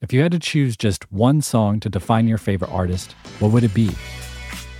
If 0.00 0.14
you 0.14 0.22
had 0.22 0.32
to 0.32 0.38
choose 0.38 0.78
just 0.78 1.12
one 1.12 1.42
song 1.42 1.78
to 1.80 1.90
define 1.90 2.26
your 2.26 2.38
favorite 2.38 2.70
artist, 2.70 3.12
what 3.38 3.52
would 3.52 3.64
it 3.64 3.74
be? 3.74 3.90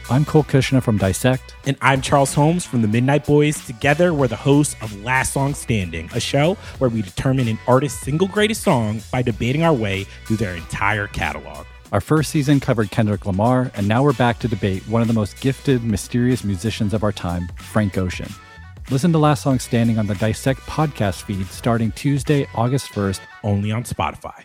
I'm 0.08 0.24
Cole 0.24 0.44
Cuchna 0.44 0.82
from 0.82 0.96
Dissect. 0.96 1.54
And 1.66 1.76
I'm 1.82 2.00
Charles 2.00 2.32
Holmes 2.32 2.64
from 2.64 2.80
the 2.80 2.88
Midnight 2.88 3.26
Boys. 3.26 3.62
Together, 3.66 4.14
we're 4.14 4.28
the 4.28 4.36
hosts 4.36 4.76
of 4.80 5.04
Last 5.04 5.34
Song 5.34 5.52
Standing, 5.52 6.08
a 6.14 6.20
show 6.20 6.54
where 6.78 6.88
we 6.88 7.02
determine 7.02 7.48
an 7.48 7.58
artist's 7.68 8.00
single 8.00 8.28
greatest 8.28 8.62
song 8.62 9.02
by 9.12 9.20
debating 9.20 9.62
our 9.62 9.74
way 9.74 10.04
through 10.24 10.38
their 10.38 10.54
entire 10.54 11.06
catalog. 11.06 11.66
Our 11.92 12.00
first 12.00 12.30
season 12.30 12.58
covered 12.58 12.90
Kendrick 12.90 13.26
Lamar, 13.26 13.70
and 13.74 13.86
now 13.86 14.02
we're 14.02 14.14
back 14.14 14.38
to 14.38 14.48
debate 14.48 14.88
one 14.88 15.02
of 15.02 15.08
the 15.08 15.12
most 15.12 15.38
gifted, 15.42 15.84
mysterious 15.84 16.44
musicians 16.44 16.94
of 16.94 17.04
our 17.04 17.12
time, 17.12 17.46
Frank 17.56 17.98
Ocean. 17.98 18.32
Listen 18.90 19.12
to 19.12 19.18
Last 19.18 19.42
Song 19.42 19.58
Standing 19.58 19.98
on 19.98 20.06
the 20.06 20.14
Dissect 20.14 20.60
podcast 20.60 21.24
feed 21.24 21.46
starting 21.48 21.92
Tuesday, 21.92 22.48
August 22.54 22.86
1st, 22.92 23.20
only 23.44 23.70
on 23.70 23.84
Spotify. 23.84 24.44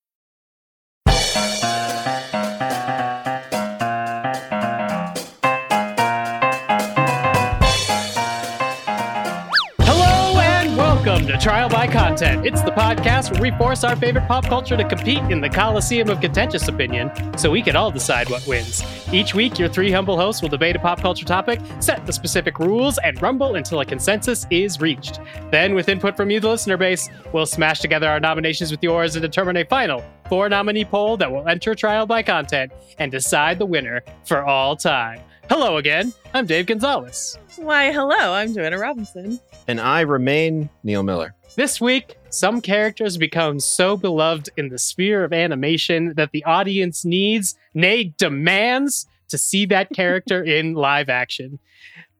Trial 11.37 11.69
by 11.69 11.87
Content. 11.87 12.45
It's 12.45 12.61
the 12.61 12.71
podcast 12.71 13.31
where 13.31 13.41
we 13.41 13.57
force 13.57 13.83
our 13.83 13.95
favorite 13.95 14.27
pop 14.27 14.45
culture 14.45 14.75
to 14.75 14.83
compete 14.87 15.19
in 15.31 15.39
the 15.39 15.49
Coliseum 15.49 16.09
of 16.09 16.19
contentious 16.19 16.67
opinion 16.67 17.11
so 17.37 17.51
we 17.51 17.61
can 17.61 17.75
all 17.75 17.91
decide 17.91 18.29
what 18.29 18.45
wins. 18.47 18.83
Each 19.13 19.33
week, 19.33 19.59
your 19.59 19.69
three 19.69 19.91
humble 19.91 20.17
hosts 20.17 20.41
will 20.41 20.49
debate 20.49 20.75
a 20.75 20.79
pop 20.79 20.99
culture 20.99 21.25
topic, 21.25 21.59
set 21.79 22.05
the 22.05 22.13
specific 22.13 22.59
rules, 22.59 22.97
and 22.99 23.21
rumble 23.21 23.55
until 23.55 23.79
a 23.79 23.85
consensus 23.85 24.47
is 24.49 24.81
reached. 24.81 25.19
Then, 25.51 25.73
with 25.75 25.89
input 25.89 26.17
from 26.17 26.31
you, 26.31 26.39
the 26.39 26.49
listener 26.49 26.77
base, 26.77 27.09
we'll 27.33 27.45
smash 27.45 27.79
together 27.79 28.07
our 28.07 28.19
nominations 28.19 28.71
with 28.71 28.83
yours 28.83 29.15
and 29.15 29.21
determine 29.21 29.57
a 29.57 29.65
final 29.65 30.03
four 30.27 30.49
nominee 30.49 30.85
poll 30.85 31.17
that 31.17 31.31
will 31.31 31.47
enter 31.47 31.75
Trial 31.75 32.05
by 32.05 32.23
Content 32.23 32.71
and 32.99 33.11
decide 33.11 33.59
the 33.59 33.65
winner 33.65 34.01
for 34.25 34.43
all 34.43 34.75
time. 34.75 35.21
Hello 35.51 35.75
again. 35.75 36.13
I'm 36.33 36.45
Dave 36.45 36.67
Gonzales. 36.67 37.37
Why, 37.57 37.91
hello. 37.91 38.31
I'm 38.31 38.53
Joanna 38.53 38.79
Robinson. 38.79 39.37
And 39.67 39.81
I 39.81 39.99
remain 39.99 40.69
Neil 40.85 41.03
Miller. 41.03 41.35
This 41.57 41.81
week, 41.81 42.15
some 42.29 42.61
characters 42.61 43.17
become 43.17 43.59
so 43.59 43.97
beloved 43.97 44.49
in 44.55 44.69
the 44.69 44.79
sphere 44.79 45.25
of 45.25 45.33
animation 45.33 46.13
that 46.15 46.31
the 46.31 46.45
audience 46.45 47.03
needs, 47.03 47.57
nay, 47.73 48.13
demands, 48.17 49.07
to 49.27 49.37
see 49.37 49.65
that 49.65 49.89
character 49.89 50.41
in 50.57 50.73
live 50.73 51.09
action. 51.09 51.59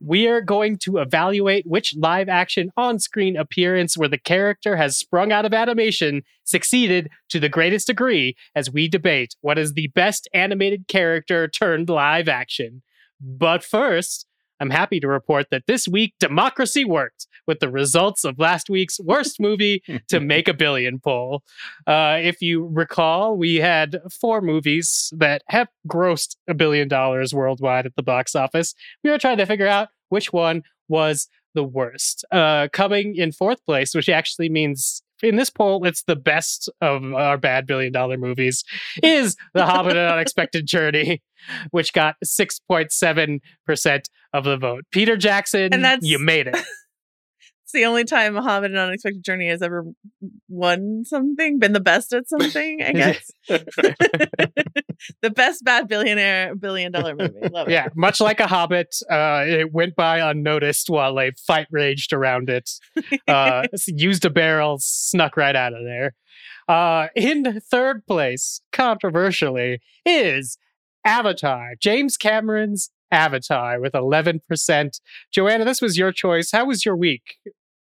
We 0.02 0.28
are 0.28 0.42
going 0.42 0.78
to 0.80 0.98
evaluate 0.98 1.66
which 1.66 1.96
live 1.96 2.28
action 2.28 2.74
on 2.76 3.00
screen 3.00 3.38
appearance 3.38 3.98
where 3.98 4.09
the 4.09 4.18
character 4.18 4.76
has 4.76 4.98
sprung 4.98 5.32
out 5.32 5.46
of 5.46 5.54
animation 5.54 6.24
succeeded 6.44 7.09
to 7.30 7.40
the 7.40 7.48
greatest 7.48 7.88
degree 7.88 8.36
as 8.56 8.70
we 8.70 8.90
debate 8.90 9.38
what 9.40 9.58
is 9.58 9.72
the 9.72 9.88
best 9.88 10.28
animated 10.34 10.90
character 10.90 11.48
turned 11.48 11.88
live 11.88 12.28
action. 12.28 12.82
But 13.22 13.64
first, 13.64 14.26
I'm 14.62 14.70
happy 14.70 15.00
to 15.00 15.08
report 15.08 15.48
that 15.50 15.64
this 15.66 15.88
week 15.88 16.14
democracy 16.20 16.86
worked 16.86 17.28
with 17.48 17.59
the 17.59 17.70
results 17.70 18.24
of 18.24 18.38
last 18.38 18.70
week's 18.70 19.00
worst 19.00 19.40
movie 19.40 19.82
to 20.08 20.20
make 20.34 20.48
a 20.48 20.54
billion 20.54 21.00
poll. 21.00 21.42
Uh, 21.88 22.20
if 22.22 22.42
you 22.44 22.68
recall, 22.72 23.36
we 23.36 23.56
had 23.56 24.00
four 24.12 24.40
movies 24.40 25.12
that 25.18 25.42
have 25.48 25.68
grossed 25.88 26.36
a 26.48 26.54
billion 26.54 26.88
dollars 26.88 27.34
worldwide 27.34 27.88
at 27.88 27.96
the 27.96 28.04
box 28.04 28.36
office. 28.36 28.76
We 29.04 29.10
were 29.10 29.18
trying 29.18 29.38
to 29.38 29.48
figure 29.48 29.68
out 29.68 29.90
which 30.10 30.31
one 30.31 30.62
was 30.88 31.28
the 31.56 31.64
worst. 31.64 32.24
Uh, 32.31 32.68
coming 32.72 33.16
in 33.16 33.31
fourth 33.31 33.66
place, 33.66 33.96
which 33.96 34.10
actually 34.10 34.50
means 34.50 35.02
in 35.24 35.36
this 35.36 35.50
poll, 35.50 35.86
it's 35.86 36.04
the 36.04 36.16
best 36.16 36.70
of 36.82 37.14
our 37.14 37.38
bad 37.38 37.68
billion 37.68 37.92
dollar 37.92 38.18
movies, 38.18 38.64
is 39.02 39.36
The 39.54 39.66
Hobbit 39.66 39.98
An 39.98 40.12
Unexpected 40.12 40.66
Journey, 40.66 41.22
which 41.72 41.94
got 41.94 42.16
6.7% 42.26 44.02
of 44.34 44.44
the 44.44 44.58
vote. 44.58 44.86
Peter 44.92 45.18
Jackson, 45.18 45.74
and 45.74 45.84
that's, 45.84 46.06
you 46.06 46.20
made 46.20 46.48
it. 46.48 46.56
it's 46.56 47.74
the 47.74 47.86
only 47.86 48.04
time 48.04 48.36
a 48.36 48.42
Hobbit 48.42 48.72
An 48.72 48.78
Unexpected 48.78 49.24
Journey 49.24 49.48
has 49.50 49.62
ever 49.62 49.86
won 50.50 51.04
something, 51.06 51.60
been 51.60 51.74
the 51.74 51.80
best 51.80 52.14
at 52.14 52.28
something, 52.28 52.81
I 52.81 52.92
guess. 52.94 53.31
the 55.22 55.29
best 55.29 55.63
bad 55.63 55.88
billionaire 55.88 56.56
billion 56.56 56.91
dollar 56.91 57.16
movie. 57.16 57.47
Love 57.51 57.69
yeah, 57.69 57.85
it. 57.85 57.95
much 57.95 58.19
like 58.19 58.39
a 58.39 58.47
Hobbit, 58.47 58.95
uh, 59.09 59.44
it 59.47 59.72
went 59.72 59.95
by 59.95 60.19
unnoticed 60.19 60.89
while 60.89 61.19
a 61.19 61.31
fight 61.31 61.67
raged 61.72 62.13
around 62.13 62.50
it. 62.50 62.72
Uh, 63.28 63.66
used 63.88 64.25
a 64.25 64.29
barrel, 64.29 64.78
snuck 64.79 65.38
right 65.38 65.56
out 65.56 65.73
of 65.73 65.84
there. 65.84 66.16
Uh, 66.67 67.07
in 67.16 67.62
third 67.62 68.06
place, 68.06 68.62
controversially, 68.72 69.79
is 70.06 70.57
Avatar, 71.06 71.75
James 71.79 72.18
Cameron's 72.18 72.89
Avatar 73.12 73.79
with 73.79 73.94
11%. 73.94 75.00
Joanna, 75.31 75.66
this 75.66 75.81
was 75.81 75.97
your 75.97 76.12
choice. 76.12 76.51
How 76.51 76.66
was 76.66 76.85
your 76.85 76.95
week 76.95 77.38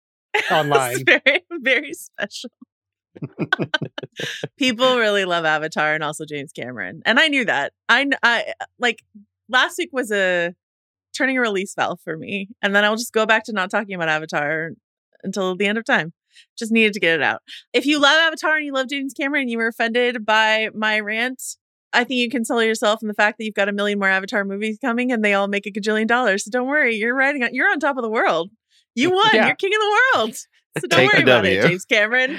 online? 0.51 1.03
very, 1.05 1.43
very 1.49 1.93
special. 1.93 2.51
People 4.57 4.97
really 4.97 5.25
love 5.25 5.45
Avatar 5.45 5.93
and 5.93 6.03
also 6.03 6.25
James 6.25 6.51
Cameron. 6.51 7.01
And 7.05 7.19
I 7.19 7.27
knew 7.27 7.45
that. 7.45 7.73
I, 7.89 8.07
I 8.23 8.53
uh, 8.59 8.65
like 8.79 9.03
last 9.49 9.77
week 9.77 9.89
was 9.91 10.11
a 10.11 10.53
turning 11.15 11.37
a 11.37 11.41
release 11.41 11.73
valve 11.75 11.99
for 12.03 12.17
me. 12.17 12.49
And 12.61 12.73
then 12.75 12.85
I'll 12.85 12.95
just 12.95 13.13
go 13.13 13.25
back 13.25 13.43
to 13.45 13.53
not 13.53 13.69
talking 13.69 13.95
about 13.95 14.09
Avatar 14.09 14.71
until 15.23 15.55
the 15.55 15.67
end 15.67 15.77
of 15.77 15.85
time. 15.85 16.13
Just 16.57 16.71
needed 16.71 16.93
to 16.93 16.99
get 16.99 17.15
it 17.15 17.21
out. 17.21 17.41
If 17.73 17.85
you 17.85 17.99
love 17.99 18.17
Avatar 18.17 18.55
and 18.55 18.65
you 18.65 18.73
love 18.73 18.87
James 18.89 19.13
Cameron 19.13 19.43
and 19.43 19.51
you 19.51 19.57
were 19.57 19.67
offended 19.67 20.25
by 20.25 20.69
my 20.73 20.99
rant, 20.99 21.41
I 21.93 22.05
think 22.05 22.19
you 22.19 22.29
console 22.29 22.63
yourself 22.63 22.99
in 23.01 23.09
the 23.09 23.13
fact 23.13 23.37
that 23.37 23.43
you've 23.43 23.53
got 23.53 23.67
a 23.67 23.73
million 23.73 23.99
more 23.99 24.07
Avatar 24.07 24.45
movies 24.45 24.77
coming 24.79 25.11
and 25.11 25.23
they 25.23 25.33
all 25.33 25.49
make 25.49 25.65
a 25.65 25.71
gajillion 25.71 26.07
dollars. 26.07 26.45
So 26.45 26.51
don't 26.51 26.67
worry, 26.67 26.95
you're 26.95 27.15
riding 27.15 27.43
on, 27.43 27.53
you're 27.53 27.69
on 27.69 27.79
top 27.79 27.97
of 27.97 28.03
the 28.03 28.09
world. 28.09 28.49
You 28.95 29.11
won. 29.13 29.29
Yeah. 29.33 29.47
You're 29.47 29.55
king 29.55 29.71
of 29.73 29.81
the 29.81 30.01
world. 30.15 30.35
So 30.79 30.87
don't 30.87 30.99
Take 31.01 31.13
worry 31.13 31.23
about 31.23 31.43
w. 31.43 31.59
it, 31.59 31.67
James 31.67 31.85
Cameron. 31.85 32.37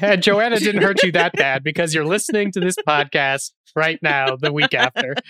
and 0.00 0.22
Joanna 0.22 0.58
didn't 0.58 0.82
hurt 0.82 1.02
you 1.02 1.10
that 1.12 1.32
bad 1.32 1.64
because 1.64 1.92
you're 1.92 2.04
listening 2.04 2.52
to 2.52 2.60
this 2.60 2.76
podcast 2.86 3.52
right 3.74 3.98
now, 4.02 4.36
the 4.36 4.52
week 4.52 4.74
after. 4.74 5.14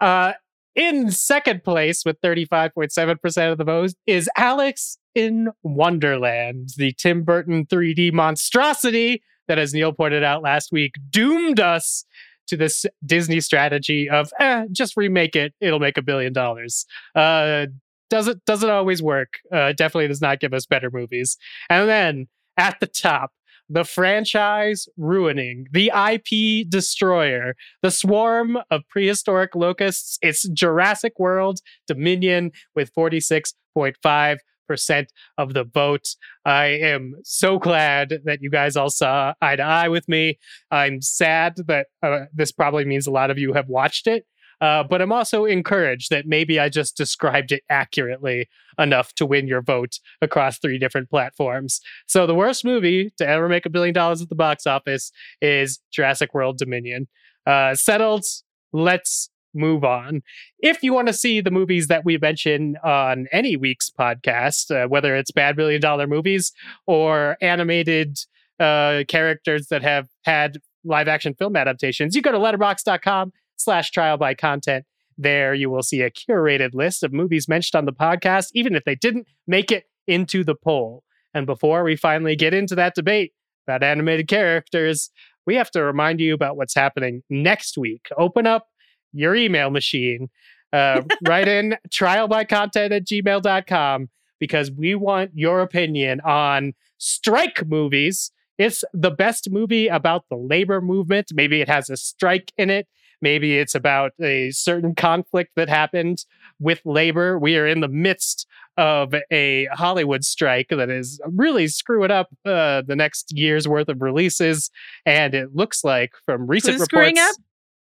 Uh, 0.00 0.32
in 0.74 1.12
second 1.12 1.62
place 1.62 2.04
with 2.04 2.20
35.7% 2.22 3.52
of 3.52 3.56
the 3.56 3.62
votes 3.62 3.94
is 4.08 4.28
Alice 4.36 4.98
in 5.14 5.50
Wonderland, 5.62 6.70
the 6.76 6.92
Tim 6.98 7.22
Burton 7.22 7.66
3D 7.66 8.12
monstrosity 8.12 9.22
that, 9.46 9.60
as 9.60 9.72
Neil 9.72 9.92
pointed 9.92 10.24
out 10.24 10.42
last 10.42 10.72
week, 10.72 10.94
doomed 11.10 11.60
us 11.60 12.04
to 12.48 12.56
this 12.56 12.84
Disney 13.06 13.40
strategy 13.40 14.10
of 14.10 14.32
eh, 14.40 14.66
just 14.72 14.96
remake 14.96 15.36
it, 15.36 15.54
it'll 15.60 15.78
make 15.78 15.96
a 15.96 16.02
billion 16.02 16.32
dollars. 16.32 16.84
Uh, 17.14 17.66
doesn't 18.12 18.44
doesn't 18.44 18.68
always 18.68 19.02
work. 19.02 19.38
Uh, 19.50 19.72
definitely 19.72 20.06
does 20.06 20.20
not 20.20 20.38
give 20.38 20.52
us 20.52 20.66
better 20.66 20.90
movies. 20.92 21.38
And 21.70 21.88
then 21.88 22.26
at 22.58 22.78
the 22.78 22.86
top, 22.86 23.32
the 23.70 23.84
franchise 23.84 24.86
ruining, 24.98 25.66
the 25.72 25.90
IP 25.94 26.68
destroyer, 26.68 27.54
the 27.80 27.90
swarm 27.90 28.58
of 28.70 28.82
prehistoric 28.90 29.54
locusts. 29.54 30.18
It's 30.20 30.46
Jurassic 30.50 31.14
World 31.18 31.60
Dominion 31.86 32.50
with 32.76 32.92
46.5 32.94 34.36
percent 34.68 35.12
of 35.38 35.54
the 35.54 35.64
vote. 35.64 36.08
I 36.44 36.66
am 36.66 37.14
so 37.24 37.58
glad 37.58 38.20
that 38.24 38.42
you 38.42 38.50
guys 38.50 38.76
all 38.76 38.90
saw 38.90 39.32
eye 39.40 39.56
to 39.56 39.62
eye 39.62 39.88
with 39.88 40.06
me. 40.06 40.38
I'm 40.70 41.00
sad 41.00 41.56
that 41.66 41.86
uh, 42.02 42.26
this 42.34 42.52
probably 42.52 42.84
means 42.84 43.06
a 43.06 43.10
lot 43.10 43.30
of 43.30 43.38
you 43.38 43.54
have 43.54 43.68
watched 43.68 44.06
it. 44.06 44.24
Uh, 44.62 44.84
but 44.84 45.02
I'm 45.02 45.10
also 45.10 45.44
encouraged 45.44 46.10
that 46.10 46.24
maybe 46.24 46.60
I 46.60 46.68
just 46.68 46.96
described 46.96 47.50
it 47.50 47.64
accurately 47.68 48.48
enough 48.78 49.12
to 49.14 49.26
win 49.26 49.48
your 49.48 49.60
vote 49.60 49.98
across 50.22 50.58
three 50.58 50.78
different 50.78 51.10
platforms. 51.10 51.80
So 52.06 52.28
the 52.28 52.34
worst 52.34 52.64
movie 52.64 53.12
to 53.18 53.26
ever 53.28 53.48
make 53.48 53.66
a 53.66 53.70
billion 53.70 53.92
dollars 53.92 54.22
at 54.22 54.28
the 54.28 54.36
box 54.36 54.64
office 54.64 55.10
is 55.40 55.80
Jurassic 55.90 56.32
World 56.32 56.58
Dominion. 56.58 57.08
Uh, 57.44 57.74
settled. 57.74 58.24
Let's 58.72 59.30
move 59.52 59.82
on. 59.82 60.22
If 60.60 60.84
you 60.84 60.92
want 60.92 61.08
to 61.08 61.12
see 61.12 61.40
the 61.40 61.50
movies 61.50 61.88
that 61.88 62.04
we 62.04 62.16
mention 62.16 62.76
on 62.84 63.26
any 63.32 63.56
week's 63.56 63.90
podcast, 63.90 64.70
uh, 64.70 64.88
whether 64.88 65.16
it's 65.16 65.32
bad 65.32 65.56
billion 65.56 65.80
dollar 65.80 66.06
movies 66.06 66.52
or 66.86 67.36
animated 67.42 68.16
uh, 68.60 69.02
characters 69.08 69.66
that 69.68 69.82
have 69.82 70.06
had 70.24 70.58
live 70.84 71.08
action 71.08 71.34
film 71.34 71.56
adaptations, 71.56 72.14
you 72.14 72.22
go 72.22 72.30
to 72.30 72.38
letterboxd.com 72.38 73.32
slash 73.62 73.90
trial 73.90 74.16
by 74.16 74.34
content. 74.34 74.84
There 75.18 75.54
you 75.54 75.70
will 75.70 75.82
see 75.82 76.00
a 76.00 76.10
curated 76.10 76.74
list 76.74 77.02
of 77.02 77.12
movies 77.12 77.48
mentioned 77.48 77.78
on 77.78 77.84
the 77.84 77.92
podcast, 77.92 78.48
even 78.54 78.74
if 78.74 78.84
they 78.84 78.94
didn't 78.94 79.26
make 79.46 79.70
it 79.70 79.84
into 80.06 80.42
the 80.44 80.54
poll. 80.54 81.04
And 81.34 81.46
before 81.46 81.84
we 81.84 81.96
finally 81.96 82.36
get 82.36 82.54
into 82.54 82.74
that 82.74 82.94
debate 82.94 83.32
about 83.66 83.82
animated 83.82 84.28
characters, 84.28 85.10
we 85.46 85.54
have 85.56 85.70
to 85.72 85.82
remind 85.82 86.20
you 86.20 86.34
about 86.34 86.56
what's 86.56 86.74
happening 86.74 87.22
next 87.28 87.76
week. 87.76 88.08
Open 88.16 88.46
up 88.46 88.68
your 89.12 89.34
email 89.34 89.70
machine, 89.70 90.28
uh, 90.72 91.02
write 91.26 91.48
in 91.48 91.76
trialbycontent 91.90 92.92
at 92.92 93.06
gmail.com 93.06 94.08
because 94.38 94.70
we 94.70 94.94
want 94.94 95.30
your 95.34 95.60
opinion 95.60 96.20
on 96.22 96.72
strike 96.98 97.66
movies. 97.66 98.32
It's 98.58 98.84
the 98.92 99.10
best 99.10 99.50
movie 99.50 99.88
about 99.88 100.24
the 100.28 100.36
labor 100.36 100.80
movement. 100.80 101.28
Maybe 101.32 101.60
it 101.60 101.68
has 101.68 101.90
a 101.90 101.96
strike 101.96 102.52
in 102.56 102.70
it. 102.70 102.86
Maybe 103.22 103.58
it's 103.58 103.74
about 103.74 104.12
a 104.20 104.50
certain 104.50 104.94
conflict 104.94 105.52
that 105.56 105.68
happened 105.68 106.24
with 106.60 106.80
labor. 106.84 107.38
We 107.38 107.56
are 107.56 107.66
in 107.66 107.80
the 107.80 107.88
midst 107.88 108.46
of 108.76 109.14
a 109.30 109.66
Hollywood 109.72 110.24
strike 110.24 110.68
that 110.70 110.90
is 110.90 111.20
really 111.24 111.68
screwing 111.68 112.10
up 112.10 112.28
uh, 112.44 112.82
the 112.86 112.96
next 112.96 113.32
year's 113.36 113.68
worth 113.68 113.88
of 113.88 114.02
releases. 114.02 114.70
And 115.06 115.34
it 115.34 115.54
looks 115.54 115.84
like 115.84 116.12
from 116.26 116.46
recent 116.46 116.74
Who's 116.74 116.80
reports. 116.82 116.88
screwing 117.10 117.18
up? 117.18 117.36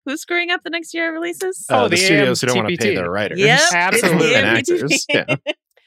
Who's 0.06 0.22
screwing 0.22 0.52
up 0.52 0.62
the 0.64 0.70
next 0.70 0.94
year 0.94 1.08
of 1.10 1.14
releases? 1.14 1.66
Oh, 1.70 1.76
Uh, 1.76 1.84
the, 1.84 1.90
the 1.92 1.98
studios 1.98 2.42
who 2.42 2.48
don't 2.48 2.58
want 2.58 2.70
to 2.70 2.78
pay 2.78 2.94
their 2.96 3.10
writers. 3.10 3.40
Yep, 3.40 3.60
Absolutely. 3.74 4.36
and 4.36 4.46
actors. 4.46 5.06
Yeah. 5.10 5.36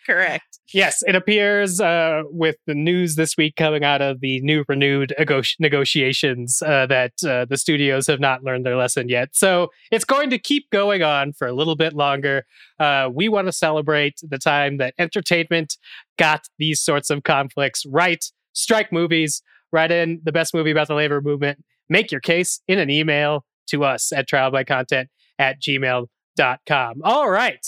Correct. 0.07 0.61
Yes, 0.73 1.03
it 1.05 1.17
appears 1.17 1.81
uh, 1.81 2.23
with 2.27 2.57
the 2.67 2.75
news 2.75 3.17
this 3.17 3.37
week 3.37 3.57
coming 3.57 3.83
out 3.83 4.01
of 4.01 4.21
the 4.21 4.41
new 4.41 4.65
renewed 4.69 5.13
nego- 5.19 5.43
negotiations 5.59 6.63
uh, 6.63 6.87
that 6.87 7.13
uh, 7.27 7.45
the 7.47 7.57
studios 7.57 8.07
have 8.07 8.21
not 8.21 8.45
learned 8.45 8.65
their 8.65 8.77
lesson 8.77 9.09
yet. 9.09 9.31
So 9.33 9.69
it's 9.91 10.05
going 10.05 10.31
to 10.31 10.39
keep 10.39 10.71
going 10.71 11.03
on 11.03 11.33
for 11.33 11.49
a 11.49 11.53
little 11.53 11.75
bit 11.75 11.93
longer. 11.93 12.45
Uh, 12.79 13.11
we 13.13 13.29
want 13.29 13.49
to 13.49 13.53
celebrate 13.53 14.21
the 14.23 14.39
time 14.39 14.77
that 14.77 14.95
entertainment 14.99 15.77
got 16.19 16.47
these 16.59 16.81
sorts 16.81 17.11
of 17.11 17.25
conflicts 17.25 17.85
right. 17.87 18.25
Strike 18.53 18.93
movies, 18.93 19.43
write 19.73 19.91
in 19.91 20.21
the 20.23 20.33
best 20.33 20.55
movie 20.55 20.71
about 20.71 20.87
the 20.87 20.95
labor 20.95 21.21
movement. 21.21 21.65
Make 21.89 22.13
your 22.13 22.21
case 22.21 22.61
in 22.69 22.79
an 22.79 22.91
email 22.91 23.45
to 23.69 23.85
us 23.85 24.13
at 24.13 24.29
trialbycontent 24.29 25.07
at 25.39 25.61
gmail.com. 25.61 27.01
All 27.03 27.29
right. 27.29 27.67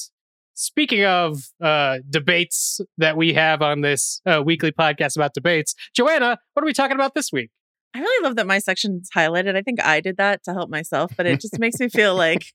Speaking 0.61 1.05
of 1.05 1.39
uh, 1.63 1.99
debates 2.11 2.81
that 2.97 3.17
we 3.17 3.33
have 3.35 3.63
on 3.63 3.81
this 3.83 4.21
uh, 4.27 4.43
weekly 4.45 4.73
podcast 4.73 5.15
about 5.15 5.33
debates, 5.33 5.73
Joanna, 5.95 6.37
what 6.53 6.65
are 6.65 6.67
we 6.67 6.73
talking 6.73 6.97
about 6.97 7.15
this 7.15 7.31
week? 7.33 7.51
I 7.95 8.01
really 8.01 8.25
love 8.25 8.35
that 8.35 8.47
my 8.49 8.59
section's 8.59 9.09
highlighted. 9.17 9.55
I 9.55 9.63
think 9.63 9.81
I 9.81 10.01
did 10.01 10.17
that 10.17 10.43
to 10.47 10.53
help 10.53 10.69
myself, 10.69 11.13
but 11.17 11.27
it 11.27 11.41
just 11.41 11.61
makes 11.61 11.79
me 11.79 11.89
feel 11.89 12.17
like 12.17 12.47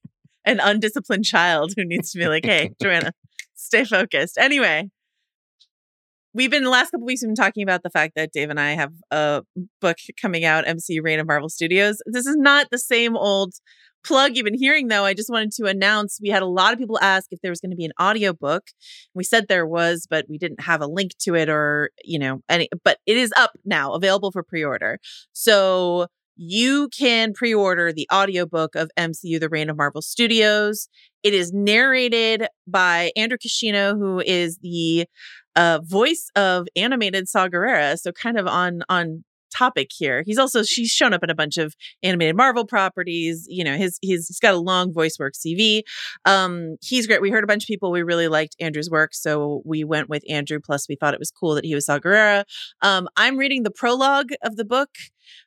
an 0.43 0.59
undisciplined 0.59 1.23
child 1.23 1.75
who 1.77 1.85
needs 1.85 2.11
to 2.11 2.19
be 2.19 2.27
like, 2.27 2.43
hey, 2.43 2.71
Joanna, 2.81 3.13
stay 3.55 3.85
focused. 3.85 4.37
Anyway, 4.37 4.89
we've 6.33 6.51
been 6.51 6.65
the 6.65 6.69
last 6.69 6.91
couple 6.91 7.05
weeks, 7.05 7.21
we've 7.21 7.29
been 7.29 7.35
talking 7.35 7.63
about 7.63 7.83
the 7.83 7.89
fact 7.89 8.15
that 8.17 8.33
Dave 8.33 8.49
and 8.49 8.59
I 8.59 8.71
have 8.71 8.91
a 9.11 9.43
book 9.79 9.95
coming 10.21 10.43
out, 10.43 10.67
MC 10.67 10.99
Reign 10.99 11.21
of 11.21 11.27
Marvel 11.27 11.47
Studios. 11.47 12.01
This 12.05 12.25
is 12.25 12.35
not 12.35 12.67
the 12.69 12.79
same 12.79 13.15
old 13.15 13.53
plug 14.03 14.35
you've 14.35 14.45
been 14.45 14.57
hearing 14.57 14.87
though 14.87 15.05
i 15.05 15.13
just 15.13 15.29
wanted 15.29 15.51
to 15.51 15.65
announce 15.65 16.19
we 16.21 16.29
had 16.29 16.41
a 16.41 16.47
lot 16.47 16.73
of 16.73 16.79
people 16.79 16.99
ask 17.01 17.27
if 17.31 17.39
there 17.41 17.51
was 17.51 17.59
going 17.59 17.71
to 17.71 17.77
be 17.77 17.85
an 17.85 17.91
audiobook 18.01 18.63
we 19.13 19.23
said 19.23 19.47
there 19.47 19.67
was 19.67 20.07
but 20.09 20.25
we 20.29 20.37
didn't 20.37 20.61
have 20.61 20.81
a 20.81 20.87
link 20.87 21.11
to 21.19 21.35
it 21.35 21.49
or 21.49 21.89
you 22.03 22.19
know 22.19 22.41
any 22.49 22.69
but 22.83 22.97
it 23.05 23.17
is 23.17 23.33
up 23.37 23.51
now 23.65 23.93
available 23.93 24.31
for 24.31 24.43
pre-order 24.43 24.99
so 25.31 26.07
you 26.35 26.89
can 26.89 27.33
pre-order 27.33 27.93
the 27.93 28.07
audiobook 28.11 28.75
of 28.75 28.89
MCU 28.97 29.39
The 29.39 29.49
Reign 29.49 29.69
of 29.69 29.77
Marvel 29.77 30.01
Studios. 30.01 30.87
It 31.21 31.33
is 31.33 31.53
narrated 31.53 32.47
by 32.67 33.11
Andrew 33.15 33.37
Kishino, 33.37 33.97
who 33.97 34.19
is 34.19 34.57
the 34.61 35.05
uh, 35.55 35.79
voice 35.83 36.29
of 36.35 36.67
animated 36.75 37.29
Saw 37.29 37.47
Gerrera, 37.47 37.97
so 37.97 38.11
kind 38.11 38.39
of 38.39 38.47
on 38.47 38.81
on 38.89 39.23
topic 39.53 39.89
here. 39.95 40.23
He's 40.25 40.37
also 40.37 40.63
she's 40.63 40.89
shown 40.89 41.13
up 41.13 41.23
in 41.23 41.29
a 41.29 41.35
bunch 41.35 41.57
of 41.57 41.75
animated 42.01 42.35
Marvel 42.35 42.65
properties. 42.65 43.45
You 43.47 43.63
know, 43.63 43.75
his 43.75 43.99
his 44.01 44.27
he's 44.27 44.39
got 44.39 44.53
a 44.53 44.57
long 44.57 44.93
voice 44.93 45.17
work 45.19 45.33
CV. 45.33 45.83
Um, 46.25 46.77
he's 46.81 47.07
great. 47.07 47.21
We 47.21 47.29
heard 47.29 47.43
a 47.43 47.47
bunch 47.47 47.63
of 47.63 47.67
people 47.67 47.91
we 47.91 48.03
really 48.03 48.27
liked 48.27 48.55
Andrew's 48.59 48.89
work, 48.89 49.13
so 49.13 49.61
we 49.65 49.83
went 49.83 50.09
with 50.09 50.23
Andrew. 50.29 50.59
Plus, 50.63 50.87
we 50.87 50.95
thought 50.95 51.13
it 51.13 51.19
was 51.19 51.31
cool 51.31 51.55
that 51.55 51.65
he 51.65 51.75
was 51.75 51.85
Saw 51.85 51.99
Gerrera. 51.99 52.43
Um, 52.81 53.07
I'm 53.17 53.37
reading 53.37 53.63
the 53.63 53.71
prologue 53.71 54.31
of 54.43 54.55
the 54.55 54.65
book. 54.65 54.89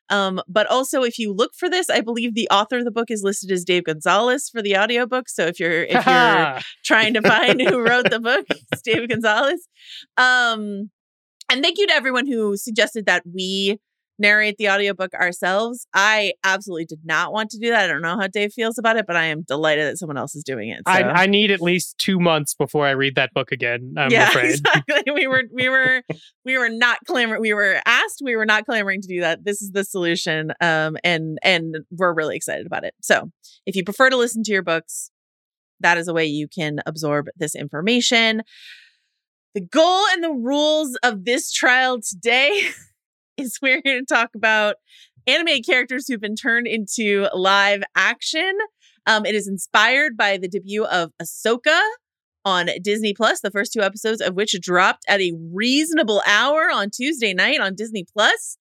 Um, 0.08 0.41
but 0.49 0.67
also 0.69 1.03
if 1.03 1.19
you 1.19 1.32
look 1.32 1.53
for 1.55 1.69
this, 1.69 1.91
I 1.91 2.00
believe 2.00 2.35
the 2.35 2.49
author 2.50 2.79
of 2.79 2.85
the 2.85 2.91
book 2.91 3.11
is 3.11 3.23
listed 3.23 3.50
as 3.50 3.64
Dave 3.64 3.85
Gonzales 3.85 4.49
for 4.49 4.62
the 4.62 4.76
audiobook. 4.76 5.29
So 5.29 5.47
if 5.47 5.58
you're 5.58 5.85
if 5.85 6.06
you're 6.06 6.58
trying 6.85 7.14
to 7.14 7.23
find 7.23 7.61
who 7.61 7.81
wrote 7.81 8.11
the 8.11 8.20
book, 8.20 8.47
it's 8.73 8.82
Dave 8.82 9.08
Gonzales. 9.08 9.69
Um, 10.17 10.91
and 11.50 11.62
thank 11.62 11.79
you 11.79 11.87
to 11.87 11.93
everyone 11.94 12.26
who 12.26 12.56
suggested 12.56 13.06
that 13.06 13.23
we 13.26 13.79
narrate 14.19 14.57
the 14.59 14.69
audiobook 14.69 15.13
ourselves. 15.15 15.87
I 15.95 16.35
absolutely 16.45 16.87
did 16.87 17.01
not 17.05 17.33
want 17.33 17.51
to 17.51 17.59
do 17.59 17.71
that. 17.71 17.85
I 17.85 17.87
don't 17.93 18.03
know 18.03 18.19
how 18.19 18.27
Dave 18.27 18.53
feels 18.53 18.79
about 18.79 18.97
it, 18.97 19.07
but 19.07 19.17
I 19.17 19.27
am 19.27 19.43
delighted 19.43 19.87
that 19.87 19.99
someone 19.99 20.17
else 20.17 20.35
is 20.35 20.43
doing 20.43 20.71
it. 20.71 20.79
So. 20.87 20.93
I, 20.93 21.23
I 21.23 21.27
need 21.27 21.51
at 21.51 21.61
least 21.61 21.99
two 21.99 22.19
months 22.19 22.55
before 22.55 22.87
I 22.87 22.93
read 22.93 23.15
that 23.17 23.33
book 23.35 23.53
again. 23.53 23.95
I'm 23.97 24.11
yeah, 24.11 24.29
afraid. 24.29 24.53
exactly. 24.53 25.13
We 25.13 25.27
were 25.27 25.43
we 25.53 25.69
were 25.69 26.03
we 26.45 26.59
were 26.59 26.69
not 26.69 26.99
clamoring. 27.07 27.41
We 27.41 27.55
were 27.55 27.81
asked. 27.87 28.23
We 28.23 28.37
were 28.37 28.47
not 28.47 28.65
clamoring 28.67 29.03
to 29.03 29.09
do 29.09 29.21
that. 29.21 29.45
This 29.45 29.63
is 29.63 29.73
the 29.73 29.85
solution, 29.85 30.53
um, 30.61 30.97
and 31.05 31.39
and 31.43 31.77
we're 31.91 32.15
really 32.15 32.37
excited 32.37 32.67
about 32.67 32.85
it. 32.85 32.95
So, 33.03 33.31
if 33.67 33.77
you 33.77 33.85
prefer 33.85 34.11
to 34.11 34.17
listen 34.17 34.43
to 34.45 34.53
your 34.53 34.63
books, 34.63 35.11
that 35.81 35.99
is 35.99 36.09
a 36.09 36.15
way 36.15 36.27
you 36.27 36.49
can 36.49 36.81
absorb 36.87 37.27
this 37.37 37.55
information. 37.55 38.43
The 39.55 39.63
goal 39.63 40.05
and 40.13 40.23
the 40.23 40.33
rules 40.33 40.99
of 41.03 41.25
this 41.25 41.51
trial 41.51 41.99
today 42.03 42.69
is 43.37 43.59
we're 43.62 43.83
going 43.83 44.05
to 44.05 44.15
talk 44.15 44.31
about 44.35 44.77
animated 45.27 45.67
characters 45.67 46.06
who've 46.06 46.21
been 46.21 46.37
turned 46.37 46.67
into 46.67 47.29
live 47.35 47.83
action. 47.94 48.53
Um, 49.06 49.25
it 49.25 49.35
is 49.35 49.49
inspired 49.49 50.17
by 50.17 50.37
the 50.37 50.49
debut 50.49 50.85
of 50.85 51.12
Ahsoka 51.23 51.81
on 52.44 52.69
Disney 52.83 53.12
Plus, 53.12 53.41
the 53.41 53.50
first 53.50 53.73
two 53.73 53.83
episodes 53.83 54.21
of 54.21 54.35
which 54.35 54.59
dropped 54.61 55.05
at 55.09 55.21
a 55.21 55.33
reasonable 55.53 56.23
hour 56.27 56.71
on 56.73 56.91
Tuesday 56.91 57.35
night 57.35 57.61
on 57.61 57.75
Disney 57.75 58.05
Plus. 58.12 58.56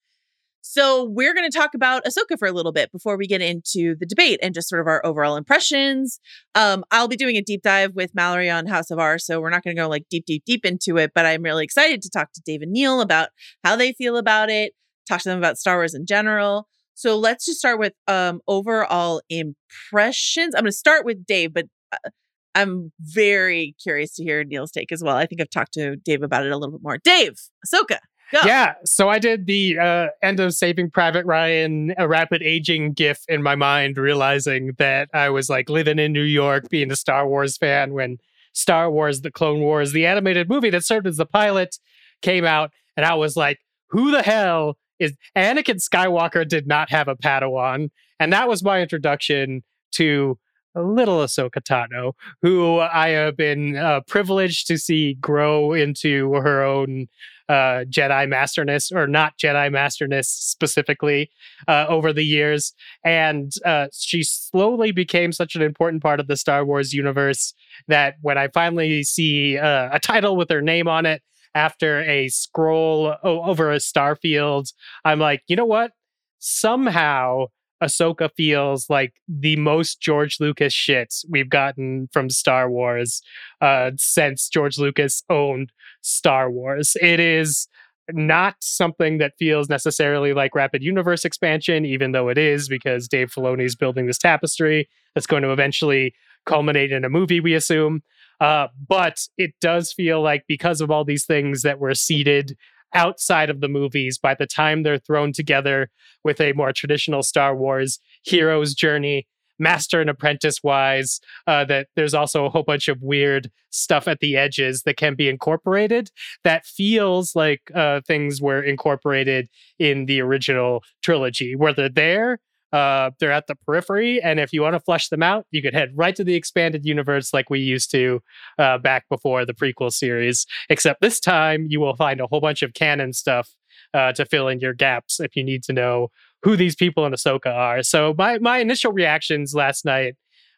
So 0.67 1.03
we're 1.03 1.35
going 1.35 1.49
to 1.49 1.55
talk 1.55 1.75
about 1.75 2.05
Ahsoka 2.05 2.39
for 2.39 2.47
a 2.47 2.51
little 2.51 2.71
bit 2.71 2.91
before 2.91 3.17
we 3.17 3.27
get 3.27 3.39
into 3.39 3.95
the 3.99 4.05
debate 4.07 4.39
and 4.41 4.51
just 4.51 4.67
sort 4.67 4.81
of 4.81 4.87
our 4.87 4.99
overall 5.05 5.35
impressions. 5.37 6.19
Um, 6.55 6.83
I'll 6.89 7.07
be 7.07 7.15
doing 7.15 7.37
a 7.37 7.41
deep 7.43 7.61
dive 7.61 7.93
with 7.93 8.15
Mallory 8.15 8.49
on 8.49 8.65
House 8.65 8.89
of 8.89 8.97
R, 8.97 9.19
so 9.19 9.39
we're 9.39 9.51
not 9.51 9.63
going 9.63 9.75
to 9.75 9.81
go 9.81 9.87
like 9.87 10.07
deep, 10.09 10.25
deep, 10.25 10.43
deep 10.43 10.65
into 10.65 10.97
it. 10.97 11.11
But 11.13 11.27
I'm 11.27 11.43
really 11.43 11.63
excited 11.63 12.01
to 12.01 12.09
talk 12.09 12.33
to 12.33 12.41
Dave 12.43 12.63
and 12.63 12.71
Neil 12.71 12.99
about 12.99 13.29
how 13.63 13.75
they 13.75 13.93
feel 13.93 14.17
about 14.17 14.49
it, 14.49 14.73
talk 15.07 15.21
to 15.21 15.29
them 15.29 15.37
about 15.37 15.59
Star 15.59 15.75
Wars 15.75 15.93
in 15.93 16.07
general. 16.07 16.67
So 16.95 17.15
let's 17.15 17.45
just 17.45 17.59
start 17.59 17.77
with 17.77 17.93
um, 18.07 18.41
overall 18.47 19.21
impressions. 19.29 20.55
I'm 20.55 20.63
going 20.63 20.71
to 20.71 20.77
start 20.77 21.05
with 21.05 21.27
Dave, 21.27 21.53
but 21.53 21.65
uh, 21.91 22.09
I'm 22.55 22.91
very 22.99 23.75
curious 23.83 24.15
to 24.15 24.23
hear 24.23 24.43
Neil's 24.43 24.71
take 24.71 24.91
as 24.91 25.03
well. 25.03 25.15
I 25.15 25.27
think 25.27 25.41
I've 25.41 25.49
talked 25.51 25.73
to 25.73 25.95
Dave 25.97 26.23
about 26.23 26.43
it 26.43 26.51
a 26.51 26.57
little 26.57 26.71
bit 26.71 26.83
more. 26.83 26.97
Dave, 26.97 27.33
Ahsoka. 27.63 27.99
Go. 28.35 28.41
Yeah, 28.45 28.73
so 28.83 29.07
I 29.07 29.19
did 29.19 29.45
the 29.45 29.79
uh, 29.79 30.07
end 30.21 30.41
of 30.41 30.53
Saving 30.53 30.91
Private 30.91 31.25
Ryan, 31.25 31.93
a 31.97 32.07
rapid 32.07 32.41
aging 32.41 32.91
gif 32.91 33.23
in 33.29 33.41
my 33.41 33.55
mind, 33.55 33.97
realizing 33.97 34.73
that 34.77 35.09
I 35.13 35.29
was 35.29 35.49
like 35.49 35.69
living 35.69 35.99
in 35.99 36.11
New 36.11 36.23
York, 36.23 36.69
being 36.69 36.91
a 36.91 36.97
Star 36.97 37.27
Wars 37.27 37.57
fan 37.57 37.93
when 37.93 38.17
Star 38.51 38.91
Wars, 38.91 39.21
the 39.21 39.31
Clone 39.31 39.61
Wars, 39.61 39.93
the 39.93 40.05
animated 40.05 40.49
movie 40.49 40.69
that 40.71 40.83
served 40.83 41.07
as 41.07 41.17
the 41.17 41.25
pilot 41.25 41.77
came 42.21 42.43
out. 42.43 42.71
And 42.97 43.05
I 43.05 43.13
was 43.13 43.37
like, 43.37 43.59
who 43.89 44.11
the 44.11 44.21
hell 44.21 44.77
is 44.99 45.13
Anakin 45.37 45.81
Skywalker 45.81 46.47
did 46.47 46.67
not 46.67 46.89
have 46.89 47.07
a 47.07 47.15
Padawan? 47.15 47.89
And 48.19 48.33
that 48.33 48.49
was 48.49 48.63
my 48.63 48.81
introduction 48.81 49.63
to 49.93 50.37
little 50.75 51.19
Ahsoka 51.19 51.61
Tano, 51.61 52.13
who 52.41 52.79
I 52.79 53.09
have 53.09 53.37
been 53.37 53.77
uh, 53.77 54.01
privileged 54.07 54.67
to 54.67 54.77
see 54.77 55.13
grow 55.15 55.73
into 55.73 56.33
her 56.33 56.63
own 56.63 57.07
uh, 57.49 57.85
Jedi 57.89 58.27
masterness, 58.27 58.91
or 58.91 59.07
not 59.07 59.37
Jedi 59.37 59.71
masterness 59.71 60.29
specifically, 60.29 61.29
uh, 61.67 61.85
over 61.87 62.11
the 62.11 62.23
years. 62.23 62.73
And 63.03 63.51
uh, 63.65 63.87
she 63.93 64.23
slowly 64.23 64.91
became 64.91 65.31
such 65.31 65.55
an 65.55 65.61
important 65.61 66.01
part 66.01 66.19
of 66.19 66.27
the 66.27 66.37
Star 66.37 66.65
Wars 66.65 66.93
universe 66.93 67.53
that 67.87 68.15
when 68.21 68.37
I 68.37 68.47
finally 68.49 69.03
see 69.03 69.57
uh, 69.57 69.89
a 69.91 69.99
title 69.99 70.35
with 70.35 70.49
her 70.49 70.61
name 70.61 70.87
on 70.87 71.05
it 71.05 71.21
after 71.53 72.01
a 72.01 72.27
scroll 72.29 73.15
o- 73.23 73.43
over 73.43 73.71
a 73.71 73.79
star 73.79 74.15
field, 74.15 74.69
I'm 75.03 75.19
like, 75.19 75.41
you 75.47 75.55
know 75.55 75.65
what? 75.65 75.91
Somehow 76.39 77.47
Ahsoka 77.85 78.29
feels 78.35 78.89
like 78.89 79.13
the 79.27 79.55
most 79.57 80.01
George 80.01 80.39
Lucas 80.39 80.73
shit 80.73 81.13
we've 81.29 81.49
gotten 81.49 82.09
from 82.11 82.29
Star 82.29 82.69
Wars 82.69 83.21
uh, 83.61 83.91
since 83.97 84.49
George 84.49 84.77
Lucas 84.77 85.23
owned 85.29 85.71
Star 86.01 86.49
Wars. 86.49 86.97
It 87.01 87.19
is 87.19 87.67
not 88.11 88.55
something 88.59 89.17
that 89.19 89.33
feels 89.39 89.69
necessarily 89.69 90.33
like 90.33 90.55
rapid 90.55 90.83
universe 90.83 91.25
expansion, 91.25 91.85
even 91.85 92.11
though 92.11 92.29
it 92.29 92.37
is, 92.37 92.67
because 92.67 93.07
Dave 93.07 93.31
Filoni 93.31 93.65
is 93.65 93.75
building 93.75 94.05
this 94.05 94.17
tapestry 94.17 94.87
that's 95.13 95.27
going 95.27 95.43
to 95.43 95.51
eventually 95.51 96.13
culminate 96.45 96.91
in 96.91 97.03
a 97.03 97.09
movie, 97.09 97.39
we 97.39 97.53
assume. 97.53 98.03
Uh, 98.39 98.67
but 98.87 99.27
it 99.37 99.51
does 99.61 99.93
feel 99.93 100.21
like 100.21 100.43
because 100.47 100.81
of 100.81 100.91
all 100.91 101.05
these 101.05 101.25
things 101.25 101.61
that 101.61 101.79
were 101.79 101.95
seeded 101.95 102.57
outside 102.93 103.49
of 103.49 103.61
the 103.61 103.67
movies, 103.67 104.17
by 104.17 104.35
the 104.35 104.47
time 104.47 104.83
they're 104.83 104.97
thrown 104.99 105.33
together 105.33 105.89
with 106.23 106.39
a 106.39 106.53
more 106.53 106.71
traditional 106.71 107.23
Star 107.23 107.55
Wars 107.55 107.99
hero's 108.23 108.73
journey, 108.73 109.27
master 109.59 110.01
and 110.01 110.09
apprentice 110.09 110.61
wise, 110.63 111.19
uh, 111.47 111.65
that 111.65 111.87
there's 111.95 112.13
also 112.13 112.45
a 112.45 112.49
whole 112.49 112.63
bunch 112.63 112.87
of 112.87 113.01
weird 113.01 113.49
stuff 113.69 114.07
at 114.07 114.19
the 114.19 114.37
edges 114.37 114.83
that 114.83 114.97
can 114.97 115.15
be 115.15 115.29
incorporated 115.29 116.09
that 116.43 116.65
feels 116.65 117.35
like 117.35 117.61
uh, 117.73 118.01
things 118.07 118.41
were 118.41 118.61
incorporated 118.61 119.47
in 119.79 120.05
the 120.05 120.21
original 120.21 120.83
trilogy, 121.01 121.55
where 121.55 121.73
they're 121.73 121.89
there. 121.89 122.39
Uh, 122.75 123.11
they're 123.19 123.31
at 123.31 123.47
the 123.47 123.55
periphery, 123.55 124.21
and 124.21 124.37
if 124.37 124.51
you 124.51 124.61
want 124.61 124.73
to 124.73 124.81
flesh 124.81 125.07
them 125.07 125.23
out, 125.23 125.45
you 125.51 125.61
could 125.61 125.73
head 125.73 125.93
right 125.95 126.13
to 126.13 126.25
the 126.25 126.35
expanded 126.35 126.85
universe 126.85 127.33
like 127.33 127.49
we 127.49 127.59
used 127.59 127.89
to 127.91 128.19
uh, 128.59 128.77
back 128.77 129.05
before 129.09 129.45
the 129.45 129.53
prequel 129.53 129.91
series. 129.91 130.45
Except 130.69 130.99
this 130.99 131.21
time, 131.21 131.67
you 131.69 131.79
will 131.79 131.95
find 131.95 132.19
a 132.19 132.27
whole 132.27 132.41
bunch 132.41 132.61
of 132.63 132.73
canon 132.73 133.13
stuff 133.13 133.49
uh, 133.93 134.11
to 134.11 134.25
fill 134.25 134.49
in 134.49 134.59
your 134.59 134.73
gaps 134.73 135.21
if 135.21 135.37
you 135.37 135.43
need 135.43 135.63
to 135.63 135.71
know 135.71 136.09
who 136.43 136.57
these 136.57 136.75
people 136.75 137.05
in 137.05 137.13
Ahsoka 137.13 137.53
are. 137.53 137.81
So 137.81 138.13
my 138.17 138.39
my 138.39 138.57
initial 138.57 138.91
reactions 138.91 139.55
last 139.55 139.85
night 139.85 140.15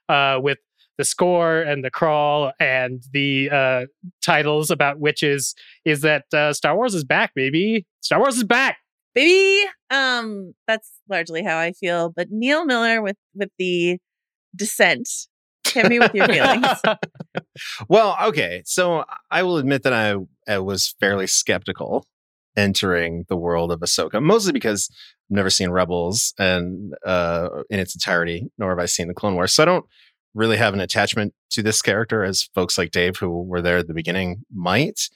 uh, 0.09 0.39
with 0.41 0.57
the 0.97 1.05
score 1.05 1.61
and 1.61 1.85
the 1.85 1.91
crawl 1.91 2.51
and 2.59 3.03
the 3.13 3.49
uh, 3.51 3.85
titles 4.23 4.71
about 4.71 4.99
witches 4.99 5.53
is 5.85 6.01
that 6.01 6.25
uh, 6.33 6.51
Star 6.53 6.75
Wars 6.75 6.95
is 6.95 7.03
back, 7.03 7.35
baby. 7.35 7.85
Star 8.01 8.19
Wars 8.19 8.37
is 8.37 8.43
back, 8.43 8.77
baby. 9.17 9.67
Um, 9.89 10.53
that's 10.67 10.91
largely 11.09 11.43
how 11.43 11.57
I 11.57 11.71
feel. 11.71 12.11
But 12.15 12.27
Neil 12.29 12.65
Miller 12.65 13.01
with 13.01 13.17
with 13.33 13.49
the 13.57 13.97
descent. 14.55 15.09
Hit 15.65 15.89
me 15.89 15.99
with 15.99 16.13
your 16.13 16.27
feelings. 16.27 16.67
well, 17.89 18.15
okay. 18.25 18.61
So 18.65 19.03
I 19.29 19.43
will 19.43 19.57
admit 19.57 19.83
that 19.83 19.93
I, 19.93 20.15
I 20.47 20.59
was 20.59 20.95
fairly 20.99 21.27
skeptical 21.27 22.05
entering 22.55 23.25
the 23.27 23.35
world 23.35 23.71
of 23.71 23.81
Ahsoka, 23.81 24.21
mostly 24.23 24.53
because 24.53 24.87
I've 25.29 25.35
never 25.35 25.49
seen 25.49 25.69
Rebels 25.69 26.33
and 26.39 26.93
uh, 27.05 27.49
in 27.69 27.79
its 27.79 27.95
entirety, 27.95 28.47
nor 28.57 28.69
have 28.69 28.79
I 28.79 28.85
seen 28.85 29.09
the 29.09 29.13
Clone 29.13 29.35
Wars. 29.35 29.53
So 29.53 29.63
I 29.63 29.65
don't 29.65 29.85
really 30.33 30.57
have 30.57 30.73
an 30.73 30.79
attachment 30.79 31.33
to 31.51 31.61
this 31.61 31.81
character 31.81 32.23
as 32.23 32.43
folks 32.55 32.77
like 32.77 32.91
Dave, 32.91 33.17
who 33.17 33.43
were 33.43 33.61
there 33.61 33.79
at 33.79 33.87
the 33.87 33.93
beginning, 33.93 34.43
might. 34.53 35.09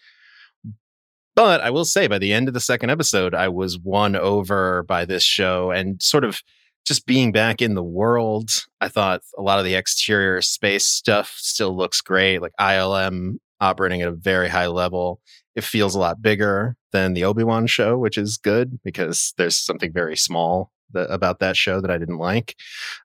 But 1.35 1.61
I 1.61 1.69
will 1.69 1.85
say, 1.85 2.07
by 2.07 2.19
the 2.19 2.33
end 2.33 2.47
of 2.47 2.53
the 2.53 2.59
second 2.59 2.89
episode, 2.89 3.33
I 3.33 3.47
was 3.47 3.79
won 3.79 4.15
over 4.15 4.83
by 4.83 5.05
this 5.05 5.23
show 5.23 5.71
and 5.71 6.01
sort 6.01 6.23
of 6.23 6.41
just 6.85 7.05
being 7.05 7.31
back 7.31 7.61
in 7.61 7.75
the 7.75 7.83
world. 7.83 8.49
I 8.81 8.87
thought 8.87 9.21
a 9.37 9.41
lot 9.41 9.59
of 9.59 9.65
the 9.65 9.75
exterior 9.75 10.41
space 10.41 10.85
stuff 10.85 11.35
still 11.37 11.75
looks 11.75 12.01
great, 12.01 12.41
like 12.41 12.53
ILM 12.59 13.35
operating 13.59 14.01
at 14.01 14.07
a 14.07 14.13
very 14.13 14.49
high 14.49 14.67
level. 14.67 15.21
It 15.55 15.63
feels 15.63 15.95
a 15.95 15.99
lot 15.99 16.21
bigger 16.21 16.75
than 16.91 17.13
the 17.13 17.23
Obi 17.23 17.43
Wan 17.43 17.67
show, 17.67 17.97
which 17.97 18.17
is 18.17 18.37
good 18.37 18.79
because 18.83 19.33
there's 19.37 19.55
something 19.55 19.93
very 19.93 20.17
small 20.17 20.71
about 20.93 21.39
that 21.39 21.55
show 21.55 21.79
that 21.79 21.91
I 21.91 21.97
didn't 21.97 22.17
like. 22.17 22.55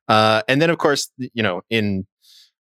Uh, 0.08 0.42
and 0.48 0.60
then, 0.60 0.70
of 0.70 0.78
course, 0.78 1.10
you 1.18 1.42
know, 1.42 1.62
in 1.70 2.06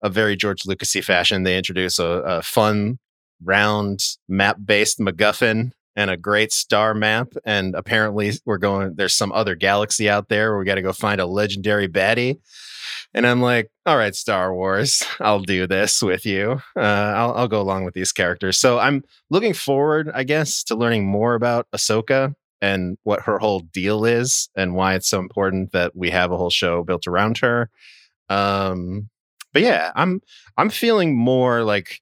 a 0.01 0.09
very 0.09 0.35
George 0.35 0.63
Lucasy 0.63 1.03
fashion, 1.03 1.43
they 1.43 1.57
introduce 1.57 1.99
a, 1.99 2.05
a 2.05 2.41
fun, 2.41 2.99
round, 3.43 4.03
map 4.27 4.57
based 4.63 4.99
MacGuffin 4.99 5.71
and 5.95 6.09
a 6.09 6.17
great 6.17 6.51
star 6.51 6.93
map. 6.93 7.33
And 7.45 7.75
apparently, 7.75 8.33
we're 8.45 8.57
going. 8.57 8.95
There's 8.95 9.15
some 9.15 9.31
other 9.31 9.55
galaxy 9.55 10.09
out 10.09 10.29
there 10.29 10.51
where 10.51 10.59
we 10.59 10.65
got 10.65 10.75
to 10.75 10.81
go 10.81 10.93
find 10.93 11.21
a 11.21 11.25
legendary 11.25 11.87
baddie. 11.87 12.39
And 13.13 13.27
I'm 13.27 13.41
like, 13.41 13.69
all 13.85 13.97
right, 13.97 14.15
Star 14.15 14.53
Wars, 14.53 15.03
I'll 15.19 15.41
do 15.41 15.67
this 15.67 16.01
with 16.01 16.25
you. 16.25 16.61
Uh, 16.75 16.79
I'll, 16.79 17.33
I'll 17.33 17.47
go 17.47 17.61
along 17.61 17.85
with 17.85 17.93
these 17.93 18.11
characters. 18.11 18.57
So 18.57 18.79
I'm 18.79 19.03
looking 19.29 19.53
forward, 19.53 20.09
I 20.13 20.23
guess, 20.23 20.63
to 20.63 20.75
learning 20.75 21.05
more 21.05 21.35
about 21.35 21.67
Ahsoka 21.75 22.33
and 22.61 22.97
what 23.03 23.21
her 23.21 23.39
whole 23.39 23.59
deal 23.59 24.05
is 24.05 24.49
and 24.55 24.73
why 24.73 24.95
it's 24.95 25.09
so 25.09 25.19
important 25.19 25.73
that 25.73 25.95
we 25.95 26.09
have 26.09 26.31
a 26.31 26.37
whole 26.37 26.49
show 26.49 26.83
built 26.83 27.07
around 27.07 27.37
her. 27.39 27.69
Um, 28.29 29.09
but 29.51 29.61
yeah, 29.61 29.91
I'm 29.95 30.21
I'm 30.57 30.69
feeling 30.69 31.15
more 31.15 31.63
like 31.63 32.01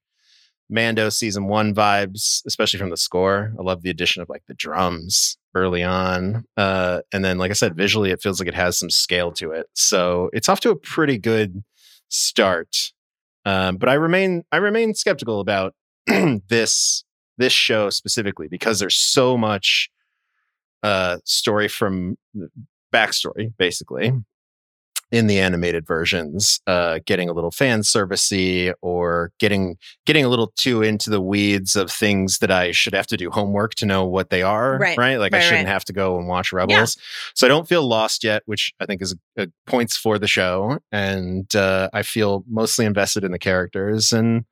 Mando 0.72 1.10
season 1.10 1.48
one 1.48 1.76
vibes, 1.76 2.42
especially 2.48 2.80
from 2.80 2.90
the 2.90 2.98
score. 2.98 3.54
I 3.60 3.62
love 3.62 3.82
the 3.82 3.90
addition 3.90 4.22
of 4.22 4.30
like 4.30 4.44
the 4.48 4.54
drums 4.54 5.38
early 5.54 5.84
on. 5.84 6.46
Uh, 6.56 7.02
and 7.12 7.24
then, 7.24 7.38
like 7.38 7.52
I 7.52 7.56
said, 7.56 7.76
visually, 7.76 8.12
it 8.12 8.22
feels 8.22 8.40
like 8.40 8.48
it 8.48 8.56
has 8.56 8.78
some 8.78 8.90
scale 8.90 9.32
to 9.34 9.52
it. 9.52 9.68
So 9.76 10.30
it's 10.34 10.50
off 10.50 10.62
to 10.62 10.72
a 10.72 10.76
pretty 10.76 11.18
good 11.18 11.64
start. 12.10 12.94
Um, 13.46 13.78
but 13.78 13.90
I 13.90 13.94
remain 13.96 14.44
I 14.52 14.58
remain 14.58 14.94
skeptical 14.94 15.40
about 15.40 15.74
this 16.48 17.04
this 17.38 17.54
show 17.54 17.90
specifically 17.90 18.48
because 18.48 18.80
there's 18.80 18.96
so 18.96 19.38
much 19.38 19.90
uh, 20.84 21.18
story 21.26 21.68
from 21.68 22.18
backstory, 22.94 23.54
basically, 23.58 24.14
in 25.12 25.28
the 25.28 25.40
animated 25.40 25.86
versions, 25.86 26.62
uh, 26.68 27.00
getting 27.06 27.30
a 27.30 27.34
little 27.34 27.52
fan 27.52 27.82
servicey 27.82 28.74
or 28.82 29.32
getting 29.40 29.78
getting 30.06 30.24
a 30.24 30.30
little 30.30 30.54
too 30.56 30.82
into 30.82 31.10
the 31.10 31.22
weeds 31.22 31.76
of 31.76 31.92
things 31.92 32.40
that 32.40 32.50
I 32.50 32.72
should 32.72 32.94
have 32.94 33.08
to 33.08 33.18
do 33.18 33.30
homework 33.30 33.76
to 33.76 33.86
know 33.86 34.06
what 34.06 34.30
they 34.30 34.42
are. 34.42 34.78
Right. 34.78 34.98
Right. 34.98 35.18
Like 35.18 35.34
right, 35.34 35.42
I 35.42 35.46
shouldn't 35.46 35.66
right. 35.66 35.74
have 35.74 35.86
to 35.86 35.94
go 35.94 36.18
and 36.18 36.28
watch 36.28 36.54
Rebels. 36.54 36.96
Yeah. 36.98 37.04
So 37.36 37.46
I 37.46 37.50
don't 37.50 37.68
feel 37.68 37.86
lost 37.88 38.24
yet, 38.24 38.44
which 38.46 38.74
I 38.80 38.86
think 38.86 39.02
is 39.02 39.14
a, 39.38 39.44
a 39.44 39.48
points 39.68 39.98
for 39.98 40.18
the 40.18 40.28
show. 40.28 40.80
And 40.92 41.54
uh, 41.56 41.90
I 41.94 42.04
feel 42.04 42.46
mostly 42.48 42.86
invested 42.86 43.24
in 43.26 43.32
the 43.32 43.40
characters. 43.40 44.14
And 44.14 44.46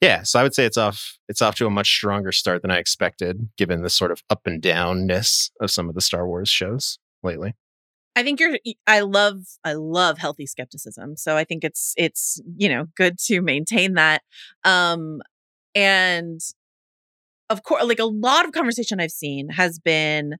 yeah, 0.00 0.24
so 0.24 0.40
I 0.40 0.42
would 0.42 0.54
say 0.54 0.64
it's 0.64 0.76
off 0.76 1.16
it's 1.28 1.40
off 1.40 1.54
to 1.56 1.66
a 1.66 1.70
much 1.70 1.88
stronger 1.88 2.32
start 2.32 2.62
than 2.62 2.72
I 2.72 2.78
expected, 2.78 3.48
given 3.56 3.82
the 3.82 3.90
sort 3.90 4.10
of 4.10 4.20
up 4.28 4.40
and 4.46 4.60
downness 4.60 5.50
of 5.60 5.70
some 5.70 5.88
of 5.88 5.94
the 5.94 6.00
Star 6.00 6.26
Wars 6.26 6.48
shows 6.48 6.98
lately. 7.22 7.54
I 8.14 8.22
think 8.22 8.40
you're 8.40 8.58
I 8.86 9.00
love 9.00 9.44
I 9.64 9.72
love 9.72 10.18
healthy 10.18 10.46
skepticism. 10.46 11.16
So 11.16 11.36
I 11.36 11.44
think 11.44 11.64
it's 11.64 11.94
it's, 11.96 12.40
you 12.56 12.68
know, 12.68 12.86
good 12.96 13.18
to 13.26 13.40
maintain 13.40 13.94
that. 13.94 14.22
Um 14.64 15.22
and 15.74 16.40
of 17.50 17.62
course 17.62 17.84
like 17.84 17.98
a 17.98 18.04
lot 18.04 18.44
of 18.44 18.52
conversation 18.52 19.00
I've 19.00 19.10
seen 19.10 19.50
has 19.50 19.78
been 19.78 20.36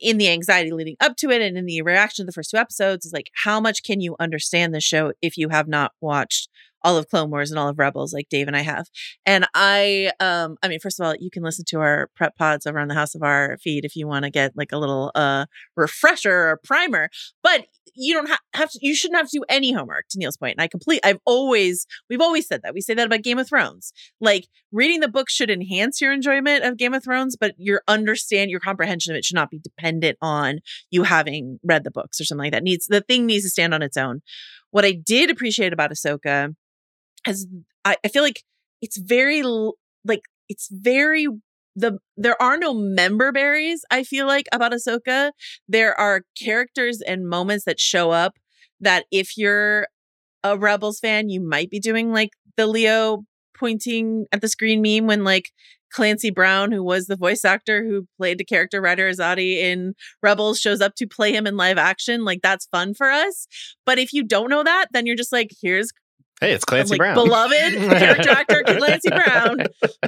in 0.00 0.18
the 0.18 0.30
anxiety 0.30 0.70
leading 0.72 0.96
up 1.00 1.16
to 1.16 1.30
it 1.30 1.42
and 1.42 1.58
in 1.58 1.66
the 1.66 1.82
reaction 1.82 2.24
to 2.24 2.26
the 2.26 2.32
first 2.32 2.50
two 2.50 2.56
episodes 2.56 3.06
is 3.06 3.12
like 3.12 3.30
how 3.44 3.60
much 3.60 3.82
can 3.82 4.00
you 4.00 4.16
understand 4.18 4.74
the 4.74 4.80
show 4.80 5.12
if 5.22 5.36
you 5.36 5.50
have 5.50 5.68
not 5.68 5.92
watched 6.00 6.48
all 6.82 6.96
of 6.96 7.08
Clone 7.08 7.30
Wars 7.30 7.50
and 7.50 7.58
all 7.58 7.68
of 7.68 7.78
Rebels, 7.78 8.12
like 8.12 8.28
Dave 8.28 8.46
and 8.46 8.56
I 8.56 8.60
have. 8.60 8.86
And 9.26 9.46
I, 9.54 10.12
um, 10.20 10.56
I 10.62 10.68
mean, 10.68 10.80
first 10.80 11.00
of 11.00 11.06
all, 11.06 11.14
you 11.18 11.30
can 11.30 11.42
listen 11.42 11.64
to 11.68 11.80
our 11.80 12.08
prep 12.16 12.36
pods 12.36 12.66
over 12.66 12.78
on 12.78 12.88
the 12.88 12.94
House 12.94 13.14
of 13.14 13.22
R 13.22 13.58
feed 13.62 13.84
if 13.84 13.96
you 13.96 14.06
want 14.06 14.24
to 14.24 14.30
get 14.30 14.52
like 14.56 14.72
a 14.72 14.78
little 14.78 15.10
uh 15.14 15.46
refresher 15.76 16.32
or 16.32 16.60
primer. 16.64 17.08
But 17.42 17.66
you 17.94 18.14
don't 18.14 18.28
ha- 18.28 18.38
have 18.54 18.70
to. 18.70 18.78
You 18.80 18.94
shouldn't 18.94 19.18
have 19.18 19.28
to 19.30 19.38
do 19.38 19.44
any 19.48 19.72
homework. 19.72 20.06
To 20.10 20.18
Neil's 20.18 20.36
point, 20.36 20.54
and 20.56 20.62
I 20.62 20.68
complete. 20.68 21.00
I've 21.04 21.18
always, 21.24 21.86
we've 22.08 22.20
always 22.20 22.46
said 22.46 22.62
that. 22.62 22.74
We 22.74 22.80
say 22.80 22.94
that 22.94 23.06
about 23.06 23.22
Game 23.22 23.38
of 23.38 23.48
Thrones. 23.48 23.92
Like 24.20 24.46
reading 24.72 25.00
the 25.00 25.08
book 25.08 25.28
should 25.28 25.50
enhance 25.50 26.00
your 26.00 26.12
enjoyment 26.12 26.64
of 26.64 26.76
Game 26.76 26.94
of 26.94 27.04
Thrones, 27.04 27.36
but 27.38 27.54
your 27.58 27.82
understand, 27.88 28.50
your 28.50 28.60
comprehension 28.60 29.12
of 29.12 29.18
it 29.18 29.24
should 29.24 29.34
not 29.34 29.50
be 29.50 29.58
dependent 29.58 30.18
on 30.20 30.60
you 30.90 31.02
having 31.02 31.58
read 31.64 31.84
the 31.84 31.90
books 31.90 32.20
or 32.20 32.24
something 32.24 32.44
like 32.44 32.52
that. 32.52 32.62
Needs 32.62 32.86
the 32.86 33.00
thing 33.00 33.26
needs 33.26 33.44
to 33.44 33.50
stand 33.50 33.74
on 33.74 33.82
its 33.82 33.96
own. 33.96 34.22
What 34.70 34.84
I 34.84 34.92
did 34.92 35.30
appreciate 35.30 35.72
about 35.72 35.90
Ahsoka 35.90 36.54
as 37.26 37.46
I, 37.84 37.96
I 38.04 38.08
feel 38.08 38.22
like 38.22 38.42
it's 38.80 38.98
very 38.98 39.42
like 40.04 40.22
it's 40.48 40.68
very 40.70 41.26
the 41.76 41.98
there 42.16 42.40
are 42.42 42.56
no 42.56 42.74
member 42.74 43.30
berries 43.30 43.84
i 43.90 44.02
feel 44.02 44.26
like 44.26 44.46
about 44.52 44.72
ahsoka 44.72 45.30
there 45.68 45.98
are 45.98 46.22
characters 46.40 47.00
and 47.00 47.28
moments 47.28 47.64
that 47.64 47.78
show 47.78 48.10
up 48.10 48.34
that 48.80 49.04
if 49.10 49.36
you're 49.36 49.86
a 50.42 50.58
rebels 50.58 50.98
fan 50.98 51.28
you 51.28 51.40
might 51.40 51.70
be 51.70 51.78
doing 51.78 52.12
like 52.12 52.30
the 52.56 52.66
leo 52.66 53.24
pointing 53.56 54.26
at 54.32 54.40
the 54.40 54.48
screen 54.48 54.82
meme 54.82 55.06
when 55.06 55.22
like 55.22 55.50
Clancy 55.92 56.30
Brown, 56.30 56.72
who 56.72 56.84
was 56.84 57.06
the 57.06 57.16
voice 57.16 57.44
actor 57.44 57.84
who 57.84 58.06
played 58.16 58.38
the 58.38 58.44
character 58.44 58.80
Ryder 58.80 59.10
Azadi 59.10 59.56
in 59.56 59.94
Rebels, 60.22 60.60
shows 60.60 60.80
up 60.80 60.94
to 60.96 61.06
play 61.06 61.34
him 61.34 61.46
in 61.46 61.56
live 61.56 61.78
action. 61.78 62.24
Like 62.24 62.40
that's 62.42 62.66
fun 62.66 62.94
for 62.94 63.10
us. 63.10 63.46
But 63.84 63.98
if 63.98 64.12
you 64.12 64.22
don't 64.22 64.50
know 64.50 64.62
that, 64.62 64.86
then 64.92 65.06
you're 65.06 65.16
just 65.16 65.32
like, 65.32 65.50
here's 65.60 65.90
Hey, 66.40 66.52
it's 66.52 66.64
Clancy 66.64 66.92
like, 66.92 66.98
Brown. 66.98 67.14
Beloved 67.14 67.52
character 67.98 68.30
actor 68.30 68.62
Clancy 68.62 69.10
Brown 69.10 69.58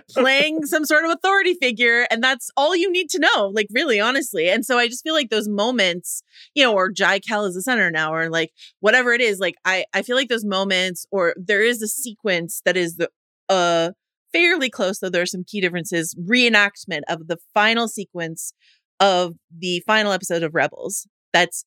playing 0.08 0.64
some 0.64 0.86
sort 0.86 1.04
of 1.04 1.10
authority 1.10 1.54
figure. 1.54 2.06
And 2.10 2.24
that's 2.24 2.50
all 2.56 2.74
you 2.74 2.90
need 2.90 3.10
to 3.10 3.18
know, 3.18 3.50
like, 3.52 3.66
really, 3.70 4.00
honestly. 4.00 4.48
And 4.48 4.64
so 4.64 4.78
I 4.78 4.88
just 4.88 5.02
feel 5.02 5.12
like 5.12 5.28
those 5.28 5.46
moments, 5.46 6.22
you 6.54 6.64
know, 6.64 6.72
or 6.72 6.90
Jai 6.90 7.18
Cal 7.18 7.44
is 7.44 7.54
the 7.54 7.60
center 7.60 7.90
now, 7.90 8.14
or 8.14 8.30
like 8.30 8.50
whatever 8.80 9.12
it 9.12 9.20
is, 9.20 9.40
like, 9.40 9.56
I, 9.66 9.84
I 9.92 10.00
feel 10.00 10.16
like 10.16 10.30
those 10.30 10.44
moments, 10.44 11.04
or 11.10 11.34
there 11.36 11.62
is 11.62 11.82
a 11.82 11.88
sequence 11.88 12.62
that 12.64 12.78
is 12.78 12.96
the, 12.96 13.10
uh, 13.50 13.90
fairly 14.32 14.70
close, 14.70 15.00
though 15.00 15.10
there 15.10 15.22
are 15.22 15.26
some 15.26 15.44
key 15.44 15.60
differences. 15.60 16.14
Reenactment 16.14 17.02
of 17.08 17.28
the 17.28 17.36
final 17.52 17.88
sequence 17.88 18.54
of 19.00 19.34
the 19.54 19.82
final 19.86 20.12
episode 20.12 20.42
of 20.42 20.54
Rebels. 20.54 21.06
That's 21.34 21.66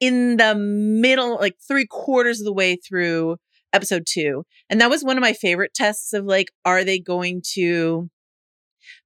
in 0.00 0.36
the 0.36 0.54
middle, 0.54 1.36
like 1.36 1.56
three 1.66 1.86
quarters 1.86 2.40
of 2.40 2.44
the 2.44 2.52
way 2.52 2.76
through 2.76 3.36
episode 3.72 4.04
two. 4.06 4.44
And 4.70 4.80
that 4.80 4.90
was 4.90 5.04
one 5.04 5.16
of 5.16 5.22
my 5.22 5.32
favorite 5.32 5.74
tests 5.74 6.12
of 6.12 6.24
like, 6.24 6.52
are 6.64 6.84
they 6.84 6.98
going 6.98 7.42
to 7.54 8.10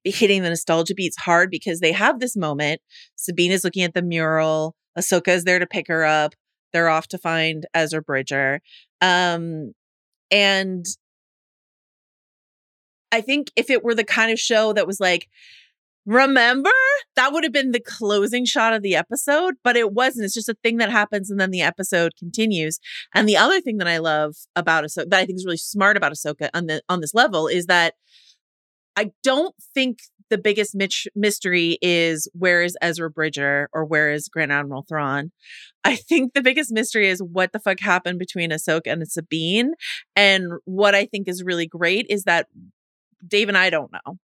be 0.04 0.11
hitting 0.11 0.42
the 0.42 0.49
nostalgia 0.49 0.94
beats 0.94 1.16
hard 1.16 1.50
because 1.50 1.80
they 1.80 1.92
have 1.92 2.20
this 2.20 2.37
moment. 2.37 2.80
Sabine 3.16 3.52
is 3.52 3.64
looking 3.64 3.82
at 3.82 3.94
the 3.94 4.02
mural. 4.02 4.75
Ahsoka 4.99 5.28
is 5.28 5.44
there 5.44 5.58
to 5.58 5.66
pick 5.66 5.88
her 5.88 6.04
up. 6.04 6.35
They're 6.73 6.88
off 6.88 7.08
to 7.08 7.18
find 7.18 7.66
Ezra 7.75 8.02
Bridger. 8.02 8.61
Um, 9.00 9.73
and 10.30 10.87
I 13.12 13.20
think 13.20 13.50
if 13.56 13.70
it 13.70 13.85
were 13.85 13.94
the 13.94 14.04
kind 14.04 14.32
of 14.32 14.38
show 14.38 14.73
that 14.73 14.87
was 14.87 15.00
like, 15.00 15.28
remember, 16.07 16.71
that 17.17 17.33
would 17.33 17.45
have 17.45 17.53
been 17.53 17.73
the 17.73 17.81
closing 17.81 18.45
shot 18.45 18.73
of 18.73 18.83
the 18.83 18.95
episode, 18.95 19.55
but 19.65 19.77
it 19.77 19.93
wasn't. 19.93 20.25
It's 20.25 20.35
just 20.35 20.49
a 20.49 20.57
thing 20.63 20.79
that 20.79 20.91
happens 20.91 21.31
and 21.31 21.41
then 21.41 21.51
the 21.51 21.63
episode 21.63 22.13
continues. 22.19 22.79
And 23.15 23.29
the 23.29 23.37
other 23.37 23.61
thing 23.61 23.79
that 23.79 23.89
I 23.89 23.99
love 23.99 24.37
about 24.55 24.85
Ahsoka, 24.85 25.11
that 25.11 25.21
I 25.21 25.27
think 25.27 25.37
is 25.37 25.45
really 25.45 25.57
smart 25.57 25.97
about 25.97 26.13
Ahsoka 26.13 26.49
on 26.55 26.67
the 26.67 26.83
on 26.89 27.01
this 27.01 27.15
level 27.15 27.49
is 27.49 27.67
that 27.67 27.95
I 28.97 29.11
don't 29.23 29.55
think 29.75 29.99
the 30.31 30.39
biggest 30.39 30.77
mystery 31.15 31.79
is 31.83 32.29
where 32.33 32.63
is 32.63 32.77
Ezra 32.81 33.11
Bridger 33.11 33.69
or 33.73 33.85
where 33.85 34.11
is 34.11 34.29
Grand 34.29 34.53
Admiral 34.53 34.85
Thrawn. 34.89 35.31
I 35.85 35.97
think 35.97 36.35
the 36.35 36.43
biggest 36.43 36.73
mystery 36.73 37.09
is 37.09 37.23
what 37.23 37.53
the 37.53 37.61
fuck 37.61 37.79
happened 37.81 38.19
between 38.19 38.51
Ahsoka 38.51 38.93
and 38.93 39.07
Sabine. 39.09 39.75
And 40.17 40.47
what 40.65 40.95
I 40.95 41.07
think 41.07 41.29
is 41.29 41.45
really 41.45 41.67
great 41.67 42.07
is 42.09 42.25
that 42.25 42.49
Dave 43.27 43.49
and 43.49 43.57
I 43.59 43.71
don't 43.71 43.93
know. 43.93 44.19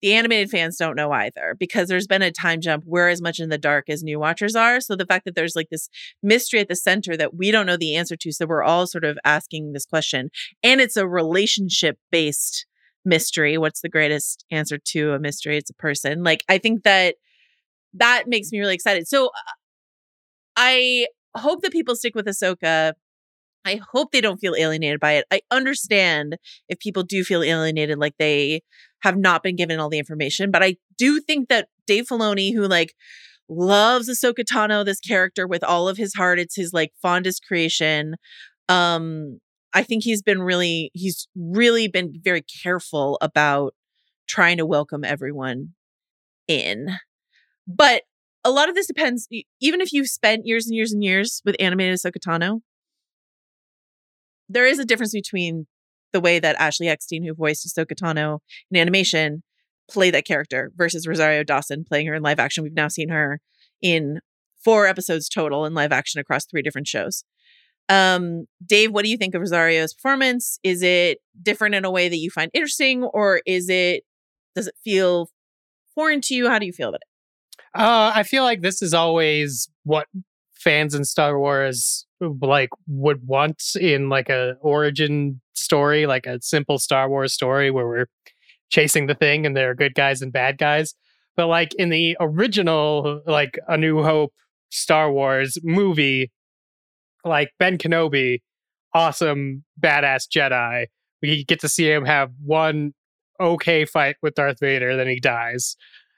The 0.00 0.14
animated 0.14 0.50
fans 0.50 0.76
don't 0.76 0.96
know 0.96 1.10
either 1.10 1.56
because 1.58 1.88
there's 1.88 2.06
been 2.06 2.22
a 2.22 2.30
time 2.30 2.60
jump. 2.60 2.84
We're 2.86 3.08
as 3.08 3.20
much 3.20 3.40
in 3.40 3.48
the 3.48 3.58
dark 3.58 3.88
as 3.88 4.02
new 4.02 4.20
watchers 4.20 4.54
are. 4.54 4.80
So 4.80 4.94
the 4.94 5.06
fact 5.06 5.24
that 5.24 5.34
there's 5.34 5.56
like 5.56 5.70
this 5.70 5.88
mystery 6.22 6.60
at 6.60 6.68
the 6.68 6.76
center 6.76 7.16
that 7.16 7.34
we 7.34 7.50
don't 7.50 7.66
know 7.66 7.76
the 7.76 7.96
answer 7.96 8.16
to. 8.16 8.32
So 8.32 8.46
we're 8.46 8.62
all 8.62 8.86
sort 8.86 9.04
of 9.04 9.18
asking 9.24 9.72
this 9.72 9.86
question. 9.86 10.30
And 10.62 10.80
it's 10.80 10.96
a 10.96 11.08
relationship 11.08 11.98
based 12.12 12.66
mystery. 13.04 13.58
What's 13.58 13.80
the 13.80 13.88
greatest 13.88 14.44
answer 14.50 14.78
to 14.78 15.12
a 15.12 15.18
mystery? 15.18 15.56
It's 15.56 15.70
a 15.70 15.74
person. 15.74 16.22
Like, 16.22 16.44
I 16.48 16.58
think 16.58 16.84
that 16.84 17.16
that 17.94 18.24
makes 18.26 18.52
me 18.52 18.60
really 18.60 18.74
excited. 18.74 19.08
So 19.08 19.26
uh, 19.26 19.52
I 20.56 21.06
hope 21.36 21.62
that 21.62 21.72
people 21.72 21.96
stick 21.96 22.14
with 22.14 22.26
Ahsoka. 22.26 22.92
I 23.64 23.80
hope 23.92 24.12
they 24.12 24.20
don't 24.20 24.38
feel 24.38 24.54
alienated 24.54 25.00
by 25.00 25.12
it. 25.12 25.26
I 25.30 25.40
understand 25.50 26.36
if 26.68 26.78
people 26.78 27.02
do 27.02 27.22
feel 27.24 27.42
alienated, 27.42 27.98
like 27.98 28.14
they 28.18 28.62
have 29.02 29.16
not 29.16 29.42
been 29.42 29.56
given 29.56 29.78
all 29.78 29.90
the 29.90 29.98
information, 29.98 30.50
but 30.50 30.62
I 30.62 30.76
do 30.96 31.20
think 31.20 31.48
that 31.48 31.68
Dave 31.86 32.06
Filoni, 32.06 32.54
who 32.54 32.66
like 32.66 32.94
loves 33.48 34.08
Ahsoka 34.08 34.44
Tano, 34.44 34.84
this 34.84 35.00
character 35.00 35.46
with 35.46 35.62
all 35.64 35.88
of 35.88 35.96
his 35.96 36.14
heart, 36.14 36.38
it's 36.38 36.56
his 36.56 36.72
like 36.72 36.92
fondest 37.00 37.44
creation. 37.46 38.16
Um, 38.68 39.40
I 39.74 39.82
think 39.82 40.02
he's 40.02 40.22
been 40.22 40.42
really, 40.42 40.90
he's 40.94 41.28
really 41.36 41.88
been 41.88 42.12
very 42.22 42.42
careful 42.62 43.18
about 43.20 43.74
trying 44.26 44.56
to 44.58 44.66
welcome 44.66 45.04
everyone 45.04 45.74
in. 46.46 46.88
But 47.66 48.02
a 48.44 48.50
lot 48.50 48.68
of 48.68 48.74
this 48.74 48.86
depends, 48.86 49.28
even 49.60 49.80
if 49.80 49.92
you've 49.92 50.08
spent 50.08 50.46
years 50.46 50.66
and 50.66 50.74
years 50.74 50.92
and 50.92 51.02
years 51.02 51.42
with 51.44 51.56
animated 51.60 51.98
Ahsoka 51.98 52.18
Tano, 52.18 52.60
there 54.48 54.66
is 54.66 54.78
a 54.78 54.84
difference 54.84 55.12
between 55.12 55.66
the 56.12 56.20
way 56.20 56.38
that 56.38 56.56
Ashley 56.56 56.88
Eckstein, 56.88 57.24
who 57.24 57.34
voiced 57.34 57.66
Ahsoka 57.66 57.94
Tano 57.94 58.38
in 58.70 58.80
animation, 58.80 59.42
played 59.90 60.14
that 60.14 60.26
character 60.26 60.72
versus 60.76 61.06
Rosario 61.06 61.44
Dawson 61.44 61.84
playing 61.84 62.06
her 62.06 62.14
in 62.14 62.22
live 62.22 62.38
action. 62.38 62.62
We've 62.62 62.72
now 62.72 62.88
seen 62.88 63.08
her 63.08 63.40
in 63.82 64.20
four 64.62 64.86
episodes 64.86 65.28
total 65.28 65.64
in 65.64 65.74
live 65.74 65.92
action 65.92 66.20
across 66.20 66.44
three 66.44 66.62
different 66.62 66.86
shows. 66.86 67.24
Um, 67.88 68.46
Dave, 68.64 68.92
what 68.92 69.04
do 69.04 69.10
you 69.10 69.16
think 69.16 69.34
of 69.34 69.40
Rosario's 69.40 69.94
performance? 69.94 70.58
Is 70.62 70.82
it 70.82 71.18
different 71.42 71.74
in 71.74 71.84
a 71.84 71.90
way 71.90 72.08
that 72.08 72.18
you 72.18 72.30
find 72.30 72.50
interesting, 72.52 73.04
or 73.04 73.40
is 73.46 73.68
it 73.68 74.04
does 74.54 74.66
it 74.66 74.74
feel 74.84 75.30
foreign 75.94 76.20
to 76.22 76.34
you? 76.34 76.48
How 76.48 76.58
do 76.58 76.66
you 76.66 76.72
feel 76.72 76.90
about 76.90 77.00
it? 77.00 77.08
Uh, 77.74 78.12
I 78.14 78.22
feel 78.24 78.42
like 78.42 78.60
this 78.60 78.82
is 78.82 78.92
always 78.92 79.70
what 79.84 80.06
fans 80.58 80.94
in 80.94 81.04
Star 81.04 81.38
Wars 81.38 82.06
like 82.20 82.70
would 82.86 83.26
want 83.26 83.62
in 83.80 84.08
like 84.08 84.28
a 84.28 84.54
origin 84.60 85.40
story, 85.54 86.06
like 86.06 86.26
a 86.26 86.40
simple 86.42 86.78
Star 86.78 87.08
Wars 87.08 87.32
story 87.32 87.70
where 87.70 87.86
we're 87.86 88.06
chasing 88.70 89.06
the 89.06 89.14
thing 89.14 89.46
and 89.46 89.56
there 89.56 89.70
are 89.70 89.74
good 89.74 89.94
guys 89.94 90.20
and 90.20 90.32
bad 90.32 90.58
guys. 90.58 90.94
But 91.36 91.46
like 91.46 91.74
in 91.74 91.90
the 91.90 92.16
original, 92.20 93.22
like 93.26 93.58
A 93.68 93.76
New 93.76 94.02
Hope 94.02 94.32
Star 94.70 95.12
Wars 95.12 95.56
movie, 95.62 96.32
like 97.24 97.50
Ben 97.58 97.78
Kenobi, 97.78 98.40
awesome, 98.92 99.64
badass 99.80 100.24
Jedi. 100.28 100.86
We 101.22 101.44
get 101.44 101.60
to 101.60 101.68
see 101.68 101.90
him 101.90 102.04
have 102.04 102.30
one 102.44 102.92
okay 103.40 103.84
fight 103.84 104.16
with 104.22 104.34
Darth 104.34 104.58
Vader, 104.60 104.96
then 104.96 105.08
he 105.08 105.20
dies. 105.20 105.76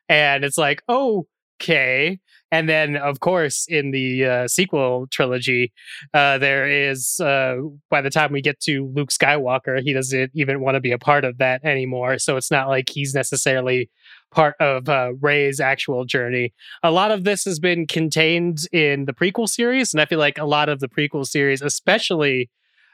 And 0.08 0.44
it's 0.44 0.58
like, 0.58 0.82
okay. 0.88 2.18
And 2.52 2.68
then, 2.68 2.96
of 2.96 3.20
course, 3.20 3.66
in 3.68 3.92
the 3.92 4.24
uh, 4.24 4.48
sequel 4.48 5.06
trilogy, 5.10 5.72
uh, 6.12 6.38
there 6.38 6.68
is, 6.68 7.20
uh, 7.20 7.56
by 7.90 8.00
the 8.00 8.10
time 8.10 8.32
we 8.32 8.42
get 8.42 8.58
to 8.60 8.90
Luke 8.94 9.10
Skywalker, 9.10 9.80
he 9.80 9.92
doesn't 9.92 10.32
even 10.34 10.60
want 10.60 10.74
to 10.74 10.80
be 10.80 10.92
a 10.92 10.98
part 10.98 11.24
of 11.24 11.38
that 11.38 11.64
anymore. 11.64 12.18
So 12.18 12.36
it's 12.36 12.50
not 12.50 12.68
like 12.68 12.88
he's 12.88 13.14
necessarily 13.14 13.88
part 14.32 14.56
of 14.60 14.88
uh, 14.88 15.12
Rey's 15.20 15.60
actual 15.60 16.04
journey. 16.04 16.52
A 16.82 16.90
lot 16.90 17.10
of 17.10 17.24
this 17.24 17.44
has 17.44 17.58
been 17.58 17.86
contained 17.86 18.66
in 18.72 19.04
the 19.04 19.12
prequel 19.12 19.48
series, 19.48 19.94
and 19.94 20.00
I 20.00 20.06
feel 20.06 20.18
like 20.18 20.38
a 20.38 20.44
lot 20.44 20.68
of 20.68 20.80
the 20.80 20.88
prequel 20.88 21.26
series, 21.26 21.62
especially 21.62 22.50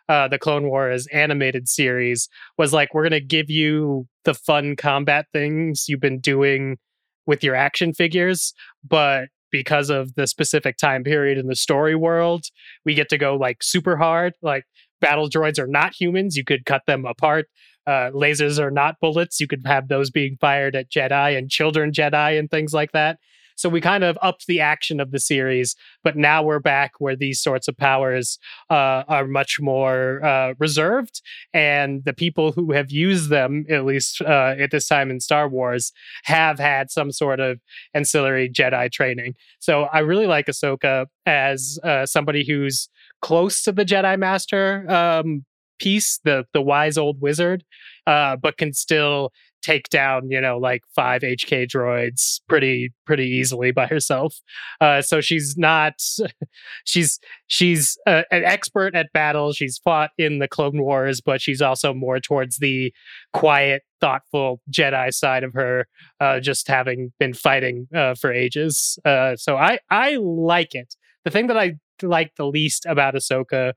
uh, 0.08 0.28
the 0.28 0.38
Clone 0.38 0.68
Wars 0.68 1.06
animated 1.08 1.68
series, 1.68 2.28
was 2.56 2.72
like, 2.72 2.94
we're 2.94 3.02
going 3.02 3.10
to 3.10 3.20
give 3.20 3.50
you 3.50 4.06
the 4.24 4.34
fun 4.34 4.76
combat 4.76 5.26
things 5.32 5.88
you've 5.88 6.00
been 6.00 6.20
doing 6.20 6.78
with 7.26 7.42
your 7.42 7.56
action 7.56 7.92
figures, 7.92 8.54
but 8.86 9.28
because 9.50 9.90
of 9.90 10.14
the 10.14 10.26
specific 10.26 10.76
time 10.76 11.04
period 11.04 11.38
in 11.38 11.46
the 11.46 11.56
story 11.56 11.94
world, 11.94 12.44
we 12.84 12.94
get 12.94 13.08
to 13.10 13.18
go 13.18 13.36
like 13.36 13.62
super 13.62 13.96
hard. 13.96 14.34
Like 14.42 14.64
battle 15.00 15.28
droids 15.28 15.58
are 15.58 15.66
not 15.66 15.94
humans. 15.98 16.36
You 16.36 16.44
could 16.44 16.64
cut 16.64 16.82
them 16.86 17.04
apart. 17.04 17.46
Uh, 17.86 18.10
lasers 18.10 18.58
are 18.58 18.70
not 18.70 18.96
bullets. 19.00 19.40
You 19.40 19.46
could 19.46 19.62
have 19.64 19.88
those 19.88 20.10
being 20.10 20.36
fired 20.40 20.74
at 20.74 20.90
Jedi 20.90 21.38
and 21.38 21.48
children 21.48 21.92
Jedi 21.92 22.38
and 22.38 22.50
things 22.50 22.74
like 22.74 22.92
that. 22.92 23.18
So 23.56 23.68
we 23.68 23.80
kind 23.80 24.04
of 24.04 24.18
upped 24.22 24.46
the 24.46 24.60
action 24.60 25.00
of 25.00 25.10
the 25.10 25.18
series, 25.18 25.74
but 26.04 26.16
now 26.16 26.42
we're 26.42 26.60
back 26.60 26.92
where 26.98 27.16
these 27.16 27.40
sorts 27.40 27.68
of 27.68 27.76
powers 27.76 28.38
uh, 28.70 29.02
are 29.08 29.26
much 29.26 29.58
more 29.60 30.24
uh, 30.24 30.54
reserved, 30.58 31.22
and 31.52 32.04
the 32.04 32.12
people 32.12 32.52
who 32.52 32.72
have 32.72 32.90
used 32.90 33.30
them, 33.30 33.64
at 33.68 33.84
least 33.84 34.20
uh, 34.22 34.54
at 34.58 34.70
this 34.70 34.86
time 34.86 35.10
in 35.10 35.20
Star 35.20 35.48
Wars, 35.48 35.92
have 36.24 36.58
had 36.58 36.90
some 36.90 37.10
sort 37.10 37.40
of 37.40 37.60
ancillary 37.94 38.48
Jedi 38.48 38.90
training. 38.92 39.34
So 39.58 39.84
I 39.84 40.00
really 40.00 40.26
like 40.26 40.46
Ahsoka 40.46 41.06
as 41.24 41.78
uh, 41.82 42.06
somebody 42.06 42.46
who's 42.46 42.88
close 43.22 43.62
to 43.62 43.72
the 43.72 43.84
Jedi 43.84 44.18
Master 44.18 44.88
um, 44.90 45.44
piece, 45.78 46.20
the 46.24 46.44
the 46.52 46.62
wise 46.62 46.96
old 46.96 47.20
wizard, 47.20 47.64
uh, 48.06 48.36
but 48.36 48.56
can 48.56 48.72
still 48.72 49.32
take 49.66 49.88
down 49.88 50.30
you 50.30 50.40
know 50.40 50.58
like 50.58 50.82
five 50.94 51.22
HK 51.22 51.68
droids 51.68 52.40
pretty 52.48 52.92
pretty 53.04 53.26
easily 53.26 53.72
by 53.72 53.86
herself. 53.86 54.36
Uh, 54.80 55.02
so 55.02 55.20
she's 55.20 55.56
not 55.58 55.94
she's 56.84 57.18
she's 57.48 57.98
uh, 58.06 58.22
an 58.30 58.44
expert 58.44 58.94
at 58.94 59.12
battle. 59.12 59.52
She's 59.52 59.78
fought 59.78 60.10
in 60.18 60.38
the 60.38 60.46
Clone 60.46 60.80
Wars, 60.80 61.20
but 61.20 61.40
she's 61.40 61.60
also 61.60 61.92
more 61.92 62.20
towards 62.20 62.58
the 62.58 62.92
quiet, 63.32 63.82
thoughtful 64.00 64.60
Jedi 64.70 65.12
side 65.12 65.42
of 65.42 65.52
her, 65.54 65.88
uh, 66.20 66.38
just 66.38 66.68
having 66.68 67.12
been 67.18 67.34
fighting 67.34 67.88
uh, 67.94 68.14
for 68.14 68.32
ages. 68.32 68.98
Uh, 69.04 69.34
so 69.34 69.56
I 69.56 69.80
I 69.90 70.16
like 70.20 70.76
it. 70.76 70.94
The 71.24 71.30
thing 71.32 71.48
that 71.48 71.58
I 71.58 71.74
like 72.02 72.36
the 72.36 72.46
least 72.46 72.86
about 72.86 73.14
Ahsoka 73.14 73.72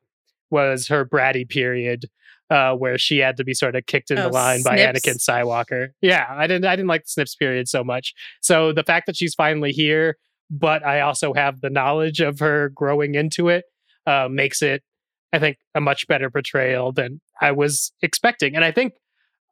was 0.51 0.87
her 0.87 1.03
bratty 1.03 1.47
period 1.49 2.05
uh, 2.49 2.73
where 2.73 2.97
she 2.97 3.19
had 3.19 3.37
to 3.37 3.43
be 3.43 3.53
sort 3.53 3.75
of 3.75 3.85
kicked 3.85 4.11
in 4.11 4.17
Oh, 4.17 4.23
the 4.23 4.29
line 4.29 4.61
by 4.63 4.75
Snips. 4.77 5.01
Anakin 5.01 5.17
Skywalker. 5.17 5.89
Yeah, 6.01 6.25
I 6.29 6.47
didn't 6.47 6.65
I 6.65 6.75
didn't 6.75 6.89
like 6.89 7.03
the 7.03 7.09
Snips 7.09 7.35
period 7.35 7.67
so 7.67 7.83
much. 7.83 8.13
So 8.41 8.71
the 8.73 8.83
fact 8.83 9.05
that 9.07 9.15
she's 9.15 9.33
finally 9.35 9.71
here, 9.71 10.17
but 10.49 10.85
I 10.85 11.01
also 11.01 11.33
have 11.33 11.61
the 11.61 11.69
knowledge 11.69 12.19
of 12.21 12.39
her 12.39 12.69
growing 12.69 13.15
into 13.15 13.49
it, 13.49 13.65
uh, 14.07 14.27
makes 14.31 14.61
it, 14.61 14.83
I 15.31 15.39
think, 15.39 15.57
a 15.75 15.81
much 15.81 16.07
better 16.07 16.29
portrayal 16.29 16.91
than 16.91 17.21
I 17.41 17.51
was 17.51 17.91
expecting. 18.01 18.55
And 18.55 18.65
I 18.65 18.71
think 18.71 18.93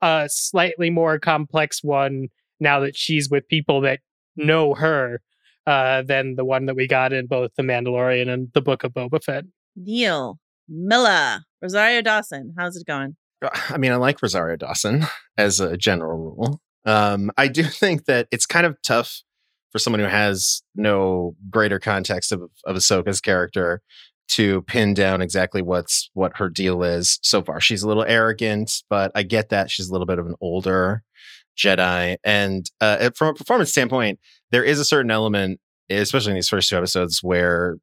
a 0.02 0.28
slightly 0.32 0.90
more 0.90 1.20
complex 1.20 1.84
one 1.84 2.28
now 2.60 2.80
that 2.80 2.96
she's 2.96 3.30
with 3.30 3.48
people 3.48 3.82
that 3.82 4.00
know 4.36 4.74
her 4.74 5.22
uh, 5.68 6.02
than 6.04 6.36
the 6.36 6.46
one 6.46 6.66
that 6.66 6.76
we 6.76 6.88
got 6.88 7.14
in 7.14 7.28
both 7.28 7.52
The 7.58 7.64
Mandalorian 7.64 8.30
and 8.30 8.50
the 8.54 8.62
Book 8.62 8.84
of 8.84 8.94
Boba 8.94 9.24
Fett. 9.24 9.46
Neil, 9.76 10.40
Miller, 10.68 11.42
Rosario 11.62 12.02
Dawson. 12.02 12.54
How's 12.58 12.76
it 12.76 12.86
going? 12.86 13.16
I 13.70 13.78
mean, 13.78 13.92
I 13.92 13.96
like 13.96 14.22
Rosario 14.22 14.56
Dawson 14.56 15.06
as 15.38 15.60
a 15.60 15.78
general 15.78 16.18
rule. 16.18 16.62
Um, 16.86 17.32
I 17.38 17.48
do 17.48 17.64
think 17.64 18.06
that 18.06 18.28
it's 18.32 18.46
kind 18.46 18.66
of 18.66 18.82
tough 18.82 19.24
for 19.72 19.80
someone 19.80 20.00
who 20.00 20.08
has 20.08 20.64
no 20.76 21.36
greater 21.50 21.80
context 21.80 22.32
of, 22.32 22.42
of 22.66 22.76
Ahsoka's 22.76 23.22
character 23.22 23.82
to 24.30 24.62
pin 24.64 24.94
down 24.94 25.22
exactly 25.22 25.62
what's 25.62 26.10
what 26.14 26.38
her 26.38 26.50
deal 26.50 26.84
is 26.84 27.20
so 27.22 27.42
far. 27.42 27.62
She's 27.62 27.84
a 27.84 27.88
little 27.88 28.04
arrogant, 28.04 28.84
but 28.90 29.12
I 29.16 29.24
get 29.24 29.50
that 29.50 29.72
she's 29.72 29.88
a 29.88 29.92
little 29.92 30.08
bit 30.08 30.20
of 30.20 30.26
an 30.26 30.36
older 30.42 31.04
Jedi. 31.58 32.18
And 32.24 32.70
uh, 32.82 33.10
from 33.16 33.30
a 33.30 33.34
performance 33.34 33.72
standpoint, 33.72 34.20
there 34.52 34.64
is 34.64 34.80
a 34.80 34.86
certain 34.86 35.12
element, 35.12 35.60
especially 35.90 36.32
in 36.32 36.36
these 36.36 36.50
first 36.50 36.70
two 36.70 36.78
episodes, 36.78 37.24
where 37.24 37.78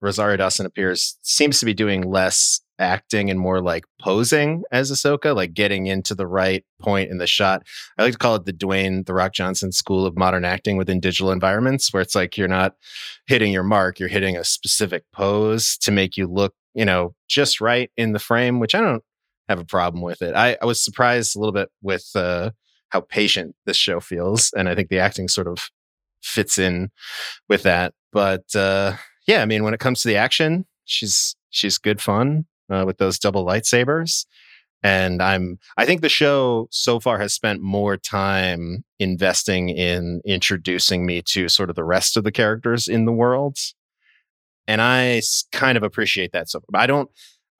Rosario 0.00 0.36
Dawson 0.36 0.64
appears 0.64 1.18
seems 1.22 1.60
to 1.60 1.66
be 1.66 1.74
doing 1.74 2.08
less 2.08 2.60
acting 2.80 3.30
and 3.30 3.38
more 3.38 3.60
like 3.60 3.84
posing 4.00 4.64
as 4.72 4.90
Ahsoka, 4.90 5.36
like 5.36 5.54
getting 5.54 5.86
into 5.86 6.14
the 6.14 6.26
right 6.26 6.64
point 6.80 7.10
in 7.10 7.18
the 7.18 7.26
shot. 7.26 7.62
I 7.98 8.02
like 8.02 8.12
to 8.12 8.18
call 8.18 8.34
it 8.36 8.46
the 8.46 8.52
Dwayne 8.52 9.06
the 9.06 9.14
Rock 9.14 9.32
Johnson 9.34 9.70
school 9.70 10.06
of 10.06 10.16
modern 10.16 10.44
acting 10.44 10.76
within 10.76 10.98
digital 10.98 11.30
environments, 11.30 11.92
where 11.92 12.00
it's 12.00 12.14
like 12.14 12.36
you're 12.36 12.48
not 12.48 12.74
hitting 13.26 13.52
your 13.52 13.62
mark, 13.62 14.00
you're 14.00 14.08
hitting 14.08 14.36
a 14.36 14.44
specific 14.44 15.04
pose 15.12 15.76
to 15.78 15.92
make 15.92 16.16
you 16.16 16.26
look, 16.26 16.54
you 16.74 16.84
know, 16.84 17.14
just 17.28 17.60
right 17.60 17.90
in 17.96 18.12
the 18.12 18.18
frame, 18.18 18.58
which 18.58 18.74
I 18.74 18.80
don't 18.80 19.04
have 19.48 19.60
a 19.60 19.64
problem 19.64 20.02
with 20.02 20.22
it. 20.22 20.34
I, 20.34 20.56
I 20.60 20.64
was 20.64 20.82
surprised 20.82 21.36
a 21.36 21.38
little 21.38 21.52
bit 21.52 21.68
with 21.82 22.10
uh, 22.14 22.50
how 22.88 23.02
patient 23.02 23.54
this 23.66 23.76
show 23.76 24.00
feels, 24.00 24.52
and 24.56 24.68
I 24.68 24.74
think 24.74 24.88
the 24.88 24.98
acting 24.98 25.28
sort 25.28 25.46
of 25.46 25.70
fits 26.22 26.58
in 26.58 26.90
with 27.48 27.62
that. 27.64 27.92
But 28.12 28.54
uh, 28.54 28.96
yeah, 29.26 29.42
I 29.42 29.46
mean, 29.46 29.64
when 29.64 29.74
it 29.74 29.80
comes 29.80 30.02
to 30.02 30.08
the 30.08 30.16
action, 30.16 30.66
she's 30.84 31.36
she's 31.50 31.78
good 31.78 32.00
fun 32.00 32.46
uh, 32.70 32.84
with 32.86 32.98
those 32.98 33.18
double 33.18 33.44
lightsabers. 33.44 34.24
And 34.82 35.20
I'm, 35.20 35.58
I 35.76 35.84
think 35.84 36.00
the 36.00 36.08
show 36.08 36.66
so 36.70 37.00
far 37.00 37.18
has 37.18 37.34
spent 37.34 37.60
more 37.60 37.98
time 37.98 38.84
investing 38.98 39.68
in 39.68 40.22
introducing 40.24 41.04
me 41.04 41.20
to 41.26 41.50
sort 41.50 41.68
of 41.68 41.76
the 41.76 41.84
rest 41.84 42.16
of 42.16 42.24
the 42.24 42.32
characters 42.32 42.88
in 42.88 43.04
the 43.04 43.12
world. 43.12 43.58
And 44.66 44.80
I 44.80 45.20
kind 45.52 45.76
of 45.76 45.82
appreciate 45.82 46.32
that. 46.32 46.48
So 46.48 46.62
I 46.72 46.86
don't, 46.86 47.10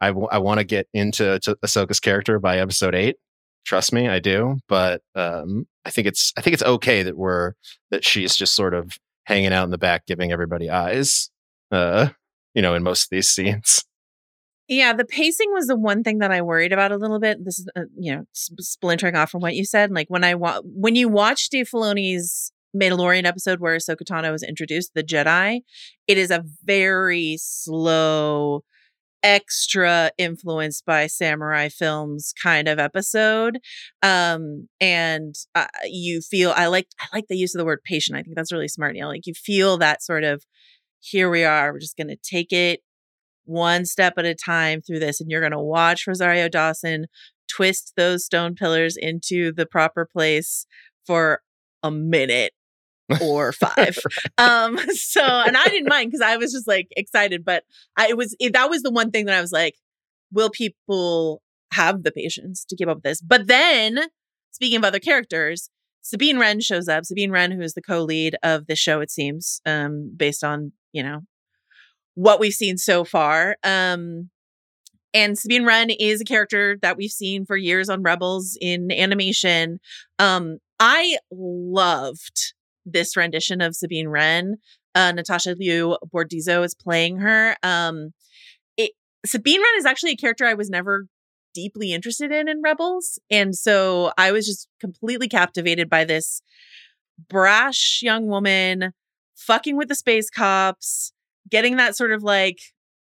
I, 0.01 0.09
w- 0.09 0.29
I 0.31 0.39
want 0.39 0.61
to 0.61 0.65
get 0.65 0.89
into 0.95 1.39
to 1.41 1.57
Ahsoka's 1.57 2.01
character 2.01 2.39
by 2.39 2.59
episode 2.59 2.95
eight. 2.95 3.17
Trust 3.67 3.93
me, 3.93 4.09
I 4.09 4.19
do. 4.19 4.59
But 4.67 5.03
um, 5.15 5.67
I 5.85 5.91
think 5.91 6.07
it's, 6.07 6.33
I 6.39 6.41
think 6.41 6.55
it's 6.55 6.63
okay 6.63 7.03
that 7.03 7.19
we're, 7.19 7.53
that 7.91 8.03
she's 8.03 8.35
just 8.35 8.55
sort 8.55 8.73
of 8.73 8.97
hanging 9.25 9.53
out 9.53 9.65
in 9.65 9.71
the 9.71 9.77
back, 9.77 10.07
giving 10.07 10.33
everybody 10.33 10.71
eyes, 10.71 11.31
uh, 11.71 12.09
you 12.55 12.63
know, 12.63 12.75
in 12.75 12.83
most 12.83 13.05
of 13.05 13.09
these 13.11 13.29
scenes. 13.29 13.85
Yeah, 14.71 14.93
the 14.93 15.05
pacing 15.05 15.49
was 15.53 15.67
the 15.67 15.77
one 15.77 16.05
thing 16.05 16.19
that 16.19 16.31
I 16.31 16.43
worried 16.43 16.73
about 16.73 16.93
a 16.93 16.97
little 16.97 17.19
bit. 17.19 17.45
This 17.45 17.59
is, 17.59 17.69
uh, 17.75 17.83
you 17.99 18.15
know, 18.15 18.25
splintering 18.33 19.17
off 19.17 19.29
from 19.31 19.41
what 19.41 19.57
you 19.57 19.65
said. 19.65 19.91
Like 19.91 20.07
when 20.09 20.23
I 20.23 20.37
wa- 20.37 20.63
when 20.65 20.95
you 20.95 21.09
watch 21.09 21.49
Dave 21.49 21.69
Filoni's 21.69 22.53
Mandalorian 22.75 23.25
episode 23.25 23.59
where 23.59 23.77
Ahsoka 23.77 24.05
Tano 24.09 24.31
was 24.31 24.45
introduced, 24.45 24.93
the 24.95 25.03
Jedi, 25.03 25.63
it 26.07 26.17
is 26.19 26.31
a 26.31 26.45
very 26.65 27.37
slow, 27.41 28.63
extra 29.25 30.13
influenced 30.19 30.87
by 30.87 31.09
samurai 31.09 31.69
films 31.69 32.33
kind 32.41 32.69
of 32.69 32.79
episode. 32.79 33.59
Um, 34.05 34.69
and 34.81 35.35
uh, 35.57 35.67
you 35.87 36.21
feel 36.21 36.53
I 36.57 36.67
like 36.69 36.87
I 37.01 37.07
like 37.13 37.27
the 37.29 37.37
use 37.37 37.57
of 37.57 37.59
the 37.59 37.67
word 37.67 37.81
patient. 37.85 38.19
I 38.19 38.23
think 38.23 38.37
that's 38.37 38.53
really 38.53 38.69
smart. 38.69 38.95
You 38.97 39.03
know, 39.03 39.09
like 39.09 39.27
you 39.27 39.35
feel 39.35 39.79
that 39.79 40.03
sort 40.03 40.25
of 40.25 40.45
here 41.01 41.31
we 41.31 41.45
are. 41.45 41.73
We're 41.73 41.81
just 41.81 41.97
going 41.97 42.09
to 42.09 42.17
take 42.17 42.53
it 42.53 42.81
one 43.51 43.85
step 43.85 44.15
at 44.17 44.25
a 44.25 44.35
time 44.35 44.81
through 44.81 45.01
this. 45.01 45.21
And 45.21 45.31
you're 45.31 45.41
going 45.41 45.53
to 45.53 45.59
watch 45.59 46.07
Rosario 46.07 46.49
Dawson 46.49 47.07
twist 47.49 47.93
those 47.97 48.25
stone 48.25 48.55
pillars 48.55 48.97
into 48.97 49.53
the 49.53 49.67
proper 49.67 50.07
place 50.11 50.67
for 51.07 51.43
a 51.83 51.91
minute 51.91 52.53
or 53.21 53.53
five. 53.53 53.99
um, 54.39 54.79
so, 54.95 55.23
and 55.23 55.57
I 55.57 55.65
didn't 55.65 55.89
mind 55.89 56.11
because 56.11 56.25
I 56.25 56.37
was 56.37 56.53
just 56.53 56.69
like 56.69 56.89
excited, 56.97 57.45
but 57.45 57.65
I 57.97 58.09
it 58.09 58.17
was, 58.17 58.37
it, 58.39 58.53
that 58.53 58.71
was 58.71 58.83
the 58.83 58.91
one 58.91 59.11
thing 59.11 59.27
that 59.27 59.37
I 59.37 59.41
was 59.41 59.53
like, 59.53 59.75
will 60.33 60.51
people 60.51 61.43
have 61.73 62.03
the 62.03 62.13
patience 62.13 62.65
to 62.67 62.77
keep 62.77 62.89
up 62.89 62.99
with 62.99 63.05
this? 63.05 63.21
But 63.21 63.49
then, 63.49 63.99
speaking 64.53 64.79
of 64.79 64.85
other 64.85 65.01
characters, 65.01 65.71
Sabine 66.03 66.39
Wren 66.39 66.61
shows 66.61 66.89
up. 66.89 67.05
Sabine 67.05 67.31
Wren, 67.31 67.51
who 67.51 67.61
is 67.61 67.75
the 67.75 67.83
co-lead 67.83 68.37
of 68.43 68.67
the 68.67 68.77
show, 68.77 69.01
it 69.01 69.11
seems, 69.11 69.61
um, 69.67 70.13
based 70.17 70.45
on 70.45 70.73
you 70.93 71.03
know 71.03 71.21
what 72.15 72.41
we've 72.41 72.53
seen 72.53 72.77
so 72.77 73.05
far. 73.05 73.57
Um, 73.65 74.31
and 75.13 75.39
Sabine 75.39 75.65
Wren 75.65 75.91
is 75.91 76.21
a 76.21 76.25
character 76.25 76.79
that 76.83 76.97
we've 76.97 77.11
seen 77.11 77.45
for 77.45 77.57
years 77.57 77.89
on 77.89 78.03
Rebels 78.03 78.57
in 78.61 78.93
animation. 78.93 79.81
Um, 80.19 80.59
I 80.79 81.19
loved 81.31 82.55
this 82.87 83.17
rendition 83.17 83.61
of 83.61 83.75
Sabine 83.75 84.09
Wren. 84.09 84.57
Uh, 84.95 85.13
Natasha 85.13 85.55
Liu 85.59 85.97
Bordizzo 86.13 86.65
is 86.65 86.75
playing 86.75 87.19
her. 87.19 87.57
Um, 87.63 88.13
it, 88.77 88.93
Sabine 89.27 89.61
Wren 89.61 89.79
is 89.79 89.85
actually 89.85 90.13
a 90.13 90.17
character 90.17 90.47
I 90.47 90.55
was 90.55 90.71
never 90.71 91.07
deeply 91.55 91.93
interested 91.93 92.31
in 92.31 92.49
in 92.49 92.63
Rebels. 92.63 93.19
And 93.31 93.55
so 93.55 94.13
I 94.17 94.33
was 94.33 94.47
just 94.47 94.69
completely 94.81 95.29
captivated 95.29 95.91
by 95.91 96.05
this 96.05 96.43
brash 97.29 98.01
young 98.03 98.27
woman 98.27 98.93
fucking 99.37 99.77
with 99.77 99.89
the 99.89 99.95
space 99.95 100.31
cops, 100.31 101.13
getting 101.51 101.77
that 101.77 101.97
sort 101.97 102.13
of 102.13 102.23
like 102.23 102.59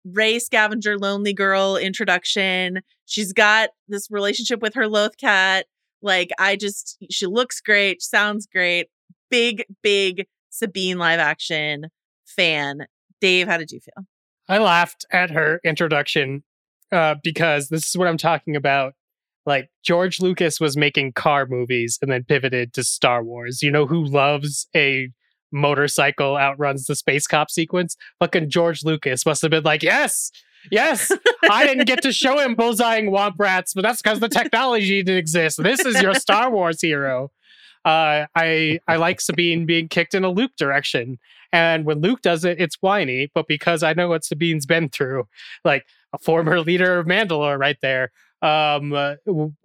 Rey 0.04 0.40
scavenger 0.40 0.98
lonely 0.98 1.34
girl 1.34 1.78
introduction. 1.78 2.82
She's 3.06 3.34
got 3.34 3.70
this 3.88 4.10
relationship 4.10 4.62
with 4.62 4.74
her 4.74 4.88
Loth-cat. 4.88 5.66
Like 6.02 6.32
I 6.40 6.56
just 6.56 6.98
she 7.12 7.28
looks 7.28 7.62
great, 7.62 8.02
sounds 8.02 8.48
great. 8.52 8.88
Big 9.30 9.64
big 9.84 10.26
Sabine 10.50 10.98
live 10.98 11.20
action 11.20 11.86
fan. 12.26 12.88
Dave, 13.20 13.48
how 13.48 13.58
did 13.58 13.72
you 13.72 13.80
feel? 13.80 14.06
I 14.50 14.58
laughed 14.58 15.06
at 15.12 15.30
her 15.30 15.62
introduction 15.64 16.44
uh, 16.92 17.16
because 17.24 17.70
this 17.70 17.88
is 17.88 17.98
what 17.98 18.08
I'm 18.08 18.18
talking 18.18 18.56
about. 18.56 18.94
Like 19.46 19.70
George 19.84 20.20
Lucas 20.20 20.60
was 20.60 20.76
making 20.76 21.14
car 21.14 21.46
movies 21.46 21.98
and 22.02 22.12
then 22.12 22.24
pivoted 22.24 22.74
to 22.74 22.84
Star 22.84 23.24
Wars. 23.24 23.62
You 23.62 23.72
know 23.72 23.86
who 23.86 24.04
loves 24.04 24.68
a 24.76 25.10
motorcycle 25.52 26.38
outruns 26.38 26.86
the 26.86 26.96
space 26.96 27.28
cop 27.28 27.50
sequence, 27.52 27.98
fucking 28.20 28.50
George 28.50 28.84
Lucas 28.84 29.26
must 29.26 29.42
have 29.42 29.52
been 29.52 29.64
like, 29.64 29.84
yes, 29.84 30.32
yes, 30.70 31.12
I 31.50 31.66
didn't 31.66 31.86
get 31.86 32.02
to 32.04 32.12
show 32.12 32.40
him 32.40 32.56
bullseyeing 32.56 33.10
womp 33.10 33.36
rats, 33.38 33.74
but 33.74 33.82
that's 33.82 34.02
because 34.02 34.20
the 34.20 34.30
technology 34.30 35.04
didn't 35.04 35.18
exist. 35.18 35.62
This 35.62 35.86
is 35.86 36.02
your 36.02 36.14
Star 36.14 36.52
Wars 36.52 36.82
hero. 36.82 37.32
Uh, 37.84 38.28
I 38.36 38.80
I 38.88 38.98
like 38.98 39.20
Sabine 39.20 39.66
being 39.66 39.88
kicked 39.88 40.14
in 40.14 40.24
a 40.24 40.30
Luke 40.30 40.52
direction, 40.56 41.18
and 41.52 41.84
when 41.84 42.02
Luke 42.02 42.22
does 42.22 42.46
it, 42.46 42.62
it's 42.62 42.78
whiny. 42.80 43.32
But 43.34 43.48
because 43.48 43.82
I 43.82 43.94
know 43.94 44.10
what 44.10 44.24
Sabine's 44.24 44.68
been 44.68 44.90
through, 44.90 45.28
like 45.66 45.86
a 46.14 46.20
former 46.20 46.60
leader 46.60 47.00
of 47.00 47.08
Mandalore, 47.08 47.58
right 47.58 47.78
there, 47.82 48.12
um, 48.44 48.94
uh, 48.94 49.16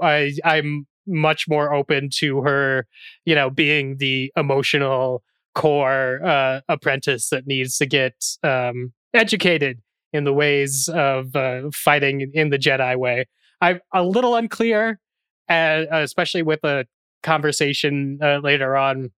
I 0.00 0.32
I'm 0.44 0.86
much 1.06 1.46
more 1.46 1.72
open 1.74 2.08
to 2.14 2.40
her, 2.42 2.86
you 3.24 3.34
know, 3.34 3.50
being 3.50 3.98
the 3.98 4.32
emotional 4.36 5.22
core 5.56 6.20
uh, 6.24 6.60
apprentice 6.68 7.30
that 7.30 7.46
needs 7.46 7.78
to 7.78 7.86
get 7.86 8.14
um, 8.44 8.92
educated 9.14 9.80
in 10.12 10.24
the 10.24 10.32
ways 10.32 10.88
of 10.92 11.34
uh, 11.34 11.62
fighting 11.72 12.30
in 12.34 12.50
the 12.50 12.58
Jedi 12.58 12.96
way. 12.96 13.26
I'm 13.60 13.80
a 13.92 14.04
little 14.04 14.36
unclear, 14.36 15.00
uh, 15.48 15.84
especially 15.90 16.42
with 16.42 16.62
a 16.62 16.84
conversation 17.22 18.18
uh, 18.22 18.38
later 18.42 18.76
on, 18.76 19.10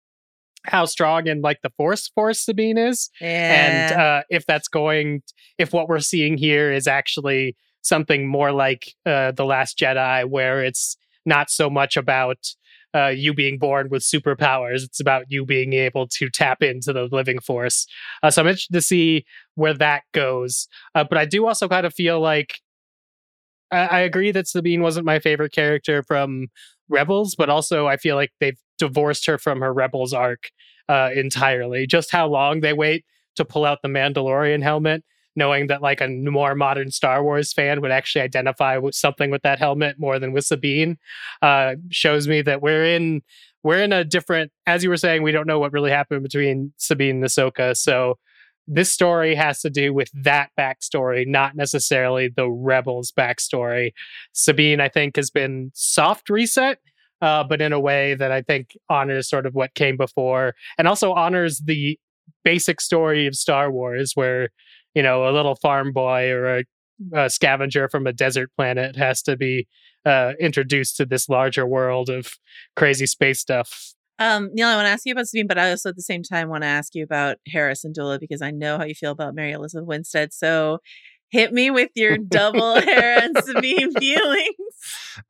how 0.65 0.85
strong 0.85 1.29
and 1.29 1.43
like 1.43 1.59
the 1.63 1.71
Force 1.77 2.09
Force 2.09 2.41
Sabine 2.41 2.79
is, 2.79 3.11
yeah. 3.21 3.91
and 3.91 4.01
uh, 4.01 4.23
if 4.31 4.47
that's 4.47 4.69
going, 4.69 5.23
if 5.59 5.73
what 5.73 5.89
we're 5.89 5.99
seeing 6.01 6.39
here 6.39 6.73
is 6.73 6.87
actually 6.87 7.57
something 7.83 8.29
more 8.29 8.53
like 8.53 8.95
uh, 9.07 9.33
the 9.33 9.45
Last 9.45 9.79
Jedi, 9.79 10.25
where 10.29 10.63
it's 10.65 10.97
not 11.27 11.51
so 11.51 11.69
much 11.69 11.97
about 11.97 12.39
uh, 12.95 13.09
you 13.09 13.35
being 13.35 13.59
born 13.59 13.89
with 13.91 14.03
superpowers. 14.03 14.83
It's 14.83 15.01
about 15.01 15.25
you 15.29 15.45
being 15.45 15.73
able 15.75 16.07
to 16.09 16.31
tap 16.31 16.63
into 16.63 16.93
the 16.93 17.09
living 17.11 17.41
force. 17.41 17.87
Uh, 18.23 18.31
so 18.31 18.43
I'm 18.43 18.49
interested 18.49 18.73
to 18.73 18.83
see 18.83 19.25
where 19.55 19.75
that 19.75 20.03
goes. 20.13 20.69
Uh, 20.95 21.05
but 21.05 21.19
I 21.19 21.25
do 21.25 21.47
also 21.47 21.69
kind 21.69 21.87
of 21.87 21.95
feel 21.95 22.21
like 22.21 22.61
I, 23.71 23.79
I 23.79 23.99
agree 24.01 24.31
that 24.33 24.49
Sabine 24.49 24.83
wasn't 24.83 25.07
my 25.07 25.19
favorite 25.19 25.53
character 25.53 26.03
from 26.03 26.49
Rebels, 26.89 27.35
but 27.37 27.51
also 27.51 27.87
I 27.87 27.97
feel 27.97 28.17
like 28.17 28.33
they've 28.41 28.59
divorced 28.79 29.27
her 29.27 29.39
from 29.39 29.61
her 29.61 29.73
Rebels 29.73 30.13
arc 30.13 30.51
uh, 30.89 31.11
entirely. 31.15 31.87
Just 31.87 32.11
how 32.11 32.27
long 32.27 32.61
they 32.61 32.73
wait 32.73 33.05
to 33.37 33.45
pull 33.45 33.65
out 33.65 33.81
the 33.83 33.89
Mandalorian 33.89 34.63
helmet 34.63 35.05
knowing 35.39 35.69
that 35.69 35.81
like 35.81 36.03
a 36.03 36.09
more 36.09 36.55
modern 36.55 36.91
Star 36.91 37.23
Wars 37.23 37.53
fan 37.53 37.81
would 37.81 37.91
actually 37.91 38.23
identify 38.23 38.77
with 38.77 38.95
something 38.95 39.31
with 39.31 39.43
that 39.43 39.59
helmet 39.59 39.99
more 39.99 40.19
than 40.19 40.33
with 40.33 40.45
Sabine 40.45 40.99
uh, 41.41 41.77
shows 41.91 42.29
me 42.29 42.43
that 42.43 42.61
we're 42.61 42.85
in 42.85 43.23
we're 43.63 43.83
in 43.83 43.93
a 43.93 44.05
different 44.05 44.53
as 44.67 44.85
you 44.85 44.91
were 44.91 44.97
saying 44.97 45.23
we 45.23 45.33
don't 45.33 45.47
know 45.47 45.59
what 45.59 45.73
really 45.73 45.91
happened 45.91 46.23
between 46.23 46.73
Sabine 46.77 47.17
and 47.17 47.25
Ahsoka 47.25 47.77
so 47.77 48.19
this 48.69 48.93
story 48.93 49.35
has 49.35 49.63
to 49.63 49.71
do 49.71 49.95
with 49.95 50.11
that 50.13 50.51
backstory, 50.59 51.27
not 51.27 51.57
necessarily 51.57 52.29
the 52.29 52.49
rebels' 52.51 53.11
backstory. 53.11 53.93
Sabine, 54.35 54.81
I 54.81 54.91
think, 54.91 55.17
has 55.17 55.31
been 55.31 55.73
soft 55.75 56.29
reset, 56.29 56.79
uh, 57.23 57.43
but 57.45 57.63
in 57.63 57.73
a 57.73 57.81
way 57.81 58.15
that 58.15 58.31
I 58.31 58.43
think 58.43 58.77
honors 58.91 59.29
sort 59.29 59.47
of 59.47 59.55
what 59.55 59.75
came 59.75 59.97
before 59.97 60.55
and 60.77 60.87
also 60.87 61.15
honors 61.15 61.61
the 61.61 61.99
basic 62.45 62.81
story 62.81 63.27
of 63.27 63.35
Star 63.35 63.71
Wars, 63.71 64.13
where, 64.15 64.51
you 64.95 65.03
know, 65.03 65.29
a 65.29 65.33
little 65.33 65.55
farm 65.55 65.93
boy 65.93 66.31
or 66.31 66.59
a, 66.59 66.65
a 67.15 67.31
scavenger 67.31 67.89
from 67.89 68.07
a 68.07 68.13
desert 68.13 68.51
planet 68.57 68.97
has 68.97 69.23
to 69.23 69.37
be 69.37 69.67
uh, 70.05 70.33
introduced 70.41 70.97
to 70.97 71.07
this 71.07 71.29
larger 71.29 71.67
world 71.67 72.09
of 72.09 72.33
crazy 72.77 73.07
space 73.07 73.41
stuff 73.41 73.95
um, 74.19 74.51
Neil, 74.53 74.69
I 74.69 74.75
want 74.75 74.87
to 74.87 74.91
ask 74.91 75.07
you 75.07 75.13
about 75.13 75.29
Sabine, 75.29 75.47
but 75.47 75.59
I 75.59 75.71
also 75.71 75.91
at 75.91 75.97
the 75.97 76.03
same 76.03 76.23
time 76.23 76.49
want 76.49 76.63
to 76.63 76.69
ask 76.69 76.95
you 76.95 77.05
about 77.05 77.37
Hera 77.45 77.75
Syndulla 77.75 78.19
because 78.19 78.43
I 78.43 78.51
know 78.51 78.77
how 78.77 78.85
you 78.85 78.95
feel 78.95 79.13
about 79.13 79.35
Mary 79.35 79.53
Elizabeth 79.53 79.87
Winstead. 79.87 80.33
So 80.33 80.79
hit 81.31 81.53
me 81.53 81.71
with 81.71 81.91
your 81.95 82.19
double 82.19 82.81
Hera 82.81 83.23
and 83.23 83.37
Sabine 83.45 83.93
feelings. 83.93 84.55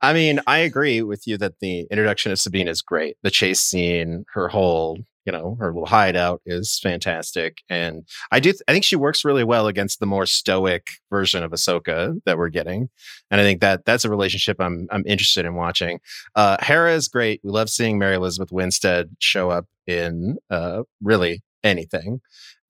I 0.01 0.13
mean, 0.13 0.39
I 0.47 0.59
agree 0.59 1.03
with 1.03 1.27
you 1.27 1.37
that 1.37 1.59
the 1.59 1.81
introduction 1.91 2.31
of 2.31 2.39
Sabine 2.39 2.67
is 2.67 2.81
great. 2.81 3.17
The 3.21 3.31
chase 3.31 3.61
scene, 3.61 4.25
her 4.33 4.47
whole 4.47 4.97
you 5.29 5.37
know 5.37 5.55
her 5.59 5.67
little 5.67 5.85
hideout 5.85 6.41
is 6.47 6.79
fantastic 6.79 7.61
and 7.69 8.03
i 8.31 8.39
do 8.39 8.51
th- 8.51 8.63
i 8.67 8.71
think 8.71 8.83
she 8.83 8.95
works 8.95 9.23
really 9.23 9.43
well 9.43 9.67
against 9.67 9.99
the 9.99 10.07
more 10.07 10.25
stoic 10.25 10.87
version 11.11 11.43
of 11.43 11.51
ahsoka 11.51 12.19
that 12.25 12.35
we're 12.35 12.49
getting 12.49 12.89
and 13.29 13.39
i 13.39 13.43
think 13.43 13.61
that 13.61 13.85
that's 13.85 14.03
a 14.03 14.09
relationship 14.09 14.57
i'm 14.59 14.87
i'm 14.89 15.03
interested 15.05 15.45
in 15.45 15.53
watching 15.53 15.99
uh 16.33 16.57
hera 16.61 16.95
is 16.95 17.07
great 17.07 17.39
we 17.43 17.51
love 17.51 17.69
seeing 17.69 17.99
mary 17.99 18.15
elizabeth 18.15 18.51
winstead 18.51 19.15
show 19.19 19.51
up 19.51 19.67
in 19.85 20.35
uh 20.49 20.81
really 21.01 21.43
anything 21.63 22.19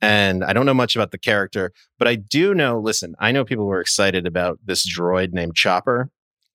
and 0.01 0.45
I 0.45 0.53
don't 0.53 0.65
know 0.65 0.73
much 0.73 0.95
about 0.95 1.11
the 1.11 1.17
character, 1.17 1.73
but 1.97 2.07
I 2.07 2.15
do 2.15 2.55
know. 2.55 2.79
Listen, 2.79 3.15
I 3.19 3.33
know 3.33 3.43
people 3.43 3.65
were 3.65 3.81
excited 3.81 4.25
about 4.25 4.57
this 4.63 4.89
droid 4.89 5.33
named 5.33 5.55
Chopper. 5.55 6.09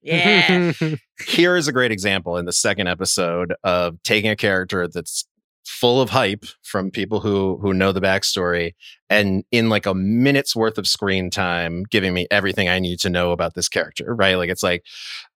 Yeah. 0.05 0.73
Here 1.27 1.55
is 1.55 1.69
a 1.69 1.73
great 1.73 1.93
example 1.93 2.37
in 2.37 2.45
the 2.45 2.55
second 2.55 2.87
episode 2.87 3.55
of 3.65 4.03
taking 4.03 4.31
a 4.31 4.37
character 4.37 4.87
that's 4.87 5.27
full 5.65 6.01
of 6.01 6.11
hype 6.11 6.45
from 6.63 6.91
people 6.91 7.21
who 7.21 7.59
who 7.61 7.75
know 7.75 7.93
the 7.93 8.01
backstory 8.01 8.73
and 9.11 9.45
in 9.51 9.69
like 9.69 9.87
a 9.87 9.95
minute's 9.95 10.57
worth 10.57 10.79
of 10.79 10.87
screen 10.87 11.31
time 11.31 11.85
giving 11.91 12.13
me 12.15 12.27
everything 12.31 12.69
i 12.69 12.79
need 12.79 12.99
to 12.99 13.11
know 13.11 13.33
about 13.33 13.55
this 13.55 13.69
character 13.69 14.15
right? 14.15 14.37
Like 14.37 14.51
it's 14.51 14.63
like 14.63 14.85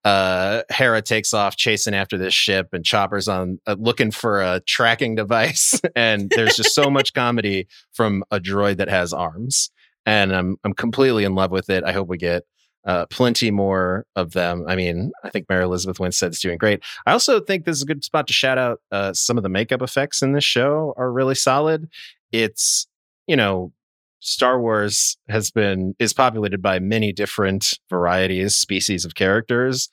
uh 0.05 0.62
hera 0.71 1.03
takes 1.03 1.35
off 1.35 1.57
chasing 1.57 1.95
after 1.95 2.17
this 2.17 2.35
ship 2.35 2.69
and 2.73 2.85
chopper's 2.85 3.29
on 3.29 3.59
uh, 3.67 3.77
looking 3.79 4.11
for 4.11 4.41
a 4.41 4.61
tracking 4.67 5.14
device. 5.14 5.81
And 5.97 6.31
there's 6.35 6.57
just 6.57 6.75
so 6.75 6.91
much 6.91 7.12
comedy 7.12 7.67
from 7.93 8.23
a 8.31 8.38
droid 8.38 8.77
that 8.77 8.88
has 8.88 9.12
arms. 9.12 9.71
And 10.07 10.35
i'm 10.35 10.57
i'm 10.64 10.75
completely 10.75 11.25
in 11.25 11.35
love 11.35 11.51
with 11.51 11.71
it. 11.71 11.85
I 11.85 11.93
hope 11.93 12.09
we 12.09 12.19
get 12.19 12.45
uh, 12.88 13.05
plenty 13.11 13.51
more 13.51 14.07
of 14.16 14.33
them. 14.33 14.64
I 14.66 14.74
mean, 14.74 15.12
I 15.22 15.29
think 15.29 15.46
Mary 15.48 15.62
Elizabeth 15.62 16.01
Winstead 16.01 16.33
is 16.33 16.40
doing 16.40 16.57
great. 16.57 16.83
I 17.07 17.12
also 17.12 17.38
think 17.38 17.64
this 17.64 17.77
is 17.77 17.83
a 17.83 17.87
good 17.87 18.03
spot 18.03 18.27
to 18.27 18.33
shout 18.33 18.57
out 18.57 18.81
uh, 18.90 19.12
some 19.12 19.37
of 19.37 19.42
the 19.42 19.51
makeup 19.51 19.83
effects 19.83 20.22
in 20.22 20.33
this 20.33 20.42
show 20.42 20.94
are 20.96 21.12
really 21.12 21.35
solid. 21.35 21.90
It's, 22.33 22.88
you 23.27 23.37
know, 23.37 23.72
Star 24.20 24.59
Wars 24.59 25.18
has 25.29 25.51
been 25.51 25.94
is 25.98 26.14
populated 26.14 26.62
by 26.62 26.79
many 26.79 27.12
different 27.12 27.79
varieties, 27.90 28.57
species 28.57 29.05
of 29.05 29.14
characters, 29.14 29.90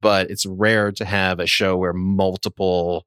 but 0.00 0.30
it's 0.30 0.46
rare 0.46 0.92
to 0.92 1.04
have 1.04 1.40
a 1.40 1.46
show 1.46 1.76
where 1.76 1.92
multiple 1.92 3.06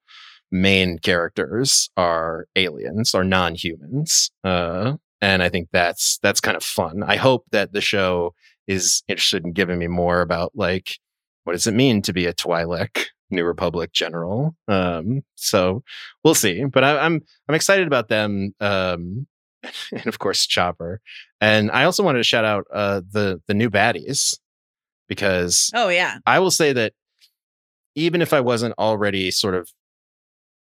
main 0.51 0.99
characters 0.99 1.89
are 1.95 2.45
aliens 2.57 3.15
or 3.15 3.23
non-humans. 3.23 4.31
Uh, 4.43 4.95
and 5.21 5.41
I 5.41 5.47
think 5.47 5.69
that's 5.71 6.19
that's 6.21 6.41
kind 6.41 6.57
of 6.57 6.63
fun. 6.63 7.03
I 7.03 7.15
hope 7.15 7.45
that 7.51 7.71
the 7.71 7.81
show 7.81 8.33
is 8.69 9.01
interested 9.07 9.43
in 9.43 9.51
giving 9.51 9.79
me 9.79 9.87
more 9.87 10.21
about 10.21 10.51
like 10.53 10.99
what 11.43 11.53
does 11.53 11.65
it 11.65 11.73
mean 11.73 12.03
to 12.03 12.13
be 12.13 12.27
a 12.27 12.33
Twi'lek 12.33 13.07
New 13.31 13.43
Republic 13.43 13.91
general. 13.91 14.55
Um, 14.67 15.23
so 15.35 15.83
we'll 16.23 16.35
see. 16.35 16.63
But 16.65 16.83
I, 16.83 16.91
am 16.91 16.97
I'm, 16.99 17.21
I'm 17.49 17.55
excited 17.55 17.87
about 17.87 18.07
them. 18.07 18.53
Um, 18.59 19.27
and 19.91 20.05
of 20.05 20.19
course 20.19 20.45
Chopper. 20.45 21.01
And 21.41 21.71
I 21.71 21.83
also 21.83 22.03
wanted 22.03 22.19
to 22.19 22.23
shout 22.23 22.45
out 22.45 22.65
uh, 22.71 23.01
the 23.11 23.41
the 23.47 23.55
new 23.55 23.69
baddies 23.69 24.37
because 25.07 25.71
oh 25.73 25.89
yeah, 25.89 26.19
I 26.27 26.39
will 26.39 26.51
say 26.51 26.71
that 26.73 26.93
even 27.95 28.21
if 28.21 28.33
I 28.33 28.39
wasn't 28.39 28.75
already 28.77 29.31
sort 29.31 29.55
of 29.55 29.69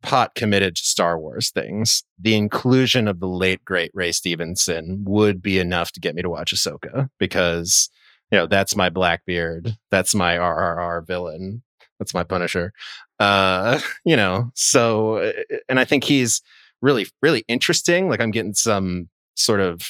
pot 0.06 0.36
committed 0.36 0.76
to 0.76 0.84
Star 0.84 1.20
Wars 1.20 1.50
things, 1.50 2.04
the 2.20 2.36
inclusion 2.36 3.08
of 3.08 3.20
the 3.20 3.28
late 3.28 3.66
great 3.66 3.92
Ray 3.94 4.12
Stevenson 4.12 5.04
would 5.06 5.42
be 5.42 5.58
enough 5.58 5.92
to 5.94 6.00
get 6.00 6.14
me 6.14 6.22
to 6.22 6.30
watch 6.30 6.54
Ahsoka 6.54 7.10
because 7.20 7.90
you 8.32 8.38
know 8.38 8.46
that's 8.46 8.76
my 8.76 8.90
Blackbeard, 8.90 9.76
that's 9.90 10.14
my 10.14 10.38
RRR 10.38 11.06
villain, 11.06 11.64
that's 12.00 12.14
my 12.14 12.24
Punisher. 12.24 12.72
Uh, 13.20 13.80
you 14.06 14.16
know, 14.16 14.52
so 14.54 15.16
uh, 15.18 15.32
and 15.68 15.80
I 15.80 15.86
think 15.86 16.04
he's 16.04 16.42
really 16.82 17.08
really 17.22 17.44
interesting. 17.48 18.08
Like 18.08 18.22
I'm 18.22 18.32
getting 18.32 18.54
some 18.54 19.10
sort 19.36 19.60
of 19.60 19.90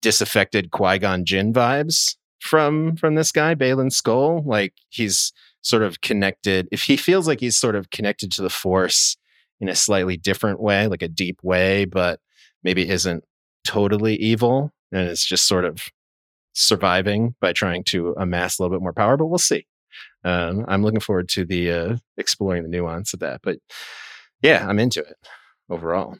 disaffected 0.00 0.70
Qui 0.70 0.98
Gon 0.98 1.24
Jinn 1.26 1.52
vibes 1.52 2.16
from 2.40 2.96
from 2.96 3.14
this 3.14 3.30
guy 3.30 3.54
Baylan 3.54 3.90
Skoll. 3.90 4.44
Like 4.46 4.72
he's 4.88 5.32
sort 5.62 5.82
of 5.82 6.00
connected. 6.00 6.68
If 6.72 6.84
he 6.84 6.96
feels 6.96 7.28
like 7.28 7.40
he's 7.40 7.58
sort 7.58 7.76
of 7.76 7.90
connected 7.90 8.32
to 8.32 8.42
the 8.42 8.48
Force 8.48 9.18
in 9.60 9.68
a 9.68 9.74
slightly 9.74 10.16
different 10.16 10.60
way, 10.60 10.86
like 10.86 11.02
a 11.02 11.08
deep 11.08 11.38
way, 11.42 11.84
but 11.84 12.20
maybe 12.62 12.88
isn't 12.88 13.24
totally 13.64 14.16
evil 14.16 14.72
and 14.92 15.08
it's 15.08 15.24
just 15.24 15.46
sort 15.46 15.64
of 15.64 15.80
surviving 16.52 17.34
by 17.40 17.52
trying 17.52 17.84
to 17.84 18.14
amass 18.18 18.58
a 18.58 18.62
little 18.62 18.76
bit 18.76 18.82
more 18.82 18.92
power. 18.92 19.16
But 19.16 19.26
we'll 19.26 19.38
see. 19.38 19.66
Um, 20.24 20.64
I'm 20.68 20.82
looking 20.82 21.00
forward 21.00 21.28
to 21.30 21.44
the 21.44 21.70
uh, 21.70 21.96
exploring 22.16 22.62
the 22.62 22.68
nuance 22.68 23.14
of 23.14 23.20
that. 23.20 23.40
But 23.42 23.58
yeah, 24.42 24.66
I'm 24.66 24.78
into 24.78 25.00
it 25.00 25.16
overall. 25.68 26.16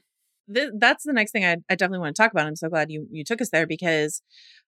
that's 0.48 1.05
the 1.05 1.12
next 1.12 1.33
thing 1.33 1.44
I, 1.44 1.57
I 1.68 1.74
definitely 1.74 2.00
want 2.00 2.16
to 2.16 2.22
talk 2.22 2.33
about. 2.33 2.46
I'm 2.46 2.57
so 2.57 2.68
glad 2.68 2.90
you 2.90 3.07
you 3.11 3.24
took 3.24 3.40
us 3.40 3.50
there 3.50 3.66
because 3.66 4.22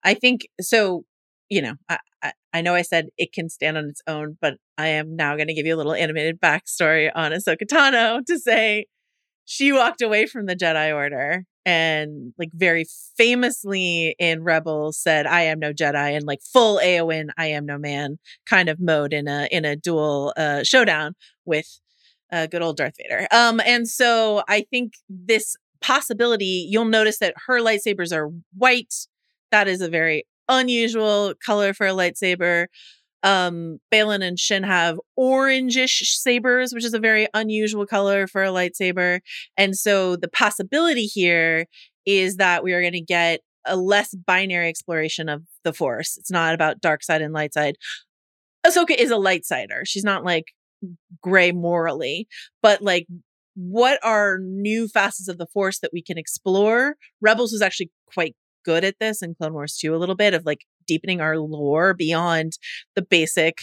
I 0.05 0.15
think 0.15 0.49
so. 0.61 1.05
You 1.49 1.63
know, 1.63 1.75
I, 1.89 1.99
I 2.53 2.61
know 2.63 2.75
I 2.75 2.83
said 2.83 3.09
it 3.17 3.33
can 3.33 3.49
stand 3.49 3.77
on 3.77 3.89
its 3.89 4.03
own, 4.07 4.37
but 4.41 4.55
I 4.77 4.89
am 4.89 5.17
now 5.17 5.37
going 5.37 5.49
to 5.49 5.55
give 5.55 5.67
you 5.67 5.75
a 5.75 5.79
little 5.79 5.95
animated 5.95 6.41
backstory 6.41 7.11
on 7.15 7.33
Ahsoka 7.33 7.65
Tano 7.65 8.25
to 8.27 8.39
say 8.39 8.87
she 9.45 9.73
walked 9.73 10.03
away 10.03 10.27
from 10.27 10.47
the 10.47 10.57
Jedi 10.57 10.95
Order 10.95 11.45
and 11.67 12.33
like 12.39 12.51
very 12.55 12.87
famously 13.17 14.15
in 14.19 14.43
Rebels 14.43 14.99
said, 14.99 15.27
I 15.27 15.43
am 15.43 15.59
no 15.59 15.73
Jedi 15.73 16.17
and 16.17 16.25
like 16.25 16.41
full 16.43 16.79
Eowyn, 16.79 17.29
I 17.37 17.47
am 17.47 17.67
no 17.67 17.79
man 17.79 18.19
kind 18.47 18.69
of 18.69 18.81
mode 18.81 19.13
in 19.13 19.29
a 19.29 19.49
in 19.51 19.65
a 19.65 19.77
duel 19.77 20.33
uh 20.37 20.63
showdown 20.63 21.15
with 21.45 21.81
uh 22.33 22.47
good 22.47 22.63
old 22.63 22.77
Darth 22.77 22.95
Vader. 22.97 23.27
Um 23.31 23.61
and 23.67 23.89
so 23.89 24.43
I 24.49 24.63
think 24.71 24.95
this 25.09 25.57
possibility, 25.81 26.67
you'll 26.71 26.85
notice 26.85 27.19
that 27.19 27.35
her 27.47 27.61
lightsabers 27.61 28.15
are 28.15 28.31
white. 28.57 28.95
That 29.51 29.69
is 29.69 29.81
a 29.81 29.89
very 29.89 30.27
unusual 30.51 31.33
color 31.45 31.73
for 31.73 31.87
a 31.87 31.93
lightsaber. 31.93 32.67
Um, 33.23 33.79
Baylan 33.93 34.23
and 34.27 34.39
Shin 34.39 34.63
have 34.63 34.99
orangish 35.19 36.03
sabers, 36.03 36.73
which 36.73 36.85
is 36.85 36.95
a 36.95 36.99
very 36.99 37.29
unusual 37.33 37.87
color 37.87 38.27
for 38.27 38.43
a 38.43 38.49
lightsaber. 38.49 39.21
And 39.57 39.77
so 39.77 40.17
the 40.17 40.29
possibility 40.29 41.05
here 41.05 41.67
is 42.07 42.37
that 42.37 42.65
we 42.65 42.73
are 42.73 42.81
going 42.81 42.95
to 42.95 43.01
get 43.01 43.41
a 43.67 43.77
less 43.77 44.15
binary 44.15 44.69
exploration 44.69 45.29
of 45.29 45.43
the 45.65 45.73
Force. 45.73 46.17
It's 46.17 46.31
not 46.31 46.55
about 46.55 46.81
dark 46.81 47.03
side 47.03 47.23
and 47.23 47.33
light 47.33 47.55
side. 47.55 47.77
Ahsoka 48.67 48.95
is 48.97 49.11
a 49.11 49.17
light 49.17 49.45
sider. 49.45 49.83
She's 49.85 50.05
not 50.05 50.25
like 50.25 50.47
gray 51.23 51.53
morally, 51.53 52.27
but 52.63 52.83
like 52.83 53.07
what 53.55 54.01
are 54.03 54.39
new 54.41 54.89
facets 54.89 55.29
of 55.29 55.39
the 55.39 55.47
Force 55.47 55.81
that 55.81 55.91
we 55.93 56.03
can 56.03 56.17
explore? 56.17 56.97
Rebels 57.21 57.53
was 57.53 57.63
actually 57.63 57.91
quite 58.13 58.35
good 58.65 58.85
at 58.85 58.97
this 59.01 59.23
and 59.23 59.37
Clone 59.37 59.53
Wars 59.53 59.77
2 59.77 59.95
a 59.95 59.99
little 59.99 60.15
bit 60.15 60.35
of 60.35 60.45
like 60.45 60.61
deepening 60.87 61.21
our 61.21 61.39
lore 61.39 61.95
beyond 61.95 62.53
the 62.95 63.03
basic 63.03 63.63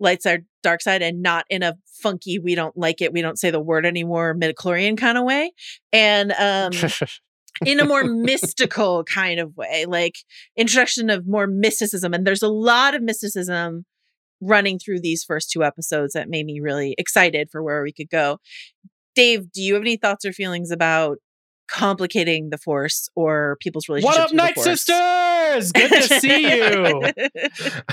light 0.00 0.22
side, 0.22 0.44
dark 0.62 0.80
side, 0.80 1.02
and 1.02 1.22
not 1.22 1.44
in 1.50 1.62
a 1.62 1.74
funky, 2.02 2.38
we 2.38 2.54
don't 2.54 2.76
like 2.76 3.00
it, 3.00 3.12
we 3.12 3.22
don't 3.22 3.38
say 3.38 3.50
the 3.50 3.60
word 3.60 3.84
anymore, 3.84 4.34
midichlorian 4.34 4.96
kind 4.96 5.18
of 5.18 5.24
way. 5.24 5.52
And 5.92 6.32
um 6.32 6.72
in 7.64 7.80
a 7.80 7.84
more 7.84 8.04
mystical 8.22 9.04
kind 9.04 9.40
of 9.40 9.56
way, 9.56 9.86
like 9.86 10.16
introduction 10.56 11.10
of 11.10 11.26
more 11.26 11.46
mysticism. 11.46 12.14
And 12.14 12.26
there's 12.26 12.42
a 12.42 12.48
lot 12.48 12.94
of 12.94 13.02
mysticism 13.02 13.84
running 14.40 14.78
through 14.78 15.00
these 15.00 15.24
first 15.24 15.50
two 15.50 15.64
episodes 15.64 16.12
that 16.12 16.28
made 16.28 16.46
me 16.46 16.60
really 16.60 16.94
excited 16.96 17.48
for 17.50 17.62
where 17.62 17.82
we 17.82 17.92
could 17.92 18.08
go. 18.08 18.38
Dave, 19.14 19.50
do 19.50 19.60
you 19.60 19.74
have 19.74 19.82
any 19.82 19.96
thoughts 19.96 20.24
or 20.24 20.32
feelings 20.32 20.70
about 20.70 21.18
complicating 21.68 22.50
the 22.50 22.58
force 22.58 23.08
or 23.14 23.56
people's 23.60 23.88
relationships. 23.88 24.18
What 24.18 24.28
up, 24.28 24.34
Night 24.34 24.58
Sisters? 24.58 25.72
Good 25.72 25.90
to 25.90 26.20
see 26.20 26.42
you. 26.42 27.02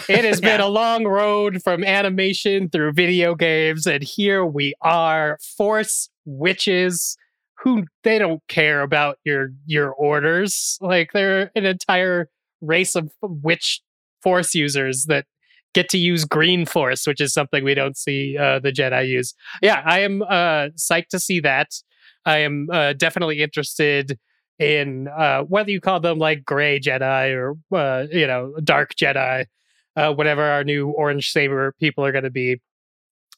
it 0.09 0.25
has 0.25 0.41
yeah. 0.41 0.57
been 0.57 0.61
a 0.61 0.67
long 0.67 1.05
road 1.05 1.61
from 1.63 1.83
animation 1.83 2.69
through 2.69 2.93
video 2.93 3.35
games, 3.35 3.85
and 3.85 4.03
here 4.03 4.45
we 4.45 4.73
are, 4.81 5.37
force 5.57 6.09
witches 6.25 7.17
who 7.59 7.83
they 8.03 8.19
don't 8.19 8.41
care 8.47 8.81
about 8.81 9.17
your 9.23 9.49
your 9.65 9.91
orders. 9.91 10.77
Like 10.81 11.11
they're 11.13 11.51
an 11.55 11.65
entire 11.65 12.29
race 12.61 12.95
of 12.95 13.11
witch 13.21 13.81
force 14.21 14.55
users 14.55 15.05
that 15.05 15.25
get 15.73 15.89
to 15.89 15.97
use 15.97 16.25
green 16.25 16.65
force, 16.65 17.05
which 17.05 17.21
is 17.21 17.33
something 17.33 17.63
we 17.63 17.75
don't 17.75 17.97
see 17.97 18.37
uh, 18.37 18.59
the 18.59 18.71
Jedi 18.71 19.07
use. 19.09 19.33
Yeah, 19.61 19.83
I 19.85 19.99
am 19.99 20.21
uh, 20.23 20.69
psyched 20.77 21.09
to 21.09 21.19
see 21.19 21.39
that. 21.41 21.69
I 22.25 22.39
am 22.39 22.67
uh, 22.71 22.93
definitely 22.93 23.41
interested 23.41 24.17
in 24.59 25.07
uh, 25.09 25.41
whether 25.41 25.69
you 25.71 25.81
call 25.81 25.99
them 25.99 26.17
like 26.17 26.45
gray 26.45 26.79
Jedi 26.79 27.33
or 27.35 27.55
uh, 27.77 28.07
you 28.11 28.25
know 28.27 28.53
dark 28.63 28.95
Jedi, 28.95 29.45
uh, 29.95 30.13
whatever 30.13 30.43
our 30.43 30.63
new 30.63 30.89
orange 30.89 31.31
saber 31.31 31.73
people 31.79 32.05
are 32.05 32.11
going 32.11 32.23
to 32.23 32.29
be. 32.31 32.61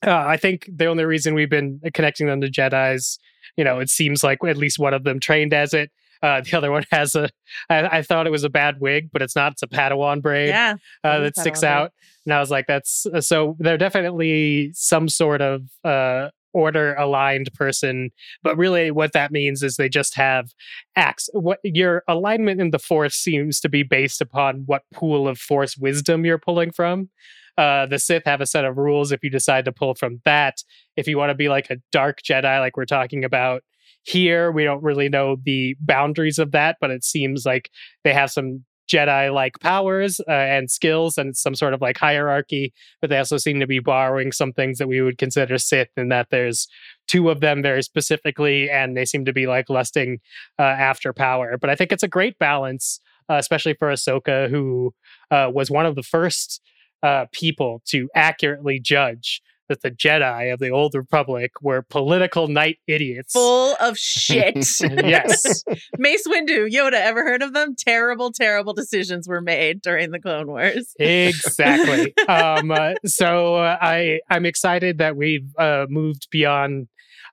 Uh, 0.06 0.12
I 0.16 0.38
think 0.38 0.70
the 0.72 0.86
only 0.86 1.06
reason 1.06 1.34
we've 1.34 1.50
been 1.50 1.82
connecting 1.94 2.28
them 2.28 2.40
to 2.42 2.52
Jedi's, 2.52 3.18
you 3.58 3.64
know, 3.64 3.80
it 3.80 3.90
seems 3.90 4.24
like 4.24 4.38
at 4.46 4.56
least 4.58 4.78
one 4.78 4.94
of 4.94 5.04
them 5.04 5.20
trained 5.20 5.54
as 5.54 5.74
it. 5.74 5.92
Uh, 6.22 6.42
the 6.42 6.56
other 6.56 6.72
one 6.72 6.84
has 6.92 7.16
a. 7.16 7.30
I, 7.70 7.98
I 7.98 8.02
thought 8.04 8.28
it 8.28 8.32
was 8.32 8.44
a 8.44 8.50
bad 8.50 8.76
wig, 8.80 9.10
but 9.12 9.22
it's 9.24 9.36
not. 9.36 9.54
It's 9.54 9.64
a 9.64 9.68
Padawan 9.68 10.22
braid 10.22 10.50
Yeah. 10.50 10.76
uh, 11.04 11.20
that 11.22 11.38
sticks 11.38 11.62
Padawan 11.62 11.68
out. 11.68 11.92
And 12.26 12.34
I 12.34 12.40
was 12.40 12.52
like, 12.52 12.68
that's 12.68 13.06
uh, 13.08 13.22
so 13.22 13.56
they're 13.60 13.78
definitely 13.78 14.72
some 14.74 15.10
sort 15.10 15.42
of 15.42 15.64
uh, 15.84 16.30
order 16.58 16.96
aligned 16.96 17.54
person. 17.54 18.10
But 18.42 18.58
really, 18.58 18.90
what 18.90 19.14
that 19.14 19.32
means 19.32 19.62
is 19.62 19.76
they 19.76 19.90
just 19.90 20.16
have 20.16 20.50
acts. 20.96 21.30
What 21.34 21.60
your 21.64 22.04
alignment 22.08 22.60
in 22.60 22.72
the 22.72 22.80
force 22.80 23.16
seems 23.16 23.60
to 23.60 23.70
be 23.70 23.84
based 23.84 24.22
upon 24.22 24.64
what 24.66 24.82
pool 24.94 25.28
of 25.28 25.38
force 25.38 25.78
wisdom 25.78 26.26
you're 26.26 26.40
pulling 26.40 26.72
from. 26.72 27.10
Uh, 27.58 27.86
the 27.86 28.00
Sith 28.00 28.26
have 28.26 28.42
a 28.42 28.46
set 28.46 28.66
of 28.66 28.78
rules 28.78 29.12
if 29.12 29.24
you 29.24 29.30
decide 29.30 29.66
to 29.66 29.72
pull 29.72 29.96
from 29.96 30.22
that. 30.26 30.58
If 30.96 31.08
you 31.08 31.18
want 31.18 31.30
to 31.30 31.36
be 31.36 31.50
like 31.50 31.70
a 31.70 31.78
dark 31.92 32.22
Jedi, 32.22 32.60
like 32.60 32.78
we're 32.78 32.86
talking 32.86 33.24
about 33.24 33.64
here, 34.04 34.52
we 34.52 34.64
don't 34.64 34.84
really 34.84 35.10
know 35.10 35.38
the 35.44 35.76
boundaries 35.80 36.40
of 36.40 36.52
that, 36.52 36.78
but 36.80 36.92
it 36.92 37.04
seems 37.04 37.46
like 37.46 37.70
they 38.04 38.14
have 38.14 38.32
some 38.32 38.64
Jedi 38.88 39.34
like 39.34 39.60
powers 39.60 40.20
uh, 40.28 40.32
and 40.32 40.72
skills 40.72 41.18
and 41.18 41.36
some 41.36 41.56
sort 41.56 41.74
of 41.74 41.82
like 41.82 41.98
hierarchy, 41.98 42.74
but 43.02 43.10
they 43.10 43.18
also 43.18 43.38
seem 43.38 43.60
to 43.60 43.68
be 43.68 43.80
borrowing 43.80 44.32
some 44.32 44.54
things 44.54 44.78
that 44.78 44.88
we 44.88 45.02
would 45.02 45.18
consider 45.18 45.58
Sith, 45.58 45.90
and 45.98 46.12
that 46.12 46.28
there's 46.30 46.68
two 47.08 47.30
of 47.30 47.40
them 47.40 47.62
very 47.62 47.84
specifically, 47.84 48.70
and 48.70 48.96
they 48.96 49.06
seem 49.06 49.26
to 49.26 49.34
be 49.34 49.48
like 49.48 49.70
lusting 49.70 50.20
uh, 50.60 50.64
after 50.64 51.14
power. 51.14 51.58
But 51.58 51.70
I 51.70 51.76
think 51.76 51.92
it's 51.92 52.04
a 52.04 52.08
great 52.08 52.38
balance, 52.40 53.00
uh, 53.30 53.36
especially 53.36 53.74
for 53.74 53.92
Ahsoka, 53.92 54.50
who 54.50 54.94
uh, 55.32 55.52
was 55.54 55.70
one 55.70 55.86
of 55.86 55.96
the 55.96 56.04
first 56.04 56.62
uh, 57.04 57.26
people 57.32 57.82
to 57.86 58.10
accurately 58.16 58.80
judge 58.80 59.42
that 59.70 59.82
the 59.82 59.92
Jedi 59.92 60.52
of 60.54 60.60
the 60.60 60.70
Old 60.70 60.96
Republic 60.96 61.52
were 61.62 61.82
political 61.82 62.48
night 62.48 62.78
idiots. 62.88 63.34
Full 63.34 63.76
of 63.80 63.98
shit. 63.98 64.66
yes. 64.82 65.64
Mace 65.98 66.28
Windu, 66.28 66.70
Yoda, 66.72 66.94
ever 66.94 67.24
heard 67.24 67.42
of 67.42 67.54
them? 67.54 67.76
Terrible, 67.78 68.32
terrible 68.32 68.74
decisions 68.74 69.28
were 69.28 69.42
made 69.42 69.82
during 69.82 70.12
the 70.12 70.20
Clone 70.20 70.48
Wars. 70.48 70.94
exactly. 71.00 72.14
um, 72.28 72.72
uh, 72.72 72.94
so 73.06 73.56
uh, 73.56 73.78
I 73.82 74.20
I'm 74.30 74.46
excited 74.46 74.98
that 75.00 75.16
we've 75.16 75.54
uh, 75.58 75.86
moved 75.90 76.28
beyond 76.32 76.88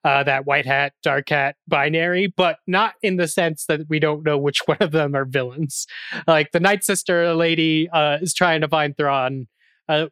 uh, 0.04 0.22
that 0.22 0.46
white 0.46 0.66
hat 0.66 0.92
dark 1.02 1.28
hat 1.30 1.56
binary, 1.66 2.26
but 2.26 2.58
not 2.66 2.94
in 3.02 3.16
the 3.16 3.26
sense 3.26 3.64
that 3.66 3.80
we 3.88 3.98
don't 3.98 4.24
know 4.24 4.36
which 4.36 4.60
one 4.66 4.76
of 4.80 4.92
them 4.92 5.14
are 5.14 5.24
villains. 5.24 5.86
Like 6.26 6.52
the 6.52 6.60
Night 6.60 6.84
Sister 6.84 7.34
lady 7.34 7.88
uh, 7.90 8.18
is 8.20 8.34
trying 8.34 8.60
to 8.60 8.68
find 8.68 8.96
Thrawn. 8.96 9.46
Uh, 9.88 10.06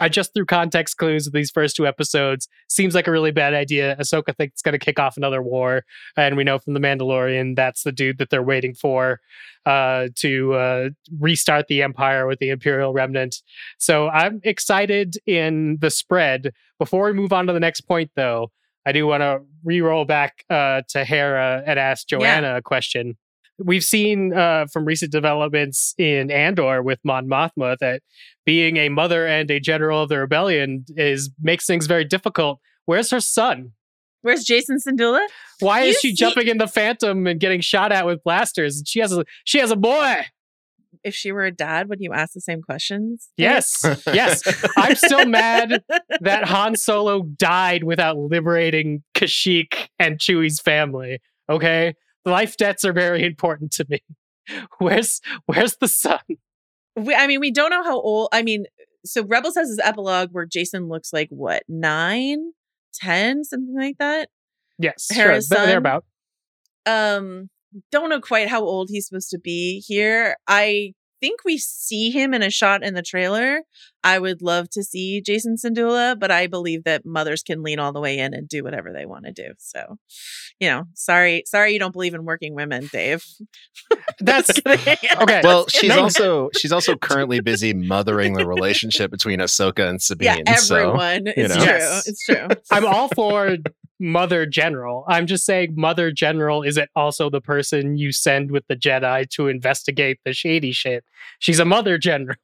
I 0.00 0.08
just 0.08 0.34
through 0.34 0.46
context 0.46 0.96
clues 0.96 1.26
of 1.26 1.32
these 1.32 1.50
first 1.50 1.76
two 1.76 1.86
episodes. 1.86 2.48
Seems 2.68 2.94
like 2.94 3.06
a 3.06 3.12
really 3.12 3.30
bad 3.30 3.54
idea. 3.54 3.96
Ahsoka 3.96 4.36
thinks 4.36 4.54
it's 4.54 4.62
going 4.62 4.72
to 4.72 4.78
kick 4.78 4.98
off 4.98 5.16
another 5.16 5.42
war, 5.42 5.84
and 6.16 6.36
we 6.36 6.44
know 6.44 6.58
from 6.58 6.74
the 6.74 6.80
Mandalorian 6.80 7.56
that's 7.56 7.82
the 7.82 7.92
dude 7.92 8.18
that 8.18 8.30
they're 8.30 8.42
waiting 8.42 8.74
for 8.74 9.20
uh, 9.66 10.08
to 10.16 10.54
uh, 10.54 10.88
restart 11.18 11.68
the 11.68 11.82
Empire 11.82 12.26
with 12.26 12.38
the 12.38 12.50
Imperial 12.50 12.92
Remnant. 12.92 13.36
So 13.78 14.08
I'm 14.08 14.40
excited 14.44 15.16
in 15.26 15.78
the 15.80 15.90
spread. 15.90 16.52
Before 16.78 17.06
we 17.06 17.12
move 17.12 17.32
on 17.32 17.46
to 17.46 17.52
the 17.52 17.60
next 17.60 17.82
point, 17.82 18.10
though, 18.16 18.50
I 18.86 18.92
do 18.92 19.06
want 19.06 19.22
to 19.22 19.40
re-roll 19.62 20.04
back 20.04 20.44
uh, 20.50 20.82
to 20.90 21.04
Hera 21.04 21.62
and 21.66 21.78
ask 21.78 22.06
Joanna 22.06 22.56
a 22.56 22.62
question. 22.62 23.16
We've 23.58 23.84
seen 23.84 24.32
uh, 24.34 24.66
from 24.72 24.84
recent 24.84 25.12
developments 25.12 25.94
in 25.96 26.30
Andor 26.30 26.82
with 26.82 26.98
Mon 27.04 27.28
Mothma 27.28 27.76
that 27.80 28.02
being 28.44 28.76
a 28.78 28.88
mother 28.88 29.26
and 29.26 29.50
a 29.50 29.60
general 29.60 30.02
of 30.02 30.08
the 30.08 30.18
rebellion 30.18 30.84
is 30.96 31.30
makes 31.40 31.64
things 31.66 31.86
very 31.86 32.04
difficult. 32.04 32.58
Where's 32.86 33.10
her 33.10 33.20
son? 33.20 33.72
Where's 34.22 34.44
Jacen 34.44 34.78
Syndulla? 34.86 35.24
Why 35.60 35.82
You 35.84 35.90
is 35.90 36.00
she 36.00 36.08
see- 36.08 36.14
jumping 36.14 36.48
in 36.48 36.58
the 36.58 36.66
Phantom 36.66 37.26
and 37.26 37.38
getting 37.38 37.60
shot 37.60 37.92
at 37.92 38.06
with 38.06 38.24
blasters? 38.24 38.82
She 38.86 38.98
has 39.00 39.12
a 39.12 39.24
she 39.44 39.58
has 39.58 39.70
a 39.70 39.76
boy. 39.76 40.24
If 41.04 41.14
she 41.14 41.32
were 41.32 41.44
a 41.44 41.50
dad, 41.52 41.88
would 41.90 42.00
you 42.00 42.12
ask 42.14 42.32
the 42.32 42.40
same 42.40 42.62
questions? 42.62 43.28
Yes, 43.36 43.84
yes. 44.06 44.42
I'm 44.76 44.94
still 44.94 45.26
mad 45.26 45.82
that 46.22 46.44
Han 46.44 46.76
Solo 46.76 47.22
died 47.22 47.84
without 47.84 48.16
liberating 48.16 49.02
Kashyyyk 49.14 49.88
and 49.98 50.18
Chewie's 50.18 50.60
family. 50.60 51.18
Okay, 51.50 51.92
life 52.24 52.56
debts 52.56 52.84
are 52.84 52.92
very 52.92 53.24
important 53.24 53.72
to 53.72 53.86
me. 53.88 54.00
Where's 54.78 55.20
Where's 55.46 55.76
the 55.76 55.88
son? 55.88 56.20
We, 56.96 57.14
I 57.14 57.26
mean, 57.26 57.40
we 57.40 57.50
don't 57.50 57.70
know 57.70 57.82
how 57.82 58.00
old. 58.00 58.28
I 58.32 58.42
mean, 58.42 58.66
so 59.04 59.24
Rebels 59.24 59.56
has 59.56 59.68
this 59.68 59.84
epilogue 59.84 60.30
where 60.32 60.46
Jacen 60.46 60.88
looks 60.88 61.12
like 61.12 61.28
what 61.30 61.62
nine, 61.68 62.52
ten, 62.94 63.44
something 63.44 63.74
like 63.74 63.98
that. 63.98 64.28
Yes, 64.78 65.08
Hera's 65.10 65.48
sure. 65.48 65.58
Son? 65.58 65.76
about. 65.76 66.04
Um, 66.86 67.48
don't 67.90 68.10
know 68.10 68.20
quite 68.20 68.48
how 68.48 68.62
old 68.62 68.88
he's 68.90 69.06
supposed 69.06 69.30
to 69.30 69.38
be 69.38 69.82
here. 69.86 70.36
I 70.46 70.92
think 71.20 71.40
we 71.44 71.58
see 71.58 72.10
him 72.10 72.34
in 72.34 72.42
a 72.42 72.50
shot 72.50 72.84
in 72.84 72.94
the 72.94 73.02
trailer. 73.02 73.62
I 74.04 74.18
would 74.18 74.42
love 74.42 74.68
to 74.70 74.84
see 74.84 75.22
Jacen 75.26 75.56
Syndulla, 75.56 76.18
but 76.18 76.30
I 76.30 76.46
believe 76.46 76.84
that 76.84 77.06
mothers 77.06 77.42
can 77.42 77.62
lean 77.62 77.78
all 77.78 77.92
the 77.92 78.00
way 78.00 78.18
in 78.18 78.34
and 78.34 78.46
do 78.46 78.62
whatever 78.62 78.92
they 78.92 79.06
want 79.06 79.24
to 79.24 79.32
do. 79.32 79.54
So, 79.58 79.96
you 80.60 80.68
know, 80.68 80.84
sorry, 80.92 81.42
sorry 81.46 81.72
you 81.72 81.78
don't 81.78 81.92
believe 81.92 82.12
in 82.12 82.24
working 82.24 82.54
women, 82.54 82.88
Dave. 82.92 83.24
That's 84.20 84.50
okay. 84.66 85.40
Well, 85.42 85.66
she's 85.68 85.90
also 85.90 86.50
she's 86.56 86.70
also 86.70 86.96
currently 86.96 87.40
busy 87.44 87.72
mothering 87.72 88.34
the 88.34 88.46
relationship 88.46 89.10
between 89.10 89.40
Ahsoka 89.40 89.88
and 89.88 90.00
yeah, 90.20 90.34
Sabine. 90.34 90.56
so 90.58 90.76
everyone. 90.76 91.22
it's 91.26 91.54
know. 91.54 91.64
true. 91.64 91.64
Yes. 91.64 92.06
It's 92.06 92.24
true. 92.24 92.48
I'm 92.70 92.84
all 92.84 93.08
for 93.08 93.56
Mother 93.98 94.44
General. 94.44 95.04
I'm 95.08 95.26
just 95.26 95.46
saying, 95.46 95.74
Mother 95.76 96.10
General 96.12 96.62
isn't 96.62 96.90
also 96.94 97.30
the 97.30 97.40
person 97.40 97.96
you 97.96 98.12
send 98.12 98.50
with 98.50 98.66
the 98.68 98.76
Jedi 98.76 99.28
to 99.30 99.48
investigate 99.48 100.18
the 100.24 100.34
shady 100.34 100.72
shit. 100.72 101.04
She's 101.38 101.58
a 101.58 101.64
Mother 101.64 101.96
General. 101.96 102.36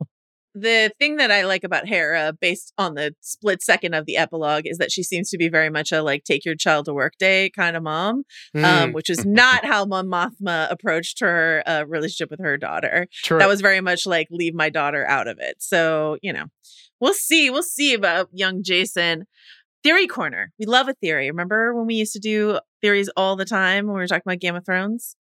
The 0.55 0.91
thing 0.99 1.17
that 1.17 1.31
I 1.31 1.43
like 1.43 1.63
about 1.63 1.87
Hera, 1.87 2.33
based 2.39 2.73
on 2.77 2.95
the 2.95 3.15
split 3.21 3.63
second 3.63 3.95
of 3.95 4.05
the 4.07 4.17
epilogue, 4.17 4.67
is 4.67 4.79
that 4.79 4.91
she 4.91 5.03
seems 5.03 5.31
to 5.31 5.39
be 5.39 5.49
very 5.49 5.71
much 5.71 5.93
a 5.93 6.03
like 6.03 6.25
take 6.25 6.45
your 6.45 6.57
child 6.57 6.87
to 6.87 6.95
work 6.95 7.15
day 7.19 7.51
kind 7.51 7.77
of 7.77 7.83
mom, 7.85 8.25
Hmm. 8.53 8.65
um, 8.65 8.93
which 8.93 9.09
is 9.11 9.25
not 9.27 9.65
how 9.65 9.85
Mon 9.85 10.07
Mothma 10.09 10.71
approached 10.71 11.21
her 11.21 11.63
uh, 11.67 11.85
relationship 11.87 12.31
with 12.31 12.41
her 12.41 12.57
daughter. 12.57 13.07
True. 13.23 13.39
That 13.39 13.49
was 13.49 13.61
very 13.61 13.81
much 13.81 14.07
like 14.07 14.27
leave 14.31 14.55
my 14.55 14.71
daughter 14.71 15.07
out 15.07 15.29
of 15.29 15.39
it. 15.41 15.57
So 15.61 16.17
you 16.23 16.33
know, 16.33 16.47
we'll 17.01 17.15
see. 17.15 17.49
We'll 17.51 17.63
see 17.63 17.95
about 17.95 18.29
young 18.33 18.63
Jacen. 18.63 19.23
Theory 19.83 20.07
corner. 20.07 20.53
We 20.59 20.67
love 20.67 20.89
a 20.89 20.93
theory. 20.95 21.31
Remember 21.31 21.75
when 21.75 21.87
we 21.87 21.95
used 21.95 22.13
to 22.13 22.19
do 22.19 22.59
theories 22.83 23.09
all 23.17 23.35
the 23.35 23.47
time 23.47 23.87
when 23.87 23.95
we 23.95 24.01
were 24.01 24.07
talking 24.07 24.25
about 24.27 24.39
Game 24.41 24.55
of 24.55 24.67
Thrones? 24.67 25.17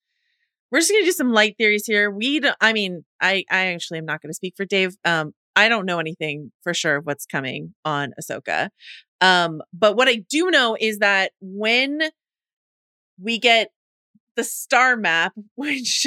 We're 0.70 0.80
just 0.80 0.90
gonna 0.90 1.04
do 1.04 1.12
some 1.12 1.32
light 1.32 1.56
theories 1.58 1.84
here. 1.86 2.10
We 2.10 2.40
don't, 2.40 2.56
I 2.60 2.72
mean, 2.72 3.04
I 3.20 3.44
I 3.50 3.66
actually 3.66 3.98
am 3.98 4.06
not 4.06 4.22
gonna 4.22 4.34
speak 4.34 4.54
for 4.56 4.64
Dave. 4.64 4.96
Um, 5.04 5.32
I 5.56 5.68
don't 5.68 5.86
know 5.86 5.98
anything 5.98 6.52
for 6.62 6.72
sure 6.72 6.96
of 6.96 7.06
what's 7.06 7.26
coming 7.26 7.74
on 7.84 8.12
Ahsoka. 8.20 8.70
Um, 9.20 9.60
but 9.72 9.96
what 9.96 10.08
I 10.08 10.22
do 10.28 10.50
know 10.50 10.76
is 10.80 10.98
that 10.98 11.32
when 11.40 12.00
we 13.20 13.38
get 13.38 13.70
the 14.36 14.44
star 14.44 14.96
map, 14.96 15.32
which 15.56 16.06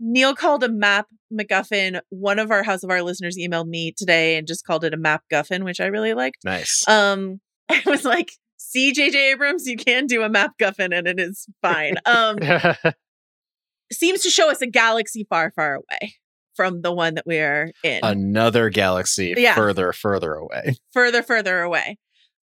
Neil 0.00 0.34
called 0.34 0.64
a 0.64 0.68
map 0.68 1.06
MacGuffin. 1.32 2.00
One 2.08 2.38
of 2.38 2.50
our 2.50 2.62
House 2.62 2.82
of 2.82 2.90
R 2.90 3.02
listeners 3.02 3.36
emailed 3.38 3.68
me 3.68 3.92
today 3.92 4.36
and 4.36 4.46
just 4.46 4.64
called 4.64 4.84
it 4.84 4.94
a 4.94 4.96
map 4.96 5.22
guffin, 5.30 5.64
which 5.64 5.80
I 5.80 5.86
really 5.86 6.14
liked. 6.14 6.38
nice. 6.44 6.86
Um, 6.88 7.40
I 7.68 7.82
was 7.86 8.04
like, 8.04 8.32
see, 8.56 8.92
JJ 8.92 9.14
Abrams, 9.14 9.66
you 9.66 9.76
can 9.76 10.06
do 10.06 10.22
a 10.22 10.28
map 10.28 10.52
guffin 10.58 10.92
and 10.92 11.06
it 11.06 11.20
is 11.20 11.46
fine. 11.62 11.96
Um, 12.06 12.38
seems 13.92 14.22
to 14.22 14.30
show 14.30 14.50
us 14.50 14.60
a 14.62 14.66
galaxy 14.66 15.26
far, 15.28 15.50
far 15.50 15.76
away 15.76 16.14
from 16.54 16.82
the 16.82 16.92
one 16.92 17.14
that 17.14 17.26
we 17.26 17.38
are 17.38 17.70
in. 17.82 18.00
Another 18.02 18.68
galaxy 18.70 19.34
Yeah. 19.36 19.54
further, 19.54 19.92
further 19.92 20.34
away. 20.34 20.76
further, 20.92 21.22
further 21.22 21.60
away. 21.62 21.98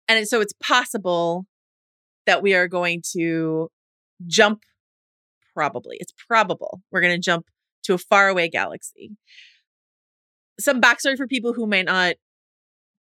And 0.08 0.26
so 0.26 0.40
it's 0.40 0.54
possible 0.62 1.46
that 2.26 2.42
we 2.42 2.54
are 2.54 2.68
going 2.68 3.02
to 3.12 3.68
jump, 4.26 4.62
probably. 5.54 5.96
It's 6.00 6.12
probable 6.28 6.82
we're 6.90 7.00
going 7.00 7.14
to 7.14 7.20
jump 7.20 7.46
to 7.84 7.94
a 7.94 7.98
faraway 7.98 8.48
galaxy. 8.48 9.10
Some 10.60 10.80
backstory 10.80 11.16
for 11.16 11.26
people 11.26 11.52
who 11.52 11.66
may 11.66 11.82
not 11.82 12.14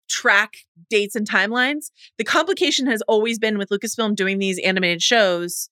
track 0.09 0.53
dates 0.89 1.15
and 1.15 1.27
timelines. 1.29 1.91
The 2.17 2.23
complication 2.23 2.87
has 2.87 3.01
always 3.07 3.39
been 3.39 3.57
with 3.57 3.69
Lucasfilm 3.69 4.15
doing 4.15 4.39
these 4.39 4.59
animated 4.63 5.01
shows 5.01 5.69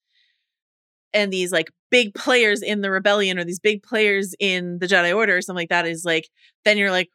and 1.14 1.32
these 1.32 1.51
like 1.51 1.70
big 1.92 2.14
players 2.16 2.62
in 2.62 2.82
the 2.82 2.89
rebellion 2.89 3.38
or 3.38 3.44
these 3.44 3.60
big 3.60 3.84
players 3.84 4.34
in 4.39 4.80
the 4.80 4.88
Jedi 4.88 5.16
Order 5.16 5.38
or 5.38 5.42
something 5.42 5.62
like 5.62 5.70
that 5.70 5.86
is 5.86 6.04
like 6.06 6.30
then 6.66 6.78
you're 6.78 6.92
like 6.92 7.10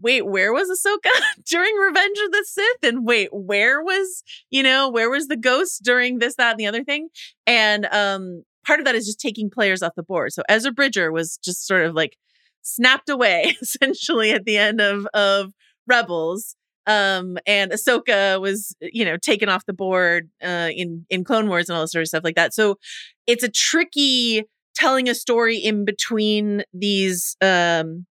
wait 0.00 0.26
where 0.26 0.52
was 0.52 0.68
Ahsoka 0.68 1.10
during 1.46 1.74
Revenge 1.76 2.18
of 2.24 2.32
the 2.32 2.44
Sith? 2.46 2.84
And 2.84 3.06
wait 3.06 3.28
where 3.32 3.82
was 3.82 4.22
you 4.50 4.62
know 4.62 4.90
where 4.90 5.10
was 5.10 5.28
the 5.28 5.36
ghost 5.36 5.82
during 5.82 6.18
this 6.18 6.36
that 6.36 6.52
and 6.52 6.60
the 6.60 6.66
other 6.66 6.84
thing? 6.84 7.08
And 7.46 7.86
um 7.86 8.44
part 8.66 8.80
of 8.80 8.84
that 8.84 8.94
is 8.94 9.06
just 9.06 9.20
taking 9.20 9.48
players 9.48 9.82
off 9.82 9.94
the 9.96 10.02
board. 10.02 10.32
So 10.32 10.42
Ezra 10.48 10.72
Bridger 10.72 11.12
was 11.12 11.38
just 11.38 11.66
sort 11.66 11.84
of 11.84 11.94
like 11.94 12.16
snapped 12.62 13.08
away 13.08 13.56
essentially 13.62 14.32
at 14.32 14.44
the 14.44 14.58
end 14.58 14.80
of 14.80 15.06
of 15.14 15.52
Rebels 15.86 16.56
um 16.86 17.38
and 17.46 17.72
Ahsoka 17.72 18.40
was 18.40 18.74
you 18.80 19.04
know 19.04 19.16
taken 19.16 19.48
off 19.48 19.66
the 19.66 19.72
board 19.72 20.30
uh 20.42 20.70
in 20.74 21.06
in 21.10 21.24
Clone 21.24 21.48
Wars 21.48 21.68
and 21.68 21.76
all 21.76 21.82
this 21.82 21.92
sort 21.92 22.02
of 22.02 22.08
stuff 22.08 22.24
like 22.24 22.36
that. 22.36 22.54
So 22.54 22.78
it's 23.26 23.42
a 23.44 23.48
tricky 23.48 24.44
telling 24.74 25.08
a 25.08 25.14
story 25.14 25.56
in 25.56 25.84
between 25.84 26.62
these 26.72 27.36
um 27.42 28.06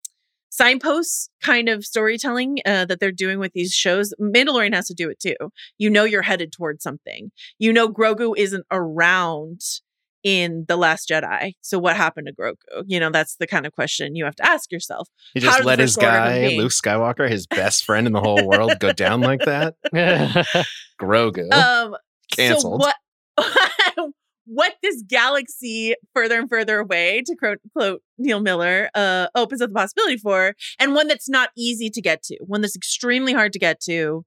signposts 0.50 1.30
kind 1.44 1.68
of 1.68 1.84
storytelling 1.86 2.60
uh, 2.66 2.86
that 2.86 3.00
they're 3.02 3.12
doing 3.12 3.40
with 3.40 3.52
these 3.54 3.74
shows. 3.74 4.14
Mandalorian 4.22 4.74
has 4.74 4.88
to 4.88 4.94
do 4.94 5.10
it 5.10 5.20
too. 5.20 5.36
You 5.78 5.90
know 5.90 6.06
you're 6.06 6.22
headed 6.22 6.54
towards 6.54 6.82
something. 6.82 7.32
You 7.60 7.74
know 7.74 7.90
grogu 7.90 8.34
isn't 8.38 8.66
around 8.72 9.62
in 10.26 10.66
the 10.68 10.76
last 10.76 11.08
jedi 11.08 11.54
so 11.62 11.78
what 11.78 11.96
happened 11.96 12.28
to 12.28 12.34
grogu 12.34 12.56
you 12.88 13.00
know 13.00 13.12
that's 13.12 13.36
the 13.36 13.46
kind 13.46 13.66
of 13.68 13.72
question 13.72 14.16
you 14.16 14.26
have 14.26 14.36
to 14.36 14.46
ask 14.46 14.72
yourself 14.72 15.08
He 15.36 15.40
just 15.40 15.64
let 15.64 15.78
his 15.78 15.96
guy. 15.96 16.48
Luke 16.58 16.72
Skywalker, 16.72 17.30
his 17.30 17.46
best 17.46 17.86
friend 17.86 18.08
in 18.08 18.14
the 18.14 18.20
whole 18.20 18.48
world, 18.48 18.80
go 18.80 18.92
down 18.92 19.22
like 19.22 19.42
that. 19.42 19.76
Grogu. 21.00 21.52
um 21.54 21.96
Canceled. 22.32 22.82
so 22.82 22.92
what 23.38 24.14
what 24.46 24.74
this 24.82 25.04
galaxy 25.08 25.94
further 26.14 26.40
and 26.40 26.50
further 26.50 26.80
away 26.80 27.22
to 27.26 27.36
quote, 27.36 27.60
quote 27.78 28.02
neil 28.18 28.40
miller 28.40 28.90
uh 28.96 29.28
opens 29.36 29.62
up 29.62 29.70
the 29.70 29.76
possibility 29.76 30.18
for 30.18 30.56
and 30.80 30.96
one 30.96 31.08
that's 31.08 31.30
not 31.30 31.50
easy 31.56 31.90
to 31.92 32.02
get 32.02 32.24
to 32.24 32.36
one 32.42 32.62
that's 32.62 32.76
extremely 32.76 33.34
hard 33.34 33.54
to 33.54 33.60
get 33.60 33.80
to 33.82 34.24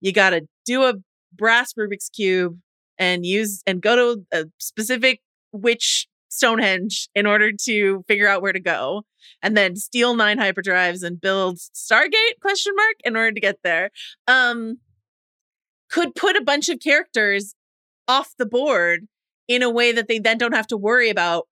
you 0.00 0.12
gotta 0.12 0.42
do 0.64 0.84
a 0.84 0.94
brass 1.34 1.72
rubik's 1.74 2.08
cube 2.08 2.58
and 2.98 3.24
use 3.24 3.62
and 3.66 3.80
go 3.80 3.96
to 3.96 4.22
a 4.32 4.44
specific 4.58 5.20
witch 5.52 6.06
stonehenge 6.28 7.08
in 7.14 7.26
order 7.26 7.50
to 7.52 8.04
figure 8.06 8.28
out 8.28 8.40
where 8.40 8.52
to 8.52 8.60
go 8.60 9.02
and 9.42 9.56
then 9.56 9.74
steal 9.74 10.14
nine 10.14 10.38
hyperdrives 10.38 11.02
and 11.02 11.20
build 11.20 11.58
stargate 11.58 12.38
question 12.40 12.72
mark 12.76 12.94
in 13.04 13.16
order 13.16 13.32
to 13.32 13.40
get 13.40 13.56
there 13.64 13.90
um 14.28 14.78
could 15.90 16.14
put 16.14 16.36
a 16.36 16.44
bunch 16.44 16.68
of 16.68 16.78
characters 16.78 17.54
off 18.06 18.34
the 18.38 18.46
board 18.46 19.06
in 19.48 19.62
a 19.62 19.70
way 19.70 19.90
that 19.90 20.06
they 20.06 20.20
then 20.20 20.38
don't 20.38 20.54
have 20.54 20.66
to 20.68 20.76
worry 20.76 21.10
about 21.10 21.48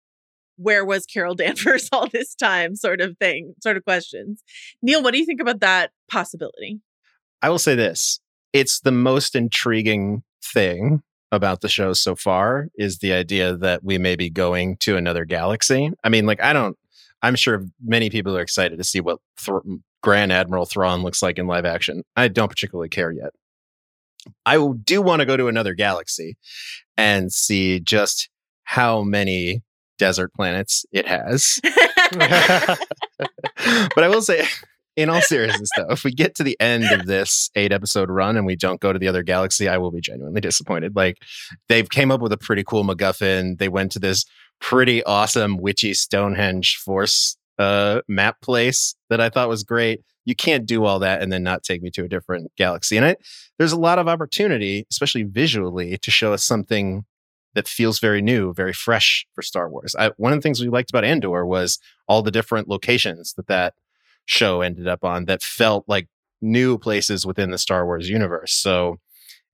where 0.58 0.86
was 0.86 1.06
Carol 1.06 1.36
Danvers 1.36 1.90
all 1.92 2.08
this 2.08 2.36
time, 2.36 2.76
sort 2.76 3.02
of 3.02 3.18
thing, 3.18 3.54
sort 3.62 3.78
of 3.78 3.84
questions. 3.84 4.44
Neil, 4.82 5.02
what 5.02 5.12
do 5.12 5.20
you 5.20 5.26
think 5.26 5.42
about 5.42 5.62
that 5.62 5.92
possibility? 6.10 6.80
I 7.42 7.50
will 7.50 7.60
say 7.60 7.76
this 7.76 8.20
it's 8.54 8.80
the 8.80 8.92
most 8.92 9.36
intriguing 9.36 10.24
thing 10.44 11.02
about 11.32 11.62
the 11.62 11.70
show 11.70 11.94
so 11.94 12.16
far 12.16 12.70
is 12.76 13.00
the 13.00 13.14
idea 13.14 13.56
that 13.58 13.84
we 13.84 13.98
may 13.98 14.16
be 14.16 14.30
going 14.30 14.78
to 14.78 14.98
another 14.98 15.26
galaxy. 15.26 15.92
I 16.04 16.10
mean, 16.10 16.26
like, 16.26 16.42
I 16.42 16.54
don't, 16.54 16.78
I'm 17.22 17.36
sure 17.36 17.66
many 17.84 18.10
people 18.10 18.38
are 18.38 18.42
excited 18.42 18.78
to 18.78 18.84
see 18.84 19.02
what 19.02 19.20
Thr- 19.38 19.58
mm, 19.58 19.82
Grand 20.02 20.32
Admiral 20.32 20.66
Thrawn 20.66 21.04
looks 21.04 21.22
like 21.22 21.38
in 21.38 21.48
live 21.48 21.66
action. 21.66 22.04
I 22.16 22.28
don't 22.28 22.50
particularly 22.50 22.90
care 22.90 23.12
yet. 23.12 23.32
I 24.46 24.58
do 24.84 25.02
want 25.02 25.22
to 25.22 25.26
go 25.26 25.38
to 25.38 25.48
another 25.48 25.74
galaxy 25.74 26.38
and 26.98 27.32
see 27.32 27.80
just 27.80 28.30
how 28.64 29.02
many 29.02 29.64
desert 29.98 30.34
planets 30.34 30.86
it 30.92 31.08
has. 31.08 31.60
but 32.14 32.78
I 34.04 34.08
will 34.08 34.22
say, 34.22 34.46
in 34.98 35.10
all 35.10 35.22
seriousness, 35.22 35.70
though, 35.78 35.92
if 35.92 36.04
we 36.04 36.12
get 36.12 36.36
to 36.36 36.44
the 36.44 36.60
end 36.60 36.86
of 36.86 37.06
this 37.06 37.52
eight 37.56 37.72
episode 37.72 38.10
run 38.10 38.36
and 38.36 38.48
we 38.48 38.56
don't 38.56 38.82
go 38.82 38.92
to 38.92 38.98
the 38.98 39.08
other 39.08 39.22
galaxy, 39.22 39.70
I 39.70 39.78
will 39.78 39.92
be 39.92 40.02
genuinely 40.02 40.42
disappointed. 40.42 40.96
Like 40.96 41.20
they've 41.70 41.88
came 41.88 42.12
up 42.12 42.20
with 42.20 42.34
a 42.34 42.38
pretty 42.38 42.64
cool 42.64 42.84
MacGuffin. 42.84 43.60
They 43.60 43.70
went 43.70 43.92
to 43.94 44.00
this 44.00 44.26
pretty 44.60 45.04
awesome 45.04 45.58
witchy 45.58 45.94
Stonehenge 45.94 46.78
Force 46.78 47.38
uh, 47.60 48.02
map 48.08 48.42
place 48.42 48.96
that 49.10 49.22
I 49.22 49.30
thought 49.30 49.50
was 49.50 49.64
great. 49.64 50.02
You 50.26 50.36
can't 50.36 50.66
do 50.66 50.84
all 50.84 51.00
that 51.00 51.22
and 51.22 51.32
then 51.32 51.44
not 51.44 51.64
take 51.64 51.84
me 51.84 51.92
to 51.92 52.04
a 52.04 52.10
different 52.10 52.52
galaxy. 52.58 52.98
And 52.98 53.06
I, 53.06 53.16
there's 53.60 53.72
a 53.72 53.80
lot 53.80 54.00
of 54.00 54.08
opportunity, 54.08 54.88
especially 54.92 55.24
visually, 55.24 55.98
to 56.00 56.12
show 56.12 56.34
us 56.34 56.44
something 56.44 57.06
that 57.54 57.68
feels 57.68 58.00
very 58.00 58.22
new, 58.22 58.52
very 58.54 58.74
fresh 58.74 59.28
for 59.34 59.42
Star 59.44 59.70
Wars. 59.70 59.96
I, 59.98 60.12
one 60.18 60.34
of 60.34 60.40
the 60.40 60.42
things 60.42 60.60
we 60.60 60.70
liked 60.70 60.90
about 60.90 61.06
Andor 61.06 61.46
was 61.46 61.80
all 62.08 62.24
the 62.24 62.32
different 62.32 62.68
locations 62.68 63.34
that 63.34 63.48
that 63.48 63.76
show 64.28 64.62
ended 64.62 64.88
up 64.88 65.04
on 65.04 65.26
that 65.26 65.42
felt 65.42 65.86
like 65.88 66.08
new 66.42 66.78
places 66.78 67.26
within 67.26 67.50
the 67.50 67.58
Star 67.58 67.86
Wars 67.86 68.08
universe. 68.08 68.54
So 68.54 68.98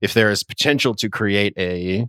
if 0.02 0.12
there 0.12 0.30
is 0.30 0.42
potential 0.42 0.94
to 0.96 1.08
create 1.08 1.54
a, 1.56 2.06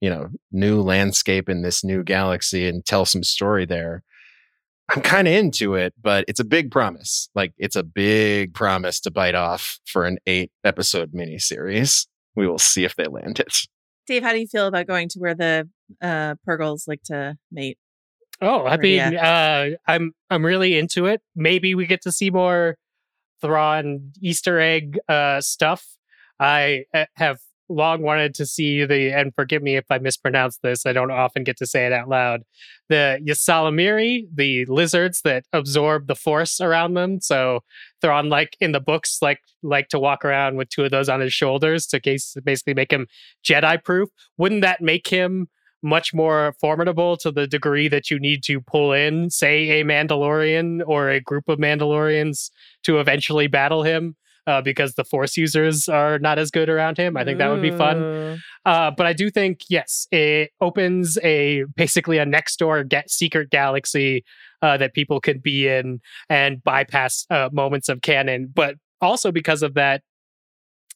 you 0.00 0.10
know, 0.10 0.28
new 0.50 0.80
landscape 0.80 1.48
in 1.48 1.62
this 1.62 1.84
new 1.84 2.02
galaxy 2.02 2.66
and 2.66 2.84
tell 2.84 3.04
some 3.04 3.22
story 3.22 3.64
there, 3.64 4.02
I'm 4.88 5.02
kind 5.02 5.28
of 5.28 5.34
into 5.34 5.74
it, 5.74 5.94
but 6.00 6.24
it's 6.28 6.40
a 6.40 6.44
big 6.44 6.70
promise. 6.70 7.28
Like 7.34 7.52
it's 7.58 7.76
a 7.76 7.82
big 7.82 8.54
promise 8.54 9.00
to 9.00 9.10
bite 9.10 9.34
off 9.34 9.78
for 9.84 10.04
an 10.04 10.18
eight 10.26 10.50
episode 10.64 11.12
miniseries. 11.12 12.06
We 12.34 12.48
will 12.48 12.58
see 12.58 12.84
if 12.84 12.96
they 12.96 13.06
land 13.06 13.40
it. 13.40 13.56
Dave, 14.06 14.22
how 14.22 14.32
do 14.32 14.38
you 14.38 14.46
feel 14.46 14.66
about 14.66 14.86
going 14.86 15.08
to 15.10 15.18
where 15.18 15.34
the 15.34 15.68
uh, 16.00 16.36
Purrgils 16.46 16.86
like 16.86 17.02
to 17.04 17.36
mate? 17.50 17.78
Oh, 18.40 18.66
I 18.66 18.76
mean, 18.76 19.12
yeah. 19.12 19.70
uh, 19.70 19.90
I'm 19.90 20.12
I'm 20.30 20.44
really 20.44 20.76
into 20.76 21.06
it. 21.06 21.22
Maybe 21.34 21.74
we 21.74 21.86
get 21.86 22.02
to 22.02 22.12
see 22.12 22.30
more 22.30 22.76
Thrawn 23.40 24.12
Easter 24.20 24.60
egg 24.60 24.98
uh, 25.08 25.40
stuff. 25.40 25.86
I 26.38 26.84
uh, 26.92 27.06
have 27.14 27.38
long 27.68 28.02
wanted 28.02 28.34
to 28.34 28.46
see 28.46 28.84
the, 28.84 29.12
and 29.12 29.34
forgive 29.34 29.62
me 29.62 29.76
if 29.76 29.86
I 29.90 29.98
mispronounce 29.98 30.58
this. 30.62 30.86
I 30.86 30.92
don't 30.92 31.10
often 31.10 31.44
get 31.44 31.56
to 31.58 31.66
say 31.66 31.86
it 31.86 31.92
out 31.92 32.08
loud. 32.08 32.42
The 32.88 33.20
ysalamiri, 33.26 34.26
the 34.32 34.64
lizards 34.66 35.22
that 35.22 35.44
absorb 35.52 36.06
the 36.06 36.14
force 36.14 36.60
around 36.60 36.94
them. 36.94 37.20
So 37.20 37.60
Thrawn, 38.00 38.28
like 38.28 38.56
in 38.60 38.72
the 38.72 38.80
books, 38.80 39.18
like 39.20 39.40
like 39.62 39.88
to 39.88 39.98
walk 39.98 40.24
around 40.24 40.56
with 40.56 40.68
two 40.68 40.84
of 40.84 40.90
those 40.90 41.08
on 41.08 41.20
his 41.20 41.32
shoulders 41.32 41.86
to 41.88 42.00
case 42.00 42.36
basically 42.44 42.74
make 42.74 42.92
him 42.92 43.06
Jedi 43.44 43.82
proof. 43.82 44.10
Wouldn't 44.38 44.62
that 44.62 44.80
make 44.80 45.08
him 45.08 45.48
much 45.86 46.12
more 46.12 46.52
formidable 46.60 47.16
to 47.16 47.30
the 47.30 47.46
degree 47.46 47.88
that 47.88 48.10
you 48.10 48.18
need 48.18 48.42
to 48.42 48.60
pull 48.60 48.92
in, 48.92 49.30
say, 49.30 49.80
a 49.80 49.84
Mandalorian 49.84 50.82
or 50.86 51.08
a 51.08 51.20
group 51.20 51.48
of 51.48 51.58
Mandalorians 51.58 52.50
to 52.82 52.98
eventually 52.98 53.46
battle 53.46 53.84
him 53.84 54.16
uh, 54.46 54.60
because 54.60 54.94
the 54.94 55.04
Force 55.04 55.36
users 55.36 55.88
are 55.88 56.18
not 56.18 56.38
as 56.38 56.50
good 56.50 56.68
around 56.68 56.98
him. 56.98 57.16
I 57.16 57.24
think 57.24 57.38
that 57.38 57.48
would 57.48 57.62
be 57.62 57.70
fun. 57.70 58.42
Uh, 58.64 58.90
but 58.90 59.06
I 59.06 59.12
do 59.12 59.30
think, 59.30 59.60
yes, 59.68 60.06
it 60.10 60.50
opens 60.60 61.18
a 61.22 61.64
basically 61.76 62.18
a 62.18 62.26
next 62.26 62.58
door 62.58 62.84
ga- 62.84 63.04
secret 63.06 63.50
galaxy 63.50 64.24
uh, 64.62 64.76
that 64.78 64.92
people 64.92 65.20
could 65.20 65.42
be 65.42 65.68
in 65.68 66.00
and 66.28 66.62
bypass 66.64 67.26
uh, 67.30 67.48
moments 67.52 67.88
of 67.88 68.02
canon. 68.02 68.52
But 68.52 68.76
also 69.00 69.30
because 69.30 69.62
of 69.62 69.74
that, 69.74 70.02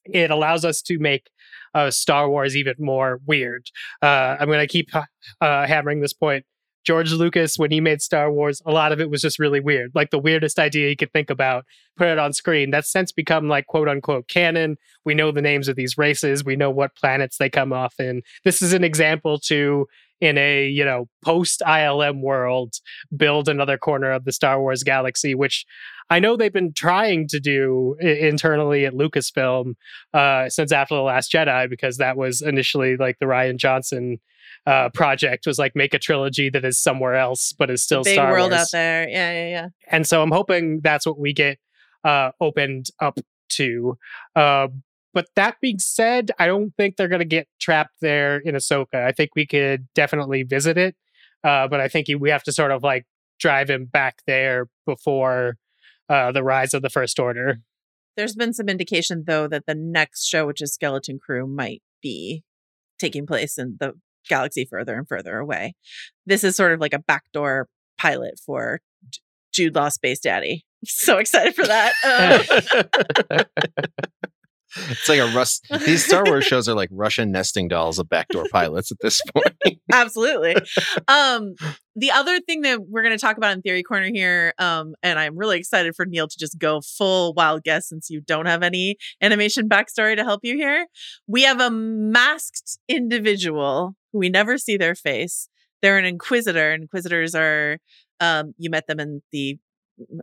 it 0.04 0.30
allows 0.30 0.64
us 0.64 0.82
to 0.82 0.98
make 0.98 1.28
uh, 1.74 1.90
Star 1.90 2.28
Wars 2.28 2.56
even 2.56 2.74
more 2.78 3.20
weird. 3.26 3.66
Uh, 4.02 4.36
I'm 4.38 4.46
going 4.46 4.60
to 4.60 4.66
keep 4.66 4.90
uh, 4.94 5.02
hammering 5.40 6.00
this 6.00 6.12
point. 6.12 6.44
George 6.82 7.12
Lucas, 7.12 7.58
when 7.58 7.70
he 7.70 7.80
made 7.80 8.00
Star 8.00 8.32
Wars, 8.32 8.62
a 8.64 8.72
lot 8.72 8.90
of 8.90 9.00
it 9.00 9.10
was 9.10 9.20
just 9.20 9.38
really 9.38 9.60
weird. 9.60 9.92
Like 9.94 10.10
the 10.10 10.18
weirdest 10.18 10.58
idea 10.58 10.88
he 10.88 10.96
could 10.96 11.12
think 11.12 11.28
about, 11.28 11.66
put 11.96 12.08
it 12.08 12.18
on 12.18 12.32
screen. 12.32 12.70
That's 12.70 12.90
since 12.90 13.12
become 13.12 13.48
like 13.48 13.66
quote 13.66 13.88
unquote 13.88 14.28
canon. 14.28 14.76
We 15.04 15.14
know 15.14 15.30
the 15.30 15.42
names 15.42 15.68
of 15.68 15.76
these 15.76 15.98
races. 15.98 16.44
We 16.44 16.56
know 16.56 16.70
what 16.70 16.96
planets 16.96 17.36
they 17.36 17.50
come 17.50 17.72
off 17.72 18.00
in. 18.00 18.22
This 18.44 18.62
is 18.62 18.72
an 18.72 18.82
example 18.82 19.38
to, 19.40 19.86
in 20.20 20.36
a, 20.38 20.66
you 20.66 20.84
know, 20.84 21.06
post 21.24 21.62
ILM 21.66 22.20
world, 22.20 22.74
build 23.16 23.48
another 23.48 23.78
corner 23.78 24.10
of 24.12 24.24
the 24.24 24.32
Star 24.32 24.60
Wars 24.60 24.82
galaxy, 24.82 25.34
which 25.34 25.64
I 26.10 26.18
know 26.18 26.36
they've 26.36 26.52
been 26.52 26.72
trying 26.72 27.28
to 27.28 27.40
do 27.40 27.96
i- 28.02 28.06
internally 28.06 28.84
at 28.84 28.92
Lucasfilm 28.94 29.74
uh, 30.12 30.48
since 30.48 30.72
after 30.72 30.94
The 30.96 31.02
Last 31.02 31.32
Jedi, 31.32 31.70
because 31.70 31.96
that 31.98 32.16
was 32.16 32.42
initially 32.42 32.96
like 32.96 33.18
the 33.20 33.26
Rian 33.26 33.56
Johnson 33.56 34.18
uh, 34.66 34.88
project 34.90 35.46
was 35.46 35.58
like 35.58 35.74
make 35.74 35.94
a 35.94 35.98
trilogy 35.98 36.50
that 36.50 36.64
is 36.64 36.78
somewhere 36.78 37.14
else, 37.14 37.52
but 37.58 37.70
is 37.70 37.82
still 37.82 38.02
Big 38.02 38.14
Star 38.14 38.30
world 38.32 38.50
Wars. 38.50 38.60
out 38.62 38.68
there. 38.72 39.08
Yeah, 39.08 39.32
yeah, 39.32 39.48
yeah. 39.48 39.66
And 39.90 40.06
so 40.06 40.22
I'm 40.22 40.32
hoping 40.32 40.80
that's 40.82 41.06
what 41.06 41.18
we 41.18 41.32
get 41.32 41.58
uh, 42.04 42.32
opened 42.40 42.86
up 43.00 43.18
to. 43.50 43.96
Uh, 44.36 44.68
but 45.12 45.26
that 45.36 45.56
being 45.60 45.78
said, 45.78 46.30
I 46.38 46.46
don't 46.46 46.72
think 46.76 46.96
they're 46.96 47.08
going 47.08 47.20
to 47.20 47.24
get 47.24 47.48
trapped 47.60 47.96
there 48.00 48.38
in 48.38 48.54
Ahsoka. 48.54 48.94
I 48.94 49.12
think 49.12 49.30
we 49.34 49.46
could 49.46 49.88
definitely 49.94 50.42
visit 50.42 50.78
it, 50.78 50.96
uh, 51.44 51.68
but 51.68 51.80
I 51.80 51.88
think 51.88 52.08
we 52.18 52.30
have 52.30 52.44
to 52.44 52.52
sort 52.52 52.70
of 52.70 52.82
like 52.82 53.06
drive 53.38 53.70
him 53.70 53.86
back 53.86 54.18
there 54.26 54.68
before 54.86 55.56
uh, 56.08 56.32
the 56.32 56.42
rise 56.42 56.74
of 56.74 56.82
the 56.82 56.90
First 56.90 57.18
Order. 57.18 57.60
There's 58.16 58.34
been 58.34 58.52
some 58.52 58.68
indication 58.68 59.24
though 59.26 59.48
that 59.48 59.66
the 59.66 59.74
next 59.74 60.26
show, 60.26 60.46
which 60.46 60.60
is 60.60 60.74
Skeleton 60.74 61.18
Crew, 61.18 61.46
might 61.46 61.82
be 62.02 62.42
taking 62.98 63.26
place 63.26 63.56
in 63.58 63.76
the 63.80 63.94
galaxy 64.28 64.66
further 64.68 64.96
and 64.96 65.08
further 65.08 65.38
away. 65.38 65.74
This 66.26 66.44
is 66.44 66.56
sort 66.56 66.72
of 66.72 66.80
like 66.80 66.92
a 66.92 66.98
backdoor 66.98 67.68
pilot 67.98 68.38
for 68.44 68.80
J- 69.08 69.20
Jude 69.52 69.74
Law 69.74 69.88
Space 69.88 70.20
Daddy. 70.20 70.64
So 70.82 71.18
excited 71.18 71.54
for 71.54 71.66
that. 71.66 71.92
Um, 73.30 73.44
it's 74.76 75.08
like 75.08 75.18
a 75.18 75.32
Rus. 75.34 75.60
These 75.84 76.04
Star 76.04 76.24
Wars 76.24 76.44
shows 76.44 76.68
are 76.68 76.74
like 76.74 76.88
Russian 76.92 77.32
nesting 77.32 77.68
dolls 77.68 77.98
of 77.98 78.08
backdoor 78.08 78.46
pilots 78.50 78.92
at 78.92 78.98
this 79.00 79.20
point. 79.34 79.78
absolutely. 79.92 80.56
Um, 81.08 81.54
the 81.96 82.10
other 82.10 82.40
thing 82.40 82.62
that 82.62 82.80
we're 82.88 83.02
going 83.02 83.16
to 83.16 83.20
talk 83.20 83.36
about 83.36 83.52
in 83.52 83.62
Theory 83.62 83.82
Corner 83.82 84.10
here, 84.12 84.54
um, 84.58 84.94
and 85.02 85.18
I'm 85.18 85.36
really 85.36 85.58
excited 85.58 85.94
for 85.96 86.06
Neil 86.06 86.28
to 86.28 86.38
just 86.38 86.58
go 86.58 86.80
full 86.80 87.34
wild 87.34 87.64
guess 87.64 87.88
since 87.88 88.10
you 88.10 88.20
don't 88.20 88.46
have 88.46 88.62
any 88.62 88.96
animation 89.20 89.68
backstory 89.68 90.16
to 90.16 90.24
help 90.24 90.40
you 90.42 90.56
here. 90.56 90.86
We 91.26 91.42
have 91.42 91.60
a 91.60 91.70
masked 91.70 92.78
individual 92.88 93.96
who 94.12 94.18
we 94.18 94.28
never 94.28 94.58
see 94.58 94.76
their 94.76 94.94
face. 94.94 95.48
They're 95.82 95.98
an 95.98 96.04
inquisitor. 96.04 96.72
Inquisitors 96.72 97.34
are, 97.34 97.78
um, 98.20 98.54
you 98.58 98.70
met 98.70 98.86
them 98.86 99.00
in 99.00 99.22
the 99.32 99.58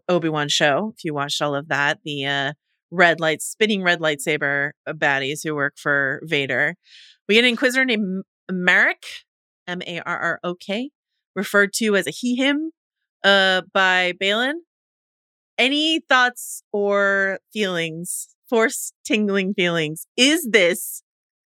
Obi 0.08 0.30
Wan 0.30 0.48
show. 0.48 0.94
If 0.96 1.04
you 1.04 1.14
watched 1.14 1.42
all 1.42 1.56
of 1.56 1.68
that, 1.68 2.00
the 2.04 2.26
uh, 2.26 2.54
red 2.92 3.20
lights, 3.20 3.46
spinning 3.46 3.84
red 3.84 4.00
lightsaber 4.00 4.72
baddies 4.88 5.42
who 5.44 5.56
work 5.56 5.74
for 5.78 6.22
Vader. 6.24 6.76
We 7.28 7.36
get 7.36 7.44
an 7.44 7.50
inquisitor 7.50 7.86
named 7.86 8.24
Marrok, 8.50 9.04
M 9.68 9.82
A 9.86 10.00
R 10.02 10.18
R 10.18 10.40
O 10.44 10.56
K, 10.56 10.92
referred 11.36 11.74
to 11.74 11.96
as 11.96 12.08
a 12.08 12.12
he 12.12 12.36
him 12.36 12.72
uh, 13.24 13.62
by 13.74 14.14
Baylan. 14.22 14.54
Any 15.58 16.02
thoughts 16.08 16.62
or 16.72 17.40
feelings, 17.52 18.30
force 18.50 18.94
tingling 19.04 19.54
feelings? 19.56 20.08
Is 20.16 20.48
this 20.52 21.02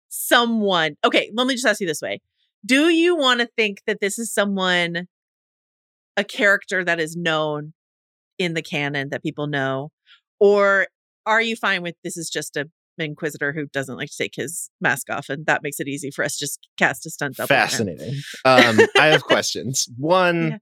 someone? 0.09 0.95
Okay, 1.05 1.31
let 1.35 1.47
me 1.47 1.55
just 1.55 1.67
ask 1.67 1.81
you 1.81 1.87
this 1.87 2.01
way. 2.01 2.21
Do 2.65 2.89
you 2.89 3.17
want 3.17 3.41
to 3.41 3.49
think 3.57 3.83
that 3.87 4.01
this 4.01 4.19
is 4.19 4.33
someone, 4.33 5.07
a 6.17 6.25
character 6.25 6.85
that 6.85 7.01
is 7.01 7.17
known 7.17 7.73
in 8.39 8.55
the 8.55 8.63
canon 8.63 9.09
that 9.11 9.23
people 9.23 9.47
know? 9.47 9.91
Or 10.41 10.87
are 11.29 11.41
you 11.43 11.57
fine 11.57 11.83
with 11.83 11.95
this 12.03 12.17
is 12.17 12.29
just 12.31 12.57
a 12.57 12.67
inquisitor 13.01 13.53
who 13.53 13.67
doesn't 13.67 13.97
like 13.97 14.09
to 14.11 14.17
take 14.17 14.35
his 14.35 14.71
mask 14.81 15.09
off 15.09 15.29
and 15.29 15.47
that 15.47 15.63
makes 15.63 15.79
it 15.79 15.87
easy 15.87 16.11
for 16.11 16.25
us 16.25 16.37
to 16.37 16.45
just 16.45 16.67
cast 16.79 17.07
a 17.07 17.11
stunt 17.11 17.37
double? 17.37 17.47
Fascinating. 17.47 18.15
Um, 18.45 18.81
I 18.99 19.07
have 19.07 19.23
questions. 19.23 19.89
One, 19.99 20.49
Yeah. 20.51 20.59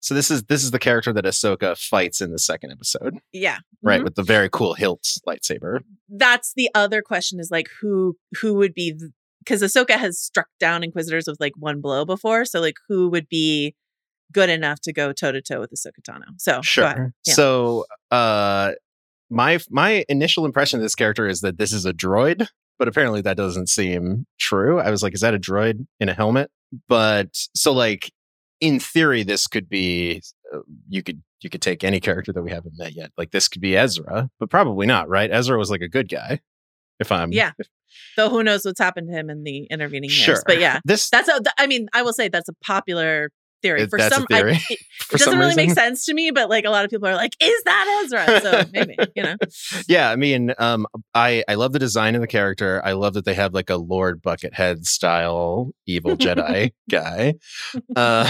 so 0.00 0.14
this 0.14 0.28
is 0.30 0.42
this 0.44 0.64
is 0.64 0.72
the 0.72 0.80
character 0.80 1.12
that 1.12 1.24
Ahsoka 1.24 1.78
fights 1.78 2.20
in 2.20 2.32
the 2.32 2.38
second 2.40 2.72
episode, 2.72 3.18
Yeah. 3.32 3.58
right? 3.82 4.00
Mhm. 4.00 4.04
With 4.04 4.14
the 4.16 4.24
very 4.24 4.48
cool 4.50 4.74
hilt 4.74 5.04
lightsaber. 5.28 5.78
That's 6.08 6.52
the 6.56 6.70
other 6.74 7.02
question 7.02 7.38
is 7.38 7.50
like 7.52 7.68
who 7.80 8.16
who 8.40 8.54
would 8.54 8.74
be 8.74 8.94
because 9.44 9.62
Ahsoka 9.62 9.96
has 9.96 10.18
struck 10.20 10.48
down 10.58 10.82
Inquisitors 10.82 11.28
with 11.28 11.38
like 11.38 11.52
one 11.56 11.80
blow 11.80 12.04
before. 12.04 12.44
So 12.46 12.60
like 12.60 12.78
who 12.88 13.08
would 13.10 13.28
be 13.28 13.76
good 14.32 14.50
enough 14.50 14.80
to 14.80 14.92
go 14.92 15.12
toe 15.12 15.30
to 15.30 15.40
toe 15.40 15.60
with 15.60 15.70
Ahsoka 15.70 16.02
Tano? 16.02 16.24
So. 16.38 16.60
Sure. 16.62 17.12
Yeah. 17.24 17.34
So, 17.34 17.84
uh, 18.10 18.72
my 19.30 19.58
my 19.70 20.04
initial 20.08 20.44
impression 20.44 20.78
of 20.78 20.82
this 20.82 20.94
character 20.94 21.26
is 21.26 21.40
that 21.40 21.58
this 21.58 21.72
is 21.72 21.84
a 21.86 21.92
droid, 21.92 22.46
but 22.78 22.88
apparently 22.88 23.20
that 23.22 23.36
doesn't 23.36 23.68
seem 23.68 24.26
true. 24.38 24.78
I 24.80 24.90
was 24.90 25.02
like, 25.02 25.14
is 25.14 25.20
that 25.20 25.34
a 25.34 25.38
droid 25.38 25.86
in 26.00 26.08
a 26.08 26.14
helmet? 26.14 26.50
But 26.88 27.28
so 27.54 27.72
like 27.72 28.10
in 28.60 28.80
theory, 28.80 29.22
this 29.22 29.46
could 29.46 29.68
be 29.68 30.22
uh, 30.54 30.60
you 30.88 31.02
could 31.02 31.22
you 31.42 31.50
could 31.50 31.62
take 31.62 31.84
any 31.84 32.00
character 32.00 32.32
that 32.32 32.42
we 32.42 32.50
haven't 32.50 32.74
met 32.78 32.94
yet. 32.94 33.10
Like 33.18 33.30
this 33.30 33.48
could 33.48 33.60
be 33.60 33.76
Ezra, 33.76 34.30
but 34.40 34.50
probably 34.50 34.86
not, 34.86 35.08
right? 35.08 35.30
Ezra 35.30 35.58
was 35.58 35.70
like 35.70 35.82
a 35.82 35.88
good 35.88 36.08
guy. 36.08 36.40
If 36.98 37.12
I'm 37.12 37.32
Yeah. 37.32 37.52
if- 37.58 37.68
Though 38.16 38.28
who 38.28 38.42
knows 38.42 38.64
what's 38.64 38.80
happened 38.80 39.08
to 39.08 39.14
him 39.14 39.30
in 39.30 39.42
the 39.42 39.64
intervening 39.70 40.10
years. 40.10 40.18
sure, 40.22 40.42
But 40.46 40.60
yeah. 40.60 40.80
this 40.84 41.08
That's 41.08 41.28
a 41.28 41.40
I 41.58 41.66
mean, 41.66 41.88
I 41.94 42.02
will 42.02 42.12
say 42.12 42.28
that's 42.28 42.48
a 42.48 42.54
popular 42.64 43.30
theory. 43.62 43.82
It- 43.82 43.90
For 43.90 43.98
some 43.98 44.26
I- 44.30 44.42
it, 44.42 44.78
for 45.00 45.16
it 45.16 45.18
doesn't 45.18 45.38
really 45.38 45.54
make 45.54 45.70
sense 45.70 46.04
to 46.06 46.14
me, 46.14 46.30
but 46.30 46.48
like 46.50 46.64
a 46.64 46.70
lot 46.70 46.84
of 46.84 46.90
people 46.90 47.08
are 47.08 47.14
like, 47.14 47.32
is 47.40 47.62
that 47.64 48.02
Ezra? 48.04 48.40
So 48.40 48.64
maybe, 48.72 48.96
you 49.14 49.22
know. 49.22 49.36
yeah, 49.88 50.10
I 50.10 50.16
mean, 50.16 50.52
um, 50.58 50.86
I 51.14 51.44
I 51.48 51.54
love 51.54 51.72
the 51.72 51.78
design 51.78 52.14
of 52.14 52.20
the 52.20 52.26
character. 52.26 52.80
I 52.84 52.92
love 52.92 53.14
that 53.14 53.24
they 53.24 53.34
have 53.34 53.54
like 53.54 53.70
a 53.70 53.76
Lord 53.76 54.22
Buckethead 54.22 54.84
style 54.84 55.70
evil 55.86 56.16
Jedi 56.16 56.72
guy. 56.90 57.34
Uh, 57.94 58.28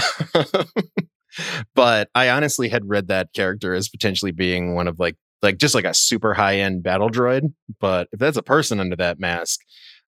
but 1.75 2.09
I 2.15 2.29
honestly 2.29 2.69
had 2.69 2.87
read 2.87 3.07
that 3.09 3.29
character 3.33 3.73
as 3.73 3.89
potentially 3.89 4.31
being 4.31 4.73
one 4.75 4.87
of 4.87 4.99
like 4.99 5.15
like 5.43 5.57
just 5.57 5.75
like 5.75 5.85
a 5.85 5.93
super 5.93 6.33
high 6.33 6.57
end 6.57 6.81
battle 6.83 7.09
droid. 7.09 7.53
But 7.79 8.07
if 8.11 8.19
that's 8.19 8.37
a 8.37 8.43
person 8.43 8.79
under 8.79 8.95
that 8.95 9.19
mask, 9.19 9.59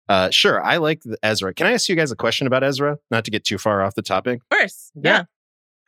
uh, 0.09 0.31
sure, 0.31 0.61
I 0.63 0.77
like 0.77 1.03
Ezra. 1.21 1.53
Can 1.53 1.67
I 1.67 1.73
ask 1.73 1.87
you 1.87 1.95
guys 1.95 2.11
a 2.11 2.15
question 2.15 2.47
about 2.47 2.63
Ezra? 2.63 2.97
Not 3.11 3.25
to 3.25 3.31
get 3.31 3.43
too 3.45 3.59
far 3.59 3.83
off 3.83 3.93
the 3.93 4.01
topic. 4.01 4.41
Of 4.49 4.57
course. 4.57 4.91
Yeah. 4.95 5.25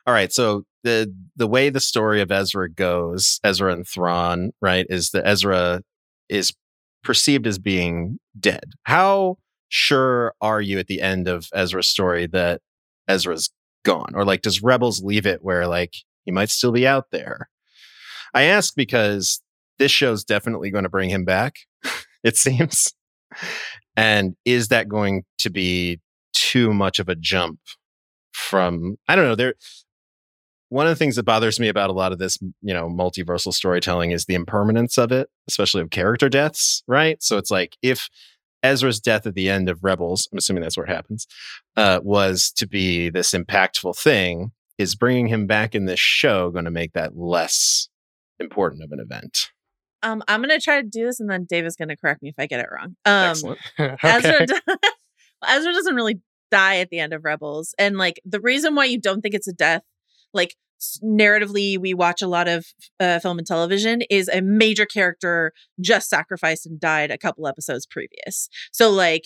All 0.06 0.14
right, 0.14 0.32
so 0.32 0.64
the 0.84 1.12
the 1.36 1.46
way 1.46 1.70
the 1.70 1.80
story 1.80 2.20
of 2.20 2.30
Ezra 2.32 2.70
goes, 2.70 3.40
Ezra 3.44 3.72
and 3.72 3.86
Thrawn, 3.86 4.52
right, 4.60 4.86
is 4.88 5.10
that 5.10 5.26
Ezra 5.26 5.82
is 6.28 6.52
perceived 7.04 7.46
as 7.46 7.58
being 7.58 8.18
dead. 8.38 8.72
How 8.84 9.38
sure 9.68 10.34
are 10.40 10.60
you 10.60 10.78
at 10.78 10.86
the 10.86 11.00
end 11.00 11.28
of 11.28 11.48
Ezra's 11.54 11.88
story 11.88 12.26
that 12.28 12.60
Ezra's 13.08 13.50
gone? 13.84 14.12
Or 14.14 14.24
like 14.24 14.42
does 14.42 14.62
Rebels 14.62 15.02
leave 15.02 15.26
it 15.26 15.42
where 15.42 15.66
like 15.66 15.94
he 16.24 16.30
might 16.30 16.50
still 16.50 16.72
be 16.72 16.86
out 16.86 17.10
there? 17.10 17.48
I 18.34 18.44
ask 18.44 18.74
because 18.76 19.40
this 19.78 19.90
show's 19.90 20.24
definitely 20.24 20.70
going 20.70 20.84
to 20.84 20.90
bring 20.90 21.10
him 21.10 21.24
back, 21.24 21.56
it 22.24 22.36
seems. 22.36 22.92
And 23.96 24.36
is 24.44 24.68
that 24.68 24.88
going 24.88 25.24
to 25.38 25.50
be 25.50 26.00
too 26.32 26.72
much 26.72 26.98
of 26.98 27.08
a 27.08 27.14
jump 27.14 27.60
from 28.32 28.96
I 29.08 29.16
don't 29.16 29.26
know, 29.26 29.34
there 29.34 29.54
one 30.72 30.86
of 30.86 30.90
the 30.90 30.96
things 30.96 31.16
that 31.16 31.24
bothers 31.24 31.60
me 31.60 31.68
about 31.68 31.90
a 31.90 31.92
lot 31.92 32.12
of 32.12 32.18
this, 32.18 32.38
you 32.62 32.72
know, 32.72 32.88
multiversal 32.88 33.52
storytelling 33.52 34.10
is 34.10 34.24
the 34.24 34.34
impermanence 34.34 34.96
of 34.96 35.12
it, 35.12 35.28
especially 35.46 35.82
of 35.82 35.90
character 35.90 36.30
deaths, 36.30 36.82
right? 36.86 37.22
So 37.22 37.36
it's 37.36 37.50
like 37.50 37.76
if 37.82 38.08
Ezra's 38.62 38.98
death 38.98 39.26
at 39.26 39.34
the 39.34 39.50
end 39.50 39.68
of 39.68 39.84
Rebels, 39.84 40.30
I'm 40.32 40.38
assuming 40.38 40.62
that's 40.62 40.78
where 40.78 40.86
it 40.86 40.94
happens, 40.94 41.26
uh, 41.76 42.00
was 42.02 42.50
to 42.56 42.66
be 42.66 43.10
this 43.10 43.32
impactful 43.32 43.98
thing, 43.98 44.52
is 44.78 44.94
bringing 44.94 45.26
him 45.26 45.46
back 45.46 45.74
in 45.74 45.84
this 45.84 46.00
show 46.00 46.50
going 46.50 46.64
to 46.64 46.70
make 46.70 46.94
that 46.94 47.18
less 47.18 47.90
important 48.40 48.82
of 48.82 48.92
an 48.92 49.00
event? 49.00 49.50
Um, 50.02 50.22
I'm 50.28 50.40
gonna 50.40 50.60
try 50.60 50.80
to 50.80 50.86
do 50.86 51.06
this, 51.06 51.20
and 51.20 51.30
then 51.30 51.46
Dave 51.48 51.64
is 51.64 51.76
gonna 51.76 51.96
correct 51.96 52.22
me 52.22 52.28
if 52.28 52.34
I 52.38 52.46
get 52.46 52.60
it 52.60 52.66
wrong. 52.70 52.96
Um, 53.04 53.30
Excellent. 53.30 53.58
Ezra, 54.02 54.46
do- 54.46 54.60
Ezra 55.48 55.72
doesn't 55.72 55.94
really 55.94 56.20
die 56.50 56.78
at 56.78 56.90
the 56.90 56.98
end 56.98 57.12
of 57.12 57.24
Rebels, 57.24 57.74
and 57.78 57.96
like 57.96 58.20
the 58.24 58.40
reason 58.40 58.74
why 58.74 58.86
you 58.86 59.00
don't 59.00 59.20
think 59.20 59.34
it's 59.34 59.48
a 59.48 59.52
death, 59.52 59.82
like 60.34 60.56
narratively, 61.04 61.78
we 61.78 61.94
watch 61.94 62.22
a 62.22 62.26
lot 62.26 62.48
of 62.48 62.66
uh, 63.00 63.18
film 63.20 63.38
and 63.38 63.46
television, 63.46 64.02
is 64.10 64.28
a 64.28 64.40
major 64.40 64.86
character 64.86 65.52
just 65.80 66.08
sacrificed 66.08 66.66
and 66.66 66.80
died 66.80 67.10
a 67.10 67.18
couple 67.18 67.46
episodes 67.46 67.86
previous. 67.86 68.48
So 68.72 68.90
like, 68.90 69.24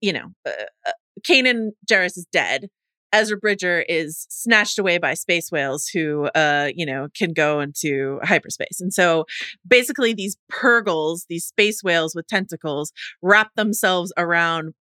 you 0.00 0.12
know, 0.12 0.28
uh, 0.46 0.50
uh, 0.86 0.92
Kanan 1.26 1.70
Jarrus 1.90 2.16
is 2.16 2.26
dead. 2.32 2.68
Ezra 3.16 3.38
Bridger 3.38 3.82
is 3.88 4.26
snatched 4.28 4.78
away 4.78 4.98
by 4.98 5.14
space 5.14 5.50
whales 5.50 5.88
who, 5.88 6.26
uh, 6.34 6.70
you 6.74 6.84
know, 6.84 7.08
can 7.16 7.32
go 7.32 7.60
into 7.60 8.20
hyperspace. 8.22 8.78
And 8.78 8.92
so 8.92 9.24
basically 9.66 10.12
these 10.12 10.36
purrgils, 10.52 11.20
these 11.30 11.46
space 11.46 11.82
whales 11.82 12.14
with 12.14 12.26
tentacles, 12.26 12.92
wrap 13.22 13.54
themselves 13.56 14.12
around 14.18 14.74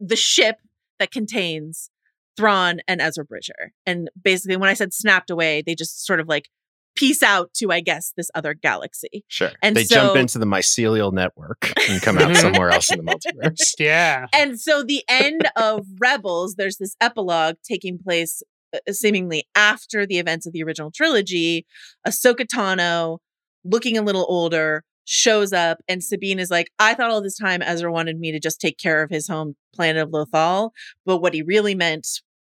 the 0.00 0.16
ship 0.16 0.56
that 0.98 1.12
contains 1.12 1.90
Thrawn 2.36 2.80
and 2.88 3.00
Ezra 3.00 3.24
Bridger. 3.24 3.72
And 3.86 4.10
basically, 4.20 4.56
when 4.56 4.68
I 4.68 4.74
said 4.74 4.92
snapped 4.92 5.30
away, 5.30 5.62
they 5.64 5.76
just 5.76 6.04
sort 6.04 6.18
of 6.18 6.26
like 6.26 6.48
peace 6.96 7.22
out 7.22 7.52
to, 7.54 7.70
I 7.70 7.80
guess, 7.80 8.12
this 8.16 8.30
other 8.34 8.54
galaxy. 8.54 9.24
Sure. 9.28 9.50
And 9.62 9.76
they 9.76 9.84
jump 9.84 10.16
into 10.16 10.38
the 10.38 10.46
mycelial 10.46 11.12
network 11.12 11.72
and 11.88 12.02
come 12.02 12.18
out 12.18 12.30
Mhm. 12.30 12.36
somewhere 12.40 12.70
else 12.70 12.90
in 12.90 13.04
the 13.04 13.04
multiverse. 13.04 13.74
yeah. 13.78 14.26
And 14.32 14.60
so 14.60 14.82
the 14.82 15.04
end 15.08 15.48
of 15.56 15.86
Rebels, 16.00 16.54
there's 16.56 16.78
this 16.78 16.96
epilogue 17.00 17.56
taking 17.62 17.98
place 17.98 18.42
uh, 18.74 18.78
seemingly 18.92 19.46
after 19.54 20.04
the 20.06 20.18
events 20.18 20.46
of 20.46 20.52
the 20.52 20.62
original 20.62 20.90
trilogy. 20.90 21.64
Ahsoka 22.06 22.44
Tano, 22.46 23.18
looking 23.64 23.96
a 23.96 24.02
little 24.02 24.26
older, 24.28 24.82
shows 25.04 25.52
up, 25.52 25.78
and 25.88 26.02
Sabine 26.02 26.40
is 26.40 26.50
like, 26.50 26.68
I 26.80 26.94
thought 26.94 27.10
all 27.10 27.22
this 27.22 27.36
time 27.38 27.62
Ezra 27.62 27.92
wanted 27.92 28.18
me 28.18 28.32
to 28.32 28.40
just 28.40 28.60
take 28.60 28.76
care 28.76 29.02
of 29.04 29.10
his 29.10 29.28
home 29.28 29.54
planet 29.72 30.02
of 30.02 30.10
Lothal. 30.10 30.70
But 31.04 31.18
what 31.18 31.32
he 31.32 31.42
really 31.42 31.76
meant 31.76 32.08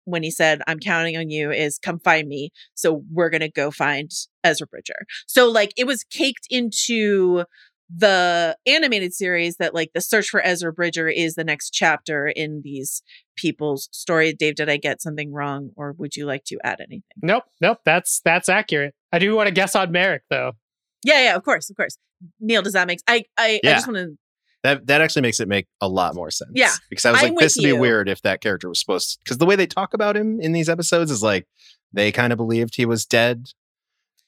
when 0.04 0.22
he 0.22 0.30
said, 0.30 0.62
I'm 0.66 0.78
counting 0.78 1.16
on 1.16 1.30
you 1.30 1.50
is 1.50 1.78
come 1.78 1.98
find 2.00 2.28
me. 2.28 2.50
So 2.74 3.02
we're 3.10 3.30
going 3.30 3.40
to 3.40 3.50
go 3.50 3.70
find 3.70 4.10
Ezra 4.44 4.66
Bridger. 4.66 5.06
So, 5.26 5.48
like, 5.48 5.72
it 5.76 5.86
was 5.86 6.04
caked 6.04 6.46
into 6.50 7.44
the 7.94 8.56
animated 8.66 9.12
series 9.12 9.56
that 9.56 9.74
like 9.74 9.90
the 9.92 10.00
search 10.00 10.28
for 10.30 10.40
Ezra 10.42 10.72
Bridger 10.72 11.08
is 11.08 11.34
the 11.34 11.44
next 11.44 11.70
chapter 11.70 12.26
in 12.26 12.62
these 12.64 13.02
people's 13.36 13.88
story. 13.92 14.32
Dave, 14.32 14.54
did 14.54 14.70
I 14.70 14.78
get 14.78 15.02
something 15.02 15.30
wrong 15.30 15.70
or 15.76 15.92
would 15.98 16.16
you 16.16 16.24
like 16.24 16.44
to 16.44 16.58
add 16.64 16.80
anything? 16.80 17.02
Nope. 17.22 17.44
Nope. 17.60 17.80
That's 17.84 18.22
that's 18.24 18.48
accurate. 18.48 18.94
I 19.12 19.18
do 19.18 19.34
want 19.36 19.48
to 19.48 19.52
guess 19.52 19.76
on 19.76 19.92
Marrok 19.92 20.22
though. 20.30 20.52
Yeah, 21.04 21.22
yeah, 21.22 21.36
of 21.36 21.42
course, 21.44 21.68
of 21.68 21.76
course. 21.76 21.98
Neil, 22.40 22.62
does 22.62 22.72
that 22.72 22.86
make 22.86 23.00
I 23.06 23.24
I, 23.36 23.44
I 23.46 23.60
Yeah. 23.62 23.72
just 23.74 23.86
want 23.86 23.98
to 23.98 24.16
That 24.62 24.86
that 24.86 25.00
actually 25.00 25.22
makes 25.22 25.40
it 25.40 25.48
make 25.48 25.66
a 25.80 25.88
lot 25.88 26.14
more 26.14 26.30
sense. 26.30 26.52
Yeah. 26.54 26.72
because 26.88 27.04
I 27.04 27.12
was 27.12 27.22
I'm 27.22 27.34
like, 27.34 27.38
this 27.40 27.56
would 27.56 27.64
be 27.64 27.72
weird 27.72 28.08
if 28.08 28.22
that 28.22 28.40
character 28.40 28.68
was 28.68 28.80
supposed. 28.80 29.12
To 29.12 29.18
because 29.24 29.38
the 29.38 29.46
way 29.46 29.56
they 29.56 29.66
talk 29.66 29.94
about 29.94 30.16
him 30.16 30.40
in 30.40 30.52
these 30.52 30.68
episodes 30.68 31.10
is 31.10 31.22
like 31.22 31.46
they 31.92 32.12
kind 32.12 32.32
of 32.32 32.36
believed 32.36 32.76
he 32.76 32.86
was 32.86 33.04
dead. 33.04 33.46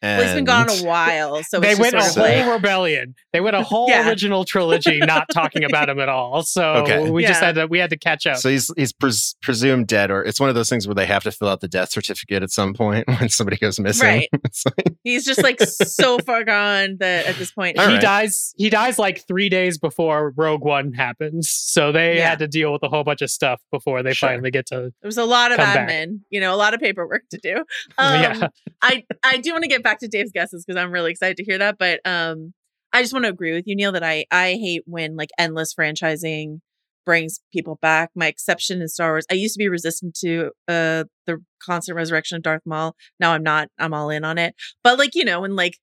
And 0.05 0.19
Well, 0.19 0.27
he's 0.27 0.35
been 0.35 0.45
gone 0.45 0.69
a 0.69 0.85
while, 0.85 1.43
so 1.45 1.61
they 1.61 1.71
it's 1.71 1.81
went 1.81 1.95
just 1.95 2.11
a 2.11 2.13
sort 2.21 2.31
whole 2.31 2.45
like, 2.47 2.53
rebellion. 2.53 3.15
They 3.33 3.41
went 3.41 3.57
a 3.57 3.63
whole 3.71 3.89
Yeah. 3.89 4.07
original 4.07 4.45
trilogy, 4.45 4.99
not 4.99 5.27
talking 5.33 5.65
about 5.65 5.89
him 5.89 5.99
at 5.99 6.11
all. 6.11 6.43
So 6.43 6.63
Okay. 6.83 7.11
we 7.11 7.25
just 7.25 7.41
had 7.41 7.55
to 7.55 7.67
we 7.67 7.79
had 7.79 7.89
to 7.91 7.97
catch 7.97 8.27
up. 8.27 8.37
So 8.37 8.51
he's 8.51 8.71
he's 8.77 8.93
pres- 8.93 9.35
presumed 9.41 9.87
dead, 9.87 10.11
or 10.11 10.23
it's 10.23 10.39
one 10.39 10.51
of 10.51 10.55
those 10.55 10.69
things 10.69 10.87
where 10.87 10.95
they 10.95 11.07
have 11.07 11.23
to 11.23 11.33
fill 11.33 11.49
out 11.49 11.61
the 11.63 11.69
death 11.69 11.91
certificate 11.91 12.43
at 12.43 12.51
some 12.51 12.75
point 12.75 13.07
when 13.19 13.31
somebody 13.31 13.57
goes 13.57 13.81
missing. 13.81 14.07
Right. 14.07 14.29
Like- 14.67 14.95
he's 15.05 15.25
just 15.25 15.43
like 15.43 15.61
so 15.63 16.19
far 16.19 16.45
gone 16.45 16.97
that 17.01 17.27
at 17.27 17.37
this 17.37 17.51
point, 17.53 17.79
All 17.79 17.87
he 17.87 17.95
right. 17.95 18.03
dies. 18.03 18.55
He 18.57 18.71
dies 18.71 18.99
like 18.99 19.27
three 19.27 19.49
days 19.49 19.79
before 19.79 20.33
Rogue 20.37 20.63
One 20.65 20.93
happens. 20.93 21.51
So 21.51 21.93
they 21.93 22.17
Yeah. 22.19 22.29
had 22.31 22.39
to 22.41 22.49
deal 22.49 22.73
with 22.73 22.83
a 22.83 22.89
whole 22.89 23.05
bunch 23.05 23.23
of 23.23 23.31
stuff 23.31 23.61
before 23.73 24.03
they 24.03 24.13
Sure. 24.13 24.29
finally 24.29 24.51
get 24.51 24.67
to. 24.67 24.75
there 24.77 24.93
was 25.03 25.19
a 25.19 25.25
lot 25.25 25.51
of 25.53 25.57
Come 25.59 25.75
back. 25.75 25.89
admin, 25.89 26.21
you 26.31 26.41
know, 26.41 26.55
a 26.55 26.57
lot 26.57 26.73
of 26.75 26.81
paperwork 26.81 27.23
to 27.31 27.39
do. 27.39 27.57
Um, 27.99 28.21
yeah, 28.23 28.49
I 28.83 29.05
I 29.23 29.37
do 29.39 29.53
want 29.53 29.63
to 29.65 29.69
get 29.69 29.83
back 29.83 29.94
to 30.01 30.09
Dave's 30.09 30.33
guesses 30.33 30.65
because 30.65 30.81
I'm 30.81 30.91
really 30.93 31.11
excited 31.11 31.37
to 31.39 31.45
hear 31.45 31.59
that. 31.59 31.77
But 31.79 32.01
um, 32.05 32.53
I 32.93 33.03
just 33.03 33.13
want 33.13 33.25
to 33.25 33.31
agree 33.31 33.53
with 33.53 33.65
you, 33.67 33.77
Neil, 33.77 33.93
that 33.93 34.05
I 34.05 34.25
I 34.31 34.53
hate 34.53 34.83
when 34.87 35.17
like 35.17 35.31
endless 35.39 35.75
franchising 35.75 36.61
brings 37.05 37.41
people 37.53 37.79
back. 37.83 38.11
My 38.15 38.27
exception 38.27 38.81
is 38.81 38.95
Star 38.95 39.13
Wars. 39.13 39.27
I 39.31 39.35
used 39.35 39.55
to 39.55 39.59
be 39.59 39.69
resistant 39.69 40.15
to 40.21 40.51
uh 40.69 41.05
the 41.27 41.43
constant 41.63 41.97
resurrection 41.97 42.37
of 42.37 42.43
Darth 42.43 42.63
Maul. 42.65 42.95
Now 43.21 43.33
I'm 43.33 43.43
not. 43.43 43.69
I'm 43.79 43.93
all 43.95 44.11
in 44.11 44.25
on 44.25 44.39
it. 44.39 44.55
But 44.83 44.99
like 44.99 45.15
you 45.15 45.25
know 45.25 45.41
when 45.41 45.57
like 45.57 45.79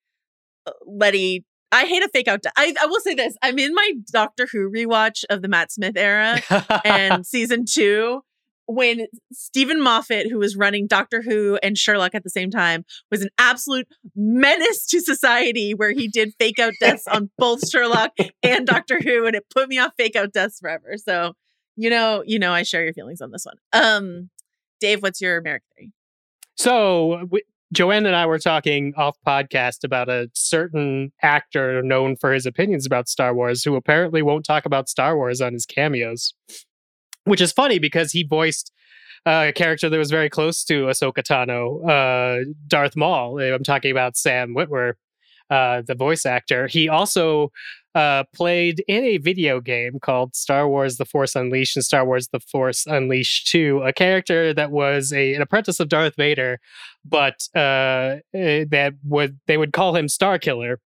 uh, 0.65 0.71
Letty. 0.85 1.45
I 1.73 1.85
hate 1.85 2.03
a 2.03 2.09
fake 2.09 2.27
out. 2.27 2.41
de- 2.41 2.51
I, 2.57 2.73
I 2.81 2.85
will 2.85 2.99
say 2.99 3.13
this. 3.13 3.37
I'm 3.41 3.57
in 3.57 3.73
my 3.73 3.93
Doctor 4.11 4.45
Who 4.51 4.69
rewatch 4.69 5.23
of 5.29 5.41
the 5.41 5.47
Matt 5.47 5.71
Smith 5.71 5.95
era 5.95 6.41
and 6.83 7.25
season 7.25 7.63
two 7.65 8.23
when 8.71 9.07
Steven 9.33 9.81
Moffat, 9.81 10.29
who 10.29 10.39
was 10.39 10.55
running 10.55 10.87
Doctor 10.87 11.21
Who 11.21 11.59
and 11.61 11.77
Sherlock 11.77 12.15
at 12.15 12.23
the 12.23 12.29
same 12.29 12.49
time, 12.49 12.85
was 13.09 13.21
an 13.21 13.29
absolute 13.37 13.87
menace 14.15 14.85
to 14.87 15.01
society 15.01 15.73
where 15.73 15.91
he 15.91 16.07
did 16.07 16.33
fake 16.39 16.59
out 16.59 16.73
deaths 16.79 17.07
on 17.07 17.29
both 17.37 17.67
Sherlock 17.69 18.11
and 18.41 18.65
Doctor 18.65 18.99
Who, 19.01 19.25
and 19.25 19.35
it 19.35 19.45
put 19.49 19.67
me 19.67 19.77
off 19.77 19.91
fake 19.97 20.15
out 20.15 20.31
deaths 20.31 20.59
forever. 20.59 20.95
So, 20.97 21.33
you 21.75 21.89
know, 21.89 22.23
you 22.25 22.39
know, 22.39 22.53
I 22.53 22.63
share 22.63 22.83
your 22.83 22.93
feelings 22.93 23.21
on 23.21 23.31
this 23.31 23.45
one. 23.45 23.57
Um, 23.73 24.29
Dave, 24.79 25.03
what's 25.03 25.21
your 25.21 25.37
American 25.37 25.67
theory? 25.75 25.91
So 26.55 27.17
w 27.21 27.41
Joanne 27.73 28.05
and 28.05 28.17
I 28.17 28.25
were 28.25 28.39
talking 28.39 28.93
off 28.97 29.17
podcast 29.25 29.85
about 29.85 30.09
a 30.09 30.29
certain 30.33 31.13
actor 31.23 31.81
known 31.81 32.17
for 32.17 32.33
his 32.33 32.45
opinions 32.45 32.85
about 32.85 33.07
Star 33.07 33.33
Wars 33.33 33.63
who 33.63 33.75
apparently 33.75 34.21
won't 34.21 34.43
talk 34.45 34.65
about 34.65 34.89
Star 34.89 35.15
Wars 35.15 35.39
on 35.39 35.53
his 35.53 35.65
cameos, 35.65 36.33
which 37.25 37.41
is 37.41 37.51
funny 37.51 37.79
because 37.79 38.11
he 38.11 38.23
voiced 38.23 38.71
uh, 39.25 39.45
a 39.49 39.53
character 39.53 39.89
that 39.89 39.97
was 39.97 40.09
very 40.09 40.29
close 40.29 40.63
to 40.65 40.85
Ahsoka 40.85 41.21
Tano, 41.21 41.87
uh, 41.87 42.45
Darth 42.67 42.95
Maul. 42.95 43.39
I'm 43.39 43.63
talking 43.63 43.91
about 43.91 44.17
Sam 44.17 44.55
Witwer, 44.55 44.93
uh, 45.49 45.83
the 45.85 45.95
voice 45.95 46.25
actor. 46.25 46.67
He 46.67 46.89
also 46.89 47.51
uh, 47.93 48.23
played 48.33 48.83
in 48.87 49.03
a 49.03 49.17
video 49.17 49.59
game 49.59 49.99
called 49.99 50.35
Star 50.35 50.67
Wars: 50.67 50.97
The 50.97 51.05
Force 51.05 51.35
Unleashed 51.35 51.75
and 51.75 51.85
Star 51.85 52.05
Wars: 52.05 52.29
The 52.29 52.39
Force 52.39 52.85
Unleashed 52.87 53.47
2, 53.51 53.81
a 53.85 53.93
character 53.93 54.53
that 54.53 54.71
was 54.71 55.11
a, 55.13 55.33
an 55.35 55.41
apprentice 55.41 55.79
of 55.79 55.89
Darth 55.89 56.15
Vader, 56.15 56.59
but 57.05 57.47
uh, 57.55 58.17
eh, 58.33 58.65
that 58.71 58.93
would 59.03 59.39
they 59.47 59.57
would 59.57 59.73
call 59.73 59.95
him 59.95 60.07
Star 60.07 60.39
Killer, 60.39 60.79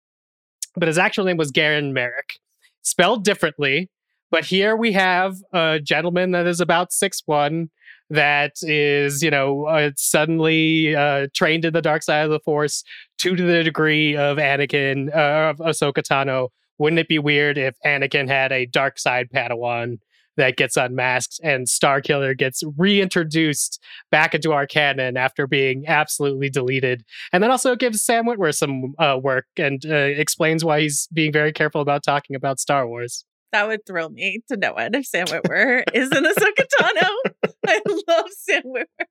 but 0.75 0.87
his 0.87 0.97
actual 0.97 1.25
name 1.25 1.37
was 1.37 1.51
Galen 1.51 1.93
Marek, 1.93 2.39
spelled 2.81 3.23
differently. 3.23 3.89
But 4.31 4.45
here 4.45 4.75
we 4.75 4.91
have 4.93 5.35
a 5.53 5.79
gentleman 5.81 6.31
that 6.31 6.47
is 6.47 6.59
about 6.59 6.91
six 6.91 7.21
one 7.25 7.69
that 8.09 8.53
is, 8.61 9.23
you 9.23 9.31
know, 9.31 9.65
uh, 9.65 9.91
suddenly 9.95 10.95
uh, 10.95 11.27
trained 11.33 11.65
in 11.65 11.73
the 11.73 11.81
dark 11.81 12.03
side 12.03 12.25
of 12.25 12.31
the 12.31 12.39
Force 12.39 12.83
to 13.19 13.35
the 13.35 13.63
degree 13.63 14.15
of 14.15 14.37
Anakin 14.37 15.09
uh, 15.15 15.49
of 15.49 15.57
Ahsoka 15.57 16.03
Tano. 16.03 16.49
Wouldn't 16.77 16.99
it 16.99 17.07
be 17.07 17.19
weird 17.19 17.57
if 17.57 17.75
Anakin 17.85 18.27
had 18.27 18.51
a 18.51 18.65
dark 18.65 18.99
side 18.99 19.29
Padawan 19.33 19.99
that 20.37 20.57
gets 20.57 20.75
unmasked 20.75 21.39
and 21.43 21.69
Star 21.69 22.01
Killer 22.01 22.33
gets 22.33 22.61
reintroduced 22.77 23.81
back 24.11 24.35
into 24.35 24.51
our 24.51 24.67
canon 24.67 25.15
after 25.15 25.47
being 25.47 25.87
absolutely 25.87 26.49
deleted? 26.49 27.05
And 27.31 27.41
then 27.41 27.51
also 27.51 27.75
gives 27.75 28.03
Sam 28.03 28.25
Witwer 28.25 28.53
some 28.53 28.93
uh, 28.99 29.17
work 29.23 29.45
and 29.57 29.81
uh, 29.85 29.95
explains 29.95 30.65
why 30.65 30.81
he's 30.81 31.07
being 31.13 31.31
very 31.31 31.53
careful 31.53 31.81
about 31.81 32.03
talking 32.03 32.35
about 32.35 32.59
Star 32.59 32.87
Wars. 32.87 33.23
That 33.55 33.69
would 33.69 33.85
thrill 33.85 34.09
me 34.09 34.41
to 34.49 34.57
no 34.57 34.73
end 34.73 34.97
if 34.97 35.05
Sam 35.05 35.27
Witwer 35.27 35.83
is 35.93 36.11
in 36.11 36.25
Ahsoka 36.25 36.65
Tano. 36.77 37.09
I 37.67 37.79
love 38.05 38.25
Sam 38.31 38.63
Witwer. 38.65 39.05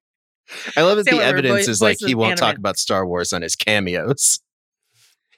I 0.77 0.83
love 0.83 0.99
that 0.99 1.07
Sam 1.07 1.17
the 1.17 1.23
Witwer, 1.23 1.27
evidence 1.27 1.55
voice- 1.55 1.69
is 1.69 1.81
like 1.81 1.97
he 1.99 2.15
won't 2.15 2.37
talk 2.37 2.59
about 2.59 2.77
Star 2.77 3.07
Wars 3.07 3.33
on 3.33 3.41
his 3.41 3.57
cameos. 3.57 4.41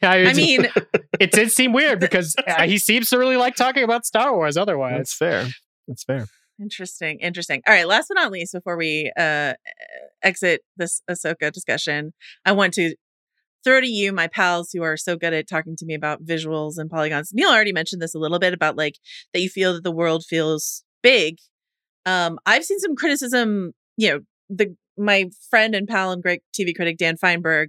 I 0.02 0.32
mean, 0.32 0.66
it 1.20 1.30
did 1.30 1.52
seem 1.52 1.72
weird 1.72 2.00
because 2.00 2.34
uh, 2.48 2.64
he 2.64 2.78
seems 2.78 3.08
to 3.10 3.18
really 3.18 3.36
like 3.36 3.54
talking 3.54 3.84
about 3.84 4.04
Star 4.04 4.34
Wars 4.34 4.56
otherwise. 4.56 4.96
That's 4.96 5.14
fair. 5.14 5.46
That's 5.86 6.02
fair. 6.02 6.26
Interesting, 6.60 7.20
interesting. 7.20 7.62
All 7.64 7.74
right, 7.74 7.86
last 7.86 8.08
but 8.08 8.14
not 8.14 8.32
least, 8.32 8.54
before 8.54 8.76
we 8.76 9.12
uh 9.16 9.54
exit 10.24 10.62
this 10.76 11.00
Ahsoka 11.08 11.52
discussion, 11.52 12.12
I 12.44 12.50
want 12.50 12.74
to 12.74 12.96
throw 13.66 13.80
to 13.80 13.88
you, 13.88 14.12
my 14.12 14.28
pals 14.28 14.70
who 14.72 14.82
are 14.82 14.96
so 14.96 15.16
good 15.16 15.34
at 15.34 15.48
talking 15.48 15.74
to 15.76 15.84
me 15.84 15.94
about 15.94 16.24
visuals 16.24 16.74
and 16.78 16.88
polygons. 16.88 17.32
Neil 17.34 17.50
already 17.50 17.72
mentioned 17.72 18.00
this 18.00 18.14
a 18.14 18.18
little 18.18 18.38
bit 18.38 18.54
about 18.54 18.76
like 18.76 18.94
that 19.34 19.40
you 19.40 19.48
feel 19.48 19.74
that 19.74 19.82
the 19.82 19.90
world 19.90 20.24
feels 20.24 20.84
big. 21.02 21.38
Um, 22.06 22.38
I've 22.46 22.64
seen 22.64 22.78
some 22.78 22.94
criticism, 22.94 23.72
you 23.96 24.10
know, 24.10 24.20
the 24.48 24.76
my 24.96 25.26
friend 25.50 25.74
and 25.74 25.88
pal 25.88 26.12
and 26.12 26.22
great 26.22 26.42
TV 26.58 26.74
critic 26.74 26.96
Dan 26.96 27.16
Fienberg 27.16 27.66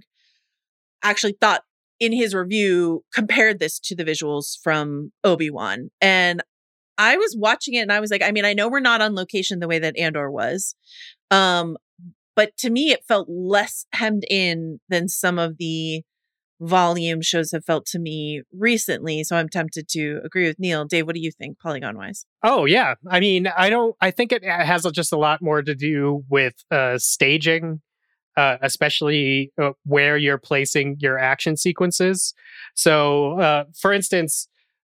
actually 1.02 1.36
thought 1.40 1.62
in 2.00 2.12
his 2.12 2.32
review 2.32 3.04
compared 3.12 3.58
this 3.58 3.80
to 3.80 3.96
the 3.96 4.04
visuals 4.04 4.56
from 4.62 5.12
Obi-Wan. 5.24 5.90
And 6.00 6.42
I 6.96 7.16
was 7.16 7.36
watching 7.38 7.74
it 7.74 7.80
and 7.80 7.92
I 7.92 8.00
was 8.00 8.10
like, 8.10 8.22
I 8.22 8.30
mean, 8.30 8.44
I 8.44 8.54
know 8.54 8.68
we're 8.68 8.80
not 8.80 9.02
on 9.02 9.14
location 9.14 9.58
the 9.58 9.68
way 9.68 9.80
that 9.80 9.98
Andor 9.98 10.30
was. 10.30 10.74
Um, 11.30 11.76
but 12.38 12.56
to 12.58 12.70
me, 12.70 12.92
it 12.92 13.02
felt 13.08 13.26
less 13.28 13.84
hemmed 13.92 14.22
in 14.30 14.78
than 14.88 15.08
some 15.08 15.40
of 15.40 15.58
the 15.58 16.02
volume 16.60 17.20
shows 17.20 17.50
have 17.50 17.64
felt 17.64 17.84
to 17.86 17.98
me 17.98 18.42
recently. 18.52 19.24
So 19.24 19.34
I'm 19.34 19.48
tempted 19.48 19.88
to 19.88 20.20
agree 20.24 20.46
with 20.46 20.60
Neil. 20.60 20.84
Dave, 20.84 21.04
what 21.04 21.16
do 21.16 21.20
you 21.20 21.32
think, 21.32 21.58
polygon 21.58 21.96
wise? 21.98 22.26
Oh 22.44 22.64
yeah, 22.64 22.94
I 23.10 23.18
mean, 23.18 23.48
I 23.48 23.70
don't. 23.70 23.96
I 24.00 24.12
think 24.12 24.30
it 24.30 24.44
has 24.44 24.86
just 24.92 25.12
a 25.12 25.18
lot 25.18 25.42
more 25.42 25.62
to 25.62 25.74
do 25.74 26.22
with 26.28 26.54
uh, 26.70 26.98
staging, 26.98 27.80
uh, 28.36 28.58
especially 28.62 29.50
uh, 29.60 29.70
where 29.84 30.16
you're 30.16 30.38
placing 30.38 30.98
your 31.00 31.18
action 31.18 31.56
sequences. 31.56 32.34
So, 32.76 33.40
uh, 33.40 33.64
for 33.76 33.92
instance, 33.92 34.46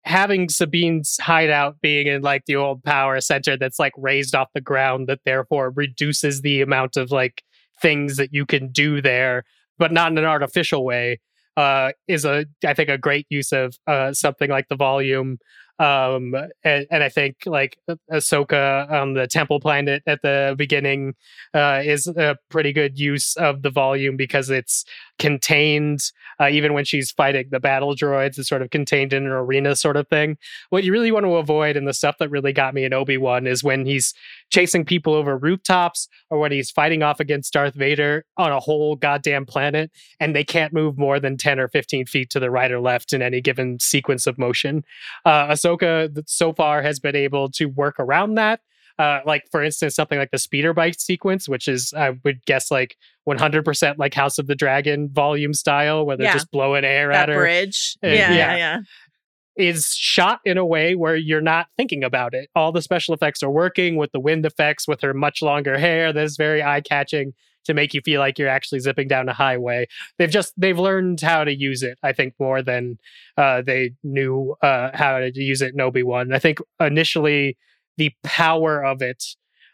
having 0.04 0.48
Sabine's 0.48 1.16
hideout 1.20 1.80
being 1.80 2.06
in 2.06 2.22
like 2.22 2.44
the 2.46 2.56
old 2.56 2.82
power 2.82 3.20
center 3.20 3.56
that's 3.56 3.78
like 3.78 3.92
raised 3.96 4.34
off 4.34 4.48
the 4.54 4.60
ground, 4.60 5.08
that 5.08 5.20
therefore 5.24 5.70
reduces 5.70 6.40
the 6.42 6.60
amount 6.60 6.96
of 6.96 7.10
like 7.10 7.42
things 7.80 8.16
that 8.16 8.32
you 8.32 8.46
can 8.46 8.70
do 8.70 9.00
there, 9.00 9.44
but 9.78 9.92
not 9.92 10.12
in 10.12 10.18
an 10.18 10.24
artificial 10.24 10.84
way. 10.84 11.20
Uh, 11.56 11.92
is 12.08 12.24
a 12.24 12.46
I 12.64 12.74
think 12.74 12.88
a 12.88 12.96
great 12.96 13.26
use 13.28 13.52
of 13.52 13.74
uh, 13.86 14.12
something 14.12 14.48
like 14.48 14.68
the 14.68 14.76
volume 14.76 15.38
um 15.80 16.34
and, 16.62 16.86
and 16.90 17.02
i 17.02 17.08
think 17.08 17.36
like 17.46 17.78
Ah- 17.88 17.96
ahsoka 18.12 18.88
on 18.90 19.14
the 19.14 19.26
temple 19.26 19.58
planet 19.60 20.02
at 20.06 20.20
the 20.22 20.54
beginning 20.56 21.14
uh 21.54 21.80
is 21.82 22.06
a 22.06 22.36
pretty 22.50 22.72
good 22.72 22.98
use 22.98 23.34
of 23.36 23.62
the 23.62 23.70
volume 23.70 24.16
because 24.16 24.50
it's 24.50 24.84
contained 25.20 26.00
uh, 26.40 26.48
even 26.48 26.72
when 26.72 26.84
she's 26.84 27.12
fighting 27.12 27.46
the 27.50 27.60
battle 27.60 27.94
droids 27.94 28.38
it's 28.38 28.48
sort 28.48 28.62
of 28.62 28.70
contained 28.70 29.12
in 29.12 29.24
an 29.24 29.30
arena 29.30 29.76
sort 29.76 29.96
of 29.96 30.08
thing 30.08 30.36
what 30.70 30.82
you 30.82 30.90
really 30.90 31.12
want 31.12 31.24
to 31.24 31.36
avoid 31.36 31.76
and 31.76 31.86
the 31.86 31.94
stuff 31.94 32.16
that 32.18 32.30
really 32.30 32.52
got 32.52 32.74
me 32.74 32.84
in 32.84 32.92
obi-wan 32.92 33.46
is 33.46 33.62
when 33.62 33.86
he's 33.86 34.12
chasing 34.50 34.84
people 34.84 35.14
over 35.14 35.36
rooftops 35.36 36.08
or 36.30 36.38
when 36.38 36.50
he's 36.50 36.70
fighting 36.70 37.02
off 37.02 37.20
against 37.20 37.52
darth 37.52 37.74
vader 37.74 38.24
on 38.36 38.50
a 38.50 38.58
whole 38.58 38.96
goddamn 38.96 39.46
planet 39.46 39.92
and 40.18 40.34
they 40.34 40.42
can't 40.42 40.72
move 40.72 40.98
more 40.98 41.20
than 41.20 41.36
10 41.36 41.60
or 41.60 41.68
15 41.68 42.06
feet 42.06 42.30
to 42.30 42.40
the 42.40 42.50
right 42.50 42.72
or 42.72 42.80
left 42.80 43.12
in 43.12 43.22
any 43.22 43.40
given 43.40 43.78
sequence 43.78 44.26
of 44.26 44.38
motion 44.38 44.82
uh, 45.24 45.48
Ahsoka 45.48 46.22
so 46.26 46.52
far 46.52 46.82
has 46.82 46.98
been 46.98 47.16
able 47.16 47.50
to 47.50 47.66
work 47.66 47.96
around 47.98 48.34
that. 48.34 48.60
Uh, 49.00 49.20
like 49.24 49.44
for 49.50 49.62
instance, 49.62 49.94
something 49.94 50.18
like 50.18 50.30
the 50.30 50.38
speeder 50.38 50.74
bike 50.74 50.94
sequence, 50.98 51.48
which 51.48 51.66
is 51.68 51.92
I 51.96 52.10
would 52.24 52.44
guess 52.44 52.70
like 52.70 52.96
100% 53.28 53.94
like 53.98 54.14
House 54.14 54.38
of 54.38 54.46
the 54.46 54.54
Dragon 54.54 55.08
volume 55.10 55.54
style, 55.54 56.04
where 56.04 56.16
they're 56.16 56.26
Yeah. 56.26 56.34
just 56.34 56.50
blowing 56.50 56.84
air 56.84 57.08
That 57.08 57.28
at 57.30 57.34
her, 57.34 57.40
bridge. 57.40 57.96
Uh, 58.04 58.08
yeah, 58.08 58.14
yeah. 58.14 58.34
yeah, 58.34 58.56
yeah. 58.56 58.78
is 59.56 59.94
shot 59.94 60.40
in 60.44 60.56
a 60.58 60.64
way 60.64 60.94
where 60.94 61.16
you're 61.16 61.40
not 61.40 61.66
thinking 61.76 62.02
about 62.04 62.34
it. 62.34 62.48
All 62.54 62.72
the 62.72 62.82
special 62.82 63.14
effects 63.14 63.42
are 63.42 63.50
working 63.50 63.96
with 63.96 64.10
the 64.12 64.20
wind 64.20 64.44
effects, 64.46 64.86
with 64.88 65.00
her 65.02 65.12
much 65.14 65.42
longer 65.42 65.76
hair 65.78 66.12
that 66.12 66.24
is 66.24 66.36
very 66.36 66.62
eye 66.62 66.80
catching. 66.82 67.32
to 67.64 67.74
make 67.74 67.92
you 67.92 68.00
feel 68.00 68.20
like 68.20 68.38
you're 68.38 68.48
actually 68.48 68.80
zipping 68.80 69.06
down 69.06 69.28
a 69.28 69.34
highway. 69.34 69.86
They've 70.18 70.30
just 70.30 70.54
they've 70.56 70.78
learned 70.78 71.20
how 71.20 71.44
to 71.44 71.54
use 71.54 71.82
it. 71.82 71.98
I 72.02 72.12
think 72.14 72.32
more 72.40 72.62
than 72.62 72.98
uh, 73.36 73.60
they 73.60 73.92
knew 74.02 74.56
uh, 74.62 74.90
how 74.94 75.18
to 75.18 75.30
use 75.34 75.60
it 75.60 75.74
in 75.74 75.80
Obi 75.80 76.02
Wan. 76.02 76.32
I 76.32 76.38
think 76.38 76.58
initially 76.80 77.58
the 78.00 78.12
power 78.24 78.82
of 78.82 79.02
it 79.02 79.22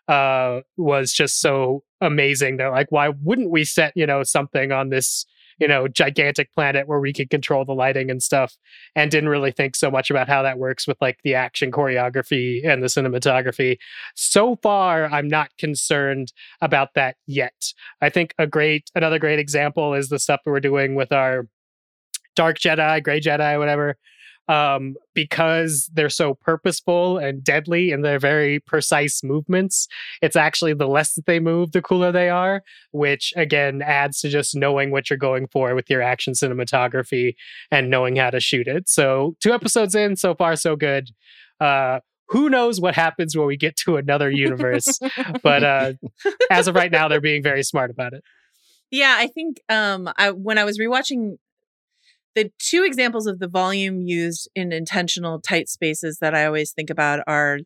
uh, 0.08 0.60
was 0.76 1.12
just 1.12 1.40
so 1.40 1.84
amazing 2.00 2.56
that 2.56 2.72
like 2.72 2.90
why 2.90 3.10
wouldn't 3.22 3.50
we 3.50 3.64
set 3.64 3.92
you 3.94 4.04
know 4.04 4.24
something 4.24 4.70
on 4.72 4.90
this 4.90 5.24
you 5.60 5.68
know 5.68 5.86
gigantic 5.86 6.52
planet 6.52 6.88
where 6.88 6.98
we 6.98 7.12
could 7.12 7.30
control 7.30 7.64
the 7.64 7.72
lighting 7.72 8.10
and 8.10 8.20
stuff? 8.20 8.56
And 8.96 9.12
didn't 9.12 9.28
really 9.28 9.52
think 9.52 9.76
so 9.76 9.92
much 9.92 10.10
about 10.10 10.26
how 10.26 10.42
that 10.42 10.58
works 10.58 10.88
with 10.88 10.96
like 11.00 11.18
the 11.22 11.36
action 11.36 11.70
choreography 11.70 12.66
and 12.66 12.82
the 12.82 12.88
cinematography. 12.88 13.76
So 14.16 14.56
far 14.56 15.06
i'm 15.06 15.28
not 15.28 15.56
concerned 15.56 16.32
about 16.60 16.94
that 16.94 17.14
yet. 17.28 17.72
I 18.02 18.10
think 18.10 18.34
a 18.38 18.46
great 18.48 18.90
another 18.96 19.20
great 19.20 19.38
example 19.38 19.94
is 19.94 20.08
the 20.08 20.18
stuff 20.18 20.40
that 20.44 20.50
we're 20.50 20.58
doing 20.58 20.96
with 20.96 21.12
our 21.12 21.46
dark 22.34 22.58
jedi 22.58 23.04
gray 23.04 23.20
jedi 23.20 23.56
whatever 23.56 23.96
um, 24.48 24.94
because 25.14 25.90
they're 25.92 26.08
so 26.08 26.34
purposeful 26.34 27.18
and 27.18 27.42
deadly 27.42 27.90
in 27.90 28.02
their 28.02 28.18
very 28.18 28.60
precise 28.60 29.22
movements. 29.22 29.88
It's 30.22 30.36
actually 30.36 30.74
the 30.74 30.88
less 30.88 31.14
that 31.14 31.26
they 31.26 31.40
move, 31.40 31.72
the 31.72 31.82
cooler 31.82 32.12
they 32.12 32.28
are, 32.28 32.62
which 32.92 33.32
again 33.36 33.82
adds 33.82 34.20
to 34.20 34.28
just 34.28 34.54
knowing 34.54 34.90
what 34.90 35.10
you're 35.10 35.16
going 35.16 35.48
for 35.48 35.74
with 35.74 35.90
your 35.90 36.02
action 36.02 36.34
cinematography 36.34 37.34
and 37.70 37.90
knowing 37.90 38.16
how 38.16 38.30
to 38.30 38.40
shoot 38.40 38.68
it. 38.68 38.88
So, 38.88 39.36
two 39.40 39.52
episodes 39.52 39.94
in, 39.94 40.16
so 40.16 40.34
far, 40.34 40.56
so 40.56 40.76
good. 40.76 41.10
Uh, 41.60 42.00
who 42.28 42.50
knows 42.50 42.80
what 42.80 42.94
happens 42.94 43.36
when 43.36 43.46
we 43.46 43.56
get 43.56 43.76
to 43.76 43.96
another 43.96 44.30
universe? 44.30 44.98
but 45.42 45.62
uh, 45.62 45.92
as 46.50 46.68
of 46.68 46.74
right 46.74 46.90
now, 46.90 47.08
they're 47.08 47.20
being 47.20 47.42
very 47.42 47.62
smart 47.62 47.90
about 47.90 48.12
it. 48.12 48.22
Yeah, 48.92 49.16
I 49.18 49.26
think 49.26 49.60
um, 49.68 50.08
I, 50.16 50.30
when 50.30 50.58
I 50.58 50.64
was 50.64 50.78
rewatching 50.78 51.38
the 52.36 52.52
two 52.58 52.84
examples 52.84 53.26
of 53.26 53.40
the 53.40 53.48
volume 53.48 54.02
used 54.02 54.48
in 54.54 54.70
intentional 54.70 55.40
tight 55.40 55.68
spaces 55.68 56.18
that 56.20 56.34
I 56.34 56.44
always 56.44 56.70
think 56.70 56.90
about 56.90 57.20
are 57.26 57.60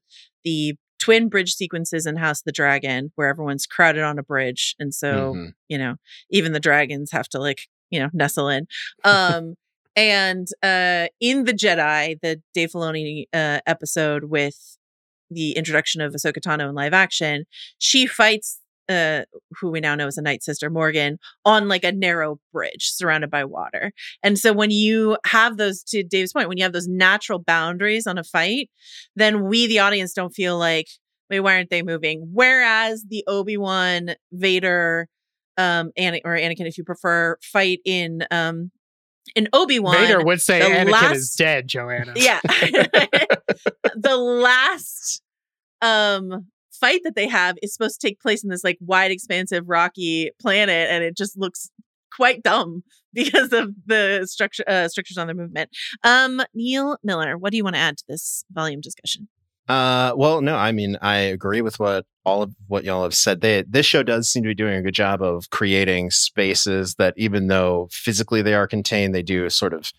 the 0.45 0.77
twin 1.01 1.29
bridge 1.29 1.55
sequences 1.55 2.07
in 2.07 2.17
House 2.17 2.43
the 2.43 2.53
Dragon, 2.53 3.11
where 3.17 3.29
everyone's 3.29 3.67
crowded 3.67 4.05
on 4.05 4.19
a 4.19 4.23
bridge. 4.23 4.77
And 4.79 4.95
so, 4.95 5.35
mm-hmm. 5.35 5.49
you 5.69 5.77
know, 5.77 5.97
even 6.31 6.53
the 6.53 6.61
dragons 6.61 7.11
have 7.11 7.29
to 7.31 7.41
like, 7.41 7.63
you 7.91 7.99
know, 7.99 8.11
nestle 8.13 8.49
in. 8.49 8.67
Um, 9.03 9.57
and 9.97 10.47
uh, 10.63 11.09
in 11.21 11.45
the 11.45 11.53
Jedi, 11.53 12.21
the 12.23 12.41
Dave 12.55 12.71
Filoni 12.71 13.25
uh, 13.35 13.59
episode 13.67 14.25
with 14.25 14.77
the 15.31 15.53
introduction 15.53 16.01
of 16.01 16.13
Ahsoka 16.13 16.39
Tano 16.39 16.69
in 16.69 16.77
live 16.77 16.95
action, 16.95 17.45
she 17.79 18.07
fights 18.07 18.60
uh, 18.91 19.25
who 19.61 19.71
we 19.71 19.81
now 19.81 19.95
know 19.95 20.09
as 20.09 20.19
a 20.19 20.23
Night 20.23 20.43
Sister 20.43 20.69
Morgan, 20.69 21.19
on 21.45 21.69
like 21.69 21.85
a 21.85 21.93
narrow 21.93 22.41
bridge 22.53 22.91
surrounded 22.91 23.31
by 23.31 23.45
water. 23.45 23.93
And 24.23 24.39
so 24.39 24.53
when 24.53 24.71
you 24.71 25.17
have 25.27 25.57
those, 25.57 25.83
to 25.85 26.03
Dave's 26.03 26.33
point, 26.33 26.49
when 26.49 26.59
you 26.59 26.65
have 26.65 26.73
those 26.73 26.89
natural 26.89 27.39
boundaries 27.39 28.07
on 28.07 28.19
a 28.19 28.25
fight, 28.25 28.69
then 29.15 29.45
we, 29.45 29.67
the 29.67 29.79
audience, 29.79 30.13
don't 30.13 30.35
feel 30.35 30.59
like, 30.59 30.89
wait, 31.31 31.41
why 31.41 31.55
aren't 31.55 31.71
they 31.71 31.83
moving? 31.83 32.29
Whereas 32.33 33.05
the 33.09 33.25
Obi 33.29 33.57
Wan, 33.57 34.11
Vader, 34.33 35.09
um, 35.57 35.93
An- 35.97 36.21
or 36.25 36.37
Anakin, 36.37 36.67
if 36.67 36.77
you 36.77 36.85
prefer, 36.85 37.39
fight 37.43 37.79
in 37.85 38.25
um, 38.31 38.73
in 39.37 39.49
Obi 39.53 39.79
Wan. 39.79 39.97
Vader 39.97 40.25
would 40.25 40.41
say 40.41 40.61
Anakin 40.61 40.91
last, 40.91 41.15
is 41.15 41.35
dead, 41.35 41.69
Joanna. 41.69 42.15
Yeah. 42.17 42.41
the 43.95 44.17
last 44.17 45.23
um 45.83 46.47
fight 46.81 47.01
that 47.05 47.15
they 47.15 47.29
have 47.29 47.57
is 47.63 47.73
supposed 47.73 48.01
to 48.01 48.07
take 48.07 48.21
place 48.21 48.43
in 48.43 48.51
this 48.51 48.65
like 48.65 48.79
wide, 48.81 49.11
expansive, 49.11 49.69
rocky 49.69 50.31
planet, 50.41 50.89
and 50.91 51.05
it 51.05 51.17
just 51.17 51.39
looks 51.39 51.71
quite 52.15 52.43
dumb 52.43 52.83
because 53.13 53.53
of 53.53 53.75
the 53.87 54.27
structure 54.27 54.65
uh, 54.67 54.89
structures 54.89 55.19
on 55.19 55.27
the 55.27 55.35
movement. 55.35 55.71
Um, 56.05 56.43
Neil 56.55 56.97
Miller, 57.03 57.37
what 57.37 57.51
do 57.51 57.57
you 57.57 57.65
want 57.65 57.77
to 57.77 57.81
add 57.81 57.99
to 57.99 58.05
this 58.09 58.45
volume 58.53 58.81
discussion? 58.81 59.29
Uh, 59.69 60.13
well, 60.17 60.41
no, 60.41 60.57
I 60.57 60.73
mean, 60.73 60.99
I 61.01 61.17
agree 61.19 61.61
with 61.61 61.79
what 61.79 62.05
all 62.25 62.43
of 62.43 62.55
what 62.67 62.83
y'all 62.83 63.05
have 63.05 63.15
said. 63.15 63.41
They, 63.41 63.63
this 63.69 63.87
show 63.87 64.03
does 64.03 64.29
seem 64.29 64.43
to 64.43 64.49
be 64.49 64.55
doing 64.55 64.75
a 64.75 64.83
good 64.83 64.95
job 64.95 65.23
of 65.23 65.49
creating 65.51 66.11
spaces 66.11 66.97
that, 66.97 67.15
even 67.17 67.47
though 67.47 67.89
physically 67.93 68.43
they 68.43 68.55
are 68.55 68.67
contained, 68.67 69.15
they 69.15 69.23
do 69.23 69.49
sort 69.49 69.73
of, 69.73 69.93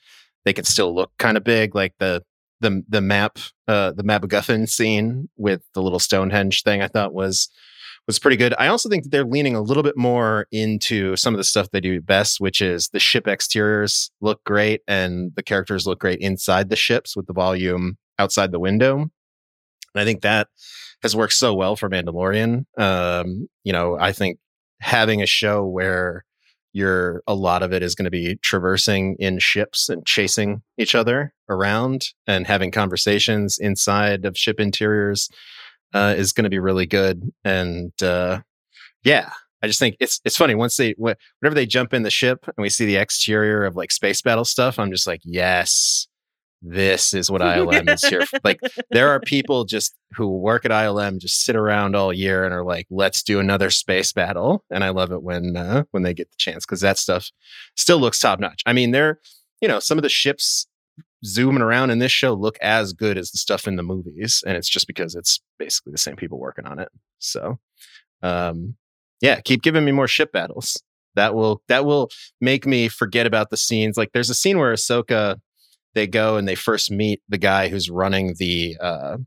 they 0.43 0.51
can 0.51 0.65
still 0.65 0.93
look 0.93 1.11
kind 1.19 1.37
of 1.37 1.45
big. 1.45 1.73
Like 1.73 1.93
the 1.99 2.21
the 2.61 2.83
the 2.87 3.01
map 3.01 3.37
uh 3.67 3.91
the 3.91 4.03
MacGuffin 4.03 4.69
scene 4.69 5.29
with 5.35 5.61
the 5.73 5.81
little 5.81 5.99
Stonehenge 5.99 6.63
thing 6.63 6.81
I 6.81 6.87
thought 6.87 7.13
was 7.13 7.49
was 8.07 8.19
pretty 8.19 8.37
good. 8.37 8.53
I 8.57 8.67
also 8.67 8.89
think 8.89 9.03
that 9.03 9.09
they're 9.09 9.25
leaning 9.25 9.55
a 9.55 9.61
little 9.61 9.83
bit 9.83 9.97
more 9.97 10.47
into 10.51 11.15
some 11.15 11.33
of 11.33 11.37
the 11.37 11.43
stuff 11.43 11.69
they 11.71 11.79
do 11.79 12.01
best, 12.01 12.39
which 12.39 12.61
is 12.61 12.89
the 12.89 12.99
ship 12.99 13.27
exteriors 13.27 14.11
look 14.21 14.43
great 14.43 14.81
and 14.87 15.31
the 15.35 15.43
characters 15.43 15.85
look 15.85 15.99
great 15.99 16.19
inside 16.19 16.69
the 16.69 16.75
ships 16.75 17.15
with 17.15 17.27
the 17.27 17.33
volume 17.33 17.97
outside 18.17 18.51
the 18.51 18.59
window. 18.59 19.01
And 19.01 19.11
I 20.01 20.03
think 20.03 20.21
that 20.21 20.47
has 21.03 21.15
worked 21.15 21.33
so 21.33 21.53
well 21.53 21.75
for 21.75 21.89
Mandalorian. 21.89 22.65
Um, 22.77 23.47
you 23.63 23.73
know, 23.73 23.97
I 23.99 24.11
think 24.11 24.39
having 24.79 25.21
a 25.21 25.27
show 25.27 25.65
where 25.65 26.25
you're 26.73 27.21
a 27.27 27.35
lot 27.35 27.63
of 27.63 27.73
it 27.73 27.83
is 27.83 27.95
going 27.95 28.05
to 28.05 28.11
be 28.11 28.35
traversing 28.37 29.15
in 29.19 29.39
ships 29.39 29.89
and 29.89 30.05
chasing 30.05 30.61
each 30.77 30.95
other 30.95 31.33
around 31.49 32.07
and 32.27 32.47
having 32.47 32.71
conversations 32.71 33.57
inside 33.59 34.25
of 34.25 34.37
ship 34.37 34.59
interiors 34.59 35.29
uh, 35.93 36.13
is 36.17 36.31
going 36.31 36.45
to 36.45 36.49
be 36.49 36.59
really 36.59 36.85
good. 36.85 37.31
And 37.43 37.91
uh, 38.01 38.41
yeah 39.03 39.31
i 39.61 39.67
just 39.67 39.79
think 39.79 39.95
it's 39.99 40.19
it's 40.25 40.37
funny 40.37 40.55
once 40.55 40.77
they 40.77 40.93
whenever 40.97 41.55
they 41.55 41.65
jump 41.65 41.93
in 41.93 42.03
the 42.03 42.09
ship 42.09 42.45
and 42.45 42.55
we 42.57 42.69
see 42.69 42.85
the 42.85 42.95
exterior 42.95 43.63
of 43.63 43.75
like 43.75 43.91
space 43.91 44.21
battle 44.21 44.45
stuff 44.45 44.79
i'm 44.79 44.91
just 44.91 45.07
like 45.07 45.21
yes 45.23 46.07
this 46.61 47.13
is 47.13 47.31
what 47.31 47.41
ILM 47.41 47.89
is 47.91 48.03
here 48.03 48.25
for. 48.25 48.39
Like 48.43 48.59
there 48.91 49.09
are 49.09 49.19
people 49.19 49.65
just 49.65 49.95
who 50.13 50.37
work 50.37 50.63
at 50.65 50.71
ILM 50.71 51.19
just 51.19 51.43
sit 51.43 51.55
around 51.55 51.95
all 51.95 52.13
year 52.13 52.43
and 52.43 52.53
are 52.53 52.63
like, 52.63 52.87
let's 52.89 53.23
do 53.23 53.39
another 53.39 53.69
space 53.69 54.13
battle. 54.13 54.63
And 54.69 54.83
I 54.83 54.89
love 54.89 55.11
it 55.11 55.23
when 55.23 55.57
uh, 55.57 55.83
when 55.91 56.03
they 56.03 56.13
get 56.13 56.29
the 56.29 56.37
chance 56.37 56.65
because 56.65 56.81
that 56.81 56.97
stuff 56.97 57.29
still 57.75 57.99
looks 57.99 58.19
top 58.19 58.39
notch. 58.39 58.61
I 58.65 58.73
mean, 58.73 58.91
they're 58.91 59.19
you 59.61 59.67
know 59.67 59.79
some 59.79 59.97
of 59.97 60.03
the 60.03 60.09
ships 60.09 60.67
zooming 61.25 61.61
around 61.61 61.91
in 61.91 61.99
this 61.99 62.11
show 62.11 62.33
look 62.33 62.57
as 62.61 62.93
good 62.93 63.17
as 63.17 63.31
the 63.31 63.37
stuff 63.37 63.67
in 63.67 63.75
the 63.75 63.83
movies, 63.83 64.43
and 64.45 64.55
it's 64.55 64.69
just 64.69 64.87
because 64.87 65.15
it's 65.15 65.39
basically 65.57 65.91
the 65.91 65.97
same 65.97 66.15
people 66.15 66.39
working 66.39 66.65
on 66.65 66.79
it. 66.79 66.89
So, 67.19 67.59
um, 68.21 68.75
yeah, 69.21 69.39
keep 69.39 69.61
giving 69.63 69.85
me 69.85 69.91
more 69.91 70.07
ship 70.07 70.31
battles. 70.31 70.81
That 71.15 71.33
will 71.33 71.61
that 71.67 71.85
will 71.85 72.09
make 72.39 72.65
me 72.65 72.87
forget 72.87 73.25
about 73.25 73.49
the 73.49 73.57
scenes. 73.57 73.97
Like 73.97 74.11
there's 74.13 74.29
a 74.29 74.35
scene 74.35 74.57
where 74.57 74.73
Ahsoka 74.73 75.39
they 75.93 76.07
go 76.07 76.37
and 76.37 76.47
they 76.47 76.55
first 76.55 76.91
meet 76.91 77.21
the 77.27 77.37
guy 77.37 77.67
who's 77.69 77.89
running 77.89 78.35
the 78.37 78.77
uh, 78.79 79.17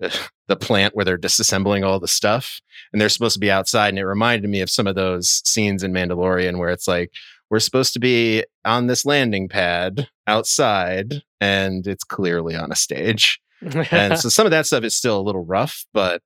the 0.48 0.56
plant 0.56 0.94
where 0.94 1.04
they're 1.04 1.18
disassembling 1.18 1.84
all 1.84 2.00
the 2.00 2.08
stuff, 2.08 2.60
and 2.92 3.00
they're 3.00 3.08
supposed 3.08 3.34
to 3.34 3.40
be 3.40 3.50
outside. 3.50 3.90
And 3.90 3.98
it 3.98 4.06
reminded 4.06 4.48
me 4.48 4.60
of 4.60 4.70
some 4.70 4.86
of 4.86 4.94
those 4.94 5.42
scenes 5.44 5.82
in 5.82 5.92
Mandalorian 5.92 6.58
where 6.58 6.70
it's 6.70 6.88
like 6.88 7.12
we're 7.50 7.60
supposed 7.60 7.92
to 7.94 8.00
be 8.00 8.44
on 8.64 8.86
this 8.86 9.04
landing 9.04 9.48
pad 9.48 10.08
outside, 10.26 11.22
and 11.40 11.86
it's 11.86 12.04
clearly 12.04 12.54
on 12.54 12.72
a 12.72 12.76
stage. 12.76 13.40
and 13.90 14.18
so 14.18 14.28
some 14.28 14.46
of 14.46 14.50
that 14.50 14.66
stuff 14.66 14.84
is 14.84 14.94
still 14.94 15.18
a 15.18 15.22
little 15.22 15.44
rough, 15.44 15.84
but 15.92 16.22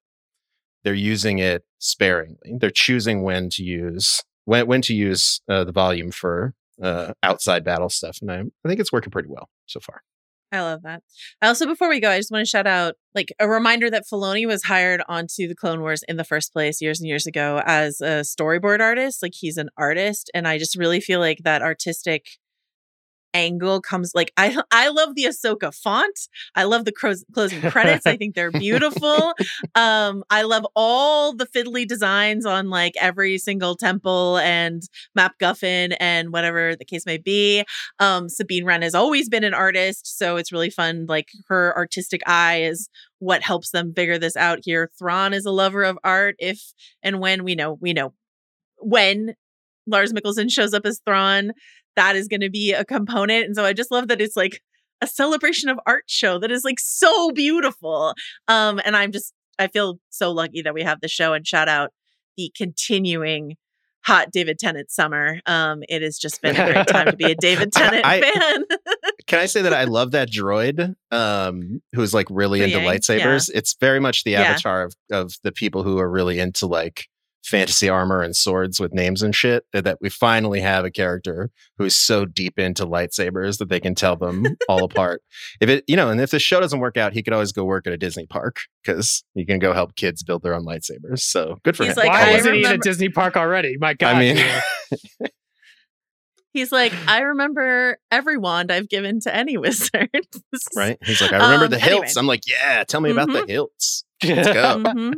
they're 0.85 0.95
using 0.95 1.39
it 1.39 1.65
sparingly. 1.79 2.57
They're 2.59 2.71
choosing 2.71 3.23
when 3.23 3.49
to 3.51 3.63
use 3.63 4.23
when 4.45 4.67
when 4.67 4.83
to 4.83 4.95
use 4.95 5.41
uh, 5.49 5.65
the 5.65 5.73
volume 5.73 6.11
for 6.11 6.55
uh, 6.81 7.13
outside 7.23 7.65
battle 7.65 7.89
stuff, 7.89 8.19
and 8.21 8.31
I, 8.31 8.41
I 8.41 8.69
think 8.69 8.81
it's 8.81 8.93
working 8.93 9.11
pretty 9.11 9.29
well 9.29 9.49
so 9.67 9.81
far. 9.81 10.03
I 10.53 10.61
love 10.61 10.83
that. 10.83 11.03
Also, 11.41 11.67
before 11.67 11.89
we 11.89 11.99
go, 11.99 12.11
I 12.11 12.19
just 12.19 12.31
want 12.31 12.45
to 12.45 12.51
shout 12.51 12.67
out 12.67 12.97
like 13.15 13.33
a 13.41 13.49
reminder 13.49 13.89
that 13.89 14.05
Filoni 14.13 14.47
was 14.47 14.65
hired 14.65 15.03
onto 15.09 15.49
the 15.49 15.55
Clone 15.55 15.81
Wars 15.81 16.05
in 16.07 16.19
the 16.19 16.25
first 16.25 16.53
place 16.53 16.83
years 16.83 17.01
and 17.01 17.09
years 17.09 17.27
ago 17.27 17.63
as 17.65 18.03
a 18.03 18.21
storyboard 18.21 18.81
artist. 18.81 19.23
Like 19.23 19.33
he's 19.35 19.57
an 19.57 19.71
artist, 19.79 20.31
and 20.35 20.47
I 20.47 20.59
just 20.59 20.77
really 20.77 21.01
feel 21.01 21.21
like 21.21 21.39
that 21.45 21.63
artistic 21.63 22.27
angle 23.35 23.81
comes 23.81 24.13
like 24.15 24.33
I 24.37 24.57
I 24.71 24.89
love 24.89 25.15
the 25.15 25.25
Ahsoka 25.25 25.75
font. 25.75 26.29
I 26.55 26.65
love 26.65 26.85
the 26.85 26.93
cro- 26.93 27.15
closing 27.33 27.61
credits. 27.71 28.07
I 28.07 28.17
think 28.17 28.35
they're 28.35 28.51
beautiful. 28.67 29.35
Um 29.75 30.25
I 30.31 30.43
love 30.43 30.67
all 30.75 31.35
the 31.35 31.47
fiddly 31.47 31.87
designs 31.87 32.47
on 32.47 32.71
like 32.71 32.95
every 33.01 33.39
single 33.39 33.77
temple 33.77 34.39
and 34.39 34.83
Map 35.15 35.39
Guffin 35.39 35.93
and 35.93 36.33
whatever 36.33 36.77
the 36.77 36.85
case 36.85 37.07
may 37.07 37.19
be. 37.19 37.65
Um 37.99 38.29
Sabine 38.29 38.65
Wren 38.65 38.83
has 38.83 38.95
always 38.95 39.29
been 39.29 39.45
an 39.45 39.55
artist, 39.55 40.19
so 40.19 40.37
it's 40.37 40.53
really 40.53 40.71
fun 40.71 41.07
like 41.09 41.29
her 41.49 41.77
artistic 41.77 42.23
eye 42.27 42.63
is 42.63 42.89
what 43.19 43.43
helps 43.43 43.71
them 43.71 43.93
figure 43.95 44.19
this 44.19 44.37
out 44.37 44.61
here. 44.63 44.91
Thrawn 44.99 45.33
is 45.33 45.47
a 45.47 45.51
lover 45.51 45.85
of 45.85 45.99
art 46.03 46.35
if 46.39 46.73
and 47.03 47.21
when 47.21 47.45
we 47.45 47.55
know 47.55 47.79
we 47.81 47.93
know 47.93 48.15
when 48.79 49.35
Lars 49.87 50.13
Mikkelsen 50.13 50.51
shows 50.51 50.75
up 50.75 50.87
as 50.87 51.01
Thrawn 51.05 51.53
that 51.97 52.17
is 52.17 52.29
going 52.29 52.41
to 52.41 52.51
be 52.51 52.73
a 52.73 52.85
component. 52.85 53.47
And 53.47 53.57
so 53.57 53.65
I 53.65 53.73
just 53.73 53.91
love 53.91 54.09
that 54.09 54.21
it's 54.21 54.37
like 54.37 54.61
a 55.01 55.07
celebration 55.07 55.69
of 55.69 55.79
art 55.87 56.05
show 56.07 56.39
that 56.39 56.51
is 56.51 56.65
like 56.65 56.79
so 56.81 57.31
beautiful. 57.33 58.15
Um, 58.49 58.81
and 58.85 58.97
I'm 58.97 59.13
just, 59.13 59.33
I 59.59 59.67
feel 59.67 59.99
so 60.11 60.31
lucky 60.33 60.63
that 60.63 60.75
we 60.75 60.83
have 60.83 61.01
the 61.01 61.09
show 61.09 61.33
and 61.35 61.47
shout 61.47 61.69
out 61.69 61.91
the 62.37 62.51
continuing 62.57 63.57
hot 64.05 64.33
David 64.33 64.59
Tennant 64.59 64.91
summer. 64.91 65.41
Um, 65.47 65.83
it 65.89 66.03
has 66.03 66.19
just 66.19 66.43
been 66.43 66.57
a 66.57 66.73
great 66.73 66.87
time 66.89 67.07
to 67.07 67.17
be 67.17 67.31
a 67.31 67.35
David 67.37 67.73
Tennant 67.75 68.05
I- 68.05 68.21
fan. 68.21 68.65
Can 69.29 69.39
I 69.39 69.47
say 69.47 69.63
that 69.63 69.73
I 69.73 69.85
love 69.85 70.11
that 70.11 70.29
droid 70.31 70.95
um, 71.13 71.81
who's 71.95 72.13
like 72.13 72.27
really 72.29 72.63
into 72.63 72.79
lightsabers? 72.79 73.49
It's 73.55 73.77
very 73.81 74.01
much 74.01 74.25
the 74.25 74.33
Yeah. 74.33 74.43
avatar 74.43 74.83
of, 74.85 74.95
of 75.13 75.33
the 75.45 75.53
people 75.53 75.85
who 75.85 75.99
are 75.99 76.11
really 76.11 76.39
into 76.41 76.67
like 76.67 77.07
fantasy 77.45 77.89
armor 77.89 78.23
and 78.23 78.35
swords 78.37 78.79
with 78.81 78.93
names 78.93 79.23
and 79.23 79.35
shit. 79.35 79.65
That 79.73 79.85
that 79.85 79.99
we 80.01 80.09
finally 80.09 80.61
have 80.61 80.85
a 80.85 80.91
character 80.91 81.51
who's 81.79 81.97
so 81.97 82.25
deep 82.25 82.59
into 82.59 82.87
lightsabers 82.87 83.59
that 83.59 83.69
they 83.69 83.81
can 83.81 83.95
tell 83.95 84.17
them 84.17 84.45
all 84.69 84.85
apart. 84.85 85.23
If 85.61 85.69
it, 85.69 85.85
you 85.87 85.97
know, 85.97 86.09
and 86.11 86.21
if 86.21 86.31
the 86.31 86.39
show 86.39 86.61
doesn't 86.61 86.81
work 86.81 86.97
out, 86.97 87.13
he 87.13 87.23
could 87.23 87.33
always 87.33 87.53
go 87.53 87.65
work 87.65 87.87
at 87.87 87.93
a 87.93 87.97
Disney 87.99 88.27
park 88.27 88.57
because 88.85 89.25
he 89.35 89.45
can 89.45 89.59
go 89.59 89.73
help 89.73 89.97
kids 89.97 90.23
build 90.23 90.43
their 90.43 90.55
own 90.55 90.65
lightsabers. 90.65 91.21
So 91.21 91.59
good 91.65 91.77
for 91.77 91.85
He's 91.85 91.93
him. 91.93 91.99
like, 92.07 92.09
Why 92.11 92.31
I 92.33 92.37
isn't 92.37 92.55
he 92.55 92.65
in 92.65 92.73
a 92.73 92.79
Disney 92.79 93.09
park 93.09 93.37
already? 93.37 93.77
My 93.79 93.95
God. 93.95 94.17
I 94.17 94.19
mean, 94.19 94.45
He's 96.55 96.71
like, 96.71 96.93
I 97.09 97.21
remember 97.21 97.97
every 98.11 98.37
wand 98.37 98.71
I've 98.71 98.87
given 98.91 99.21
to 99.21 99.35
any 99.35 99.57
wizard. 99.57 100.11
right? 100.77 100.99
He's 101.03 101.23
like, 101.23 101.33
I 101.33 101.37
remember 101.37 101.65
Um, 101.65 101.71
the 101.71 101.81
anyway. 101.83 102.01
hilts. 102.07 102.17
I'm 102.19 102.27
like, 102.27 102.43
yeah, 102.47 102.85
tell 102.85 103.01
me 103.01 103.11
about 103.11 103.29
the 103.33 103.47
hilts. 103.47 104.05
Let's 104.23 104.49
go. 104.49 104.83
Mhm. 104.85 105.15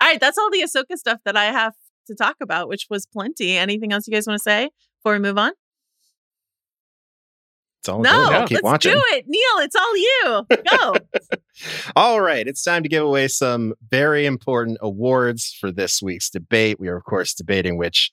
All 0.00 0.08
right, 0.08 0.20
that's 0.20 0.38
all 0.38 0.50
the 0.50 0.62
Ahsoka 0.62 0.96
stuff 0.96 1.20
that 1.24 1.36
I 1.36 1.46
have 1.46 1.74
to 2.06 2.14
talk 2.14 2.36
about, 2.40 2.68
which 2.68 2.86
was 2.90 3.06
plenty. 3.06 3.56
Anything 3.56 3.92
else 3.92 4.06
you 4.06 4.12
guys 4.12 4.26
want 4.26 4.38
to 4.38 4.42
say 4.42 4.70
before 4.98 5.12
we 5.12 5.18
move 5.18 5.38
on? 5.38 5.52
It's 7.80 7.88
all 7.88 8.02
no, 8.02 8.10
good. 8.10 8.32
I'll 8.32 8.46
keep 8.46 8.56
let's 8.56 8.64
watching. 8.64 8.92
do 8.92 9.02
it. 9.12 9.24
Neil, 9.26 9.64
it's 9.64 9.76
all 9.76 9.96
you. 9.96 10.46
Go. 10.70 10.94
All 11.96 12.20
right, 12.20 12.46
it's 12.46 12.62
time 12.62 12.82
to 12.82 12.88
give 12.88 13.02
away 13.02 13.28
some 13.28 13.74
very 13.90 14.24
important 14.24 14.78
awards 14.80 15.56
for 15.58 15.70
this 15.70 16.00
week's 16.00 16.30
debate. 16.30 16.80
We 16.80 16.88
are, 16.88 16.96
of 16.96 17.04
course, 17.04 17.34
debating 17.34 17.76
which 17.76 18.12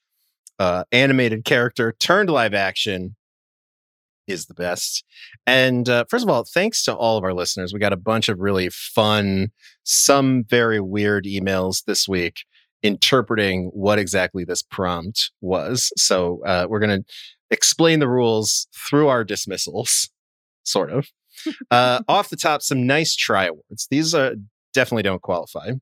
uh, 0.59 0.83
animated 0.91 1.45
character 1.45 1.93
turned 1.97 2.29
live 2.29 2.53
action 2.53 3.15
is 4.27 4.45
the 4.45 4.53
best. 4.53 5.03
And 5.45 5.87
uh, 5.87 6.05
first 6.09 6.23
of 6.23 6.29
all, 6.29 6.43
thanks 6.43 6.83
to 6.83 6.95
all 6.95 7.17
of 7.17 7.23
our 7.23 7.33
listeners. 7.33 7.73
We 7.73 7.79
got 7.79 7.93
a 7.93 7.97
bunch 7.97 8.29
of 8.29 8.39
really 8.39 8.69
fun, 8.69 9.49
some 9.83 10.43
very 10.43 10.79
weird 10.79 11.25
emails 11.25 11.83
this 11.85 12.07
week 12.07 12.43
interpreting 12.83 13.69
what 13.73 13.99
exactly 13.99 14.43
this 14.43 14.61
prompt 14.61 15.31
was. 15.41 15.91
So 15.97 16.41
uh, 16.45 16.67
we're 16.69 16.79
going 16.79 17.01
to 17.01 17.05
explain 17.49 17.99
the 17.99 18.09
rules 18.09 18.67
through 18.75 19.07
our 19.07 19.23
dismissals, 19.23 20.09
sort 20.63 20.91
of. 20.91 21.07
Uh, 21.69 22.01
off 22.07 22.29
the 22.29 22.35
top, 22.35 22.63
some 22.63 22.87
nice 22.87 23.15
try 23.15 23.45
awards. 23.45 23.87
These 23.91 24.15
uh, 24.15 24.31
definitely 24.73 25.03
don't 25.03 25.21
qualify, 25.21 25.73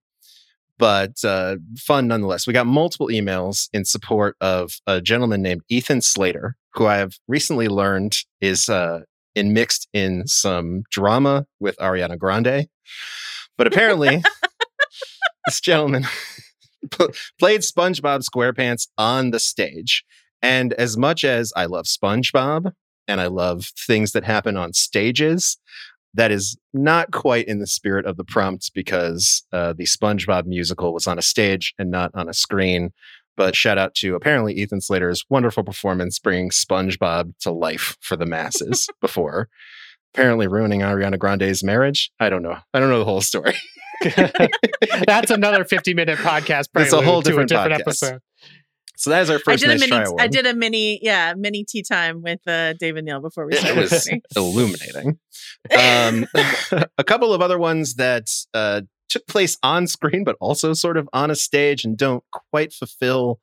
but 0.78 1.24
uh, 1.24 1.58
fun 1.78 2.08
nonetheless. 2.08 2.48
We 2.48 2.54
got 2.54 2.68
multiple 2.68 3.08
emails 3.08 3.70
in 3.74 3.86
support 3.86 4.36
of 4.42 4.74
a 4.88 5.02
gentleman 5.02 5.42
named 5.42 5.62
Ethan 5.70 6.02
Slater, 6.02 6.56
who 6.74 6.86
I 6.86 6.98
have 6.98 7.14
recently 7.28 7.68
learned 7.68 8.18
is 8.42 8.70
uh, 8.70 9.02
in 9.36 9.54
mixed 9.54 9.88
in 9.94 10.28
some 10.28 10.84
drama 10.92 11.46
with 11.60 11.78
Ariana 11.78 12.18
Grande. 12.18 12.68
But 13.58 13.68
apparently, 13.68 14.22
this 15.46 15.62
gentleman 15.62 16.06
pl- 16.92 17.12
played 17.40 17.62
SpongeBob 17.62 18.24
SquarePants 18.24 18.88
on 18.98 19.32
the 19.32 19.40
stage. 19.40 20.04
And 20.42 20.74
as 20.74 20.98
much 20.98 21.24
as 21.24 21.52
I 21.56 21.66
love 21.66 21.86
SpongeBob 21.86 22.72
and 23.08 23.22
I 23.22 23.28
love 23.28 23.68
things 23.88 24.12
that 24.12 24.24
happen 24.24 24.58
on 24.58 24.74
stages, 24.74 25.58
that 26.16 26.32
is 26.32 26.58
not 26.74 27.12
quite 27.12 27.48
in 27.48 27.60
the 27.60 27.68
spirit 27.68 28.06
of 28.06 28.18
the 28.18 28.24
prompt 28.24 28.72
because 28.74 29.44
uh, 29.54 29.74
the 29.74 29.86
SpongeBob 29.86 30.46
musical 30.46 30.94
was 30.94 31.08
on 31.08 31.20
a 31.20 31.22
stage 31.22 31.74
and 31.78 31.92
not 31.92 32.12
on 32.14 32.28
a 32.28 32.34
screen. 32.34 32.92
But 33.38 33.56
shout 33.56 33.78
out 33.78 33.94
to 33.96 34.16
apparently 34.16 34.54
Ethan 34.54 34.80
Slater's 34.80 35.26
wonderful 35.30 35.64
performance 35.64 36.20
bringing 36.20 36.52
SpongeBob 36.52 37.34
to 37.42 37.52
life 37.52 37.98
for 38.00 38.16
the 38.16 38.26
masses 38.26 38.88
before 39.02 39.50
apparently 40.16 40.48
ruining 40.48 40.80
Ariana 40.80 41.20
Grande's 41.20 41.62
marriage. 41.62 42.10
I 42.22 42.30
don't 42.30 42.42
know. 42.42 42.58
I 42.74 42.80
don't 42.80 42.90
know 42.90 43.00
the 43.00 43.06
whole 43.06 43.20
story. 43.20 43.54
That's 45.08 45.30
another 45.30 45.66
50 45.66 45.94
minute 45.94 46.18
podcast. 46.20 46.70
That's 46.74 46.94
a 46.94 47.02
whole 47.02 47.22
different 47.22 47.50
different 47.50 47.74
podcast. 47.74 47.82
episode. 47.82 48.20
So 48.98 49.10
that 49.10 49.22
is 49.24 49.30
our 49.30 49.40
first 49.40 49.64
I 49.64 49.68
did 49.68 49.80
nice 49.80 49.88
a 49.88 49.90
mini. 49.90 50.06
I 50.20 50.28
did 50.28 50.46
a 50.46 50.54
mini. 50.54 51.00
Yeah, 51.02 51.34
mini 51.36 51.66
tea 51.68 51.84
time 51.84 52.22
with 52.22 52.40
uh, 52.48 52.74
David 52.74 53.06
Neal 53.06 53.22
before 53.22 53.46
we 53.46 53.56
started. 53.56 53.78
it 53.78 53.92
was 53.92 54.10
illuminating. 54.36 55.20
Um, 55.78 56.28
a 56.98 57.04
couple 57.04 57.34
of 57.34 57.42
other 57.42 57.58
ones 57.58 57.96
that 57.96 58.28
uh, 58.54 58.82
took 59.10 59.28
place 59.28 59.58
on 59.64 59.88
screen, 59.88 60.24
but 60.24 60.38
also 60.40 60.74
sort 60.74 60.98
of 60.98 61.10
on 61.14 61.32
a 61.32 61.36
stage 61.36 61.84
and 61.84 61.98
don't 61.98 62.24
quite 62.52 62.74
fulfill 62.74 63.40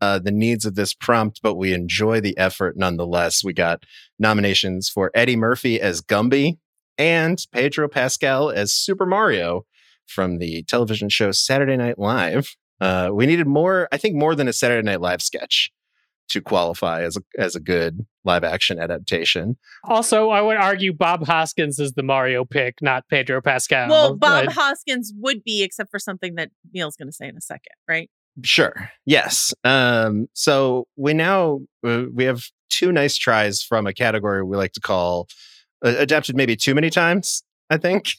uh, 0.00 0.18
the 0.18 0.32
needs 0.32 0.64
of 0.64 0.74
this 0.74 0.92
prompt, 0.92 1.40
but 1.42 1.54
we 1.54 1.72
enjoy 1.72 2.20
the 2.20 2.36
effort 2.36 2.76
nonetheless. 2.76 3.42
We 3.42 3.52
got 3.52 3.84
nominations 4.18 4.88
for 4.88 5.10
Eddie 5.14 5.36
Murphy 5.36 5.80
as 5.80 6.02
Gumby 6.02 6.58
and 6.98 7.38
Pedro 7.52 7.88
Pascal 7.88 8.50
as 8.50 8.72
Super 8.72 9.06
Mario 9.06 9.64
from 10.06 10.38
the 10.38 10.62
television 10.64 11.08
show 11.08 11.32
Saturday 11.32 11.76
Night 11.76 11.98
Live. 11.98 12.54
Uh, 12.80 13.10
we 13.12 13.26
needed 13.26 13.46
more, 13.46 13.88
I 13.92 13.96
think, 13.96 14.16
more 14.16 14.34
than 14.34 14.48
a 14.48 14.52
Saturday 14.52 14.84
Night 14.84 15.00
Live 15.00 15.22
sketch 15.22 15.70
to 16.28 16.40
qualify 16.40 17.02
as 17.02 17.16
a 17.16 17.20
as 17.38 17.54
a 17.54 17.60
good 17.60 18.06
live 18.24 18.44
action 18.44 18.78
adaptation. 18.78 19.56
Also, 19.84 20.30
I 20.30 20.40
would 20.40 20.56
argue 20.56 20.92
Bob 20.92 21.26
Hoskins 21.26 21.78
is 21.78 21.92
the 21.92 22.02
Mario 22.02 22.44
pick, 22.44 22.76
not 22.80 23.04
Pedro 23.08 23.42
Pascal. 23.42 23.88
well, 23.88 24.16
Bob 24.16 24.46
Like, 24.46 24.54
Hoskins 24.54 25.12
would 25.18 25.44
be, 25.44 25.62
except 25.62 25.90
for 25.90 25.98
something 25.98 26.34
that 26.36 26.50
Neil's 26.72 26.96
going 26.96 27.08
to 27.08 27.12
say 27.12 27.28
in 27.28 27.36
a 27.36 27.42
second, 27.42 27.74
right? 27.88 28.10
Sure. 28.42 28.90
Yes. 29.06 29.54
Um, 29.62 30.28
so 30.32 30.88
we 30.96 31.14
now 31.14 31.60
uh, 31.86 32.04
we 32.12 32.24
have 32.24 32.42
two 32.70 32.90
nice 32.90 33.16
tries 33.16 33.62
from 33.62 33.86
a 33.86 33.92
category 33.92 34.42
we 34.42 34.56
like 34.56 34.72
to 34.72 34.80
call 34.80 35.28
uh, 35.84 35.94
adapted 35.98 36.36
maybe 36.36 36.56
too 36.56 36.74
many 36.74 36.90
times. 36.90 37.42
I 37.70 37.76
think. 37.76 38.12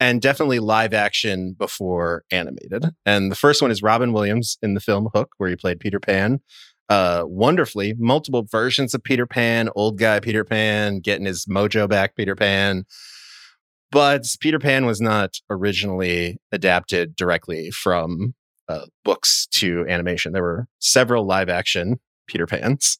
And 0.00 0.20
definitely 0.20 0.58
live 0.58 0.94
action 0.94 1.54
before 1.58 2.24
animated. 2.30 2.86
And 3.04 3.30
the 3.30 3.36
first 3.36 3.62
one 3.62 3.70
is 3.70 3.82
Robin 3.82 4.12
Williams 4.12 4.58
in 4.62 4.74
the 4.74 4.80
film 4.80 5.08
Hook, 5.14 5.30
where 5.38 5.50
he 5.50 5.56
played 5.56 5.80
Peter 5.80 6.00
Pan. 6.00 6.40
Uh, 6.88 7.24
wonderfully, 7.26 7.94
multiple 7.98 8.46
versions 8.48 8.94
of 8.94 9.02
Peter 9.02 9.26
Pan, 9.26 9.68
old 9.74 9.98
guy 9.98 10.20
Peter 10.20 10.44
Pan, 10.44 11.00
getting 11.00 11.26
his 11.26 11.46
mojo 11.46 11.88
back, 11.88 12.14
Peter 12.14 12.36
Pan. 12.36 12.84
But 13.90 14.26
Peter 14.40 14.58
Pan 14.58 14.86
was 14.86 15.00
not 15.00 15.36
originally 15.50 16.38
adapted 16.52 17.16
directly 17.16 17.70
from 17.70 18.34
uh, 18.68 18.86
books 19.04 19.46
to 19.52 19.86
animation. 19.88 20.32
There 20.32 20.42
were 20.42 20.66
several 20.78 21.24
live 21.24 21.48
action 21.48 22.00
Peter 22.26 22.46
Pans 22.46 22.98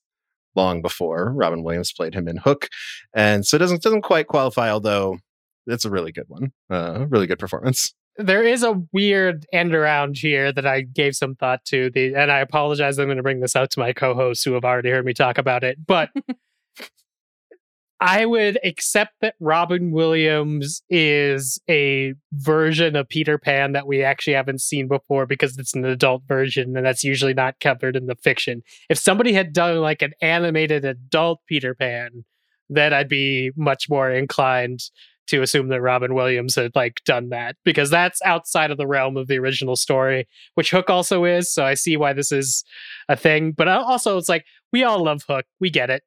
long 0.54 0.80
before 0.80 1.32
Robin 1.34 1.62
Williams 1.62 1.92
played 1.92 2.14
him 2.14 2.28
in 2.28 2.38
Hook, 2.38 2.68
and 3.14 3.46
so 3.46 3.56
it 3.56 3.58
doesn't 3.58 3.82
doesn't 3.82 4.02
quite 4.02 4.26
qualify. 4.26 4.70
Although 4.70 5.18
it's 5.66 5.84
a 5.84 5.90
really 5.90 6.12
good 6.12 6.28
one, 6.28 6.52
uh, 6.70 7.06
really 7.08 7.26
good 7.26 7.38
performance. 7.38 7.94
there 8.18 8.42
is 8.42 8.62
a 8.62 8.82
weird 8.92 9.46
end 9.52 9.74
around 9.74 10.16
here 10.16 10.52
that 10.52 10.66
I 10.66 10.82
gave 10.82 11.14
some 11.14 11.34
thought 11.34 11.64
to. 11.66 11.90
The 11.90 12.14
and 12.14 12.32
I 12.32 12.40
apologize. 12.40 12.98
I'm 12.98 13.06
going 13.06 13.16
to 13.18 13.22
bring 13.22 13.40
this 13.40 13.56
out 13.56 13.70
to 13.72 13.80
my 13.80 13.92
co-hosts 13.92 14.44
who 14.44 14.52
have 14.52 14.64
already 14.64 14.90
heard 14.90 15.04
me 15.04 15.12
talk 15.12 15.38
about 15.38 15.64
it, 15.64 15.78
but 15.86 16.10
I 18.00 18.26
would 18.26 18.58
accept 18.62 19.14
that 19.22 19.36
Robin 19.40 19.90
Williams 19.90 20.82
is 20.90 21.58
a 21.68 22.14
version 22.32 22.94
of 22.94 23.08
Peter 23.08 23.38
Pan 23.38 23.72
that 23.72 23.86
we 23.86 24.02
actually 24.02 24.34
haven't 24.34 24.60
seen 24.60 24.86
before 24.86 25.24
because 25.24 25.56
it's 25.56 25.74
an 25.74 25.84
adult 25.86 26.22
version 26.28 26.76
and 26.76 26.84
that's 26.84 27.04
usually 27.04 27.32
not 27.32 27.58
covered 27.58 27.96
in 27.96 28.06
the 28.06 28.14
fiction. 28.16 28.62
If 28.90 28.98
somebody 28.98 29.32
had 29.32 29.54
done 29.54 29.78
like 29.78 30.02
an 30.02 30.12
animated 30.20 30.84
adult 30.84 31.40
Peter 31.48 31.74
Pan, 31.74 32.24
then 32.68 32.92
I'd 32.92 33.08
be 33.08 33.50
much 33.56 33.88
more 33.88 34.10
inclined 34.10 34.80
to 35.28 35.42
assume 35.42 35.68
that 35.68 35.80
Robin 35.80 36.14
Williams 36.14 36.54
had 36.54 36.72
like 36.74 37.02
done 37.04 37.30
that 37.30 37.56
because 37.64 37.90
that's 37.90 38.20
outside 38.22 38.70
of 38.70 38.78
the 38.78 38.86
realm 38.86 39.16
of 39.16 39.26
the 39.26 39.38
original 39.38 39.76
story, 39.76 40.28
which 40.54 40.70
Hook 40.70 40.90
also 40.90 41.24
is. 41.24 41.52
So 41.52 41.64
I 41.64 41.74
see 41.74 41.96
why 41.96 42.12
this 42.12 42.32
is 42.32 42.64
a 43.08 43.16
thing. 43.16 43.52
But 43.52 43.68
also, 43.68 44.16
it's 44.18 44.28
like 44.28 44.44
we 44.72 44.84
all 44.84 45.04
love 45.04 45.22
Hook. 45.28 45.46
We 45.60 45.70
get 45.70 45.90
it. 45.90 46.02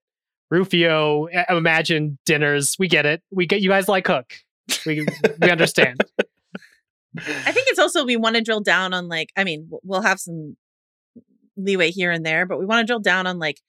Rufio, 0.52 1.28
uh, 1.28 1.46
Imagine 1.50 2.18
dinners. 2.26 2.76
We 2.80 2.88
get 2.88 3.06
it. 3.06 3.22
We 3.32 3.46
get 3.46 3.62
you 3.62 3.70
guys 3.70 3.88
like 3.88 4.08
Hook. 4.08 4.34
We 4.86 5.06
we 5.42 5.50
understand. 5.50 6.02
I 7.18 7.52
think 7.52 7.68
it's 7.70 7.80
also 7.80 8.06
we 8.06 8.18
want 8.18 8.36
to 8.36 8.42
drill 8.42 8.62
down 8.62 8.94
on 8.94 9.08
like 9.08 9.32
I 9.36 9.44
mean 9.44 9.70
we'll 9.84 10.02
have 10.02 10.20
some 10.20 10.56
leeway 11.58 11.92
here 11.92 12.12
and 12.12 12.26
there, 12.26 12.46
but 12.46 12.60
we 12.60 12.66
want 12.66 12.82
to 12.82 12.86
drill 12.86 13.00
down 13.00 13.28
on 13.28 13.40
like 13.40 13.60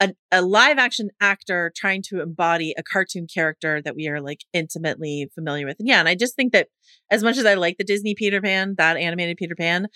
a, 0.00 0.12
a 0.30 0.42
live 0.42 0.78
action 0.78 1.10
actor 1.20 1.72
trying 1.74 2.02
to 2.02 2.20
embody 2.20 2.74
a 2.76 2.82
cartoon 2.82 3.26
character 3.32 3.80
that 3.82 3.96
we 3.96 4.08
are 4.08 4.20
like 4.20 4.40
intimately 4.52 5.28
familiar 5.34 5.66
with. 5.66 5.76
And 5.78 5.88
yeah, 5.88 6.00
and 6.00 6.08
I 6.08 6.14
just 6.14 6.36
think 6.36 6.52
that 6.52 6.68
as 7.10 7.22
much 7.22 7.38
as 7.38 7.46
I 7.46 7.54
like 7.54 7.78
the 7.78 7.84
Disney 7.84 8.14
Peter 8.14 8.40
Pan, 8.40 8.74
that 8.78 8.96
animated 8.96 9.36
Peter 9.36 9.54
Pan, 9.54 9.88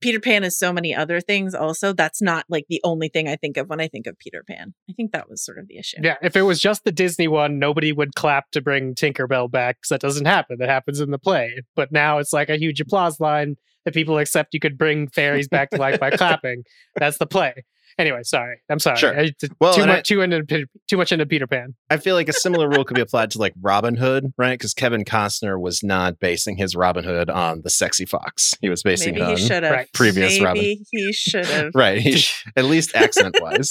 Peter 0.00 0.20
Pan 0.20 0.44
is 0.44 0.58
so 0.58 0.72
many 0.72 0.94
other 0.94 1.20
things 1.20 1.54
also. 1.54 1.92
That's 1.92 2.20
not 2.20 2.44
like 2.48 2.66
the 2.68 2.80
only 2.84 3.08
thing 3.08 3.26
I 3.26 3.36
think 3.36 3.56
of 3.56 3.68
when 3.68 3.80
I 3.80 3.88
think 3.88 4.06
of 4.06 4.18
Peter 4.18 4.44
Pan. 4.46 4.74
I 4.88 4.92
think 4.92 5.12
that 5.12 5.30
was 5.30 5.42
sort 5.42 5.58
of 5.58 5.66
the 5.66 5.78
issue. 5.78 5.96
Yeah, 6.02 6.16
if 6.22 6.36
it 6.36 6.42
was 6.42 6.60
just 6.60 6.84
the 6.84 6.92
Disney 6.92 7.26
one, 7.26 7.58
nobody 7.58 7.90
would 7.90 8.14
clap 8.14 8.50
to 8.50 8.60
bring 8.60 8.94
Tinkerbell 8.94 9.50
back 9.50 9.76
because 9.76 9.88
that 9.88 10.00
doesn't 10.00 10.26
happen. 10.26 10.58
That 10.58 10.68
happens 10.68 11.00
in 11.00 11.10
the 11.10 11.18
play. 11.18 11.62
But 11.74 11.90
now 11.90 12.18
it's 12.18 12.32
like 12.32 12.50
a 12.50 12.58
huge 12.58 12.80
applause 12.80 13.18
line 13.18 13.56
that 13.84 13.94
people 13.94 14.18
accept 14.18 14.52
you 14.52 14.60
could 14.60 14.76
bring 14.76 15.08
fairies 15.08 15.48
back 15.48 15.70
to 15.70 15.78
life 15.78 15.98
by 15.98 16.10
clapping. 16.16 16.64
That's 16.96 17.18
the 17.18 17.26
play. 17.26 17.64
Anyway, 17.98 18.20
sorry. 18.24 18.56
I'm 18.68 18.78
sorry. 18.78 18.96
Sure. 18.98 19.18
I, 19.18 19.30
Well, 19.60 19.74
too 19.74 19.82
and 19.82 19.90
I- 19.90 19.96
much 19.96 20.08
too 20.08 20.20
into 20.20 20.66
too 20.88 20.96
much 20.96 21.12
into 21.12 21.26
Peter 21.26 21.46
Pan. 21.46 21.74
I 21.90 21.96
feel 21.96 22.14
like 22.16 22.28
a 22.28 22.32
similar 22.32 22.68
rule 22.68 22.84
could 22.84 22.94
be 22.96 23.00
applied 23.08 23.30
to 23.32 23.38
like 23.38 23.54
Robin 23.60 23.94
Hood, 23.96 24.32
right? 24.36 24.58
Because 24.58 24.74
Kevin 24.74 25.04
Costner 25.04 25.60
was 25.60 25.82
not 25.82 26.18
basing 26.18 26.56
his 26.56 26.74
Robin 26.74 27.04
Hood 27.04 27.30
on 27.30 27.62
the 27.62 27.70
sexy 27.70 28.04
fox. 28.04 28.54
He 28.60 28.68
was 28.68 28.82
basing 28.82 29.14
Maybe 29.14 29.24
it 29.24 29.30
on 29.30 29.36
should 29.36 29.62
right, 29.62 29.88
previous 29.92 30.32
Maybe 30.34 30.44
Robin. 30.44 30.84
he 30.90 31.12
should 31.12 31.46
have. 31.46 31.70
right, 31.74 31.98
he- 32.00 32.24
at 32.56 32.64
least 32.64 32.94
accent 32.96 33.36
wise. 33.40 33.70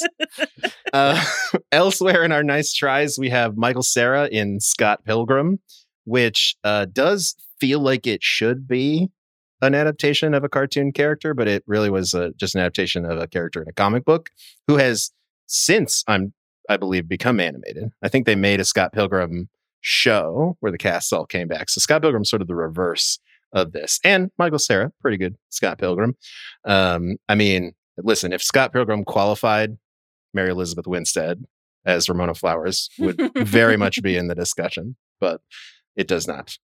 uh, 0.92 1.24
elsewhere 1.72 2.24
in 2.24 2.32
our 2.32 2.42
nice 2.42 2.72
tries, 2.72 3.18
we 3.18 3.30
have 3.30 3.56
Michael 3.56 3.82
Cera 3.82 4.26
in 4.28 4.60
Scott 4.60 5.04
Pilgrim, 5.04 5.58
which 6.04 6.56
uh, 6.64 6.86
does 6.86 7.34
feel 7.60 7.80
like 7.80 8.06
it 8.06 8.22
should 8.22 8.66
be 8.66 9.10
an 9.64 9.74
adaptation 9.74 10.34
of 10.34 10.44
a 10.44 10.48
cartoon 10.48 10.92
character, 10.92 11.34
but 11.34 11.48
it 11.48 11.64
really 11.66 11.90
was 11.90 12.14
uh, 12.14 12.30
just 12.36 12.54
an 12.54 12.60
adaptation 12.60 13.04
of 13.04 13.18
a 13.18 13.26
character 13.26 13.62
in 13.62 13.68
a 13.68 13.72
comic 13.72 14.04
book 14.04 14.30
who 14.66 14.76
has 14.76 15.10
since 15.46 16.04
I'm 16.06 16.32
I 16.68 16.76
believe 16.76 17.08
become 17.08 17.40
animated. 17.40 17.90
I 18.02 18.08
think 18.08 18.24
they 18.26 18.34
made 18.34 18.60
a 18.60 18.64
Scott 18.64 18.92
Pilgrim 18.92 19.48
show 19.82 20.56
where 20.60 20.72
the 20.72 20.78
cast 20.78 21.12
all 21.12 21.26
came 21.26 21.46
back. 21.46 21.68
So 21.68 21.78
Scott 21.78 22.00
Pilgrim's 22.00 22.30
sort 22.30 22.40
of 22.40 22.48
the 22.48 22.54
reverse 22.54 23.18
of 23.52 23.72
this. 23.72 24.00
And 24.02 24.30
Michael 24.38 24.58
Cera, 24.58 24.90
pretty 25.00 25.18
good 25.18 25.36
Scott 25.50 25.78
Pilgrim. 25.78 26.16
Um, 26.64 27.16
I 27.28 27.34
mean, 27.34 27.72
listen, 27.98 28.32
if 28.32 28.42
Scott 28.42 28.72
Pilgrim 28.72 29.04
qualified, 29.04 29.76
Mary 30.32 30.50
Elizabeth 30.50 30.86
Winstead 30.86 31.44
as 31.84 32.08
Ramona 32.08 32.34
Flowers 32.34 32.88
would 32.98 33.20
very 33.36 33.76
much 33.76 34.02
be 34.02 34.16
in 34.16 34.28
the 34.28 34.34
discussion, 34.34 34.96
but 35.20 35.42
it 35.96 36.08
does 36.08 36.26
not. 36.26 36.58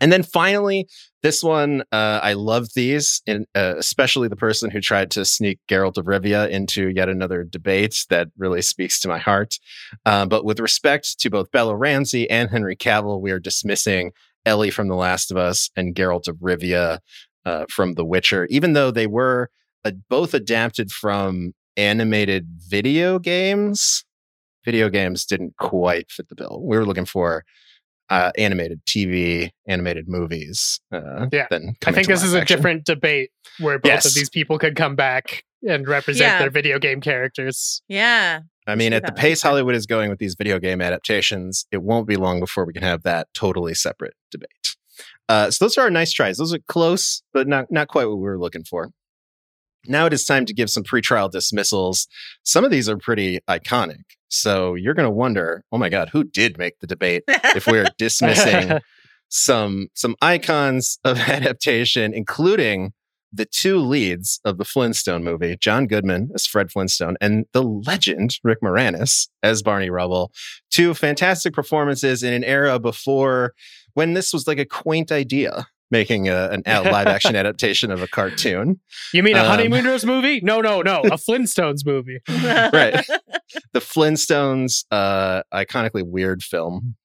And 0.00 0.12
then 0.12 0.22
finally, 0.22 0.86
this 1.22 1.42
one, 1.42 1.82
uh, 1.92 2.20
I 2.22 2.34
love 2.34 2.68
these, 2.74 3.22
and 3.26 3.46
uh, 3.54 3.74
especially 3.76 4.28
the 4.28 4.36
person 4.36 4.70
who 4.70 4.80
tried 4.80 5.10
to 5.12 5.24
sneak 5.24 5.58
Geralt 5.68 5.98
of 5.98 6.06
Rivia 6.06 6.48
into 6.48 6.88
yet 6.88 7.08
another 7.08 7.44
debate 7.44 8.06
that 8.08 8.28
really 8.38 8.62
speaks 8.62 9.00
to 9.00 9.08
my 9.08 9.18
heart. 9.18 9.58
Uh, 10.06 10.26
but 10.26 10.44
with 10.44 10.60
respect 10.60 11.18
to 11.20 11.30
both 11.30 11.50
Bella 11.50 11.76
Ramsey 11.76 12.28
and 12.30 12.50
Henry 12.50 12.76
Cavill, 12.76 13.20
we 13.20 13.30
are 13.30 13.40
dismissing 13.40 14.12
Ellie 14.46 14.70
from 14.70 14.88
The 14.88 14.94
Last 14.94 15.30
of 15.30 15.36
Us 15.36 15.70
and 15.76 15.94
Geralt 15.94 16.28
of 16.28 16.36
Rivia 16.36 17.00
uh, 17.44 17.64
from 17.68 17.94
The 17.94 18.04
Witcher, 18.04 18.46
even 18.50 18.72
though 18.72 18.90
they 18.90 19.06
were 19.06 19.50
uh, 19.84 19.92
both 20.08 20.34
adapted 20.34 20.90
from 20.90 21.52
animated 21.76 22.46
video 22.68 23.18
games. 23.18 24.04
Video 24.64 24.88
games 24.90 25.24
didn't 25.24 25.56
quite 25.58 26.10
fit 26.10 26.28
the 26.28 26.34
bill. 26.34 26.60
We 26.62 26.76
were 26.76 26.84
looking 26.84 27.06
for 27.06 27.44
uh, 28.10 28.32
animated 28.36 28.84
TV, 28.86 29.50
animated 29.66 30.08
movies. 30.08 30.80
Uh, 30.92 31.26
Yeah. 31.32 31.46
Than 31.50 31.76
I 31.86 31.92
think 31.92 32.08
this 32.08 32.20
live 32.20 32.28
is 32.28 32.34
a 32.34 32.44
different 32.44 32.84
debate 32.84 33.30
where 33.58 33.78
both 33.78 33.88
Yes. 33.90 34.06
of 34.06 34.14
these 34.14 34.28
people 34.28 34.58
could 34.58 34.76
come 34.76 34.96
back 34.96 35.44
and 35.66 35.86
represent 35.86 36.28
Yeah. 36.32 36.38
their 36.40 36.50
video 36.50 36.78
game 36.78 37.00
characters. 37.00 37.82
Yeah. 37.88 38.40
I 38.66 38.74
mean, 38.74 38.92
at 38.92 39.04
the 39.06 39.12
pace 39.12 39.42
Hollywood 39.42 39.74
is 39.74 39.86
going 39.86 40.10
with 40.10 40.18
these 40.18 40.34
video 40.34 40.58
game 40.58 40.80
adaptations, 40.80 41.66
it 41.72 41.82
won't 41.82 42.06
be 42.06 42.16
long 42.16 42.40
before 42.40 42.64
we 42.64 42.72
can 42.72 42.82
have 42.82 43.02
that 43.02 43.28
totally 43.34 43.74
separate 43.74 44.14
debate. 44.30 44.76
Uh, 45.28 45.50
so 45.50 45.64
those 45.64 45.76
are 45.78 45.82
our 45.82 45.90
nice 45.90 46.12
tries. 46.12 46.38
Those 46.38 46.52
are 46.52 46.58
close, 46.68 47.22
but 47.32 47.46
not 47.48 47.70
not 47.70 47.88
quite 47.88 48.06
what 48.06 48.16
we 48.16 48.22
were 48.24 48.38
looking 48.38 48.64
for. 48.64 48.90
Now 49.86 50.04
it 50.06 50.12
is 50.12 50.24
time 50.24 50.44
to 50.46 50.52
give 50.52 50.68
some 50.70 50.82
pretrial 50.82 51.30
dismissals. 51.30 52.06
Some 52.42 52.64
of 52.64 52.70
these 52.70 52.88
are 52.88 52.96
pretty 52.98 53.38
iconic. 53.48 54.02
So 54.30 54.74
you're 54.74 54.94
going 54.94 55.08
to 55.08 55.10
wonder, 55.10 55.64
oh 55.72 55.78
my 55.78 55.88
God, 55.88 56.08
who 56.10 56.24
did 56.24 56.56
make 56.56 56.78
the 56.78 56.86
debate 56.86 57.24
if 57.28 57.66
we're 57.66 57.88
dismissing 57.98 58.78
some 59.28 59.88
some 59.94 60.16
icons 60.22 60.98
of 61.04 61.18
adaptation, 61.28 62.14
including 62.14 62.92
the 63.32 63.46
two 63.46 63.78
leads 63.78 64.40
of 64.44 64.58
the 64.58 64.64
Flintstone 64.64 65.22
movie, 65.22 65.56
John 65.56 65.86
Goodman 65.86 66.30
as 66.34 66.46
Fred 66.46 66.70
Flintstone 66.70 67.16
and 67.20 67.44
the 67.52 67.62
legend 67.62 68.38
Rick 68.42 68.60
Moranis 68.60 69.28
as 69.42 69.62
Barney 69.62 69.90
Rubble. 69.90 70.32
Two 70.70 70.94
fantastic 70.94 71.52
performances 71.52 72.22
in 72.22 72.32
an 72.32 72.42
era 72.42 72.80
before 72.80 73.52
when 73.94 74.14
this 74.14 74.32
was 74.32 74.46
like 74.46 74.58
a 74.58 74.64
quaint 74.64 75.12
idea, 75.12 75.68
making 75.90 76.28
a, 76.28 76.48
an 76.50 76.62
a 76.66 76.82
live 76.82 77.06
action 77.06 77.36
adaptation 77.36 77.90
of 77.90 78.02
a 78.02 78.06
cartoon. 78.08 78.80
You 79.12 79.22
mean 79.22 79.36
a 79.36 79.40
Um, 79.40 79.46
Honeymooners 79.46 80.04
movie? 80.06 80.40
No, 80.42 80.60
no, 80.60 80.82
no. 80.82 81.00
A 81.00 81.16
Flintstones 81.18 81.84
movie. 81.84 82.20
Right. 82.28 83.04
the 83.72 83.80
Flintstones, 83.80 84.84
uh, 84.90 85.42
iconically 85.52 86.02
weird 86.06 86.42
film. 86.42 86.96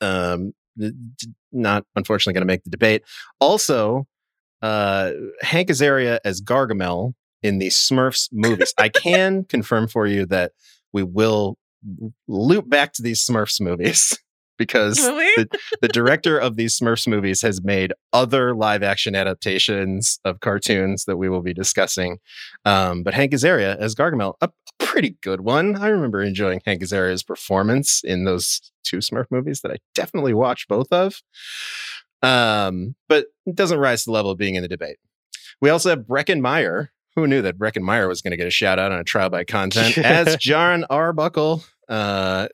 Um, 0.00 0.52
d- 0.78 0.92
d- 1.16 1.28
not 1.52 1.84
unfortunately 1.96 2.34
going 2.34 2.42
to 2.42 2.52
make 2.52 2.64
the 2.64 2.70
debate. 2.70 3.02
Also, 3.40 4.06
uh, 4.62 5.12
Hank 5.42 5.68
Azaria 5.68 6.18
as 6.24 6.40
Gargamel 6.40 7.14
in 7.42 7.58
the 7.58 7.68
Smurfs 7.68 8.28
movies. 8.32 8.72
I 8.78 8.88
can 8.88 9.44
confirm 9.44 9.88
for 9.88 10.06
you 10.06 10.26
that 10.26 10.52
we 10.92 11.02
will 11.02 11.56
loop 12.26 12.68
back 12.68 12.92
to 12.94 13.02
these 13.02 13.24
Smurfs 13.24 13.60
movies 13.60 14.18
because 14.58 14.98
we? 14.98 15.34
the, 15.36 15.48
the 15.80 15.88
director 15.92 16.38
of 16.38 16.56
these 16.56 16.78
Smurfs 16.78 17.06
movies 17.06 17.40
has 17.42 17.62
made 17.62 17.92
other 18.12 18.54
live 18.54 18.82
action 18.82 19.14
adaptations 19.14 20.20
of 20.24 20.40
cartoons 20.40 21.04
that 21.06 21.16
we 21.16 21.28
will 21.28 21.42
be 21.42 21.54
discussing. 21.54 22.18
Um, 22.64 23.02
but 23.02 23.14
Hank 23.14 23.32
Azaria 23.32 23.76
as 23.78 23.94
Gargamel, 23.94 24.34
a, 24.40 24.46
a 24.48 24.84
pretty 24.84 25.16
good 25.22 25.40
one. 25.40 25.76
I 25.76 25.88
remember 25.88 26.22
enjoying 26.22 26.60
Hank 26.66 26.82
Azaria's 26.82 27.22
performance 27.22 28.02
in 28.04 28.24
those 28.24 28.60
two 28.84 28.98
Smurf 28.98 29.26
movies 29.30 29.60
that 29.62 29.72
I 29.72 29.76
definitely 29.94 30.34
watched 30.34 30.68
both 30.68 30.92
of. 30.92 31.22
Um, 32.22 32.96
but 33.08 33.26
it 33.46 33.54
doesn't 33.54 33.78
rise 33.78 34.02
to 34.02 34.06
the 34.06 34.12
level 34.12 34.30
of 34.30 34.38
being 34.38 34.56
in 34.56 34.62
the 34.62 34.68
debate. 34.68 34.96
We 35.60 35.70
also 35.70 35.90
have 35.90 36.00
Breckin 36.00 36.40
Meyer. 36.40 36.90
Who 37.16 37.26
knew 37.26 37.42
that 37.42 37.58
Breckin 37.58 37.82
Meyer 37.82 38.06
was 38.06 38.22
going 38.22 38.30
to 38.30 38.36
get 38.36 38.46
a 38.46 38.50
shout 38.50 38.78
out 38.78 38.92
on 38.92 39.00
a 39.00 39.04
trial 39.04 39.28
by 39.28 39.42
content 39.42 39.98
as 39.98 40.36
John 40.36 40.84
Arbuckle 40.88 41.64
uh, 41.88 42.46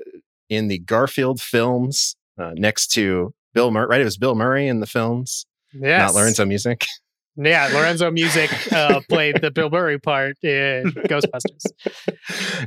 in 0.49 0.69
the 0.69 0.79
Garfield 0.79 1.41
films 1.41 2.17
uh, 2.39 2.53
next 2.55 2.89
to 2.93 3.33
Bill 3.55 3.71
Murray. 3.71 3.87
Right, 3.87 4.01
it 4.01 4.05
was 4.05 4.17
Bill 4.17 4.35
Murray 4.35 4.69
in 4.69 4.81
the 4.81 4.87
films, 4.87 5.47
Yeah. 5.73 5.99
not 5.99 6.15
Lorenzo 6.15 6.45
Music. 6.45 6.85
Yeah, 7.37 7.69
Lorenzo 7.75 8.13
Music 8.13 8.49
uh, 8.73 9.01
played 9.09 9.41
the 9.41 9.51
Bill 9.51 9.69
Murray 9.69 9.99
part 9.99 10.37
in 10.45 10.85
Ghostbusters. 11.09 11.67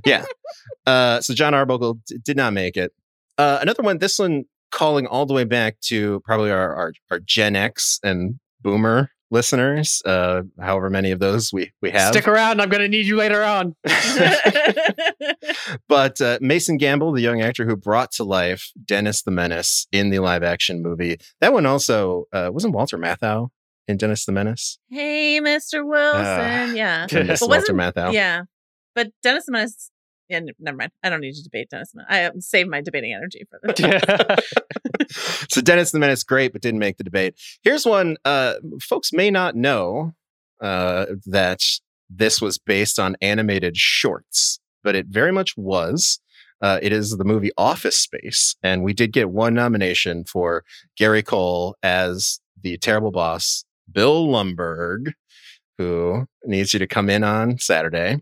yeah. 0.06 0.26
Uh, 0.86 1.22
so 1.22 1.34
John 1.34 1.54
Arbuckle 1.54 2.00
d- 2.06 2.18
did 2.22 2.36
not 2.36 2.52
make 2.52 2.76
it. 2.76 2.92
Uh, 3.38 3.60
another 3.62 3.82
one, 3.82 4.00
this 4.00 4.20
one 4.20 4.44
calling 4.72 5.08
all 5.08 5.26
the 5.26 5.34
way 5.34 5.46
back 5.46 5.80
to 5.84 6.20
probably 6.26 6.52
our, 6.52 6.76
our, 6.76 6.94
our 7.12 7.20
Gen 7.22 7.56
X 7.56 7.98
and 8.04 8.42
Boomer 8.62 9.10
listeners, 9.30 10.02
uh, 10.06 10.44
however 10.60 10.90
many 10.90 11.12
of 11.12 11.20
those 11.20 11.52
we, 11.52 11.72
we 11.82 11.92
have. 11.92 12.14
Stick 12.14 12.28
around. 12.28 12.62
I'm 12.62 12.70
going 12.70 12.82
to 12.82 12.88
need 12.88 13.06
you 13.06 13.18
later 13.18 13.44
on. 13.44 13.76
but 15.88 16.20
uh, 16.22 16.38
Mason 16.42 16.78
Gamble, 16.78 17.12
the 17.12 17.22
young 17.22 17.42
actor 17.42 17.66
who 17.66 17.76
brought 17.76 18.12
to 18.14 18.24
life 18.24 18.72
Dennis 18.84 19.24
the 19.24 19.32
Menace 19.32 19.88
in 19.92 20.10
the 20.10 20.20
live 20.20 20.44
action 20.44 20.82
movie, 20.82 21.18
that 21.42 21.54
one 21.54 21.66
also 21.66 22.26
uh, 22.34 22.50
wasn't 22.52 22.74
Walter 22.74 22.98
Matthau 22.98 23.50
in 23.88 23.98
Dennis 23.98 24.26
the 24.26 24.32
Menace. 24.32 24.80
hey, 24.90 25.40
Mr. 25.42 25.86
Wilson. 25.88 26.22
Ah, 26.26 26.72
yeah. 26.74 27.08
I 27.12 27.24
miss 27.24 27.40
But 27.40 27.50
Walter 27.50 27.74
wasn't- 27.74 27.96
Matthau. 27.96 28.14
Yeah. 28.14 28.44
But 28.96 29.12
Dennis 29.24 29.46
the 29.46 29.52
Menace. 29.52 29.92
Yeah, 30.30 30.42
never 30.60 30.78
mind. 30.78 30.92
I 31.04 31.10
don't 31.10 31.22
need 31.22 31.36
to 31.36 31.44
debate 31.44 31.70
Dennis. 31.70 31.92
the 31.94 32.06
I 32.10 32.26
um, 32.26 32.42
save 32.42 32.68
my 32.68 32.82
debating 32.82 33.14
energy 33.14 33.46
for 33.50 33.60
the. 33.64 34.44
so 35.50 35.62
Dennis 35.62 35.92
the 35.92 36.00
Menace, 36.00 36.24
great, 36.24 36.52
but 36.52 36.62
didn't 36.62 36.80
make 36.80 36.98
the 36.98 37.04
debate. 37.04 37.36
Here's 37.64 37.86
one 37.86 38.18
uh, 38.26 38.56
folks 38.82 39.14
may 39.14 39.32
not 39.32 39.56
know 39.56 40.14
uh, 40.62 41.06
that 41.26 41.62
this 42.10 42.42
was 42.42 42.58
based 42.58 43.00
on 43.00 43.16
animated 43.22 43.78
shorts, 43.78 44.60
but 44.84 44.96
it 44.96 45.08
very 45.08 45.32
much 45.32 45.56
was. 45.56 46.20
Uh, 46.62 46.80
it 46.82 46.92
is 46.92 47.12
the 47.12 47.24
movie 47.24 47.52
Office 47.58 48.00
Space, 48.00 48.56
and 48.64 48.84
we 48.84 48.94
did 48.94 49.14
get 49.14 49.30
one 49.30 49.54
nomination 49.54 50.24
for 50.26 50.64
Gary 50.98 51.22
Cole 51.22 51.76
as 51.84 52.40
the 52.60 52.78
terrible 52.78 53.12
boss, 53.12 53.64
Bill 53.92 54.28
Lumbergh, 54.28 55.14
who 55.78 56.28
needs 56.46 56.74
you 56.74 56.80
to 56.80 56.88
come 56.88 57.10
in 57.10 57.24
on 57.24 57.58
Saturday 57.60 58.22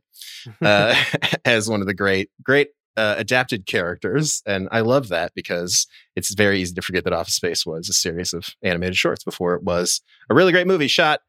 uh, 0.61 0.95
as 1.45 1.69
one 1.69 1.81
of 1.81 1.87
the 1.87 1.93
great, 1.93 2.29
great 2.43 2.69
uh, 2.97 3.15
adapted 3.17 3.65
characters. 3.65 4.41
And 4.45 4.69
I 4.71 4.81
love 4.81 5.09
that 5.09 5.33
because 5.35 5.87
it's 6.15 6.33
very 6.33 6.59
easy 6.59 6.73
to 6.75 6.81
forget 6.81 7.03
that 7.03 7.13
Office 7.13 7.35
Space 7.35 7.65
was 7.65 7.89
a 7.89 7.93
series 7.93 8.33
of 8.33 8.49
animated 8.63 8.95
shorts 8.95 9.23
before 9.23 9.55
it 9.55 9.63
was 9.63 10.01
a 10.29 10.35
really 10.35 10.51
great 10.51 10.67
movie 10.67 10.87
shot 10.87 11.21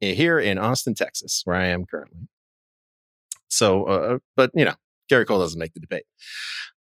here 0.00 0.38
in 0.38 0.58
Austin, 0.58 0.94
Texas, 0.94 1.42
where 1.44 1.56
I 1.56 1.66
am 1.66 1.84
currently. 1.86 2.28
So, 3.48 3.84
uh, 3.84 4.18
but 4.34 4.50
you 4.54 4.64
know, 4.64 4.74
Gary 5.08 5.24
Cole 5.24 5.38
doesn't 5.38 5.58
make 5.58 5.74
the 5.74 5.80
debate. 5.80 6.04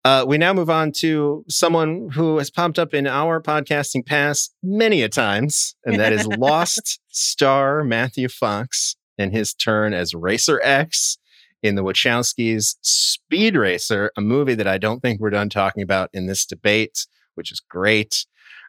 Uh, 0.03 0.24
we 0.26 0.38
now 0.38 0.55
move 0.55 0.70
on 0.70 0.92
to 0.92 1.44
someone 1.48 2.09
who 2.14 2.38
has 2.38 2.51
popped 2.51 2.78
up 2.78 2.94
in 2.94 3.07
our 3.07 3.40
podcasting 3.40 4.05
past 4.05 4.55
many 4.62 5.03
a 5.03 5.09
times, 5.09 5.74
and 5.84 6.01
that 6.01 6.12
is 6.12 6.26
Lost 6.38 7.01
star 7.09 7.84
Matthew 7.84 8.28
Fox 8.28 8.96
in 9.18 9.30
his 9.30 9.53
turn 9.53 9.92
as 9.92 10.14
Racer 10.14 10.59
X 10.64 11.18
in 11.62 11.74
the 11.74 11.84
Wachowskis' 11.84 12.76
Speed 12.80 13.57
Racer, 13.57 14.11
a 14.16 14.22
movie 14.22 14.55
that 14.55 14.66
I 14.66 14.78
don't 14.78 15.01
think 15.01 15.20
we're 15.20 15.28
done 15.28 15.51
talking 15.51 15.82
about 15.82 16.09
in 16.14 16.26
this 16.26 16.46
debate, 16.46 17.07
which 17.34 17.53
is 17.53 17.61
great. 17.61 18.24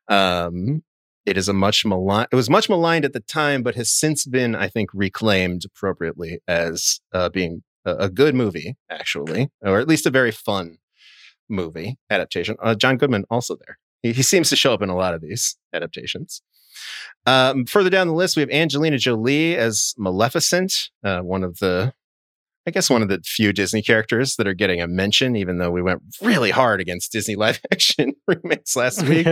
Um, 0.10 0.84
it 1.26 1.38
is 1.38 1.48
a 1.48 1.54
much 1.54 1.86
maligned. 1.86 2.28
It 2.34 2.36
was 2.36 2.50
much 2.50 2.68
maligned 2.68 3.06
at 3.06 3.14
the 3.14 3.22
time, 3.22 3.64
but 3.64 3.76
has 3.76 3.90
since 3.90 4.26
been, 4.26 4.54
I 4.54 4.68
think, 4.68 4.90
reclaimed 4.94 5.64
appropriately 5.64 6.40
as 6.46 7.00
uh, 7.14 7.30
being 7.30 7.64
a, 7.86 7.96
a, 7.96 8.10
good 8.10 8.36
movie, 8.36 8.76
actually, 8.90 9.50
or 9.62 9.80
at 9.80 9.88
least 9.88 10.06
a 10.06 10.12
very 10.12 10.32
fun 10.32 10.78
movie 11.52 11.98
adaptation. 12.10 12.56
Uh, 12.62 12.76
John 12.76 12.98
Goodman 12.98 13.26
also 13.30 13.56
there. 13.56 13.78
He, 14.02 14.14
he, 14.14 14.24
seems 14.24 14.50
to 14.50 14.56
show 14.56 14.74
up 14.74 14.82
in 14.82 14.90
a 14.90 14.96
lot 14.96 15.14
of 15.14 15.22
these 15.22 15.58
adaptations. 15.74 16.42
Um, 17.28 17.66
further 17.66 17.90
down 17.90 18.08
the 18.08 18.14
list, 18.14 18.36
we 18.36 18.42
have 18.42 18.50
Angelina 18.50 18.98
Jolie 18.98 19.56
as 19.56 19.94
Maleficent, 19.98 20.90
uh, 21.04 21.20
one 21.20 21.44
of 21.44 21.60
the 21.60 21.94
I 22.68 22.72
guess 22.72 22.92
one 22.92 23.02
of 23.02 23.10
the 23.10 23.20
few 23.26 23.54
Disney 23.54 23.82
characters 23.82 24.36
that 24.36 24.46
are 24.46 24.54
getting 24.54 24.82
a 24.82 24.88
mention, 24.88 25.36
even 25.36 25.58
though 25.58 25.72
we 25.72 25.82
went 25.82 26.04
really 26.22 26.52
hard 26.52 26.80
against 26.80 27.12
Disney 27.12 27.36
live 27.38 27.60
action 27.72 28.14
remakes 28.28 28.76
last 28.76 29.02
week. 29.08 29.28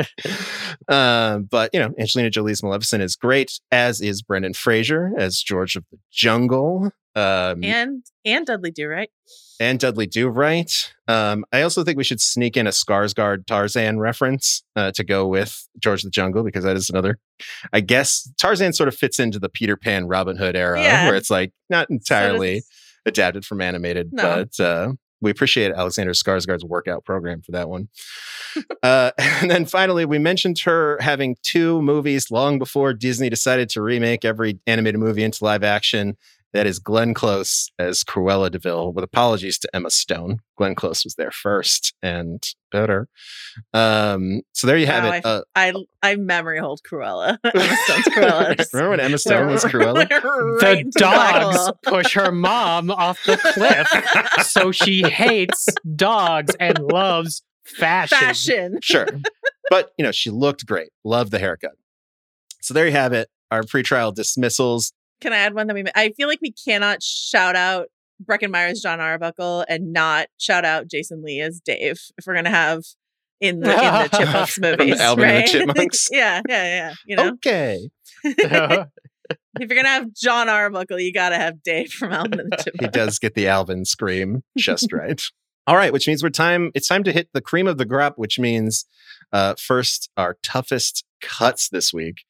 uh, 0.88 1.38
but, 1.40 1.70
you 1.74 1.80
know, 1.80 1.92
Angelina 2.00 2.32
Jolie's 2.32 2.64
Maleficent 2.64 3.04
is 3.04 3.16
great, 3.16 3.60
as 3.72 4.02
is 4.02 4.24
Brendan 4.24 4.54
Fraser 4.54 5.12
as 5.18 5.42
George 5.42 5.76
of 5.76 5.86
the 5.92 6.00
Jungle. 6.12 6.92
Um, 7.16 7.64
and 7.64 8.04
and 8.24 8.46
Dudley 8.46 8.72
Do 8.72 8.88
Right. 8.88 9.10
And 9.60 9.80
Dudley 9.80 10.08
Do 10.08 10.30
Right. 10.30 10.94
Um, 11.08 11.44
I 11.52 11.64
also 11.64 11.84
think 11.84 11.98
we 11.98 12.04
should 12.04 12.22
sneak 12.22 12.56
in 12.56 12.68
a 12.68 12.72
Skarsgård 12.72 13.46
Tarzan 13.46 14.00
reference 14.00 14.64
uh, 14.76 14.92
to 14.92 15.04
go 15.04 15.28
with 15.28 15.68
George 15.80 16.04
the 16.04 16.10
Jungle 16.10 16.44
because 16.44 16.64
that 16.64 16.76
is 16.76 16.90
another. 16.90 17.20
I 17.74 17.82
guess 17.82 18.32
Tarzan 18.40 18.74
sort 18.74 18.88
of 18.88 18.96
fits 18.96 19.20
into 19.20 19.40
the 19.40 19.50
Peter 19.50 19.76
Pan 19.76 20.08
Robin 20.08 20.38
Hood 20.38 20.56
era, 20.56 20.82
yeah. 20.82 21.08
where 21.08 21.16
it's 21.16 21.30
like 21.30 21.52
not 21.70 21.90
entirely. 21.90 22.60
So 22.60 22.68
adapted 23.06 23.46
from 23.46 23.62
animated, 23.62 24.14
no. 24.14 24.24
but 24.24 24.64
uh, 24.64 24.94
we 25.22 25.32
appreciate 25.32 25.72
Alexander 25.72 26.14
Skarsgård's 26.14 26.64
workout 26.64 27.04
program 27.04 27.42
for 27.42 27.52
that 27.52 27.70
one. 27.70 27.90
uh, 28.84 29.12
and 29.18 29.52
then 29.52 29.66
finally, 29.66 30.06
we 30.06 30.20
mentioned 30.20 30.60
her 30.60 30.98
having 31.02 31.36
two 31.44 31.82
movies 31.82 32.32
long 32.32 32.58
before 32.60 32.94
Disney 32.94 33.30
decided 33.30 33.70
to 33.70 33.82
remake 33.82 34.24
every 34.24 34.60
animated 34.66 35.00
movie 35.00 35.24
into 35.24 35.44
live 35.44 35.64
action. 35.64 36.18
That 36.52 36.66
is 36.66 36.80
Glenn 36.80 37.14
Close 37.14 37.70
as 37.78 38.04
Cruella 38.04 38.50
de 38.50 38.58
Vil, 38.58 38.92
with 38.92 39.04
apologies 39.04 39.60
to 39.60 39.70
Emma 39.72 39.92
Stone. 39.92 40.40
Glenn 40.58 40.74
Close 40.74 41.04
was 41.04 41.14
there 41.14 41.30
first 41.30 41.94
and 42.02 42.44
better. 42.72 43.08
Um, 43.72 44.42
so 44.54 44.66
there 44.66 44.78
you 44.78 44.88
have 44.88 45.04
wow, 45.04 45.14
it. 45.14 45.26
Uh, 45.26 45.42
I, 45.56 45.70
I, 45.70 46.12
I 46.12 46.16
memory 46.16 46.60
hold 46.60 46.82
Cruella. 46.82 47.38
Emma 47.44 47.78
Stone's 47.84 48.06
Cruella. 48.06 48.74
Remember 48.74 48.90
when 48.90 49.00
Emma 49.00 49.18
Stone 49.20 49.48
was 49.52 49.64
Cruella? 49.64 50.10
right 50.62 50.86
the 50.86 50.92
dogs 51.00 51.72
push 51.84 52.14
her 52.16 52.32
mom 52.32 52.90
off 52.90 53.24
the 53.26 53.38
cliff, 53.38 54.46
so 54.46 54.72
she 54.72 55.04
hates 55.10 55.68
dogs 55.96 56.56
and 56.60 56.80
loves 56.80 57.44
fashion. 57.64 58.18
Fashion, 58.18 58.80
sure, 58.82 59.08
but 59.70 59.92
you 59.98 60.04
know 60.04 60.12
she 60.12 60.32
looked 60.32 60.66
great. 60.66 60.90
Loved 61.04 61.32
the 61.32 61.40
haircut. 61.40 61.74
So 62.62 62.74
there 62.74 62.88
you 62.88 62.92
have 62.92 63.14
it. 63.14 63.30
Our 63.52 63.64
pretrial 63.64 64.14
dismissals. 64.14 64.94
Can 65.22 65.34
I 65.34 65.38
add 65.38 65.54
one 65.54 65.68
that 65.68 65.74
we? 65.74 65.84
I 65.96 66.10
feel 66.12 66.28
like 66.28 66.40
we 66.42 66.52
cannot 66.52 67.04
shout 67.04 67.56
out 67.56 67.88
Breckin 68.24 68.52
Meyer's 68.52 68.82
Jon 68.82 69.00
Arbuckle 69.00 69.66
and 69.68 69.94
not 69.94 70.28
shout 70.38 70.66
out 70.66 70.88
Jason 70.88 71.24
Lee 71.24 71.42
as 71.42 71.60
Dave 71.64 72.00
if 72.18 72.26
we're 72.26 72.36
gonna 72.36 72.50
have 72.50 72.84
in 73.42 73.60
the 73.62 73.72
in 73.72 73.78
the 73.78 74.10
Chipmunks 74.18 74.60
movies, 74.62 75.00
Alvin 75.00 75.24
right? 75.24 75.54
and 75.54 75.70
the 75.70 75.74
Chipmunks. 75.74 76.10
yeah, 76.12 76.42
yeah, 76.48 76.64
yeah. 76.66 76.94
You 77.06 77.16
know, 77.16 77.30
okay. 77.34 77.90
if 78.24 78.88
you're 79.60 79.68
gonna 79.68 79.88
have 79.88 80.14
John 80.14 80.50
Arbuckle, 80.50 81.00
you 81.00 81.14
gotta 81.14 81.38
have 81.38 81.64
Dave 81.64 81.92
from 81.92 82.12
Alvin 82.12 82.40
and 82.40 82.52
the 82.52 82.58
Chipmunks. 82.58 82.86
he 82.86 82.88
does 83.00 83.20
get 83.20 83.36
the 83.36 83.48
Alvin 83.48 83.86
scream 83.86 84.44
just 84.58 84.92
right. 84.92 85.22
All 85.68 85.76
right, 85.76 85.94
which 85.94 86.08
means 86.08 86.24
we're 86.24 86.30
time. 86.30 86.72
It's 86.74 86.88
time 86.88 87.04
to 87.04 87.12
hit 87.12 87.30
the 87.34 87.42
cream 87.42 87.68
of 87.68 87.78
the 87.78 87.86
crop, 87.86 88.18
which 88.18 88.40
means 88.40 88.86
uh, 89.32 89.54
first 89.60 90.10
our 90.18 90.38
toughest 90.42 91.06
cuts 91.22 91.70
this 91.70 91.94
week. 91.94 92.24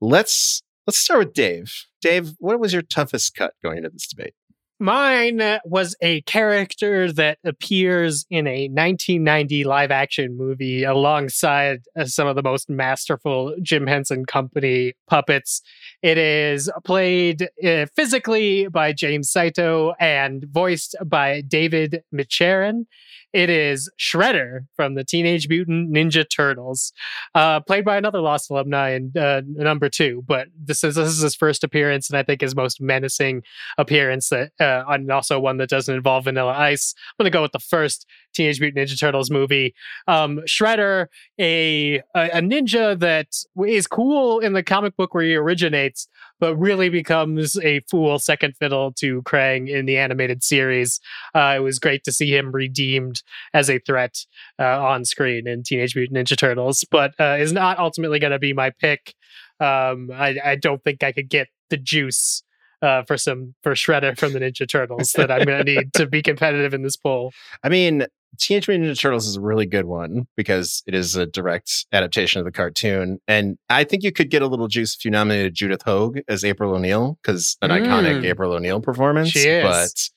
Let's 0.00 0.62
let's 0.88 0.96
start 0.96 1.18
with 1.18 1.34
Dave. 1.34 1.84
Dave, 2.00 2.32
what 2.38 2.58
was 2.58 2.72
your 2.72 2.80
toughest 2.80 3.34
cut 3.34 3.52
going 3.62 3.76
into 3.76 3.90
this 3.90 4.06
debate? 4.06 4.32
Mine 4.80 5.58
was 5.66 5.94
a 6.00 6.22
character 6.22 7.12
that 7.12 7.38
appears 7.44 8.24
in 8.30 8.46
a 8.46 8.68
1990 8.68 9.64
live 9.64 9.90
action 9.90 10.34
movie 10.34 10.84
alongside 10.84 11.80
uh, 11.98 12.06
some 12.06 12.26
of 12.26 12.36
the 12.36 12.42
most 12.42 12.70
masterful 12.70 13.54
Jim 13.60 13.86
Henson 13.86 14.24
Company 14.24 14.94
puppets. 15.06 15.60
It 16.00 16.16
is 16.16 16.70
played 16.84 17.50
uh, 17.62 17.86
physically 17.94 18.68
by 18.68 18.94
James 18.94 19.30
Saito 19.30 19.92
and 20.00 20.46
voiced 20.50 20.96
by 21.04 21.42
David 21.42 22.02
McCharen. 22.14 22.86
It 23.32 23.50
is 23.50 23.90
Shredder 23.98 24.66
from 24.74 24.94
the 24.94 25.04
Teenage 25.04 25.48
Mutant 25.48 25.92
Ninja 25.92 26.24
Turtles, 26.28 26.92
uh, 27.34 27.60
played 27.60 27.84
by 27.84 27.96
another 27.96 28.20
Lost 28.20 28.50
alumni 28.50 28.90
in 28.94 29.12
uh, 29.16 29.42
number 29.44 29.88
two. 29.88 30.24
But 30.26 30.48
this 30.58 30.82
is 30.82 30.94
this 30.94 31.08
is 31.08 31.20
his 31.20 31.34
first 31.34 31.62
appearance, 31.62 32.08
and 32.08 32.18
I 32.18 32.22
think 32.22 32.40
his 32.40 32.56
most 32.56 32.80
menacing 32.80 33.42
appearance. 33.76 34.30
That 34.30 34.52
uh, 34.58 34.84
and 34.88 35.10
also 35.10 35.38
one 35.38 35.58
that 35.58 35.68
doesn't 35.68 35.94
involve 35.94 36.24
Vanilla 36.24 36.52
Ice. 36.52 36.94
I'm 36.96 37.24
gonna 37.24 37.30
go 37.30 37.42
with 37.42 37.52
the 37.52 37.58
first 37.58 38.06
Teenage 38.34 38.60
Mutant 38.60 38.88
Ninja 38.88 38.98
Turtles 38.98 39.30
movie. 39.30 39.74
Um, 40.06 40.40
Shredder, 40.46 41.06
a, 41.38 41.98
a 42.14 42.40
ninja 42.40 42.98
that 42.98 43.28
is 43.66 43.86
cool 43.86 44.40
in 44.40 44.52
the 44.52 44.62
comic 44.62 44.96
book 44.96 45.14
where 45.14 45.24
he 45.24 45.34
originates, 45.34 46.08
but 46.40 46.56
really 46.56 46.88
becomes 46.88 47.58
a 47.58 47.80
fool 47.90 48.18
second 48.18 48.54
fiddle 48.56 48.92
to 48.94 49.22
Krang 49.22 49.68
in 49.68 49.86
the 49.86 49.98
animated 49.98 50.42
series. 50.42 51.00
Uh, 51.34 51.54
it 51.56 51.60
was 51.60 51.78
great 51.78 52.04
to 52.04 52.12
see 52.12 52.34
him 52.34 52.52
redeemed 52.52 53.22
as 53.54 53.68
a 53.68 53.78
threat 53.80 54.24
uh, 54.58 54.82
on 54.84 55.04
screen 55.04 55.46
in 55.46 55.62
Teenage 55.62 55.96
Mutant 55.96 56.18
Ninja 56.18 56.36
Turtles, 56.36 56.84
but 56.90 57.12
uh, 57.18 57.36
is 57.38 57.52
not 57.52 57.78
ultimately 57.78 58.18
going 58.18 58.32
to 58.32 58.38
be 58.38 58.52
my 58.52 58.70
pick. 58.70 59.14
Um, 59.60 60.10
I, 60.14 60.36
I, 60.44 60.54
don't 60.54 60.82
think 60.84 61.02
I 61.02 61.10
could 61.10 61.28
get 61.28 61.48
the 61.68 61.76
juice 61.76 62.44
uh, 62.82 63.02
for 63.02 63.16
some 63.16 63.54
for 63.62 63.72
Shredder 63.72 64.16
from 64.16 64.32
the 64.32 64.40
Ninja 64.40 64.68
Turtles 64.68 65.12
that 65.12 65.30
I'm 65.30 65.44
going 65.44 65.64
to 65.64 65.74
need 65.74 65.92
to 65.94 66.06
be 66.06 66.22
competitive 66.22 66.74
in 66.74 66.82
this 66.82 66.96
poll. 66.96 67.32
I 67.64 67.68
mean, 67.68 68.06
Teenage 68.38 68.68
Mutant 68.68 68.90
Ninja 68.90 69.00
Turtles 69.00 69.26
is 69.26 69.36
a 69.36 69.40
really 69.40 69.66
good 69.66 69.86
one 69.86 70.26
because 70.36 70.82
it 70.86 70.94
is 70.94 71.16
a 71.16 71.26
direct 71.26 71.86
adaptation 71.92 72.38
of 72.38 72.44
the 72.44 72.52
cartoon. 72.52 73.18
And 73.26 73.58
I 73.68 73.84
think 73.84 74.02
you 74.02 74.12
could 74.12 74.30
get 74.30 74.42
a 74.42 74.46
little 74.46 74.68
juice 74.68 74.94
if 74.94 75.04
you 75.04 75.10
nominated 75.10 75.54
Judith 75.54 75.82
Hoag 75.82 76.22
as 76.28 76.44
April 76.44 76.74
O'Neil 76.74 77.18
because 77.22 77.56
an 77.62 77.70
mm. 77.70 77.84
iconic 77.84 78.24
April 78.24 78.52
O'Neil 78.52 78.80
performance. 78.80 79.30
She 79.30 79.40
is. 79.40 80.12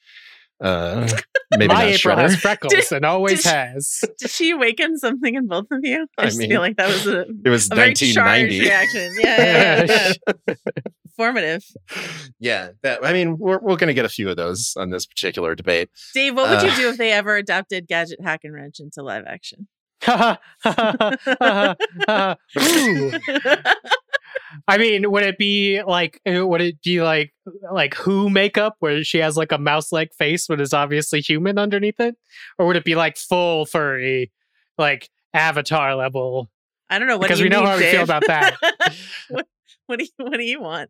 But 0.61 0.67
uh, 0.67 1.07
maybe 1.57 1.67
My 1.67 1.73
not 1.73 1.83
April 1.85 2.15
Shredder. 2.15 2.21
has 2.21 2.35
freckles 2.35 2.73
did, 2.73 2.91
and 2.91 3.05
always 3.05 3.43
did, 3.43 3.51
has. 3.51 4.03
Did 4.19 4.29
she 4.29 4.51
awaken 4.51 4.97
something 4.97 5.33
in 5.33 5.47
both 5.47 5.65
of 5.71 5.79
you? 5.81 6.07
I, 6.17 6.21
I 6.21 6.25
just 6.25 6.37
mean, 6.37 6.49
feel 6.49 6.61
like 6.61 6.77
that 6.77 6.87
was 6.87 7.07
a, 7.07 7.21
it 7.21 7.49
was 7.49 7.69
a 7.71 7.75
1990 7.75 8.59
reaction. 8.59 9.15
Yeah, 9.19 9.83
yeah, 9.83 10.13
yeah. 10.47 10.53
Formative. 11.17 11.63
Yeah, 12.39 12.69
that, 12.83 13.03
I 13.03 13.11
mean, 13.11 13.37
we're 13.39 13.59
we're 13.59 13.75
gonna 13.75 13.93
get 13.93 14.05
a 14.05 14.09
few 14.09 14.29
of 14.29 14.37
those 14.37 14.73
on 14.77 14.91
this 14.91 15.05
particular 15.07 15.55
debate. 15.55 15.89
Dave, 16.13 16.35
what 16.35 16.49
would 16.49 16.59
uh, 16.59 16.71
you 16.71 16.75
do 16.75 16.89
if 16.89 16.97
they 16.97 17.11
ever 17.11 17.35
adapted 17.35 17.87
Gadget 17.87 18.21
Hack 18.21 18.41
and 18.43 18.53
Wrench 18.53 18.79
into 18.79 19.01
live 19.01 19.25
action? 19.25 19.67
I 24.67 24.77
mean, 24.77 25.09
would 25.11 25.23
it 25.23 25.37
be 25.37 25.81
like 25.83 26.21
uh, 26.27 26.45
would 26.45 26.61
it 26.61 26.81
be 26.81 27.01
like 27.01 27.33
like 27.71 27.93
who 27.95 28.29
makeup 28.29 28.75
where 28.79 29.03
she 29.03 29.19
has 29.19 29.37
like 29.37 29.51
a 29.51 29.57
mouse 29.57 29.91
like 29.91 30.13
face 30.13 30.47
but 30.47 30.61
is 30.61 30.73
obviously 30.73 31.21
human 31.21 31.57
underneath 31.57 31.99
it? 31.99 32.15
Or 32.57 32.67
would 32.67 32.75
it 32.75 32.85
be 32.85 32.95
like 32.95 33.17
full 33.17 33.65
furry, 33.65 34.31
like 34.77 35.09
avatar 35.33 35.95
level? 35.95 36.49
I 36.89 36.99
don't 36.99 37.07
know 37.07 37.17
what 37.17 37.23
because 37.23 37.41
we 37.41 37.49
know 37.49 37.59
mean, 37.59 37.67
how 37.67 37.77
Dave? 37.77 37.85
we 37.85 37.91
feel 37.91 38.03
about 38.03 38.23
that. 38.27 38.55
what, 39.29 39.47
what, 39.87 39.99
do 39.99 40.05
you 40.05 40.25
what 40.25 40.37
do 40.37 40.43
you 40.43 40.61
want? 40.61 40.89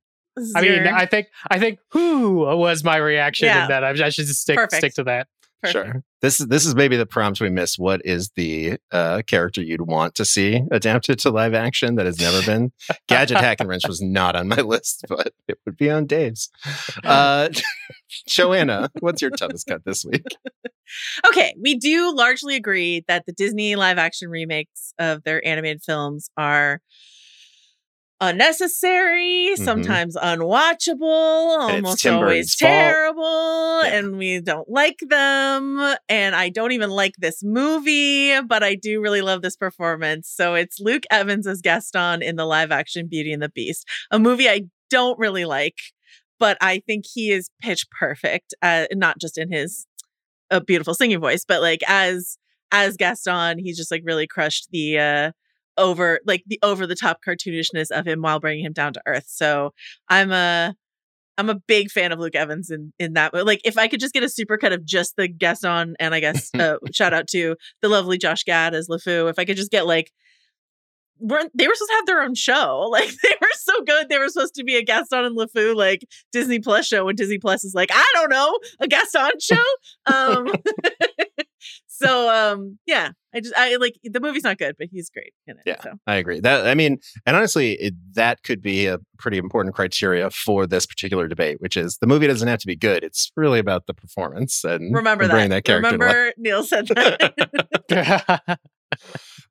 I 0.55 0.61
mean, 0.61 0.87
I 0.87 1.05
think 1.05 1.27
I 1.49 1.59
think 1.59 1.79
who 1.91 2.39
was 2.39 2.83
my 2.83 2.97
reaction 2.97 3.47
yeah. 3.47 3.63
in 3.63 3.69
that. 3.69 3.83
I, 3.83 3.89
I 3.89 4.09
should 4.09 4.25
just 4.25 4.41
stick 4.41 4.55
Perfect. 4.55 4.79
stick 4.79 4.93
to 4.95 5.03
that. 5.03 5.27
Perfect. 5.61 5.85
Sure. 5.85 6.03
This 6.21 6.39
is 6.39 6.47
this 6.47 6.65
is 6.65 6.75
maybe 6.75 6.97
the 6.97 7.05
prompt 7.05 7.41
we 7.41 7.49
missed. 7.49 7.79
What 7.79 8.01
is 8.05 8.29
the 8.35 8.77
uh, 8.91 9.23
character 9.25 9.61
you'd 9.61 9.81
want 9.81 10.13
to 10.15 10.25
see 10.25 10.61
adapted 10.71 11.17
to 11.19 11.31
live 11.31 11.53
action 11.53 11.95
that 11.95 12.05
has 12.05 12.19
never 12.19 12.41
been? 12.45 12.71
Gadget 13.07 13.37
Hack 13.37 13.59
and 13.59 13.67
Wrench 13.67 13.87
was 13.87 14.01
not 14.01 14.35
on 14.35 14.47
my 14.47 14.55
list, 14.61 15.05
but 15.09 15.33
it 15.47 15.59
would 15.65 15.77
be 15.77 15.89
on 15.89 16.05
Dave's. 16.05 16.49
Uh, 17.03 17.49
Joanna, 18.27 18.89
what's 18.99 19.21
your 19.21 19.31
toughest 19.31 19.67
cut 19.67 19.83
this 19.85 20.05
week? 20.05 20.25
Okay, 21.27 21.53
we 21.59 21.75
do 21.77 22.13
largely 22.15 22.55
agree 22.55 23.03
that 23.07 23.25
the 23.25 23.31
Disney 23.31 23.75
live 23.75 23.97
action 23.97 24.29
remakes 24.29 24.93
of 24.99 25.23
their 25.23 25.45
animated 25.47 25.81
films 25.81 26.29
are 26.37 26.81
unnecessary, 28.21 29.49
mm-hmm. 29.51 29.63
sometimes 29.63 30.15
unwatchable, 30.15 31.01
almost 31.01 32.05
always 32.05 32.55
terrible, 32.55 33.83
yeah. 33.83 33.95
and 33.95 34.17
we 34.17 34.39
don't 34.39 34.69
like 34.69 34.99
them. 35.01 35.95
And 36.07 36.35
I 36.35 36.49
don't 36.49 36.71
even 36.71 36.91
like 36.91 37.15
this 37.17 37.43
movie, 37.43 38.39
but 38.41 38.63
I 38.63 38.75
do 38.75 39.01
really 39.01 39.21
love 39.21 39.41
this 39.41 39.57
performance. 39.57 40.29
So 40.29 40.53
it's 40.53 40.79
Luke 40.79 41.03
Evans 41.11 41.47
as 41.47 41.61
Gaston 41.61 42.21
in 42.21 42.35
the 42.37 42.45
live 42.45 42.71
action 42.71 43.07
Beauty 43.07 43.33
and 43.33 43.41
the 43.41 43.49
Beast, 43.49 43.85
a 44.11 44.19
movie 44.19 44.47
I 44.47 44.61
don't 44.89 45.19
really 45.19 45.45
like. 45.45 45.79
but 46.41 46.57
I 46.59 46.81
think 46.87 47.05
he 47.05 47.31
is 47.31 47.51
pitch 47.61 47.85
perfect, 47.91 48.55
uh, 48.63 48.87
not 48.93 49.19
just 49.19 49.37
in 49.37 49.51
his 49.51 49.85
a 50.49 50.59
beautiful 50.59 50.95
singing 50.95 51.19
voice, 51.19 51.45
but 51.47 51.61
like 51.61 51.81
as 51.87 52.37
as 52.71 52.97
Gaston, 52.97 53.59
he's 53.59 53.77
just 53.77 53.91
like 53.91 54.01
really 54.03 54.27
crushed 54.27 54.67
the 54.71 54.97
uh 54.97 55.31
over 55.77 56.19
like 56.25 56.43
the 56.47 56.59
over 56.63 56.85
the 56.85 56.95
top 56.95 57.19
cartoonishness 57.25 57.91
of 57.91 58.07
him 58.07 58.21
while 58.21 58.39
bringing 58.39 58.65
him 58.65 58.73
down 58.73 58.93
to 58.93 59.01
earth. 59.05 59.25
So 59.27 59.73
I'm 60.09 60.31
a 60.31 60.75
I'm 61.37 61.49
a 61.49 61.55
big 61.55 61.89
fan 61.89 62.11
of 62.11 62.19
Luke 62.19 62.35
Evans 62.35 62.69
in 62.69 62.93
in 62.99 63.13
that. 63.13 63.33
Like 63.33 63.61
if 63.65 63.77
I 63.77 63.87
could 63.87 63.99
just 63.99 64.13
get 64.13 64.23
a 64.23 64.29
super 64.29 64.57
cut 64.57 64.73
of 64.73 64.85
just 64.85 65.15
the 65.15 65.27
Gaston, 65.27 65.95
and 65.99 66.13
I 66.13 66.19
guess 66.19 66.51
uh, 66.59 66.77
shout 66.93 67.13
out 67.13 67.27
to 67.29 67.55
the 67.81 67.89
lovely 67.89 68.17
Josh 68.17 68.43
Gad 68.43 68.73
as 68.73 68.87
LeFou. 68.87 69.29
If 69.29 69.39
I 69.39 69.45
could 69.45 69.57
just 69.57 69.71
get 69.71 69.85
like 69.87 70.11
weren't 71.21 71.51
they 71.55 71.67
were 71.67 71.75
supposed 71.75 71.89
to 71.89 71.95
have 71.95 72.05
their 72.05 72.21
own 72.21 72.35
show. 72.35 72.89
Like 73.01 73.09
they 73.23 73.35
were 73.39 73.47
so 73.53 73.73
good. 73.85 74.09
They 74.09 74.17
were 74.17 74.27
supposed 74.27 74.55
to 74.55 74.63
be 74.63 74.75
a 74.75 74.83
Gaston 74.83 75.23
and 75.23 75.37
LeFou 75.37 75.75
like 75.75 76.05
Disney 76.33 76.59
Plus 76.59 76.85
show 76.85 77.07
and 77.07 77.17
Disney 77.17 77.37
Plus 77.37 77.63
is 77.63 77.73
like, 77.73 77.89
I 77.93 78.11
don't 78.15 78.29
know, 78.29 78.59
a 78.79 78.87
Gaston 78.87 79.31
show. 79.39 79.63
um 80.13 80.47
so 81.87 82.29
um 82.29 82.77
yeah, 82.85 83.11
I 83.33 83.39
just 83.39 83.53
I 83.55 83.75
like 83.77 83.95
the 84.03 84.19
movie's 84.19 84.43
not 84.43 84.57
good, 84.57 84.75
but 84.77 84.87
he's 84.91 85.09
great 85.09 85.33
in 85.47 85.57
it. 85.57 85.63
Yeah, 85.65 85.81
so. 85.81 85.93
I 86.07 86.15
agree. 86.15 86.39
That 86.39 86.67
I 86.67 86.75
mean, 86.75 86.97
and 87.25 87.35
honestly, 87.35 87.73
it, 87.73 87.93
that 88.13 88.43
could 88.43 88.61
be 88.61 88.87
a 88.87 88.99
pretty 89.17 89.37
important 89.37 89.75
criteria 89.75 90.29
for 90.29 90.65
this 90.67 90.85
particular 90.85 91.27
debate, 91.27 91.57
which 91.59 91.77
is 91.77 91.97
the 91.99 92.07
movie 92.07 92.27
doesn't 92.27 92.47
have 92.47 92.59
to 92.59 92.67
be 92.67 92.75
good. 92.75 93.03
It's 93.03 93.31
really 93.35 93.59
about 93.59 93.87
the 93.87 93.93
performance 93.93 94.63
and 94.63 94.93
Remember 94.93 95.23
and 95.23 95.31
that. 95.31 95.49
that 95.49 95.63
character. 95.63 95.91
Remember 95.91 96.33
Neil 96.37 96.63
said 96.63 96.87
that. 97.89 98.59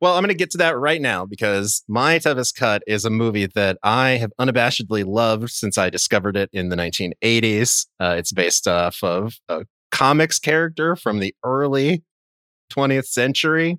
Well, 0.00 0.14
I'm 0.14 0.22
going 0.22 0.28
to 0.28 0.34
get 0.34 0.50
to 0.52 0.58
that 0.58 0.78
right 0.78 1.00
now 1.00 1.26
because 1.26 1.82
My 1.86 2.18
Toughest 2.18 2.56
Cut 2.56 2.82
is 2.86 3.04
a 3.04 3.10
movie 3.10 3.46
that 3.54 3.76
I 3.82 4.10
have 4.12 4.32
unabashedly 4.40 5.04
loved 5.06 5.50
since 5.50 5.76
I 5.76 5.90
discovered 5.90 6.36
it 6.36 6.48
in 6.52 6.70
the 6.70 6.76
1980s. 6.76 7.86
Uh, 7.98 8.14
it's 8.18 8.32
based 8.32 8.66
off 8.66 9.02
of 9.02 9.34
a 9.48 9.66
comics 9.90 10.38
character 10.38 10.96
from 10.96 11.18
the 11.18 11.34
early 11.44 12.02
20th 12.72 13.06
century 13.06 13.78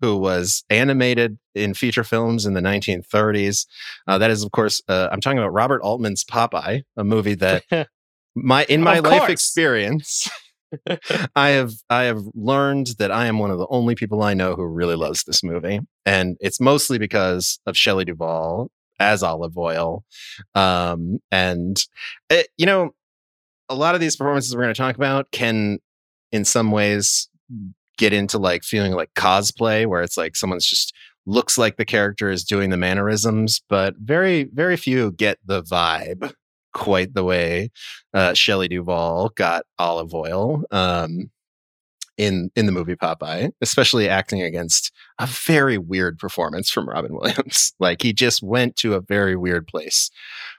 who 0.00 0.16
was 0.16 0.64
animated 0.68 1.38
in 1.54 1.74
feature 1.74 2.04
films 2.04 2.44
in 2.44 2.54
the 2.54 2.60
1930s. 2.60 3.66
Uh, 4.06 4.18
that 4.18 4.30
is, 4.30 4.42
of 4.42 4.50
course, 4.52 4.82
uh, 4.88 5.08
I'm 5.10 5.20
talking 5.20 5.38
about 5.38 5.52
Robert 5.52 5.82
Altman's 5.82 6.24
Popeye, 6.24 6.82
a 6.96 7.04
movie 7.04 7.34
that 7.34 7.64
my 8.34 8.64
in 8.68 8.82
my 8.82 8.98
life 8.98 9.28
experience. 9.30 10.28
I 11.36 11.50
have 11.50 11.72
I 11.88 12.04
have 12.04 12.22
learned 12.34 12.88
that 12.98 13.10
I 13.10 13.26
am 13.26 13.38
one 13.38 13.50
of 13.50 13.58
the 13.58 13.68
only 13.70 13.94
people 13.94 14.22
I 14.22 14.34
know 14.34 14.54
who 14.54 14.66
really 14.66 14.96
loves 14.96 15.24
this 15.24 15.42
movie, 15.42 15.80
and 16.04 16.36
it's 16.40 16.60
mostly 16.60 16.98
because 16.98 17.60
of 17.66 17.76
Shelley 17.76 18.04
Duvall 18.04 18.70
as 18.98 19.22
Olive 19.22 19.56
Oyl, 19.56 20.04
um, 20.54 21.18
and 21.30 21.82
it, 22.28 22.48
you 22.58 22.66
know, 22.66 22.90
a 23.68 23.74
lot 23.74 23.94
of 23.94 24.00
these 24.00 24.16
performances 24.16 24.54
we're 24.54 24.62
going 24.62 24.74
to 24.74 24.78
talk 24.78 24.96
about 24.96 25.30
can, 25.30 25.78
in 26.32 26.44
some 26.44 26.70
ways, 26.70 27.28
get 27.98 28.12
into 28.12 28.38
like 28.38 28.62
feeling 28.62 28.92
like 28.92 29.12
cosplay, 29.14 29.86
where 29.86 30.02
it's 30.02 30.16
like 30.16 30.36
someone's 30.36 30.66
just 30.66 30.94
looks 31.26 31.58
like 31.58 31.76
the 31.76 31.84
character 31.84 32.30
is 32.30 32.44
doing 32.44 32.70
the 32.70 32.76
mannerisms, 32.76 33.62
but 33.68 33.94
very 33.98 34.44
very 34.44 34.76
few 34.76 35.12
get 35.12 35.38
the 35.44 35.62
vibe 35.62 36.32
quite 36.76 37.14
the 37.14 37.24
way 37.24 37.70
uh, 38.12 38.34
Shelley 38.34 38.68
Duvall 38.68 39.30
got 39.30 39.64
Olive 39.78 40.14
Oyl 40.14 40.62
um, 40.70 41.30
in 42.18 42.50
in 42.54 42.66
the 42.66 42.72
movie 42.72 42.96
Popeye, 42.96 43.50
especially 43.60 44.08
acting 44.08 44.42
against 44.42 44.92
a 45.18 45.26
very 45.26 45.78
weird 45.78 46.18
performance 46.18 46.70
from 46.70 46.88
Robin 46.88 47.14
Williams. 47.14 47.72
like 47.80 48.02
he 48.02 48.12
just 48.12 48.42
went 48.42 48.76
to 48.76 48.94
a 48.94 49.00
very 49.00 49.36
weird 49.36 49.66
place 49.66 50.10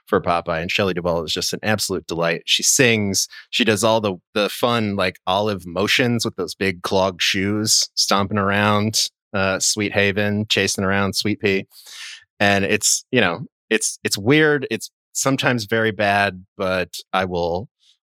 for 0.08 0.20
Popeye, 0.20 0.60
and 0.62 0.70
Shelley 0.70 0.94
Duvall 0.94 1.22
is 1.22 1.32
just 1.32 1.52
an 1.52 1.60
absolute 1.62 2.06
delight. 2.06 2.42
She 2.46 2.62
sings, 2.62 3.28
she 3.50 3.64
does 3.64 3.84
all 3.84 4.00
the 4.00 4.16
the 4.34 4.48
fun 4.48 4.96
like 4.96 5.18
olive 5.26 5.66
motions 5.66 6.24
with 6.24 6.36
those 6.36 6.54
big 6.54 6.82
clogged 6.82 7.22
shoes, 7.22 7.88
stomping 7.94 8.38
around 8.38 9.10
uh, 9.32 9.58
Sweet 9.60 9.92
Haven, 9.92 10.46
chasing 10.48 10.84
around 10.84 11.14
Sweet 11.14 11.40
Pea, 11.40 11.66
and 12.40 12.64
it's 12.64 13.04
you 13.10 13.20
know 13.20 13.44
it's 13.70 13.98
it's 14.02 14.18
weird. 14.18 14.66
It's 14.70 14.90
sometimes 15.12 15.64
very 15.64 15.90
bad, 15.90 16.44
but 16.56 16.94
I 17.12 17.24
will 17.26 17.68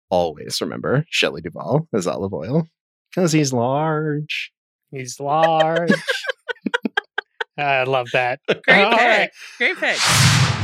always 0.10 0.62
remember 0.62 1.06
Shelley 1.10 1.42
Duvall 1.42 1.88
as 1.94 2.08
Olive 2.08 2.34
Oyl 2.34 2.68
because 3.14 3.32
he's 3.32 3.52
large. 3.52 4.52
He's 4.92 5.20
large. 5.20 5.92
I 7.58 7.84
love 7.84 8.10
that. 8.14 8.40
Great 8.48 8.84
All 8.84 8.92
pick. 8.92 9.00
right. 9.00 9.30
Great 9.58 9.78
pick. 9.78 10.57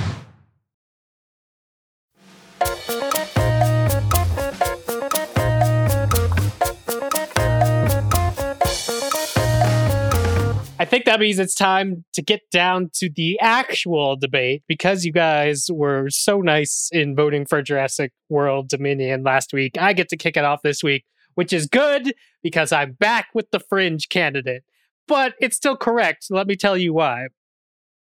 I 10.83 10.85
think 10.85 11.05
that 11.05 11.21
means 11.21 11.39
it's 11.39 11.55
time 11.55 12.03
to 12.11 12.21
get 12.21 12.41
down 12.51 12.89
to 12.95 13.09
the 13.09 13.39
actual 13.39 14.17
debate 14.17 14.63
because 14.67 15.05
you 15.05 15.13
guys 15.13 15.67
were 15.71 16.09
so 16.09 16.41
nice 16.41 16.89
in 16.91 17.15
voting 17.15 17.45
for 17.45 17.61
Jurassic 17.61 18.11
World 18.27 18.67
Dominion 18.67 19.23
last 19.23 19.53
week. 19.53 19.77
I 19.79 19.93
get 19.93 20.09
to 20.09 20.17
kick 20.17 20.35
it 20.35 20.43
off 20.43 20.61
this 20.61 20.83
week, 20.83 21.05
which 21.35 21.53
is 21.53 21.67
good 21.67 22.13
because 22.43 22.73
I'm 22.73 22.91
back 22.91 23.27
with 23.33 23.49
the 23.51 23.61
fringe 23.61 24.09
candidate. 24.09 24.63
But 25.07 25.35
it's 25.39 25.55
still 25.55 25.77
correct. 25.77 26.25
Let 26.29 26.47
me 26.47 26.57
tell 26.57 26.77
you 26.77 26.93
why. 26.93 27.27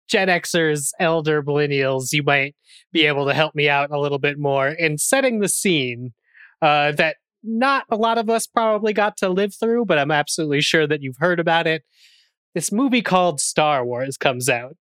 Gen 0.10 0.28
Xers, 0.28 0.90
elder 1.00 1.44
millennials, 1.44 2.12
you 2.12 2.24
might 2.24 2.56
be 2.92 3.06
able 3.06 3.26
to 3.28 3.34
help 3.34 3.56
me 3.56 3.70
out 3.70 3.92
a 3.92 4.00
little 4.00 4.20
bit 4.20 4.38
more 4.38 4.70
in 4.70 4.98
setting 4.98 5.40
the 5.40 5.50
scene 5.50 6.14
uh, 6.62 6.92
that 6.94 7.18
not 7.44 7.86
a 7.90 7.96
lot 7.96 8.18
of 8.18 8.30
us 8.30 8.48
probably 8.48 8.92
got 8.92 9.16
to 9.18 9.30
live 9.30 9.54
through, 9.56 9.86
but 9.86 9.98
I'm 9.98 10.12
absolutely 10.12 10.62
sure 10.62 10.88
that 10.88 11.02
you've 11.02 11.18
heard 11.20 11.40
about 11.40 11.68
it 11.68 11.84
this 12.56 12.72
movie 12.72 13.02
called 13.02 13.40
Star 13.40 13.86
Wars 13.86 14.18
comes 14.18 14.50
out. 14.50 14.76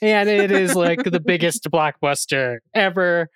And 0.00 0.28
it 0.28 0.52
is 0.52 0.76
like 0.76 1.02
the 1.02 1.20
biggest 1.20 1.64
blockbuster 1.70 2.58
ever. 2.74 3.28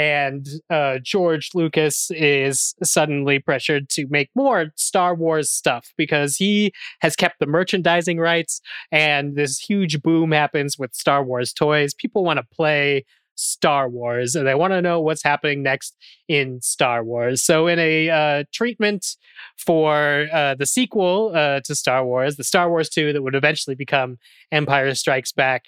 And 0.00 0.48
uh, 0.70 0.98
George 1.02 1.50
Lucas 1.52 2.10
is 2.12 2.74
suddenly 2.82 3.38
pressured 3.38 3.90
to 3.90 4.06
make 4.08 4.30
more 4.34 4.72
Star 4.74 5.14
Wars 5.14 5.50
stuff 5.50 5.92
because 5.98 6.36
he 6.36 6.72
has 7.02 7.14
kept 7.14 7.38
the 7.38 7.46
merchandising 7.46 8.18
rights. 8.18 8.62
And 8.90 9.36
this 9.36 9.58
huge 9.58 10.00
boom 10.00 10.32
happens 10.32 10.78
with 10.78 10.94
Star 10.94 11.22
Wars 11.22 11.52
toys. 11.52 11.92
People 11.92 12.24
want 12.24 12.38
to 12.38 12.46
play 12.50 13.04
Star 13.34 13.90
Wars 13.90 14.34
and 14.34 14.46
they 14.46 14.54
want 14.54 14.72
to 14.72 14.80
know 14.80 15.02
what's 15.02 15.22
happening 15.22 15.62
next 15.62 15.94
in 16.28 16.62
Star 16.62 17.04
Wars. 17.04 17.42
So, 17.42 17.66
in 17.66 17.78
a 17.78 18.08
uh, 18.08 18.44
treatment 18.54 19.18
for 19.58 20.28
uh, 20.32 20.54
the 20.54 20.64
sequel 20.64 21.32
uh, 21.34 21.60
to 21.66 21.74
Star 21.74 22.06
Wars, 22.06 22.36
the 22.36 22.44
Star 22.44 22.70
Wars 22.70 22.88
2 22.88 23.12
that 23.12 23.22
would 23.22 23.34
eventually 23.34 23.76
become 23.76 24.16
Empire 24.50 24.94
Strikes 24.94 25.32
Back, 25.32 25.64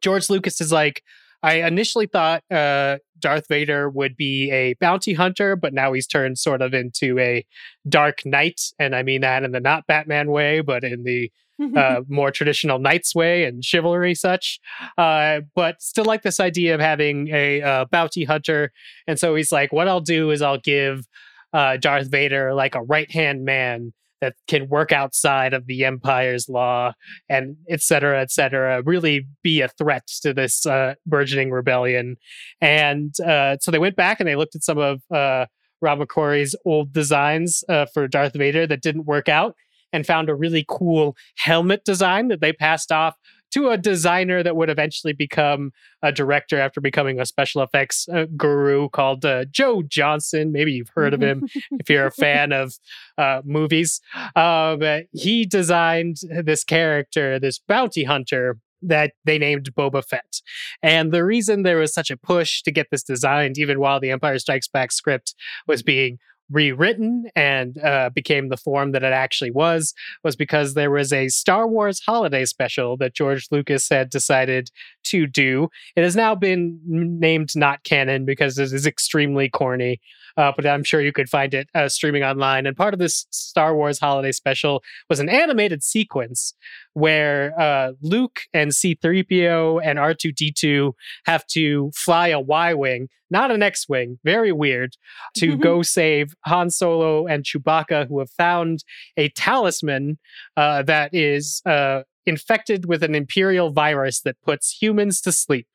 George 0.00 0.28
Lucas 0.28 0.60
is 0.60 0.72
like, 0.72 1.04
I 1.42 1.62
initially 1.66 2.06
thought 2.06 2.42
uh, 2.50 2.98
Darth 3.18 3.46
Vader 3.48 3.88
would 3.88 4.16
be 4.16 4.50
a 4.50 4.74
bounty 4.74 5.14
hunter, 5.14 5.56
but 5.56 5.72
now 5.72 5.92
he's 5.92 6.06
turned 6.06 6.38
sort 6.38 6.62
of 6.62 6.74
into 6.74 7.18
a 7.18 7.44
dark 7.88 8.24
knight. 8.24 8.60
And 8.78 8.94
I 8.94 9.02
mean 9.02 9.20
that 9.20 9.44
in 9.44 9.52
the 9.52 9.60
not 9.60 9.86
Batman 9.86 10.30
way, 10.30 10.60
but 10.60 10.84
in 10.84 11.04
the 11.04 11.30
uh, 11.76 12.02
more 12.08 12.30
traditional 12.30 12.78
knights 12.78 13.14
way 13.14 13.44
and 13.44 13.64
chivalry 13.64 14.14
such. 14.14 14.60
Uh, 14.96 15.40
but 15.54 15.82
still 15.82 16.04
like 16.04 16.22
this 16.22 16.40
idea 16.40 16.74
of 16.74 16.80
having 16.80 17.28
a 17.28 17.60
uh, 17.62 17.84
bounty 17.86 18.24
hunter. 18.24 18.72
And 19.06 19.18
so 19.18 19.34
he's 19.34 19.50
like, 19.50 19.72
what 19.72 19.88
I'll 19.88 20.00
do 20.00 20.30
is 20.30 20.40
I'll 20.40 20.60
give 20.60 21.06
uh, 21.52 21.76
Darth 21.76 22.08
Vader 22.08 22.54
like 22.54 22.74
a 22.74 22.82
right 22.82 23.10
hand 23.10 23.44
man 23.44 23.92
that 24.20 24.34
can 24.46 24.68
work 24.68 24.92
outside 24.92 25.54
of 25.54 25.66
the 25.66 25.84
Empire's 25.84 26.48
law 26.48 26.92
and 27.28 27.56
et 27.68 27.80
cetera, 27.80 28.20
et 28.20 28.30
cetera, 28.30 28.82
really 28.82 29.26
be 29.42 29.60
a 29.60 29.68
threat 29.68 30.06
to 30.22 30.34
this 30.34 30.66
uh, 30.66 30.94
burgeoning 31.06 31.50
rebellion. 31.50 32.16
And 32.60 33.14
uh, 33.20 33.58
so 33.60 33.70
they 33.70 33.78
went 33.78 33.96
back 33.96 34.20
and 34.20 34.28
they 34.28 34.36
looked 34.36 34.56
at 34.56 34.64
some 34.64 34.78
of 34.78 35.02
uh, 35.14 35.46
Ralph 35.80 36.00
McQuarrie's 36.00 36.56
old 36.64 36.92
designs 36.92 37.62
uh, 37.68 37.86
for 37.94 38.08
Darth 38.08 38.34
Vader 38.34 38.66
that 38.66 38.82
didn't 38.82 39.06
work 39.06 39.28
out 39.28 39.54
and 39.92 40.04
found 40.04 40.28
a 40.28 40.34
really 40.34 40.64
cool 40.68 41.16
helmet 41.36 41.84
design 41.84 42.28
that 42.28 42.40
they 42.40 42.52
passed 42.52 42.92
off 42.92 43.14
to 43.52 43.70
a 43.70 43.78
designer 43.78 44.42
that 44.42 44.56
would 44.56 44.70
eventually 44.70 45.12
become 45.12 45.72
a 46.02 46.12
director 46.12 46.58
after 46.58 46.80
becoming 46.80 47.20
a 47.20 47.26
special 47.26 47.62
effects 47.62 48.08
uh, 48.08 48.26
guru 48.36 48.88
called 48.88 49.24
uh, 49.24 49.44
Joe 49.50 49.82
Johnston. 49.82 50.52
Maybe 50.52 50.72
you've 50.72 50.92
heard 50.94 51.14
of 51.14 51.22
him 51.22 51.48
if 51.72 51.88
you're 51.88 52.06
a 52.06 52.10
fan 52.18 52.52
of 52.52 52.74
uh, 53.16 53.42
movies. 53.44 54.00
Um, 54.36 54.80
he 55.12 55.46
designed 55.46 56.18
this 56.22 56.64
character, 56.64 57.38
this 57.38 57.58
bounty 57.58 58.04
hunter 58.04 58.58
that 58.82 59.12
they 59.24 59.38
named 59.38 59.74
Boba 59.74 60.04
Fett. 60.04 60.40
And 60.82 61.12
the 61.12 61.24
reason 61.24 61.62
there 61.62 61.78
was 61.78 61.92
such 61.92 62.10
a 62.10 62.16
push 62.16 62.62
to 62.62 62.70
get 62.70 62.88
this 62.90 63.02
designed, 63.02 63.58
even 63.58 63.80
while 63.80 64.00
the 64.00 64.10
Empire 64.10 64.38
Strikes 64.38 64.68
Back 64.68 64.92
script 64.92 65.34
was 65.66 65.82
being 65.82 66.18
rewritten 66.50 67.26
and 67.36 67.78
uh, 67.78 68.10
became 68.10 68.48
the 68.48 68.56
form 68.56 68.92
that 68.92 69.02
it 69.02 69.12
actually 69.12 69.50
was 69.50 69.94
was 70.24 70.36
because 70.36 70.74
there 70.74 70.90
was 70.90 71.12
a 71.12 71.28
Star 71.28 71.66
Wars 71.66 72.00
holiday 72.00 72.44
special 72.44 72.96
that 72.96 73.14
George 73.14 73.48
Lucas 73.50 73.88
had 73.88 74.10
decided 74.10 74.70
to 75.04 75.26
do. 75.26 75.68
It 75.96 76.02
has 76.02 76.16
now 76.16 76.34
been 76.34 76.80
named 76.86 77.50
not 77.54 77.84
canon 77.84 78.24
because 78.24 78.58
it 78.58 78.72
is 78.72 78.86
extremely 78.86 79.48
corny, 79.48 80.00
uh, 80.36 80.52
but 80.54 80.66
I'm 80.66 80.84
sure 80.84 81.00
you 81.00 81.12
could 81.12 81.28
find 81.28 81.52
it 81.52 81.68
uh, 81.74 81.88
streaming 81.88 82.22
online. 82.22 82.66
And 82.66 82.76
part 82.76 82.94
of 82.94 83.00
this 83.00 83.26
Star 83.30 83.74
Wars 83.74 83.98
holiday 83.98 84.32
special 84.32 84.82
was 85.08 85.20
an 85.20 85.28
animated 85.28 85.82
sequence 85.82 86.54
where 86.94 87.58
uh, 87.60 87.92
Luke 88.00 88.40
and 88.52 88.70
C3PO 88.70 89.80
and 89.84 89.98
R2D2 89.98 90.92
have 91.26 91.46
to 91.48 91.90
fly 91.94 92.28
a 92.28 92.40
Y 92.40 92.74
Wing, 92.74 93.08
not 93.30 93.50
an 93.50 93.62
X 93.62 93.88
Wing, 93.88 94.18
very 94.24 94.52
weird, 94.52 94.96
to 95.36 95.56
go 95.68 95.82
save 95.82 96.34
Han 96.46 96.70
Solo 96.70 97.26
and 97.26 97.44
Chewbacca, 97.44 98.08
who 98.08 98.18
have 98.18 98.30
found 98.30 98.84
a 99.16 99.28
talisman 99.30 100.18
uh, 100.56 100.82
that 100.82 101.14
is 101.14 101.62
uh, 101.66 102.02
infected 102.26 102.86
with 102.86 103.02
an 103.02 103.14
Imperial 103.14 103.70
virus 103.70 104.20
that 104.20 104.36
puts 104.44 104.76
humans 104.80 105.20
to 105.22 105.32
sleep. 105.32 105.66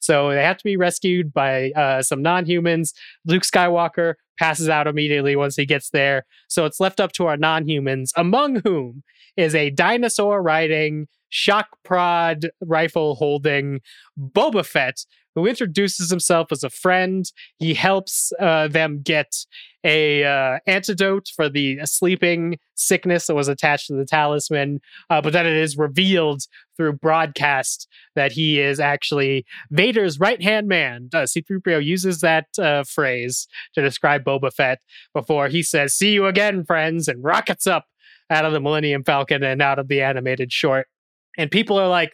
So 0.00 0.30
they 0.30 0.42
have 0.42 0.58
to 0.58 0.64
be 0.64 0.76
rescued 0.76 1.32
by 1.32 1.70
uh, 1.72 2.02
some 2.02 2.22
non 2.22 2.46
humans. 2.46 2.92
Luke 3.24 3.42
Skywalker 3.42 4.14
passes 4.38 4.68
out 4.68 4.86
immediately 4.86 5.36
once 5.36 5.56
he 5.56 5.66
gets 5.66 5.90
there. 5.90 6.24
So 6.48 6.64
it's 6.64 6.80
left 6.80 7.00
up 7.00 7.12
to 7.12 7.26
our 7.26 7.36
non 7.36 7.68
humans, 7.68 8.12
among 8.16 8.62
whom 8.64 9.02
is 9.36 9.54
a 9.54 9.70
dinosaur 9.70 10.42
riding, 10.42 11.08
shock 11.28 11.68
prod 11.84 12.50
rifle 12.60 13.14
holding 13.14 13.80
Boba 14.18 14.64
Fett, 14.64 15.04
who 15.34 15.46
introduces 15.46 16.10
himself 16.10 16.52
as 16.52 16.62
a 16.62 16.70
friend. 16.70 17.30
He 17.58 17.74
helps 17.74 18.32
uh, 18.38 18.68
them 18.68 19.00
get 19.02 19.32
a 19.84 20.24
uh, 20.24 20.58
antidote 20.66 21.28
for 21.34 21.48
the 21.48 21.80
sleeping 21.84 22.58
sickness 22.74 23.26
that 23.26 23.34
was 23.34 23.48
attached 23.48 23.88
to 23.88 23.94
the 23.94 24.04
talisman, 24.04 24.80
uh, 25.10 25.20
but 25.20 25.32
then 25.32 25.46
it 25.46 25.56
is 25.56 25.76
revealed 25.76 26.42
through 26.76 26.94
broadcast 26.94 27.88
that 28.14 28.32
he 28.32 28.60
is 28.60 28.80
actually 28.80 29.44
Vader's 29.70 30.18
right 30.18 30.42
hand 30.42 30.68
man. 30.68 31.08
Uh, 31.12 31.18
C3PO 31.18 31.84
uses 31.84 32.20
that 32.20 32.46
uh, 32.58 32.84
phrase 32.84 33.46
to 33.74 33.82
describe 33.82 34.24
Boba 34.24 34.52
Fett 34.52 34.80
before 35.14 35.48
he 35.48 35.62
says, 35.62 35.94
"See 35.94 36.12
you 36.12 36.26
again, 36.26 36.64
friends," 36.64 37.08
and 37.08 37.22
rockets 37.22 37.66
up 37.66 37.86
out 38.30 38.44
of 38.44 38.52
the 38.52 38.60
Millennium 38.60 39.04
Falcon 39.04 39.42
and 39.42 39.60
out 39.60 39.78
of 39.78 39.88
the 39.88 40.00
animated 40.00 40.52
short. 40.52 40.86
And 41.36 41.50
people 41.50 41.78
are 41.78 41.88
like, 41.88 42.12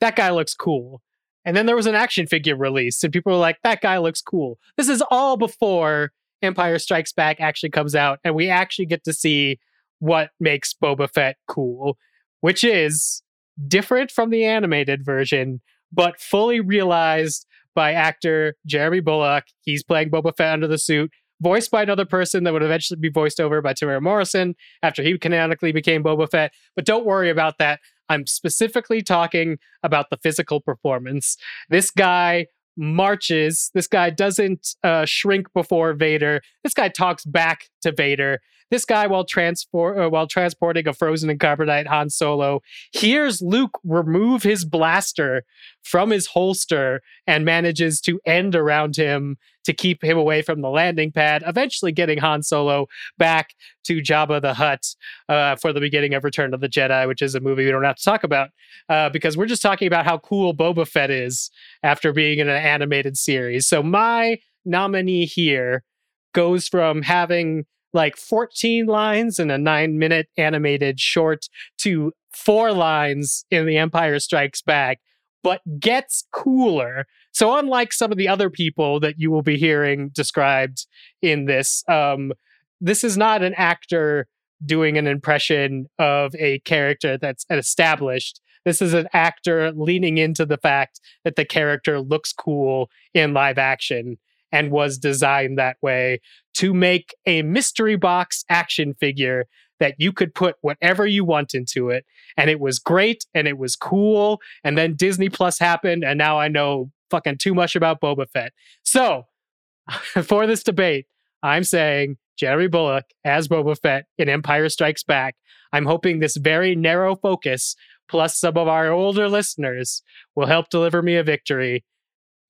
"That 0.00 0.16
guy 0.16 0.30
looks 0.30 0.54
cool." 0.54 1.02
And 1.44 1.56
then 1.56 1.64
there 1.64 1.76
was 1.76 1.86
an 1.86 1.94
action 1.94 2.26
figure 2.26 2.56
released, 2.56 3.02
and 3.04 3.12
people 3.12 3.32
were 3.32 3.38
like, 3.38 3.56
that 3.62 3.80
guy 3.80 3.96
looks 3.96 4.20
cool. 4.20 4.58
This 4.76 4.88
is 4.88 5.02
all 5.10 5.38
before 5.38 6.12
Empire 6.42 6.78
Strikes 6.78 7.12
Back 7.12 7.40
actually 7.40 7.70
comes 7.70 7.94
out, 7.94 8.18
and 8.24 8.34
we 8.34 8.48
actually 8.48 8.86
get 8.86 9.04
to 9.04 9.12
see 9.12 9.58
what 9.98 10.30
makes 10.38 10.74
Boba 10.74 11.10
Fett 11.10 11.36
cool, 11.48 11.98
which 12.40 12.62
is 12.62 13.22
different 13.66 14.10
from 14.10 14.30
the 14.30 14.44
animated 14.44 15.04
version, 15.04 15.60
but 15.92 16.20
fully 16.20 16.60
realized 16.60 17.46
by 17.74 17.92
actor 17.92 18.54
Jeremy 18.66 19.00
Bulloch. 19.00 19.44
He's 19.62 19.82
playing 19.82 20.10
Boba 20.10 20.36
Fett 20.36 20.52
under 20.52 20.68
the 20.68 20.78
suit, 20.78 21.10
voiced 21.40 21.70
by 21.70 21.82
another 21.82 22.04
person 22.04 22.44
that 22.44 22.52
would 22.52 22.62
eventually 22.62 22.98
be 23.00 23.08
voiced 23.08 23.40
over 23.40 23.60
by 23.60 23.72
Temuera 23.72 24.02
Morrison 24.02 24.54
after 24.82 25.02
he 25.02 25.16
canonically 25.18 25.72
became 25.72 26.02
Boba 26.02 26.30
Fett. 26.30 26.52
But 26.76 26.84
don't 26.84 27.06
worry 27.06 27.30
about 27.30 27.58
that. 27.58 27.80
I'm 28.08 28.26
specifically 28.26 29.02
talking 29.02 29.58
about 29.82 30.10
the 30.10 30.16
physical 30.16 30.60
performance. 30.60 31.36
This 31.68 31.90
guy 31.90 32.46
marches. 32.78 33.70
This 33.74 33.88
guy 33.88 34.10
doesn't 34.10 34.76
uh, 34.82 35.04
shrink 35.04 35.52
before 35.52 35.92
Vader. 35.92 36.40
This 36.62 36.74
guy 36.74 36.88
talks 36.88 37.24
back 37.24 37.64
to 37.82 37.92
Vader. 37.92 38.40
This 38.70 38.84
guy, 38.84 39.06
while 39.06 39.24
transport 39.24 39.98
uh, 39.98 40.10
while 40.10 40.26
transporting 40.26 40.86
a 40.86 40.92
frozen 40.92 41.30
and 41.30 41.40
carbonite 41.40 41.86
Han 41.86 42.10
Solo, 42.10 42.60
hears 42.92 43.40
Luke 43.40 43.78
remove 43.82 44.42
his 44.42 44.64
blaster 44.64 45.44
from 45.82 46.10
his 46.10 46.26
holster 46.26 47.00
and 47.26 47.44
manages 47.44 48.00
to 48.02 48.20
end 48.26 48.54
around 48.54 48.96
him 48.96 49.38
to 49.64 49.72
keep 49.72 50.02
him 50.02 50.16
away 50.16 50.42
from 50.42 50.60
the 50.60 50.68
landing 50.68 51.12
pad, 51.12 51.42
eventually 51.46 51.92
getting 51.92 52.18
Han 52.18 52.42
Solo 52.42 52.86
back 53.16 53.54
to 53.84 54.00
Jabba 54.00 54.40
the 54.40 54.54
Hutt 54.54 54.94
uh, 55.28 55.56
for 55.56 55.72
the 55.72 55.80
beginning 55.80 56.14
of 56.14 56.24
Return 56.24 56.52
of 56.54 56.60
the 56.60 56.68
Jedi, 56.68 57.06
which 57.06 57.22
is 57.22 57.34
a 57.34 57.40
movie 57.40 57.64
we 57.64 57.70
don't 57.70 57.84
have 57.84 57.96
to 57.96 58.04
talk 58.04 58.24
about 58.24 58.50
uh, 58.88 59.08
because 59.10 59.36
we're 59.36 59.46
just 59.46 59.62
talking 59.62 59.86
about 59.86 60.04
how 60.04 60.18
cool 60.18 60.54
Boba 60.54 60.86
Fett 60.86 61.10
is 61.10 61.50
after 61.82 62.12
being 62.12 62.38
in 62.38 62.48
an 62.48 62.56
animated 62.56 63.16
series. 63.16 63.66
So 63.66 63.82
my 63.82 64.38
nominee 64.64 65.26
here 65.26 65.84
goes 66.32 66.68
from 66.68 67.02
having 67.02 67.64
like 67.92 68.16
14 68.16 68.86
lines 68.86 69.38
in 69.38 69.50
a 69.50 69.58
nine 69.58 69.98
minute 69.98 70.28
animated 70.36 71.00
short 71.00 71.46
to 71.78 72.12
four 72.34 72.72
lines 72.72 73.44
in 73.50 73.66
The 73.66 73.78
Empire 73.78 74.18
Strikes 74.18 74.62
Back, 74.62 75.00
but 75.42 75.60
gets 75.80 76.24
cooler. 76.32 77.06
So, 77.32 77.56
unlike 77.56 77.92
some 77.92 78.12
of 78.12 78.18
the 78.18 78.28
other 78.28 78.50
people 78.50 79.00
that 79.00 79.14
you 79.18 79.30
will 79.30 79.42
be 79.42 79.56
hearing 79.56 80.10
described 80.14 80.86
in 81.22 81.46
this, 81.46 81.82
um, 81.88 82.32
this 82.80 83.02
is 83.04 83.16
not 83.16 83.42
an 83.42 83.54
actor 83.56 84.26
doing 84.64 84.98
an 84.98 85.06
impression 85.06 85.86
of 85.98 86.34
a 86.36 86.58
character 86.60 87.16
that's 87.16 87.46
established. 87.50 88.40
This 88.68 88.82
is 88.82 88.92
an 88.92 89.08
actor 89.14 89.72
leaning 89.72 90.18
into 90.18 90.44
the 90.44 90.58
fact 90.58 91.00
that 91.24 91.36
the 91.36 91.46
character 91.46 92.02
looks 92.02 92.34
cool 92.34 92.90
in 93.14 93.32
live 93.32 93.56
action 93.56 94.18
and 94.52 94.70
was 94.70 94.98
designed 94.98 95.56
that 95.56 95.78
way 95.80 96.20
to 96.56 96.74
make 96.74 97.14
a 97.24 97.40
mystery 97.40 97.96
box 97.96 98.44
action 98.50 98.92
figure 98.92 99.46
that 99.80 99.94
you 99.96 100.12
could 100.12 100.34
put 100.34 100.56
whatever 100.60 101.06
you 101.06 101.24
want 101.24 101.54
into 101.54 101.88
it. 101.88 102.04
And 102.36 102.50
it 102.50 102.60
was 102.60 102.78
great 102.78 103.24
and 103.32 103.48
it 103.48 103.56
was 103.56 103.74
cool. 103.74 104.38
And 104.62 104.76
then 104.76 104.96
Disney 104.96 105.30
Plus 105.30 105.58
happened. 105.58 106.04
And 106.04 106.18
now 106.18 106.38
I 106.38 106.48
know 106.48 106.90
fucking 107.10 107.38
too 107.38 107.54
much 107.54 107.74
about 107.74 108.02
Boba 108.02 108.28
Fett. 108.28 108.52
So 108.82 109.24
for 110.24 110.46
this 110.46 110.62
debate, 110.62 111.06
I'm 111.42 111.64
saying 111.64 112.18
Jeremy 112.36 112.68
Bulloch 112.68 113.06
as 113.24 113.48
Boba 113.48 113.80
Fett 113.80 114.04
in 114.18 114.28
Empire 114.28 114.68
Strikes 114.68 115.04
Back. 115.04 115.36
I'm 115.72 115.86
hoping 115.86 116.18
this 116.18 116.36
very 116.36 116.74
narrow 116.74 117.14
focus, 117.14 117.76
plus 118.08 118.38
some 118.38 118.56
of 118.56 118.68
our 118.68 118.90
older 118.90 119.28
listeners, 119.28 120.02
will 120.34 120.46
help 120.46 120.70
deliver 120.70 121.02
me 121.02 121.16
a 121.16 121.22
victory. 121.22 121.84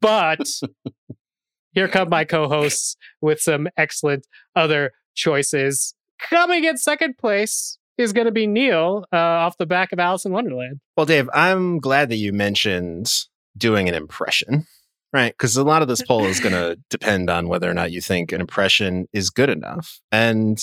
But 0.00 0.48
here 1.72 1.88
come 1.88 2.08
my 2.08 2.24
co-hosts 2.24 2.96
with 3.20 3.40
some 3.40 3.68
excellent 3.76 4.26
other 4.54 4.92
choices. 5.14 5.94
Coming 6.30 6.64
in 6.64 6.76
second 6.76 7.18
place 7.18 7.78
is 7.96 8.12
going 8.12 8.26
to 8.26 8.32
be 8.32 8.46
Neil 8.46 9.04
uh, 9.12 9.16
off 9.16 9.58
the 9.58 9.66
back 9.66 9.92
of 9.92 9.98
Alice 9.98 10.24
in 10.24 10.32
Wonderland. 10.32 10.80
Well, 10.96 11.06
Dave, 11.06 11.28
I'm 11.34 11.78
glad 11.80 12.08
that 12.10 12.16
you 12.16 12.32
mentioned 12.32 13.10
doing 13.56 13.88
an 13.88 13.94
impression, 13.94 14.66
right? 15.12 15.32
Because 15.32 15.56
a 15.56 15.64
lot 15.64 15.82
of 15.82 15.88
this 15.88 16.02
poll 16.02 16.24
is 16.24 16.40
going 16.40 16.52
to 16.54 16.78
depend 16.90 17.28
on 17.28 17.48
whether 17.48 17.68
or 17.68 17.74
not 17.74 17.92
you 17.92 18.00
think 18.00 18.32
an 18.32 18.40
impression 18.40 19.08
is 19.12 19.30
good 19.30 19.50
enough. 19.50 20.00
And 20.12 20.58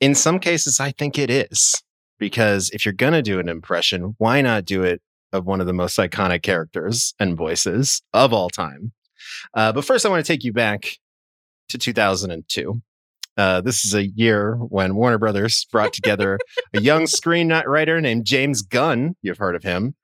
in 0.00 0.14
some 0.14 0.38
cases, 0.38 0.80
I 0.80 0.92
think 0.92 1.18
it 1.18 1.30
is. 1.30 1.82
Because 2.18 2.70
if 2.70 2.84
you're 2.84 2.92
going 2.92 3.12
to 3.12 3.22
do 3.22 3.38
an 3.38 3.48
impression, 3.48 4.14
why 4.18 4.40
not 4.40 4.64
do 4.64 4.82
it 4.82 5.00
of 5.32 5.46
one 5.46 5.60
of 5.60 5.66
the 5.66 5.72
most 5.72 5.98
iconic 5.98 6.42
characters 6.42 7.14
and 7.18 7.36
voices 7.36 8.02
of 8.12 8.32
all 8.32 8.50
time? 8.50 8.92
Uh, 9.54 9.72
but 9.72 9.84
first, 9.84 10.04
I 10.04 10.08
want 10.08 10.24
to 10.24 10.32
take 10.32 10.44
you 10.44 10.52
back 10.52 10.98
to 11.68 11.78
2002. 11.78 12.82
Uh, 13.36 13.60
this 13.60 13.84
is 13.84 13.94
a 13.94 14.08
year 14.08 14.56
when 14.56 14.96
Warner 14.96 15.18
Brothers 15.18 15.66
brought 15.70 15.92
together 15.92 16.38
a 16.74 16.80
young 16.80 17.04
screenwriter 17.04 18.02
named 18.02 18.24
James 18.24 18.62
Gunn. 18.62 19.14
You've 19.22 19.38
heard 19.38 19.54
of 19.54 19.62
him. 19.62 19.94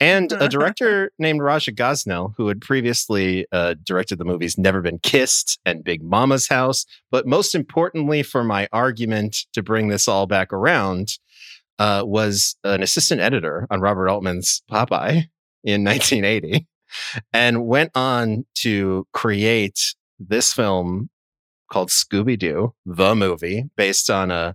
And 0.00 0.32
a 0.32 0.48
director 0.48 1.12
named 1.18 1.42
Raja 1.42 1.70
Gosnell, 1.70 2.34
who 2.36 2.48
had 2.48 2.60
previously 2.60 3.46
uh, 3.52 3.76
directed 3.84 4.18
the 4.18 4.24
movies 4.24 4.58
Never 4.58 4.80
Been 4.80 4.98
Kissed 4.98 5.60
and 5.64 5.84
Big 5.84 6.02
Momma's 6.02 6.48
House. 6.48 6.84
But 7.12 7.24
most 7.24 7.54
importantly, 7.54 8.24
for 8.24 8.42
my 8.42 8.68
argument 8.72 9.46
to 9.52 9.62
bring 9.62 9.86
this 9.86 10.08
all 10.08 10.26
back 10.26 10.52
around, 10.52 11.18
uh, 11.78 12.02
was 12.04 12.56
an 12.64 12.82
assistant 12.82 13.20
editor 13.20 13.66
on 13.70 13.80
Robert 13.80 14.08
Altman's 14.08 14.62
Popeye 14.70 15.24
in 15.64 15.84
1980 15.84 16.66
and 17.32 17.66
went 17.66 17.90
on 17.94 18.44
to 18.56 19.06
create 19.12 19.94
this 20.18 20.52
film 20.52 21.08
called 21.70 21.88
Scooby 21.88 22.38
Doo, 22.38 22.74
the 22.84 23.14
movie, 23.14 23.64
based 23.76 24.10
on 24.10 24.30
a 24.30 24.54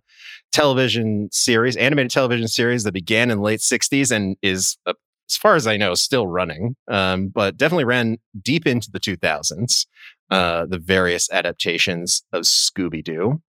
television 0.52 1.30
series, 1.32 1.76
animated 1.76 2.12
television 2.12 2.48
series 2.48 2.84
that 2.84 2.92
began 2.92 3.32
in 3.32 3.40
the 3.40 3.44
late 3.44 3.60
60s 3.60 4.12
and 4.12 4.38
is, 4.42 4.78
uh, 4.86 4.94
as 5.30 5.36
far 5.36 5.56
as 5.56 5.68
I 5.68 5.78
know, 5.78 5.96
still 5.96 6.28
running, 6.28 6.76
um, 6.88 7.30
but 7.30 7.58
definitely 7.58 7.86
ran 7.86 8.18
deep 8.40 8.68
into 8.68 8.92
the 8.92 9.00
2000s, 9.00 9.88
uh, 10.30 10.68
the 10.68 10.78
various 10.78 11.30
adaptations 11.32 12.24
of 12.32 12.44
Scooby 12.44 13.04
Doo. 13.04 13.42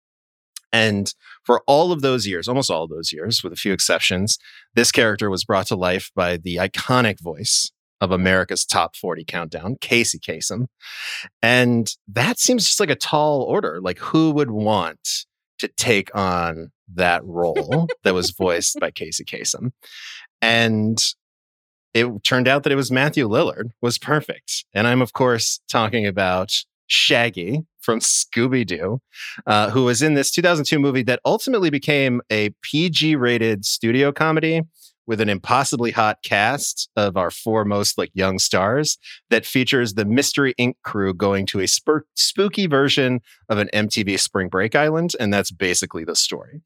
And 0.71 1.13
for 1.47 1.63
all 1.65 1.93
of 1.93 2.01
those 2.01 2.27
years, 2.27 2.49
almost 2.49 2.69
all 2.69 2.83
of 2.83 2.89
those 2.89 3.13
years, 3.13 3.41
with 3.41 3.53
a 3.53 3.55
few 3.55 3.71
exceptions, 3.71 4.37
this 4.75 4.91
character 4.91 5.29
was 5.29 5.45
brought 5.45 5.65
to 5.67 5.77
life 5.77 6.11
by 6.13 6.35
the 6.35 6.57
iconic 6.57 7.21
voice 7.21 7.71
of 8.01 8.11
America's 8.11 8.65
top 8.65 8.97
40 8.97 9.23
countdown, 9.23 9.77
Casey 9.79 10.19
Kasem. 10.19 10.65
And 11.41 11.89
that 12.05 12.37
seems 12.37 12.65
just 12.65 12.81
like 12.81 12.89
a 12.89 12.95
tall 12.95 13.43
order. 13.43 13.79
Like, 13.81 13.97
who 13.97 14.31
would 14.31 14.51
want 14.51 15.25
to 15.59 15.69
take 15.69 16.13
on 16.13 16.71
that 16.93 17.23
role 17.23 17.87
that 18.03 18.13
was 18.13 18.31
voiced 18.31 18.77
by 18.81 18.91
Casey 18.91 19.23
Kasem? 19.23 19.71
And 20.41 20.99
it 21.93 22.07
turned 22.25 22.49
out 22.49 22.63
that 22.63 22.73
it 22.73 22.75
was 22.75 22.91
Matthew 22.91 23.25
Lillard 23.25 23.69
was 23.81 23.97
perfect. 23.97 24.65
And 24.73 24.85
I'm, 24.85 25.01
of 25.01 25.13
course, 25.13 25.61
talking 25.71 26.05
about 26.05 26.51
Shaggy 26.87 27.63
from 27.79 27.99
Scooby 27.99 28.65
Doo, 28.65 28.99
uh, 29.45 29.69
who 29.69 29.85
was 29.85 30.01
in 30.01 30.13
this 30.13 30.31
2002 30.31 30.79
movie 30.79 31.03
that 31.03 31.21
ultimately 31.25 31.69
became 31.69 32.21
a 32.31 32.49
PG 32.61 33.15
rated 33.15 33.65
studio 33.65 34.11
comedy 34.11 34.61
with 35.07 35.21
an 35.21 35.29
impossibly 35.29 35.91
hot 35.91 36.17
cast 36.23 36.89
of 36.97 37.15
our 37.15 37.31
four 37.31 37.63
most 37.63 37.97
like 37.97 38.11
young 38.13 38.37
stars 38.37 38.97
that 39.29 39.45
features 39.45 39.93
the 39.93 40.05
Mystery 40.05 40.53
Inc. 40.59 40.73
crew 40.83 41.13
going 41.13 41.45
to 41.47 41.61
a 41.61 41.67
sp- 41.71 42.05
spooky 42.15 42.67
version 42.67 43.21
of 43.49 43.57
an 43.57 43.69
MTV 43.73 44.19
Spring 44.19 44.49
Break 44.49 44.75
Island, 44.75 45.13
and 45.19 45.33
that's 45.33 45.49
basically 45.49 46.03
the 46.03 46.15
story. 46.15 46.61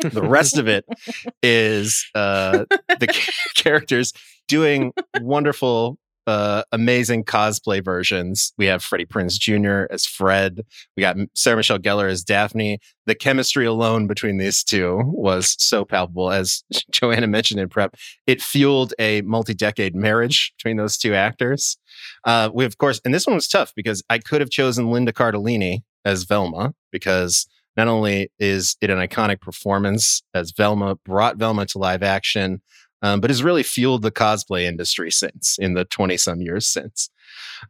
the 0.00 0.22
rest 0.22 0.58
of 0.58 0.68
it 0.68 0.84
is 1.42 2.04
uh, 2.14 2.64
the 2.98 3.22
characters 3.54 4.12
doing 4.48 4.92
wonderful 5.20 5.98
uh, 6.26 6.62
amazing 6.72 7.24
cosplay 7.24 7.84
versions. 7.84 8.52
We 8.58 8.66
have 8.66 8.82
Freddie 8.82 9.06
Prinze 9.06 9.38
Jr. 9.38 9.92
as 9.92 10.06
Fred. 10.06 10.64
We 10.96 11.00
got 11.00 11.16
Sarah 11.34 11.56
Michelle 11.56 11.78
Gellar 11.78 12.08
as 12.08 12.22
Daphne. 12.22 12.78
The 13.06 13.14
chemistry 13.14 13.66
alone 13.66 14.06
between 14.06 14.38
these 14.38 14.62
two 14.62 15.02
was 15.06 15.56
so 15.58 15.84
palpable. 15.84 16.30
As 16.30 16.62
Joanna 16.92 17.26
mentioned 17.26 17.60
in 17.60 17.68
prep, 17.68 17.96
it 18.26 18.40
fueled 18.40 18.94
a 18.98 19.22
multi-decade 19.22 19.96
marriage 19.96 20.52
between 20.56 20.76
those 20.76 20.96
two 20.96 21.14
actors. 21.14 21.76
Uh, 22.24 22.50
we, 22.52 22.64
of 22.64 22.78
course, 22.78 23.00
and 23.04 23.12
this 23.12 23.26
one 23.26 23.34
was 23.34 23.48
tough 23.48 23.72
because 23.74 24.02
I 24.08 24.18
could 24.18 24.40
have 24.40 24.50
chosen 24.50 24.90
Linda 24.90 25.12
Cardellini 25.12 25.82
as 26.04 26.24
Velma 26.24 26.74
because 26.90 27.46
not 27.76 27.88
only 27.88 28.30
is 28.38 28.76
it 28.80 28.90
an 28.90 28.98
iconic 28.98 29.40
performance 29.40 30.22
as 30.34 30.52
Velma, 30.52 30.96
brought 30.96 31.36
Velma 31.36 31.66
to 31.66 31.78
live 31.78 32.02
action, 32.02 32.60
um, 33.02 33.20
but 33.20 33.30
has 33.30 33.42
really 33.42 33.62
fueled 33.62 34.02
the 34.02 34.10
cosplay 34.10 34.62
industry 34.64 35.10
since 35.10 35.58
in 35.58 35.74
the 35.74 35.84
20 35.84 36.16
some 36.16 36.40
years 36.40 36.66
since. 36.66 37.10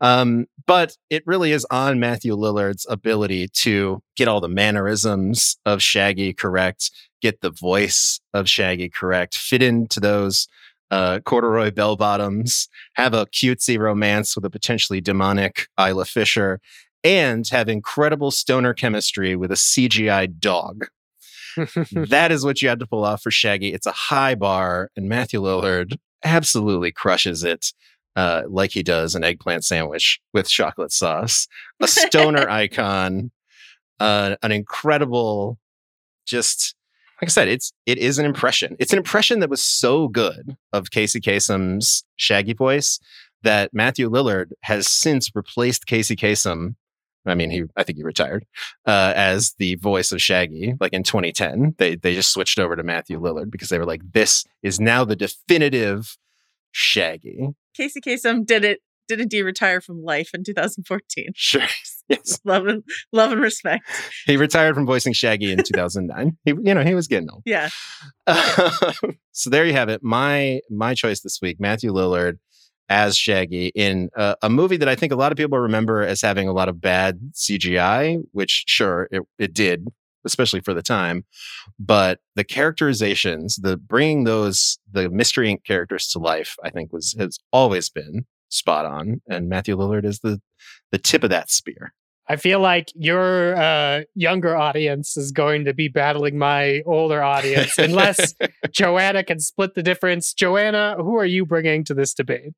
Um, 0.01 0.47
but 0.67 0.97
it 1.11 1.23
really 1.27 1.53
is 1.53 1.67
on 1.71 2.01
Matthew 2.01 2.35
Lillard's 2.35 2.87
ability 2.89 3.49
to 3.49 4.03
get 4.17 4.29
all 4.29 4.41
the 4.41 4.49
mannerisms 4.49 5.57
of 5.67 5.83
Shaggy 5.83 6.33
correct, 6.33 6.91
get 7.21 7.41
the 7.41 7.51
voice 7.51 8.21
of 8.33 8.49
Shaggy 8.49 8.89
correct, 8.89 9.37
fit 9.37 9.63
into 9.63 10.01
those 10.01 10.49
uh, 10.91 11.21
corduroy 11.21 11.71
bell 11.71 11.97
bottoms, 11.97 12.69
have 12.95 13.15
a 13.15 13.27
cutesy 13.27 13.79
romance 13.79 14.37
with 14.37 14.45
a 14.45 14.51
potentially 14.51 15.01
demonic 15.01 15.67
Isla 15.81 16.05
Fisher, 16.05 16.61
and 17.03 17.49
have 17.49 17.69
incredible 17.69 18.31
stoner 18.31 18.75
chemistry 18.75 19.35
with 19.35 19.51
a 19.51 19.57
CGI 19.57 20.39
dog 20.39 20.87
that 21.93 22.33
is 22.33 22.45
what 22.45 22.63
you 22.63 22.69
had 22.69 22.79
to 22.81 22.87
pull 22.87 23.05
off 23.05 23.23
for 23.23 23.31
Shaggy. 23.31 23.73
It's 23.73 23.87
a 23.87 23.93
high 23.93 24.35
bar, 24.35 24.91
and 24.97 25.09
Matthew 25.09 25.41
Lillard 25.41 25.97
absolutely 26.25 26.93
crushes 26.93 27.45
it. 27.45 27.73
Uh, 28.15 28.43
like 28.47 28.73
he 28.73 28.83
does 28.83 29.15
an 29.15 29.25
eggplant 29.25 29.65
sandwich 29.65 30.21
with 30.35 30.49
chocolate 30.49 30.93
sauce, 30.93 31.49
a 31.81 31.89
stoner 31.89 32.47
icon, 32.51 33.31
uh, 34.01 34.37
an 34.43 34.53
incredible, 34.53 35.59
just 36.27 36.75
like 37.23 37.29
I 37.29 37.31
said, 37.31 37.49
it's 37.49 37.73
it 37.87 37.99
is 37.99 38.19
an 38.19 38.27
impression. 38.27 38.77
It's 38.79 38.93
an 38.93 38.99
impression 38.99 39.41
that 39.41 39.49
was 39.49 39.65
so 39.65 40.09
good 40.09 40.57
of 40.73 40.91
Casey 40.91 41.21
Kasem's 41.21 42.05
Shaggy 42.17 42.53
voice 42.53 42.99
that 43.43 43.71
Matthew 43.73 44.11
Lillard 44.11 44.53
has 44.63 44.91
since 44.91 45.31
replaced 45.35 45.87
Casey 45.87 46.17
Kasem 46.17 46.75
I 47.27 47.35
mean, 47.35 47.51
he 47.51 47.65
I 47.77 47.83
think 47.83 47.99
he 47.99 48.05
retired 48.05 48.45
uh, 48.87 49.13
as 49.15 49.55
the 49.59 49.77
voice 49.77 50.13
of 50.13 50.21
Shaggy. 50.21 50.75
Like 50.81 50.93
in 50.93 51.03
2010, 51.03 51.77
they 51.79 51.97
they 51.97 52.15
just 52.15 52.33
switched 52.33 52.59
over 52.59 52.77
to 52.77 52.83
Matthew 52.83 53.21
Lillard 53.21 53.51
because 53.51 53.69
they 53.69 53.79
were 53.79 53.87
like, 53.87 54.01
this 54.13 54.45
is 54.63 54.81
now 54.81 55.05
the 55.05 55.17
definitive 55.17 56.17
Shaggy. 56.73 57.51
Casey 57.75 58.01
Kasem 58.01 58.45
did 58.45 58.65
it 58.65 58.81
didn't 59.09 59.33
he 59.33 59.43
retire 59.43 59.81
from 59.81 60.03
life 60.03 60.31
in 60.35 60.45
2014? 60.45 61.27
Sure. 61.35 61.63
Yes. 62.09 62.41
love 62.45 62.67
and 62.67 62.83
love 63.13 63.33
and 63.33 63.41
respect. 63.41 63.85
He 64.27 64.37
retired 64.37 64.75
from 64.75 64.87
voicing 64.87 65.13
Shaggy 65.13 65.53
in 65.53 65.63
2009. 65.63 66.37
he, 66.45 66.51
you 66.51 66.75
know, 66.75 66.83
he 66.83 66.95
was 66.95 67.07
getting 67.07 67.31
old. 67.31 67.43
Yeah. 67.47 67.71
so 69.33 69.49
there 69.49 69.65
you 69.65 69.73
have 69.73 69.89
it. 69.89 70.03
My 70.03 70.61
my 70.69 70.95
choice 70.95 71.21
this 71.21 71.39
week, 71.41 71.59
Matthew 71.59 71.93
Lillard 71.93 72.39
as 72.93 73.17
Shaggy 73.17 73.69
in 73.75 74.11
a, 74.15 74.37
a, 74.43 74.51
movie 74.51 74.77
that 74.77 74.89
I 74.89 74.95
think 74.95 75.13
a 75.13 75.17
lot 75.17 75.33
of 75.33 75.39
people 75.39 75.59
remember 75.59 76.03
as 76.03 76.21
having 76.21 76.47
a 76.47 76.53
lot 76.53 76.69
of 76.69 76.79
bad 76.79 77.33
CGI, 77.33 78.23
which 78.33 78.65
sure 78.67 79.09
it, 79.11 79.23
it 79.39 79.55
did, 79.55 79.89
especially 80.27 80.61
for 80.61 80.75
the 80.75 80.83
time. 80.83 81.25
But 81.79 82.21
the 82.37 82.45
characterizations, 82.45 83.57
the 83.57 83.79
bringing 83.79 84.25
those 84.25 84.79
the 84.91 85.09
Mystery 85.09 85.49
Inc. 85.49 85.65
characters 85.65 86.07
to 86.09 86.19
life, 86.19 86.55
I 86.63 86.69
think 86.69 86.93
was 86.93 87.17
has 87.19 87.39
always 87.51 87.89
been 87.89 88.27
spot 88.51 88.85
on, 88.85 89.23
and 89.27 89.49
Matthew 89.49 89.75
Lillard 89.75 90.05
is 90.05 90.19
the 90.19 90.43
the 90.91 90.99
tip 90.99 91.25
of 91.25 91.31
that 91.31 91.51
spear. 91.51 91.95
I 92.29 92.37
feel 92.37 92.61
like 92.61 92.93
your 92.95 93.57
uh, 93.57 94.03
younger 94.15 94.55
audience 94.55 95.17
is 95.17 95.33
going 95.33 95.65
to 95.65 95.73
be 95.73 95.89
battling 95.89 96.37
my 96.37 96.83
older 96.85 97.23
audience 97.23 97.79
unless 97.79 98.35
Joanna 98.71 99.25
can 99.25 99.41
split 99.41 99.75
the 99.75 99.83
difference. 99.83 100.35
Joanna, 100.35 100.97
who 100.99 101.17
are 101.17 101.27
you 101.27 101.47
bringing 101.47 101.85
to 101.85 101.95
this 101.95 102.15
debate? 102.15 102.53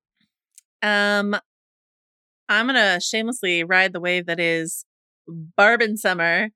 Um, 0.85 1.35
I'm 2.48 2.66
gonna 2.66 3.01
shamelessly 3.01 3.65
ride 3.65 3.93
the 3.93 4.01
wave 4.01 4.27
that 4.27 4.39
is 4.39 4.85
Barb 5.27 5.81
and 5.81 5.98
Summer, 5.98 6.51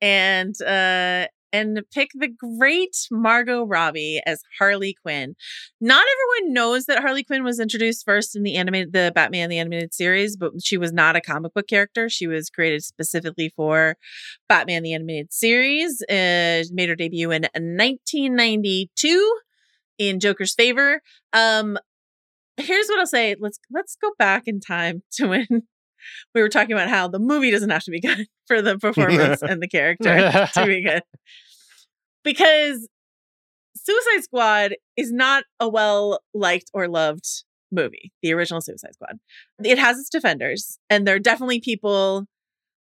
and 0.00 0.54
uh, 0.60 1.26
and 1.52 1.80
pick 1.92 2.10
the 2.14 2.28
great 2.28 2.96
Margot 3.10 3.64
Robbie 3.64 4.20
as 4.26 4.42
Harley 4.58 4.96
Quinn. 5.00 5.34
Not 5.80 6.04
everyone 6.04 6.52
knows 6.52 6.86
that 6.86 7.00
Harley 7.00 7.22
Quinn 7.22 7.44
was 7.44 7.60
introduced 7.60 8.04
first 8.04 8.34
in 8.34 8.42
the 8.42 8.56
animated, 8.56 8.92
the 8.92 9.12
Batman 9.14 9.48
the 9.48 9.58
animated 9.58 9.94
series, 9.94 10.36
but 10.36 10.52
she 10.62 10.76
was 10.76 10.92
not 10.92 11.16
a 11.16 11.20
comic 11.20 11.54
book 11.54 11.68
character. 11.68 12.08
She 12.08 12.26
was 12.26 12.50
created 12.50 12.82
specifically 12.82 13.52
for 13.54 13.96
Batman 14.48 14.82
the 14.82 14.94
animated 14.94 15.32
series. 15.32 16.02
Uh, 16.02 16.64
made 16.72 16.88
her 16.88 16.96
debut 16.96 17.30
in 17.30 17.42
1992 17.42 19.38
in 19.98 20.18
Joker's 20.18 20.54
Favor. 20.54 21.02
Um, 21.32 21.78
here's 22.62 22.86
what 22.88 22.98
I'll 22.98 23.06
say. 23.06 23.36
Let's 23.38 23.58
let's 23.70 23.96
go 23.96 24.10
back 24.18 24.44
in 24.46 24.60
time 24.60 25.02
to 25.14 25.26
when 25.26 25.46
we 26.34 26.40
were 26.42 26.48
talking 26.48 26.72
about 26.72 26.88
how 26.88 27.08
the 27.08 27.18
movie 27.18 27.50
doesn't 27.50 27.70
have 27.70 27.84
to 27.84 27.90
be 27.90 28.00
good 28.00 28.26
for 28.46 28.62
the 28.62 28.78
performance 28.78 29.42
and 29.42 29.62
the 29.62 29.68
character 29.68 30.48
to 30.54 30.66
be 30.66 30.82
good. 30.82 31.02
Because 32.22 32.88
Suicide 33.76 34.24
Squad 34.24 34.74
is 34.96 35.12
not 35.12 35.44
a 35.58 35.68
well 35.68 36.20
liked 36.34 36.70
or 36.74 36.88
loved 36.88 37.24
movie, 37.72 38.12
the 38.22 38.32
original 38.32 38.60
Suicide 38.60 38.94
Squad. 38.94 39.18
It 39.64 39.78
has 39.78 39.98
its 39.98 40.10
defenders, 40.10 40.78
and 40.90 41.06
there 41.06 41.14
are 41.16 41.20
definitely 41.20 41.60
people 41.60 42.26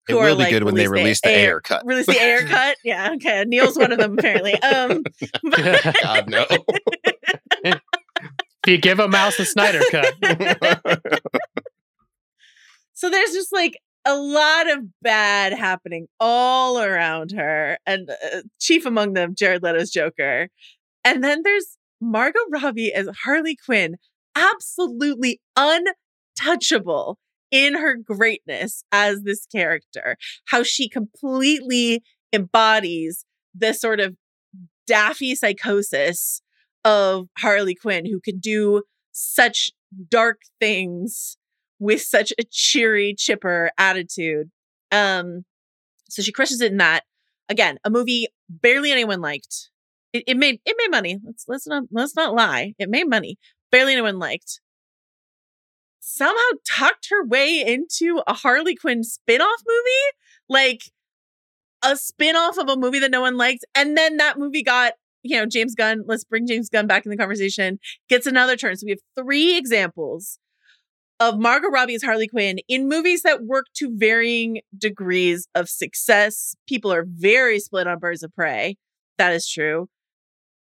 who 0.08 0.20
it 0.20 0.22
will 0.22 0.36
be 0.36 0.44
like, 0.44 0.52
good 0.52 0.64
when 0.64 0.76
they 0.76 0.88
release 0.88 1.22
the, 1.22 1.30
the 1.30 1.36
Ayer 1.36 1.62
cut. 1.62 1.84
Release 1.86 2.06
the 2.08 2.22
Ayer 2.22 2.46
cut. 2.46 2.76
Yeah. 2.84 3.14
Okay. 3.16 3.46
Neil's 3.48 3.78
one 3.78 3.94
of 3.94 4.00
them 4.00 4.18
apparently. 4.20 4.54
Um, 4.62 5.04
but- 5.44 5.96
God 6.04 6.30
no. 6.30 6.46
If 8.66 8.72
you 8.72 8.78
give 8.78 9.00
a 9.00 9.08
mouse 9.08 9.40
a 9.40 9.46
Snyder 9.46 9.82
cut. 9.92 10.14
so 12.94 13.10
there's 13.10 13.32
just 13.32 13.52
like 13.52 13.78
a 14.06 14.16
lot 14.16 14.70
of 14.72 14.80
bad 15.02 15.54
happening 15.54 16.08
all 16.20 16.80
around 16.80 17.32
her, 17.32 17.78
and 17.86 18.10
uh, 18.10 18.42
chief 18.60 18.86
among 18.86 19.14
them, 19.14 19.36
Jared 19.36 19.64
Leto's 19.64 19.90
Joker. 19.90 20.50
And 21.06 21.24
then 21.24 21.42
there's 21.44 21.78
Margot 22.02 22.40
Robbie 22.52 22.94
as 22.94 23.08
Harley 23.24 23.58
Quinn, 23.66 23.96
absolutely 24.36 25.42
untouchable 25.58 27.18
in 27.52 27.76
her 27.76 27.96
greatness 27.96 28.84
as 28.92 29.22
this 29.24 29.46
character. 29.46 30.18
How 30.46 30.64
she 30.64 30.90
completely 30.90 32.04
embodies 32.34 33.26
this 33.54 33.80
sort 33.80 34.00
of 34.00 34.16
daffy 34.88 35.36
psychosis 35.36 36.42
of 36.86 37.28
Harley 37.38 37.76
Quinn 37.76 38.06
who 38.06 38.20
could 38.20 38.42
do 38.42 38.84
such 39.12 39.72
dark 40.10 40.42
things 40.60 41.38
with 41.80 42.02
such 42.02 42.32
a 42.40 42.44
cheery, 42.50 43.16
chipper 43.18 43.72
attitude. 43.78 44.50
Um, 44.92 45.46
so 46.10 46.22
she 46.22 46.32
crushes 46.32 46.62
it 46.62 46.72
in 46.72 46.78
that. 46.78 47.04
Again, 47.50 47.78
a 47.84 47.90
movie 47.90 48.28
barely 48.50 48.92
anyone 48.92 49.22
liked. 49.22 49.70
It, 50.14 50.24
it 50.28 50.38
made 50.38 50.60
it 50.66 50.76
made 50.78 50.92
money. 50.92 51.20
Let's 51.26 51.46
let's 51.48 51.68
not 51.68 51.84
let's 51.92 52.16
not 52.16 52.36
lie. 52.36 52.74
It 52.80 52.90
made 52.90 53.10
money. 53.10 53.38
Barely 53.72 53.94
anyone 53.94 54.20
liked. 54.20 54.62
Somehow 56.00 56.42
tucked 56.70 57.08
her 57.10 57.26
way 57.26 57.64
into 57.66 58.22
a 58.28 58.34
Harley 58.34 58.76
Quinn 58.76 59.04
spin-off 59.04 59.62
movie, 59.66 60.18
like 60.50 60.92
a 61.84 61.96
spin-off 61.96 62.58
of 62.58 62.70
a 62.70 62.76
movie 62.76 63.00
that 63.00 63.12
no 63.12 63.22
one 63.22 63.38
liked, 63.38 63.66
and 63.74 63.98
then 63.98 64.18
that 64.18 64.38
movie 64.38 64.64
got 64.64 64.94
you 65.24 65.38
know, 65.38 65.46
James 65.46 65.74
Gunn, 65.74 66.04
let's 66.06 66.24
bring 66.24 66.46
James 66.46 66.70
Gunn 66.70 66.86
back 66.86 67.06
in 67.06 67.10
the 67.10 67.18
conversation, 67.18 67.80
gets 68.10 68.28
another 68.28 68.56
turn. 68.56 68.76
So 68.76 68.86
we 68.86 68.92
have 68.92 69.00
three 69.18 69.58
examples 69.58 70.38
of 71.20 71.40
Margot 71.40 71.70
Robbie 71.70 71.96
as 71.96 72.04
Harley 72.04 72.28
Quinn 72.28 72.60
in 72.68 72.90
movies 72.90 73.22
that 73.24 73.44
work 73.44 73.68
to 73.78 73.92
varying 73.96 74.62
degrees 74.78 75.48
of 75.56 75.70
success. 75.70 76.56
People 76.68 76.92
are 76.92 77.06
very 77.08 77.60
split 77.60 77.88
on 77.88 78.00
Birds 78.00 78.24
of 78.24 78.34
Prey. 78.36 78.76
That 79.18 79.34
is 79.34 79.50
true. 79.50 79.88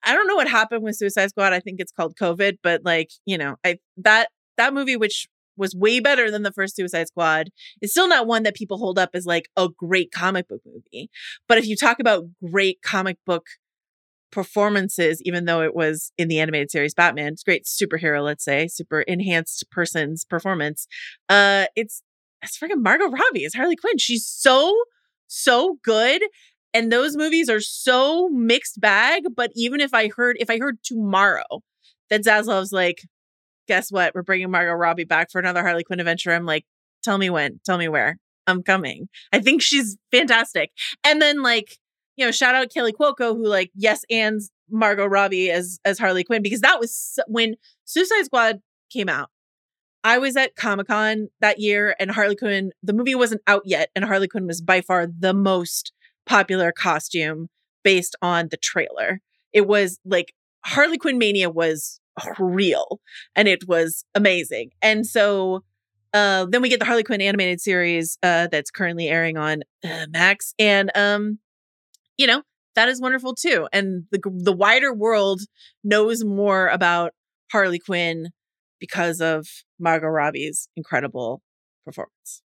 I 0.04 0.14
don't 0.14 0.28
know 0.28 0.36
what 0.36 0.48
happened 0.48 0.84
with 0.84 0.96
Suicide 0.96 1.30
Squad. 1.30 1.54
I 1.54 1.60
think 1.60 1.80
it's 1.80 1.92
called 1.92 2.16
COVID, 2.16 2.58
but 2.64 2.82
like, 2.84 3.10
you 3.26 3.38
know, 3.38 3.58
I 3.66 3.78
that 3.98 4.30
that 4.58 4.74
movie 4.74 4.96
which 4.96 5.28
was 5.58 5.76
way 5.76 6.00
better 6.00 6.32
than 6.32 6.44
the 6.44 6.54
first 6.54 6.76
Suicide 6.76 7.08
Squad 7.08 7.50
is 7.82 7.92
still 7.92 8.08
not 8.08 8.26
one 8.26 8.44
that 8.44 8.56
people 8.56 8.78
hold 8.78 8.98
up 8.98 9.10
as 9.14 9.26
like 9.26 9.50
a 9.58 9.68
great 9.68 10.10
comic 10.12 10.48
book 10.48 10.62
movie. 10.66 11.10
But 11.50 11.58
if 11.58 11.68
you 11.68 11.76
talk 11.76 12.00
about 12.00 12.24
great 12.50 12.82
comic 12.82 13.18
book 13.26 13.46
performances, 14.32 15.22
even 15.24 15.46
though 15.46 15.62
it 15.62 15.76
was 15.76 16.12
in 16.18 16.28
the 16.28 16.40
animated 16.40 16.72
series 16.72 16.94
Batman, 16.94 17.34
it's 17.34 17.44
great 17.44 17.66
superhero, 17.66 18.24
let's 18.24 18.44
say, 18.44 18.68
super 18.68 19.02
enhanced 19.02 19.70
person's 19.72 20.26
performance. 20.26 20.88
Uh, 21.28 21.66
it's 21.76 22.04
it's 22.42 22.58
freaking 22.58 22.82
Margot 22.82 23.10
Robbie 23.10 23.46
as 23.46 23.54
Harley 23.54 23.76
Quinn. 23.76 23.98
She's 23.98 24.26
so 24.26 24.76
so 25.28 25.78
good. 25.84 26.22
And 26.74 26.92
those 26.92 27.16
movies 27.16 27.50
are 27.50 27.60
so 27.60 28.30
mixed 28.30 28.80
bag. 28.80 29.24
But 29.36 29.52
even 29.56 29.82
if 29.82 29.94
I 29.94 30.10
heard, 30.16 30.38
if 30.40 30.50
I 30.50 30.60
heard 30.60 30.78
tomorrow 30.84 31.62
that 32.10 32.24
Zaslav's 32.24 32.72
like, 32.72 33.02
guess 33.68 33.92
what? 33.92 34.14
We're 34.14 34.24
bringing 34.24 34.52
Margot 34.52 34.74
Robbie 34.74 35.06
back 35.06 35.32
for 35.32 35.40
another 35.40 35.62
Harley 35.62 35.84
Quinn 35.84 36.00
adventure. 36.00 36.32
I'm 36.32 36.46
like, 36.46 36.66
tell 37.04 37.18
me 37.18 37.30
when, 37.30 37.60
tell 37.66 37.78
me 37.78 37.88
where. 37.88 38.18
I'm 38.48 38.64
coming. 38.64 39.08
I 39.32 39.40
think 39.40 39.62
she's 39.62 39.98
fantastic. 40.12 40.72
And 41.04 41.22
then 41.22 41.44
like 41.44 41.78
you 42.20 42.26
know, 42.26 42.32
shout 42.32 42.54
out 42.54 42.68
Kaley 42.70 42.92
Cuoco, 42.92 43.34
who 43.36 43.48
like 43.48 43.72
yes 43.74 44.04
and 44.10 44.42
Margot 44.70 45.06
Robbie 45.06 45.50
as 45.50 45.80
as 45.86 45.98
Harley 45.98 46.26
Quinn 46.26 46.44
because 46.44 46.60
that 46.60 46.78
was 46.78 47.18
when 47.28 47.56
Suicide 47.86 48.26
Squad 48.26 48.60
came 48.92 49.08
out. 49.08 49.30
I 50.04 50.18
was 50.18 50.36
at 50.36 50.56
Comic 50.58 50.88
Con 50.88 51.30
that 51.40 51.60
year, 51.60 51.96
and 51.98 52.12
Harley 52.12 52.36
Quinn. 52.36 52.72
The 52.84 52.92
movie 52.92 53.16
wasn't 53.16 53.42
out 53.48 53.62
yet, 53.64 53.90
and 53.96 54.04
Harley 54.04 54.28
Quinn 54.28 54.48
was 54.48 54.62
by 54.62 54.82
far 54.82 55.08
the 55.08 55.34
most 55.34 55.94
popular 56.26 56.74
costume 56.74 57.48
based 57.86 58.18
on 58.22 58.50
the 58.50 58.58
trailer. 58.58 59.22
It 59.54 59.66
was 59.66 59.98
like 60.04 60.34
Harley 60.66 60.98
Quinn 60.98 61.18
mania 61.18 61.50
was 61.50 62.02
real, 62.38 63.00
and 63.34 63.48
it 63.48 63.66
was 63.66 64.04
amazing. 64.14 64.72
And 64.82 65.08
so 65.08 65.64
uh, 66.14 66.48
then 66.50 66.62
we 66.62 66.68
get 66.68 66.80
the 66.80 66.86
Harley 66.86 67.04
Quinn 67.04 67.22
animated 67.22 67.62
series 67.62 68.18
uh, 68.24 68.48
that's 68.48 68.72
currently 68.72 69.08
airing 69.08 69.38
on 69.38 69.64
uh, 69.86 70.08
Max, 70.10 70.54
and 70.60 70.92
um, 70.96 71.40
you 72.20 72.28
know, 72.28 72.44
that 72.76 72.90
is 72.90 73.02
wonderful 73.02 73.34
too. 73.34 73.68
And 73.72 74.04
the 74.12 74.20
the 74.26 74.52
wider 74.52 74.94
world 74.94 75.42
knows 75.84 76.24
more 76.24 76.68
about 76.68 77.14
Harley 77.52 77.80
Quinn 77.80 78.28
because 78.80 79.22
of 79.22 79.48
Margot 79.80 80.08
Robbie's 80.08 80.68
incredible 80.76 81.42
performance. 81.86 82.44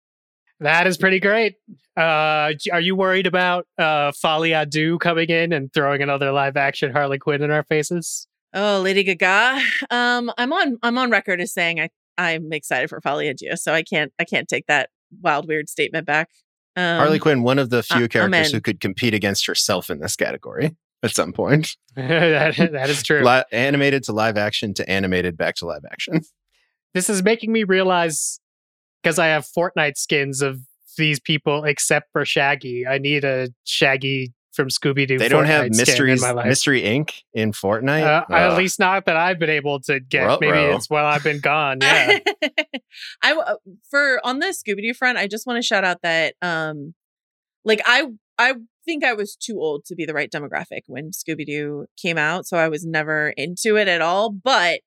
That 0.60 0.88
is 0.88 0.98
pretty 0.98 1.22
great. 1.22 1.56
Uh, 1.96 2.52
are 2.74 2.82
you 2.82 2.96
worried 2.96 3.28
about 3.28 3.66
uh, 3.78 4.12
Folie 4.12 4.50
à 4.50 4.70
Deux 4.70 4.98
coming 4.98 5.30
in 5.30 5.54
and 5.54 5.72
throwing 5.72 6.02
another 6.02 6.32
live 6.34 6.58
action 6.58 6.92
Harley 6.92 7.18
Quinn 7.18 7.42
in 7.42 7.52
our 7.52 7.64
faces? 7.64 8.28
Oh, 8.54 8.82
Lady 8.82 9.04
Gaga. 9.04 9.62
Um, 9.92 10.32
I'm 10.38 10.52
on 10.52 10.78
I'm 10.82 10.98
on 10.98 11.12
record 11.12 11.40
as 11.42 11.54
saying 11.54 11.80
I 11.80 11.90
I'm 12.18 12.52
excited 12.52 12.90
for 12.90 13.00
Folie 13.02 13.30
à 13.30 13.36
Deux, 13.36 13.56
so 13.56 13.72
I 13.74 13.84
can't 13.84 14.12
I 14.20 14.26
can't 14.26 14.48
take 14.48 14.66
that 14.66 14.90
wild 15.22 15.48
weird 15.48 15.70
statement 15.70 16.08
back. 16.08 16.30
Um, 16.76 16.98
Harley 16.98 17.20
Quinn, 17.20 17.44
one 17.44 17.60
of 17.60 17.70
the 17.70 17.84
few 17.84 18.06
uh, 18.06 18.08
characters 18.08 18.52
who 18.52 18.62
could 18.62 18.80
compete 18.80 19.14
against 19.14 19.46
herself 19.46 19.90
in 19.90 20.00
this 20.00 20.16
category 20.16 20.76
at 21.04 21.12
some 21.12 21.34
point. 21.34 21.76
that, 21.96 22.56
that 22.58 22.90
is 22.90 23.04
true. 23.04 23.22
La- 23.22 23.44
animated 23.52 24.04
to 24.04 24.14
live 24.14 24.38
action 24.38 24.74
to 24.76 24.90
animated 24.90 25.38
back 25.38 25.56
to 25.56 25.66
live 25.66 25.84
action. 25.92 26.22
This 26.96 27.08
is 27.08 27.22
making 27.22 27.52
me 27.52 27.66
realize 27.66 28.40
because 29.04 29.20
I 29.20 29.28
have 29.28 29.46
Fortnite 29.46 29.96
skins 29.96 30.42
of 30.42 30.60
these 30.98 31.20
people 31.20 31.64
except 31.64 32.12
for 32.12 32.26
Shaggy. 32.26 32.88
I 32.88 32.98
need 32.98 33.24
a 33.24 33.50
Shaggy 33.64 34.34
from 34.60 34.68
Scooby 34.68 35.08
Doo. 35.08 35.18
They 35.18 35.30
don't 35.30 35.46
have 35.46 35.70
mysteries, 35.70 36.22
Mystery 36.22 36.82
Inc. 36.82 37.22
in 37.34 37.54
Fortnite. 37.54 38.04
Uh, 38.04 38.26
uh, 38.30 38.52
at 38.52 38.58
least 38.58 38.78
not 38.78 39.06
that 39.06 39.16
I've 39.16 39.40
been 39.40 39.50
able 39.50 39.80
to 39.84 40.02
get. 40.02 40.26
Ruh-roh. 40.26 40.38
Maybe 40.42 40.76
it's 40.76 40.90
while 40.90 41.06
I've 41.06 41.24
been 41.24 41.40
gone. 41.40 41.78
Yeah. 41.82 42.20
I 43.24 43.32
uh, 43.34 43.56
for 43.90 44.20
on 44.26 44.40
the 44.40 44.48
Scooby 44.48 44.82
Doo 44.82 44.94
front, 44.94 45.18
I 45.18 45.28
just 45.28 45.48
want 45.48 45.60
to 45.60 45.62
shout 45.62 45.86
out 45.86 46.02
that 46.02 46.36
um, 46.42 46.94
like 47.64 47.82
I 47.86 48.08
I 48.38 48.56
think 48.84 49.06
I 49.06 49.14
was 49.14 49.38
too 49.38 49.62
old 49.62 49.86
to 49.86 49.96
be 49.96 50.06
the 50.06 50.14
right 50.14 50.30
demographic 50.30 50.82
when 50.88 51.12
Scooby 51.12 51.46
Doo 51.46 51.86
came 51.96 52.18
out, 52.18 52.46
so 52.46 52.58
I 52.58 52.68
was 52.68 52.86
never 52.86 53.30
into 53.38 53.78
it 53.78 53.88
at 53.88 54.02
all. 54.02 54.30
But 54.30 54.82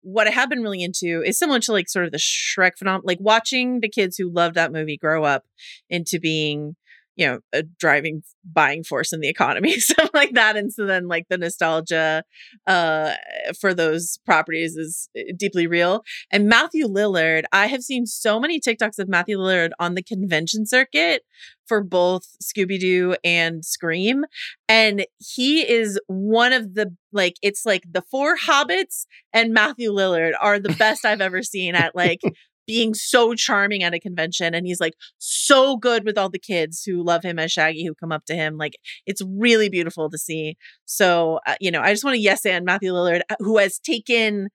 what 0.00 0.26
I 0.26 0.30
have 0.30 0.48
been 0.48 0.62
really 0.62 0.82
into 0.82 1.22
is 1.22 1.38
similar 1.38 1.60
to 1.60 1.72
like 1.72 1.90
sort 1.90 2.06
of 2.06 2.12
the 2.12 2.18
Shrek 2.18 2.78
phenomenon, 2.78 3.02
like 3.04 3.18
watching 3.20 3.80
the 3.80 3.90
kids 3.90 4.16
who 4.16 4.32
loved 4.32 4.54
that 4.54 4.72
movie 4.72 4.96
grow 4.96 5.24
up 5.24 5.44
into 5.90 6.18
being 6.18 6.76
you 7.18 7.26
know 7.26 7.40
a 7.52 7.62
driving 7.62 8.22
buying 8.44 8.84
force 8.84 9.12
in 9.12 9.20
the 9.20 9.28
economy 9.28 9.72
stuff 9.80 10.10
like 10.14 10.32
that. 10.34 10.56
And 10.56 10.72
so 10.72 10.86
then 10.86 11.08
like 11.08 11.26
the 11.28 11.36
nostalgia 11.36 12.24
uh 12.66 13.14
for 13.60 13.74
those 13.74 14.18
properties 14.24 14.76
is 14.76 15.10
eh, 15.16 15.32
deeply 15.36 15.66
real. 15.66 16.02
And 16.32 16.48
matthew 16.48 16.86
lillard 16.86 17.42
i 17.52 17.66
have 17.66 17.82
seen 17.82 18.06
so 18.06 18.40
many 18.40 18.60
tiktoks 18.60 18.98
of 18.98 19.08
matthew 19.08 19.36
lillard 19.36 19.70
on 19.78 19.94
the 19.94 20.02
convention 20.02 20.64
circuit 20.64 21.22
for 21.68 21.82
both 21.84 22.24
scooby-doo 22.42 23.14
and 23.22 23.64
scream. 23.64 24.24
And 24.68 25.06
he 25.18 25.70
is 25.70 26.00
one 26.06 26.52
of 26.52 26.74
the 26.74 26.96
like 27.12 27.36
it's 27.42 27.64
like 27.64 27.84
the 27.90 28.02
four 28.10 28.36
hobbits 28.36 29.06
and 29.32 29.52
matthew 29.52 29.90
lillard 29.90 30.32
are 30.40 30.58
the 30.58 30.74
best 30.74 31.06
i've 31.06 31.22
ever 31.22 31.42
seen 31.42 31.74
at 31.74 31.94
like 31.94 32.20
being 32.68 32.92
so 32.92 33.32
charming 33.34 33.82
at 33.82 33.94
a 33.94 33.98
convention 33.98 34.54
and 34.54 34.66
he's 34.66 34.78
like 34.78 34.92
so 35.16 35.76
good 35.78 36.04
with 36.04 36.18
all 36.18 36.28
the 36.28 36.38
kids 36.38 36.82
who 36.84 37.02
love 37.02 37.24
him 37.24 37.38
as 37.38 37.50
Shaggy 37.50 37.84
who 37.84 37.94
come 37.94 38.12
up 38.12 38.26
to 38.26 38.34
him 38.34 38.58
like 38.58 38.74
it's 39.06 39.22
really 39.26 39.70
beautiful 39.70 40.10
to 40.10 40.18
see 40.18 40.56
so 40.84 41.40
uh, 41.46 41.56
you 41.60 41.70
know 41.70 41.80
I 41.80 41.92
just 41.92 42.04
want 42.04 42.14
to 42.14 42.20
yes 42.20 42.44
and 42.44 42.66
Matthew 42.66 42.92
Lillard 42.92 43.22
uh, 43.30 43.36
who 43.38 43.56
has 43.56 43.78
taken 43.78 44.48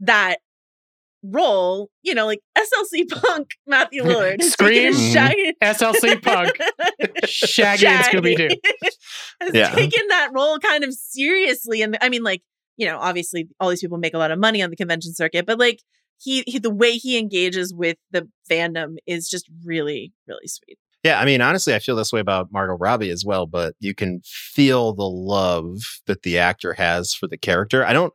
that 0.00 0.38
role 1.22 1.88
you 2.02 2.14
know 2.14 2.26
like 2.26 2.40
SLC 2.58 3.08
Punk 3.08 3.50
Matthew 3.66 4.02
Lillard 4.02 4.42
Scream 4.42 4.92
Shaggy 4.92 5.54
SLC 5.62 6.20
Punk 6.20 6.58
Shaggy, 7.24 7.26
Shaggy. 7.26 7.86
and 7.86 8.04
Scooby 8.04 8.36
Doo 8.36 8.48
has 9.40 9.54
yeah. 9.54 9.70
taken 9.72 10.02
that 10.08 10.30
role 10.34 10.58
kind 10.58 10.82
of 10.82 10.92
seriously 10.92 11.80
and 11.80 11.96
I 12.00 12.08
mean 12.08 12.24
like 12.24 12.42
you 12.76 12.88
know 12.88 12.98
obviously 12.98 13.48
all 13.60 13.70
these 13.70 13.80
people 13.80 13.98
make 13.98 14.14
a 14.14 14.18
lot 14.18 14.32
of 14.32 14.40
money 14.40 14.64
on 14.64 14.70
the 14.70 14.76
convention 14.76 15.14
circuit 15.14 15.46
but 15.46 15.60
like 15.60 15.78
he, 16.22 16.44
he 16.46 16.58
the 16.58 16.70
way 16.70 16.92
he 16.92 17.18
engages 17.18 17.74
with 17.74 17.96
the 18.10 18.28
fandom 18.50 18.96
is 19.06 19.28
just 19.28 19.48
really 19.64 20.12
really 20.26 20.46
sweet. 20.46 20.78
Yeah, 21.04 21.18
I 21.18 21.24
mean, 21.24 21.40
honestly, 21.40 21.74
I 21.74 21.80
feel 21.80 21.96
this 21.96 22.12
way 22.12 22.20
about 22.20 22.52
Margot 22.52 22.76
Robbie 22.78 23.10
as 23.10 23.24
well, 23.24 23.46
but 23.46 23.74
you 23.80 23.92
can 23.92 24.20
feel 24.24 24.92
the 24.92 25.08
love 25.08 25.78
that 26.06 26.22
the 26.22 26.38
actor 26.38 26.74
has 26.74 27.12
for 27.12 27.26
the 27.26 27.36
character. 27.36 27.84
I 27.84 27.92
don't, 27.92 28.14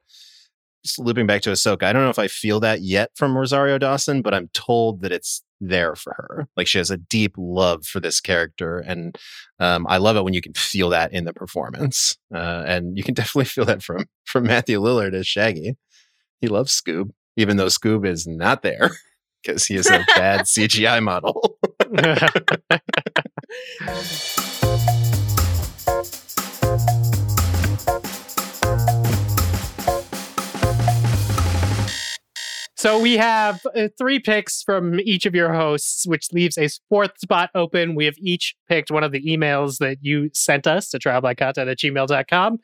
just 0.83 0.97
looping 0.97 1.27
back 1.27 1.41
to 1.41 1.51
Ahsoka, 1.51 1.83
I 1.83 1.91
don't 1.91 2.03
know 2.03 2.09
if 2.09 2.19
I 2.19 2.29
feel 2.29 2.61
that 2.61 2.81
yet 2.81 3.11
from 3.15 3.37
Rosario 3.37 3.77
Dawson, 3.77 4.21
but 4.21 4.33
I'm 4.33 4.47
told 4.53 5.01
that 5.01 5.11
it's 5.11 5.43
there 5.59 5.95
for 5.95 6.13
her. 6.13 6.47
Like 6.55 6.67
she 6.67 6.77
has 6.77 6.89
a 6.89 6.97
deep 6.97 7.33
love 7.37 7.85
for 7.85 7.99
this 7.99 8.21
character. 8.21 8.79
And 8.79 9.17
um, 9.59 9.85
I 9.89 9.97
love 9.97 10.15
it 10.15 10.23
when 10.23 10.33
you 10.33 10.41
can 10.41 10.53
feel 10.53 10.89
that 10.89 11.11
in 11.11 11.25
the 11.25 11.33
performance. 11.33 12.17
Uh, 12.33 12.63
and 12.65 12.97
you 12.97 13.03
can 13.03 13.13
definitely 13.15 13.45
feel 13.45 13.65
that 13.65 13.83
from, 13.83 14.05
from 14.23 14.43
Matthew 14.43 14.79
Lillard 14.79 15.13
as 15.13 15.27
Shaggy. 15.27 15.75
He 16.39 16.47
loves 16.47 16.79
Scoob 16.79 17.09
even 17.37 17.55
though 17.55 17.67
Scoob 17.67 18.05
is 18.05 18.27
not 18.27 18.63
there 18.63 18.91
because 19.43 19.65
he 19.65 19.75
is 19.75 19.89
a 19.89 20.03
bad 20.15 20.41
CGI 20.41 21.01
model. 21.01 21.57
So 32.79 33.01
we 33.01 33.17
have 33.17 33.65
uh, 33.75 33.87
three 33.97 34.19
picks 34.19 34.61
from 34.61 34.99
each 34.99 35.25
of 35.25 35.33
your 35.33 35.51
hosts, 35.51 36.05
which 36.05 36.31
leaves 36.31 36.59
a 36.59 36.69
fourth 36.89 37.19
spot 37.19 37.49
open. 37.55 37.95
We 37.95 38.05
have 38.05 38.13
each 38.19 38.55
picked 38.69 38.91
one 38.91 39.03
of 39.03 39.11
the 39.11 39.25
emails 39.25 39.79
that 39.79 39.97
you 40.01 40.29
sent 40.33 40.67
us 40.67 40.89
to 40.89 40.99
trialbycontent 40.99 41.71
at 41.71 41.79
gmail.com. 41.79 42.59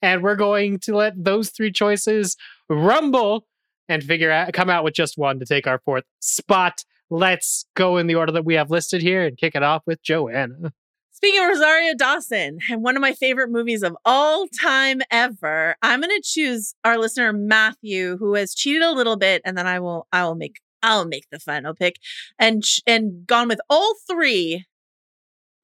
And 0.00 0.22
we're 0.22 0.36
going 0.36 0.78
to 0.80 0.96
let 0.96 1.22
those 1.22 1.50
three 1.50 1.70
choices 1.70 2.34
rumble 2.70 3.46
and 3.88 4.02
figure 4.02 4.30
out 4.30 4.52
come 4.52 4.70
out 4.70 4.84
with 4.84 4.94
just 4.94 5.18
one 5.18 5.38
to 5.38 5.46
take 5.46 5.66
our 5.66 5.80
fourth 5.84 6.04
spot. 6.20 6.84
Let's 7.10 7.64
go 7.74 7.96
in 7.96 8.06
the 8.06 8.14
order 8.14 8.32
that 8.32 8.44
we 8.44 8.54
have 8.54 8.70
listed 8.70 9.00
here 9.00 9.24
and 9.24 9.36
kick 9.36 9.54
it 9.54 9.62
off 9.62 9.82
with 9.86 10.02
Joanna. 10.02 10.72
Speaking 11.18 11.42
of 11.42 11.48
Rosario 11.48 11.94
Dawson, 11.94 12.58
and 12.70 12.82
one 12.84 12.94
of 12.94 13.00
my 13.00 13.12
favorite 13.12 13.50
movies 13.50 13.82
of 13.82 13.96
all 14.04 14.46
time 14.62 15.00
ever, 15.10 15.74
I'm 15.82 16.00
going 16.00 16.10
to 16.10 16.22
choose 16.24 16.74
our 16.84 16.96
listener 16.96 17.32
Matthew, 17.32 18.16
who 18.18 18.34
has 18.34 18.54
cheated 18.54 18.82
a 18.82 18.92
little 18.92 19.16
bit, 19.16 19.42
and 19.44 19.58
then 19.58 19.66
I 19.66 19.80
will 19.80 20.06
I 20.12 20.22
will 20.24 20.36
make 20.36 20.60
I'll 20.80 21.06
make 21.06 21.24
the 21.32 21.40
final 21.40 21.74
pick, 21.74 21.96
and 22.38 22.62
and 22.86 23.26
gone 23.26 23.48
with 23.48 23.58
all 23.68 23.94
three 24.08 24.64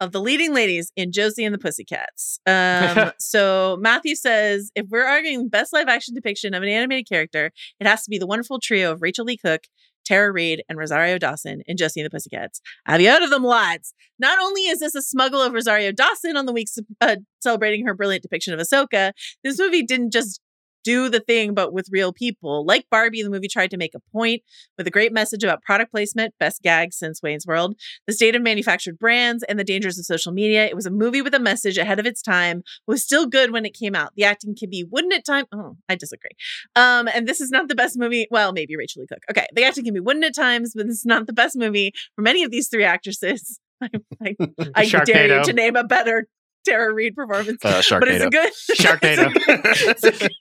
of 0.05 0.13
the 0.13 0.21
leading 0.21 0.55
ladies 0.55 0.93
in 0.97 1.11
Josie 1.11 1.45
and 1.45 1.55
the 1.55 1.59
Pussycats. 1.59 2.39
Um, 2.55 3.13
so 3.19 3.79
Matthew 3.81 4.15
says 4.15 4.71
if 4.75 4.87
we're 4.89 5.07
arguing 5.07 5.49
best 5.49 5.73
live 5.73 5.89
action 5.89 6.15
depiction 6.15 6.55
of 6.55 6.63
an 6.63 6.69
animated 6.69 7.09
character, 7.09 7.51
it 7.81 7.87
has 7.87 8.05
to 8.05 8.11
be 8.11 8.19
the 8.19 8.27
wonderful 8.27 8.61
trio 8.61 8.93
of 8.93 9.03
Rachael 9.03 9.25
Leigh 9.25 9.37
Cook, 9.37 9.65
Tara 10.05 10.31
Reid, 10.31 10.63
and 10.69 10.79
Rosario 10.79 11.19
Dawson 11.19 11.63
in 11.67 11.77
Josie 11.77 12.01
and 12.01 12.07
the 12.07 12.11
Pussycats. 12.11 12.61
Have 12.87 13.01
you 13.01 13.11
heard 13.11 13.23
of 13.23 13.31
them, 13.31 13.45
lads? 13.45 13.95
Not 14.19 14.39
only 14.39 14.63
is 14.63 14.81
this 14.81 14.95
a 14.95 15.03
smuggle 15.03 15.43
of 15.43 15.53
Rosario 15.53 15.91
Dawson 15.91 16.37
on 16.37 16.47
the 16.47 16.53
week 16.53 16.69
uh, 17.01 17.17
celebrating 17.41 17.87
her 17.87 17.95
brilliant 17.95 18.23
depiction 18.23 18.55
of 18.55 18.61
Ahsoka, 18.61 19.13
this 19.43 19.59
movie 19.59 19.83
didn't 19.83 20.13
just 20.13 20.41
do 20.85 21.09
the 21.09 21.21
thing, 21.21 21.55
but 21.55 21.73
with 21.73 21.89
real 21.91 22.13
people. 22.13 22.65
Like 22.65 22.87
Barbie, 22.91 23.23
the 23.23 23.31
movie 23.31 23.49
tried 23.49 23.71
to 23.71 23.77
make 23.77 23.95
a 23.95 24.01
point 24.13 24.43
with 24.79 24.87
a 24.87 24.91
great 24.91 25.13
message 25.13 25.43
about 25.43 25.63
product 25.63 25.91
placement, 25.91 26.35
best 26.39 26.63
gag 26.63 26.93
since 26.93 27.23
Wayne's 27.23 27.47
World, 27.47 27.75
the 28.07 28.13
state 28.13 28.37
of 28.37 28.43
manufactured 28.43 28.99
brands, 28.99 29.43
and 29.45 29.59
the 29.59 29.65
dangers 29.65 29.99
of 29.99 30.05
social 30.05 30.33
media. 30.33 30.67
It 30.67 30.77
was 30.77 30.87
a 30.87 30.91
movie 30.91 31.23
with 31.23 31.35
a 31.35 31.41
message 31.41 31.79
ahead 31.79 31.99
of 31.99 32.07
its 32.07 32.23
time, 32.23 32.63
was 32.87 33.03
still 33.03 33.27
good 33.27 33.51
when 33.51 33.65
it 33.65 33.75
came 33.75 33.95
out. 33.95 34.13
The 34.15 34.25
acting 34.25 34.55
can 34.55 34.71
be 34.71 34.85
wooden 34.85 35.13
at 35.13 35.25
times. 35.25 35.49
Oh, 35.53 35.77
I 35.89 35.97
disagree. 35.97 36.31
Um, 36.77 37.09
and 37.09 37.27
this 37.27 37.41
is 37.41 37.51
not 37.51 37.69
the 37.69 37.75
best 37.75 37.99
movie. 37.99 38.29
Well, 38.31 38.53
maybe 38.53 38.77
Rachael 38.77 39.03
Leigh 39.03 39.07
Cook. 39.09 39.25
Okay, 39.31 39.47
the 39.55 39.65
acting 39.65 39.85
can 39.85 39.95
be 39.95 40.01
wooden 40.01 40.25
at 40.25 40.35
times, 40.35 40.73
but 40.75 40.87
this 40.87 40.99
is 40.99 41.07
not 41.07 41.27
the 41.27 41.33
best 41.33 41.57
movie 41.57 41.93
for 42.15 42.27
any 42.29 42.45
of 42.45 42.51
these 42.51 42.69
three 42.69 42.85
actresses. 42.85 43.59
I, 43.83 43.89
I, 44.23 44.37
I 44.75 44.87
dare 45.05 45.39
you 45.39 45.45
to 45.45 45.53
name 45.53 45.77
a 45.77 45.85
better 45.85 46.29
Tara 46.65 46.93
Reid 46.93 47.15
performance. 47.15 47.65
Uh, 47.65 47.83
but 47.91 48.09
it's 48.09 48.25
a 48.25 48.31
good 48.31 48.53
Sharknado. 48.79 49.33
it's, 49.37 50.05
a 50.05 50.11
good, 50.11 50.33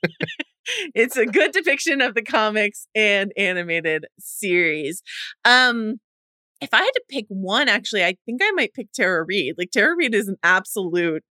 it's 0.94 1.16
a 1.16 1.26
good 1.26 1.52
depiction 1.52 2.00
of 2.00 2.14
the 2.14 2.22
comics 2.22 2.86
and 2.94 3.32
animated 3.36 4.06
series. 4.18 5.02
Um, 5.44 6.00
if 6.60 6.70
I 6.72 6.78
had 6.78 6.90
to 6.94 7.02
pick 7.08 7.26
one, 7.28 7.68
actually, 7.68 8.04
I 8.04 8.16
think 8.24 8.40
I 8.42 8.50
might 8.52 8.72
pick 8.74 8.92
Tara 8.92 9.24
Reid. 9.24 9.54
Like 9.58 9.70
Tara 9.70 9.94
Reid 9.96 10.14
is 10.14 10.28
an 10.28 10.36
absolute 10.42 11.22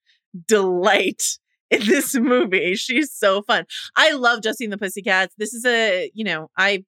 delight 0.47 1.23
in 1.71 1.87
this 1.87 2.15
movie. 2.19 2.75
She's 2.75 3.13
so 3.13 3.43
fun. 3.43 3.65
I 3.97 4.13
love 4.13 4.41
and 4.45 4.73
the 4.73 4.79
Pussycats. 4.79 5.35
This 5.39 5.55
is 5.55 5.65
a, 5.65 6.11
you 6.15 6.25
know, 6.25 6.51
I, 6.57 6.85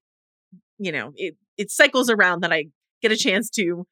you 0.78 0.92
know, 0.92 1.12
it 1.16 1.36
it 1.56 1.70
cycles 1.70 2.10
around 2.10 2.42
that 2.42 2.52
I 2.52 2.66
get 3.00 3.12
a 3.12 3.16
chance 3.16 3.48
to 3.50 3.86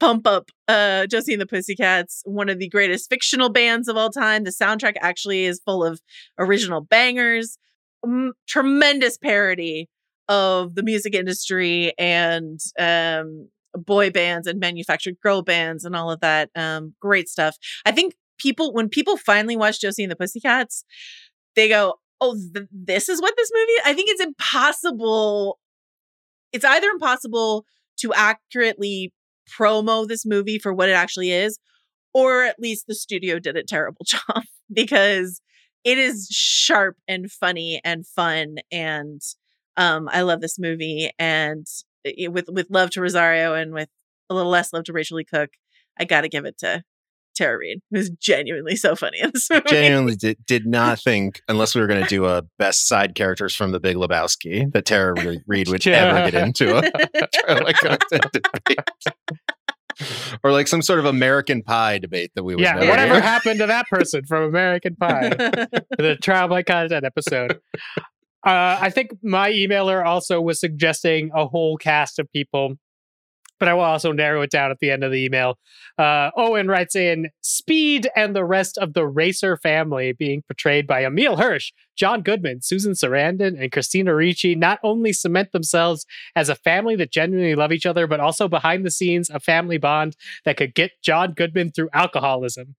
pump 0.00 0.26
up 0.26 0.50
uh 0.68 1.06
Josie 1.06 1.32
and 1.34 1.42
the 1.42 1.46
Pussycats, 1.46 2.22
one 2.24 2.48
of 2.48 2.58
the 2.58 2.68
greatest 2.68 3.10
fictional 3.10 3.50
bands 3.50 3.88
of 3.88 3.96
all 3.96 4.10
time. 4.10 4.44
The 4.44 4.50
soundtrack 4.50 4.94
actually 5.00 5.44
is 5.44 5.60
full 5.64 5.84
of 5.84 6.00
original 6.38 6.80
bangers, 6.80 7.58
m- 8.04 8.32
tremendous 8.48 9.18
parody 9.18 9.88
of 10.28 10.74
the 10.74 10.82
music 10.82 11.14
industry 11.14 11.92
and 11.98 12.60
um 12.78 13.48
boy 13.74 14.10
bands 14.10 14.46
and 14.46 14.58
manufactured 14.58 15.14
girl 15.22 15.42
bands 15.42 15.84
and 15.84 15.94
all 15.94 16.10
of 16.10 16.20
that 16.20 16.50
um 16.56 16.94
great 17.00 17.28
stuff. 17.28 17.56
I 17.86 17.92
think 17.92 18.14
people 18.38 18.72
when 18.72 18.88
people 18.88 19.16
finally 19.16 19.56
watch 19.56 19.80
Josie 19.80 20.02
and 20.04 20.10
the 20.10 20.16
Pussycats, 20.16 20.84
they 21.56 21.68
go, 21.68 21.94
"Oh, 22.20 22.34
th- 22.34 22.68
this 22.72 23.08
is 23.08 23.20
what 23.20 23.34
this 23.36 23.50
movie." 23.54 23.80
I 23.84 23.94
think 23.94 24.10
it's 24.10 24.22
impossible 24.22 25.58
it's 26.52 26.64
either 26.64 26.88
impossible 26.88 27.64
to 27.98 28.12
accurately 28.14 29.12
promo 29.48 30.06
this 30.06 30.24
movie 30.26 30.58
for 30.58 30.72
what 30.72 30.88
it 30.88 30.92
actually 30.92 31.32
is, 31.32 31.58
or 32.14 32.44
at 32.44 32.58
least 32.58 32.86
the 32.86 32.94
studio 32.94 33.38
did 33.38 33.56
a 33.56 33.62
terrible 33.64 34.04
job 34.06 34.42
because 34.72 35.40
it 35.84 35.98
is 35.98 36.28
sharp 36.30 36.96
and 37.08 37.30
funny 37.30 37.80
and 37.84 38.06
fun 38.06 38.56
and 38.70 39.20
um 39.76 40.08
I 40.12 40.22
love 40.22 40.40
this 40.40 40.58
movie 40.58 41.10
and 41.18 41.66
it, 42.04 42.32
with 42.32 42.48
with 42.48 42.68
love 42.70 42.90
to 42.90 43.00
Rosario 43.00 43.54
and 43.54 43.72
with 43.72 43.88
a 44.28 44.34
little 44.34 44.50
less 44.50 44.72
love 44.72 44.84
to 44.84 44.92
Rachael 44.92 45.16
Leigh 45.18 45.24
Cook, 45.24 45.50
I 45.98 46.04
got 46.04 46.22
to 46.22 46.28
give 46.28 46.44
it 46.44 46.58
to 46.58 46.82
Tara 47.40 47.56
Reid, 47.56 47.80
who's 47.90 48.10
genuinely 48.10 48.76
so 48.76 48.94
funny 48.94 49.18
in 49.18 49.30
this 49.32 49.48
movie. 49.48 49.62
Genuinely 49.66 50.14
did, 50.14 50.36
did 50.46 50.66
not 50.66 51.00
think, 51.00 51.40
unless 51.48 51.74
we 51.74 51.80
were 51.80 51.86
going 51.86 52.02
to 52.02 52.08
do 52.08 52.26
a 52.26 52.42
best 52.58 52.86
side 52.86 53.14
characters 53.14 53.54
from 53.54 53.72
the 53.72 53.80
Big 53.80 53.96
Lebowski, 53.96 54.70
that 54.72 54.84
Tara 54.84 55.14
Reid 55.46 55.68
would 55.68 55.86
ever 55.86 56.30
get 56.30 56.42
into 56.42 56.76
a 56.78 56.82
trial 56.82 57.64
by 57.64 57.72
content 57.72 58.26
debate. 58.32 58.78
or 60.44 60.52
like 60.52 60.68
some 60.68 60.82
sort 60.82 60.98
of 60.98 61.06
American 61.06 61.62
Pie 61.62 61.98
debate 61.98 62.30
that 62.34 62.44
we 62.44 62.54
would 62.54 62.62
yeah, 62.62 62.74
never 62.74 62.90
whatever 62.90 63.14
hear. 63.14 63.22
happened 63.22 63.58
to 63.60 63.66
that 63.66 63.86
person 63.88 64.22
from 64.26 64.44
American 64.44 64.94
Pie? 64.96 65.30
the 65.30 66.18
trial 66.22 66.48
by 66.48 66.62
content 66.62 67.06
episode. 67.06 67.58
Uh, 68.46 68.78
I 68.80 68.90
think 68.90 69.12
my 69.22 69.50
emailer 69.50 70.04
also 70.04 70.42
was 70.42 70.60
suggesting 70.60 71.30
a 71.34 71.46
whole 71.46 71.78
cast 71.78 72.18
of 72.18 72.30
people, 72.32 72.74
but 73.60 73.68
I 73.68 73.74
will 73.74 73.82
also 73.82 74.10
narrow 74.10 74.42
it 74.42 74.50
down 74.50 74.72
at 74.72 74.80
the 74.80 74.90
end 74.90 75.04
of 75.04 75.12
the 75.12 75.24
email. 75.24 75.58
Uh, 75.96 76.30
Owen 76.36 76.66
writes 76.66 76.96
in 76.96 77.28
Speed 77.42 78.08
and 78.16 78.34
the 78.34 78.44
rest 78.44 78.78
of 78.78 78.94
the 78.94 79.06
Racer 79.06 79.56
family 79.58 80.12
being 80.12 80.42
portrayed 80.48 80.86
by 80.86 81.04
Emile 81.04 81.36
Hirsch, 81.36 81.70
John 82.00 82.22
Goodman, 82.22 82.62
Susan 82.62 82.92
Sarandon, 82.94 83.60
and 83.60 83.70
Christina 83.70 84.14
Ricci 84.14 84.54
not 84.54 84.78
only 84.82 85.12
cement 85.12 85.52
themselves 85.52 86.06
as 86.34 86.48
a 86.48 86.54
family 86.54 86.96
that 86.96 87.12
genuinely 87.12 87.54
love 87.54 87.72
each 87.72 87.84
other, 87.84 88.06
but 88.06 88.20
also 88.20 88.48
behind 88.48 88.86
the 88.86 88.90
scenes 88.90 89.28
a 89.28 89.38
family 89.38 89.76
bond 89.76 90.16
that 90.46 90.56
could 90.56 90.74
get 90.74 90.92
John 91.02 91.34
Goodman 91.34 91.72
through 91.72 91.90
alcoholism. 91.92 92.74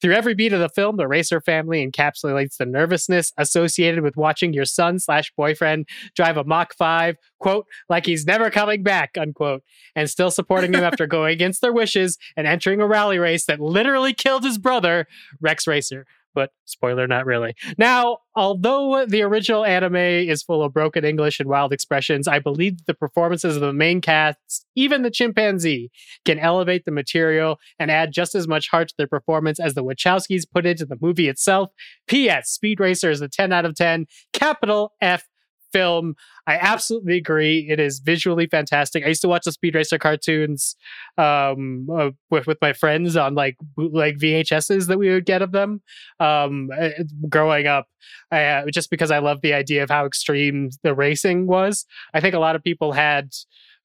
Through 0.00 0.14
every 0.14 0.34
beat 0.34 0.52
of 0.52 0.60
the 0.60 0.68
film, 0.68 0.98
the 0.98 1.08
Racer 1.08 1.40
family 1.40 1.84
encapsulates 1.84 2.58
the 2.58 2.64
nervousness 2.64 3.32
associated 3.36 4.04
with 4.04 4.16
watching 4.16 4.52
your 4.52 4.64
son 4.64 5.00
slash 5.00 5.32
boyfriend 5.36 5.88
drive 6.14 6.36
a 6.36 6.44
Mach 6.44 6.72
5, 6.72 7.16
quote, 7.40 7.66
like 7.88 8.06
he's 8.06 8.24
never 8.24 8.50
coming 8.50 8.84
back, 8.84 9.18
unquote, 9.18 9.64
and 9.96 10.08
still 10.08 10.30
supporting 10.30 10.72
him 10.74 10.84
after 10.84 11.08
going 11.08 11.32
against 11.32 11.60
their 11.60 11.72
wishes 11.72 12.18
and 12.36 12.46
entering 12.46 12.80
a 12.80 12.86
rally 12.86 13.18
race 13.18 13.46
that 13.46 13.58
literally 13.58 14.14
killed 14.14 14.44
his 14.44 14.58
brother, 14.58 15.08
Rex 15.40 15.66
Racer. 15.66 16.06
But 16.34 16.50
spoiler, 16.64 17.06
not 17.06 17.26
really. 17.26 17.54
Now, 17.76 18.18
although 18.36 19.04
the 19.06 19.22
original 19.22 19.64
anime 19.64 19.96
is 19.96 20.42
full 20.42 20.62
of 20.62 20.72
broken 20.72 21.04
English 21.04 21.40
and 21.40 21.48
wild 21.48 21.72
expressions, 21.72 22.28
I 22.28 22.38
believe 22.38 22.84
the 22.86 22.94
performances 22.94 23.56
of 23.56 23.62
the 23.62 23.72
main 23.72 24.00
cast, 24.00 24.66
even 24.76 25.02
the 25.02 25.10
chimpanzee, 25.10 25.90
can 26.24 26.38
elevate 26.38 26.84
the 26.84 26.92
material 26.92 27.58
and 27.78 27.90
add 27.90 28.12
just 28.12 28.34
as 28.34 28.46
much 28.46 28.68
heart 28.70 28.88
to 28.88 28.94
their 28.96 29.08
performance 29.08 29.58
as 29.58 29.74
the 29.74 29.84
Wachowskis 29.84 30.44
put 30.52 30.66
into 30.66 30.86
the 30.86 30.98
movie 31.00 31.28
itself. 31.28 31.70
P.S. 32.06 32.50
Speed 32.50 32.80
Racer 32.80 33.10
is 33.10 33.20
a 33.20 33.28
10 33.28 33.52
out 33.52 33.64
of 33.64 33.74
10, 33.74 34.06
capital 34.32 34.92
F 35.00 35.24
film. 35.72 36.14
I 36.46 36.56
absolutely 36.56 37.16
agree. 37.16 37.68
It 37.70 37.78
is 37.78 38.00
visually 38.00 38.46
fantastic. 38.46 39.04
I 39.04 39.08
used 39.08 39.20
to 39.22 39.28
watch 39.28 39.44
the 39.44 39.52
Speed 39.52 39.74
Racer 39.74 39.98
cartoons 39.98 40.76
um, 41.18 41.88
uh, 41.92 42.10
with 42.30 42.46
with 42.46 42.58
my 42.60 42.72
friends 42.72 43.16
on 43.16 43.34
like 43.34 43.56
like 43.76 44.16
VHSs 44.16 44.86
that 44.86 44.98
we 44.98 45.10
would 45.10 45.26
get 45.26 45.42
of 45.42 45.52
them 45.52 45.82
um, 46.18 46.70
uh, 46.78 46.90
growing 47.28 47.66
up. 47.66 47.86
I, 48.30 48.44
uh, 48.44 48.66
just 48.72 48.90
because 48.90 49.10
I 49.10 49.18
love 49.18 49.40
the 49.42 49.54
idea 49.54 49.82
of 49.82 49.90
how 49.90 50.06
extreme 50.06 50.70
the 50.82 50.94
racing 50.94 51.46
was. 51.46 51.84
I 52.14 52.20
think 52.20 52.34
a 52.34 52.38
lot 52.38 52.56
of 52.56 52.62
people 52.62 52.92
had 52.92 53.30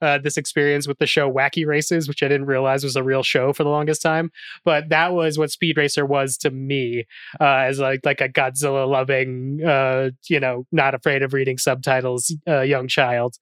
uh, 0.01 0.17
this 0.17 0.37
experience 0.37 0.87
with 0.87 0.97
the 0.99 1.07
show 1.07 1.31
Wacky 1.31 1.65
Races, 1.65 2.07
which 2.07 2.21
I 2.21 2.27
didn't 2.27 2.47
realize 2.47 2.83
was 2.83 2.95
a 2.95 3.03
real 3.03 3.23
show 3.23 3.53
for 3.53 3.63
the 3.63 3.69
longest 3.69 4.01
time. 4.01 4.31
But 4.63 4.89
that 4.89 5.13
was 5.13 5.37
what 5.37 5.51
Speed 5.51 5.77
Racer 5.77 6.05
was 6.05 6.37
to 6.37 6.51
me, 6.51 7.05
uh, 7.39 7.43
as 7.43 7.79
like 7.79 8.01
like 8.03 8.21
a 8.21 8.29
Godzilla 8.29 8.87
loving, 8.87 9.63
uh, 9.65 10.11
you 10.29 10.39
know, 10.39 10.65
not 10.71 10.95
afraid 10.95 11.23
of 11.23 11.33
reading 11.33 11.57
subtitles, 11.57 12.35
uh, 12.47 12.61
young 12.61 12.87
child. 12.87 13.37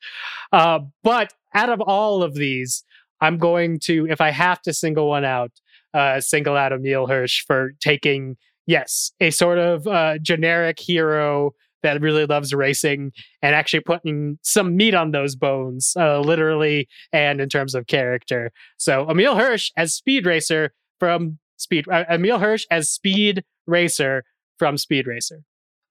Uh, 0.52 0.80
but 1.04 1.34
out 1.54 1.70
of 1.70 1.82
all 1.82 2.24
of 2.24 2.36
these, 2.36 2.84
I'm 3.22 3.38
going 3.38 3.80
to, 3.84 4.08
if 4.10 4.22
I 4.22 4.32
have 4.32 4.62
to 4.64 4.74
single 4.74 5.08
one 5.08 5.26
out, 5.26 5.52
uh, 5.94 6.20
single 6.20 6.58
out 6.58 6.74
Emile 6.74 7.08
Hirsch 7.08 7.44
for 7.46 7.74
taking 7.80 8.38
yes 8.66 9.12
a 9.20 9.30
sort 9.30 9.58
of 9.58 9.88
uh, 9.88 10.18
generic 10.20 10.80
hero 10.80 11.52
that 11.84 12.02
really 12.02 12.26
loves 12.26 12.54
racing 12.54 13.12
and 13.42 13.56
actually 13.56 13.82
putting 13.82 14.40
some 14.42 14.76
meat 14.76 14.96
on 14.96 15.12
those 15.12 15.36
bones, 15.36 15.94
uh, 15.98 16.20
literally 16.20 16.88
and 17.12 17.40
in 17.40 17.50
terms 17.50 17.76
of 17.76 17.88
character. 17.88 18.52
So 18.78 19.10
Emile 19.10 19.36
Hirsch 19.36 19.72
as 19.78 19.94
Speed 19.94 20.26
Racer 20.26 20.74
from 21.00 21.38
Speed, 21.58 21.88
uh, 21.90 22.06
Emile 22.10 22.40
Hirsch 22.40 22.66
as 22.72 22.90
Speed 22.90 23.44
Racer 23.68 24.24
from 24.58 24.78
Speed 24.78 25.08
Racer. 25.08 25.44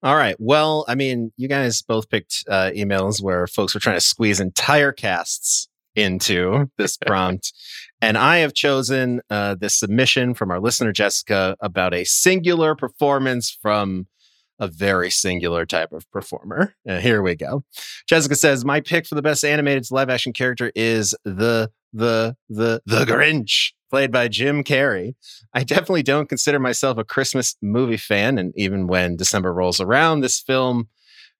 All 0.02 0.16
right. 0.16 0.34
Well, 0.40 0.84
I 0.88 0.96
mean, 0.96 1.32
you 1.36 1.46
guys 1.46 1.80
both 1.80 2.10
picked 2.10 2.44
uh, 2.48 2.70
emails 2.74 3.22
where 3.22 3.46
folks 3.46 3.72
were 3.72 3.80
trying 3.80 3.96
to 3.96 4.00
squeeze 4.00 4.40
entire 4.40 4.90
casts 4.90 5.68
into 5.94 6.70
this 6.76 6.96
prompt. 7.06 7.52
and 8.00 8.18
I 8.18 8.38
have 8.38 8.54
chosen 8.54 9.20
uh, 9.30 9.54
this 9.54 9.78
submission 9.78 10.34
from 10.34 10.50
our 10.50 10.58
listener, 10.58 10.92
Jessica, 10.92 11.56
about 11.60 11.94
a 11.94 12.04
singular 12.04 12.74
performance 12.74 13.56
from 13.62 14.06
a 14.62 14.68
very 14.68 15.10
singular 15.10 15.66
type 15.66 15.92
of 15.92 16.08
performer. 16.12 16.72
Uh, 16.88 17.00
here 17.00 17.20
we 17.20 17.34
go. 17.34 17.64
Jessica 18.06 18.36
says, 18.36 18.64
My 18.64 18.80
pick 18.80 19.08
for 19.08 19.16
the 19.16 19.22
best 19.22 19.44
animated 19.44 19.90
live 19.90 20.08
action 20.08 20.32
character 20.32 20.70
is 20.76 21.16
the, 21.24 21.72
the, 21.92 22.36
the, 22.48 22.80
the 22.86 23.04
Grinch, 23.04 23.72
played 23.90 24.12
by 24.12 24.28
Jim 24.28 24.62
Carrey. 24.62 25.16
I 25.52 25.64
definitely 25.64 26.04
don't 26.04 26.28
consider 26.28 26.60
myself 26.60 26.96
a 26.96 27.02
Christmas 27.02 27.56
movie 27.60 27.96
fan. 27.96 28.38
And 28.38 28.52
even 28.56 28.86
when 28.86 29.16
December 29.16 29.52
rolls 29.52 29.80
around, 29.80 30.20
this 30.20 30.38
film, 30.38 30.88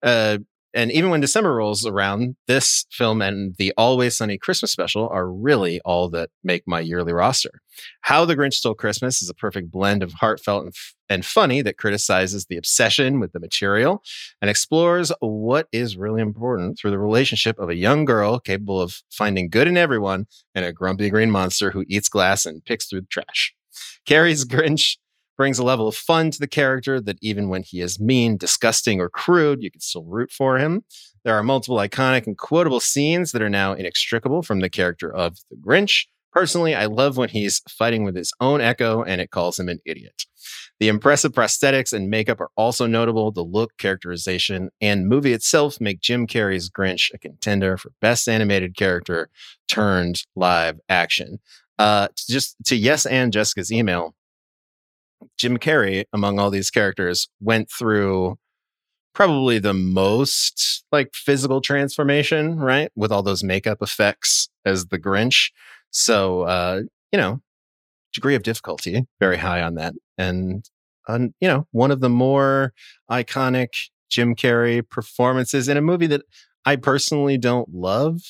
uh, 0.03 0.39
and 0.73 0.91
even 0.91 1.09
when 1.09 1.21
December 1.21 1.53
rolls 1.53 1.85
around, 1.85 2.35
this 2.47 2.85
film 2.91 3.21
and 3.21 3.55
the 3.57 3.73
Always 3.77 4.17
Sunny 4.17 4.37
Christmas 4.37 4.71
special 4.71 5.07
are 5.09 5.29
really 5.29 5.79
all 5.81 6.09
that 6.09 6.29
make 6.43 6.63
my 6.65 6.79
yearly 6.79 7.13
roster. 7.13 7.61
How 8.01 8.25
the 8.25 8.35
Grinch 8.35 8.55
Stole 8.55 8.73
Christmas 8.73 9.21
is 9.21 9.29
a 9.29 9.35
perfect 9.35 9.71
blend 9.71 10.01
of 10.01 10.13
heartfelt 10.13 10.63
and, 10.63 10.73
f- 10.75 10.95
and 11.09 11.25
funny 11.25 11.61
that 11.61 11.77
criticizes 11.77 12.45
the 12.45 12.57
obsession 12.57 13.19
with 13.19 13.33
the 13.33 13.39
material 13.39 14.01
and 14.41 14.49
explores 14.49 15.11
what 15.19 15.67
is 15.71 15.95
really 15.95 16.21
important 16.21 16.77
through 16.77 16.91
the 16.91 16.99
relationship 16.99 17.59
of 17.59 17.69
a 17.69 17.75
young 17.75 18.05
girl 18.05 18.39
capable 18.39 18.81
of 18.81 19.01
finding 19.11 19.49
good 19.49 19.67
in 19.67 19.77
everyone 19.77 20.25
and 20.55 20.65
a 20.65 20.73
grumpy 20.73 21.09
green 21.09 21.29
monster 21.29 21.71
who 21.71 21.85
eats 21.87 22.09
glass 22.09 22.45
and 22.45 22.65
picks 22.65 22.87
through 22.87 23.01
the 23.01 23.07
trash. 23.07 23.53
Carrey's 24.07 24.45
Grinch 24.45 24.97
brings 25.37 25.59
a 25.59 25.63
level 25.63 25.87
of 25.87 25.95
fun 25.95 26.31
to 26.31 26.39
the 26.39 26.47
character 26.47 27.01
that 27.01 27.17
even 27.21 27.49
when 27.49 27.63
he 27.63 27.81
is 27.81 27.99
mean, 27.99 28.37
disgusting, 28.37 28.99
or 28.99 29.09
crude, 29.09 29.63
you 29.63 29.71
can 29.71 29.81
still 29.81 30.03
root 30.03 30.31
for 30.31 30.57
him. 30.57 30.83
There 31.23 31.35
are 31.35 31.43
multiple 31.43 31.77
iconic 31.77 32.27
and 32.27 32.37
quotable 32.37 32.79
scenes 32.79 33.31
that 33.31 33.41
are 33.41 33.49
now 33.49 33.73
inextricable 33.73 34.43
from 34.43 34.59
the 34.59 34.69
character 34.69 35.13
of 35.13 35.37
the 35.49 35.55
Grinch. 35.55 36.05
Personally, 36.31 36.73
I 36.73 36.87
love 36.87 37.15
when 37.15 37.29
he's 37.29 37.61
fighting 37.69 38.03
with 38.03 38.15
his 38.15 38.33
own 38.41 38.59
echo 38.59 39.03
and 39.03 39.21
it 39.21 39.29
calls 39.29 39.59
him 39.59 39.69
an 39.69 39.79
idiot. 39.85 40.25
The 40.79 40.87
impressive 40.87 41.31
prosthetics 41.31 41.93
and 41.93 42.09
makeup 42.09 42.41
are 42.41 42.49
also 42.57 42.87
notable. 42.87 43.31
The 43.31 43.43
look, 43.43 43.77
characterization, 43.77 44.69
and 44.81 45.07
movie 45.07 45.31
itself 45.31 45.79
make 45.79 46.01
Jim 46.01 46.27
Carrey's 46.27 46.69
Grinch 46.69 47.11
a 47.13 47.19
contender 47.19 47.77
for 47.77 47.91
best 48.01 48.27
animated 48.27 48.75
character 48.75 49.29
turned 49.69 50.23
live 50.35 50.79
action. 50.89 51.39
Uh, 51.79 52.07
just 52.17 52.55
to 52.65 52.75
yes 52.75 53.05
and 53.05 53.31
Jessica's 53.31 53.71
email, 53.71 54.15
Jim 55.37 55.57
Carrey, 55.57 56.05
among 56.13 56.39
all 56.39 56.49
these 56.49 56.69
characters, 56.69 57.27
went 57.39 57.69
through 57.71 58.37
probably 59.13 59.59
the 59.59 59.73
most 59.73 60.83
like 60.91 61.13
physical 61.13 61.61
transformation, 61.61 62.57
right? 62.59 62.91
With 62.95 63.11
all 63.11 63.23
those 63.23 63.43
makeup 63.43 63.79
effects 63.81 64.49
as 64.65 64.87
the 64.87 64.99
Grinch. 64.99 65.51
So, 65.91 66.41
uh, 66.41 66.81
you 67.11 67.19
know, 67.19 67.39
degree 68.13 68.35
of 68.35 68.43
difficulty 68.43 69.05
very 69.19 69.37
high 69.37 69.61
on 69.61 69.75
that. 69.75 69.93
And, 70.17 70.67
uh, 71.07 71.19
you 71.39 71.47
know, 71.47 71.67
one 71.71 71.91
of 71.91 71.99
the 71.99 72.09
more 72.09 72.73
iconic 73.09 73.89
Jim 74.09 74.35
Carrey 74.35 74.87
performances 74.87 75.67
in 75.67 75.77
a 75.77 75.81
movie 75.81 76.07
that 76.07 76.21
I 76.65 76.75
personally 76.75 77.37
don't 77.37 77.69
love, 77.73 78.21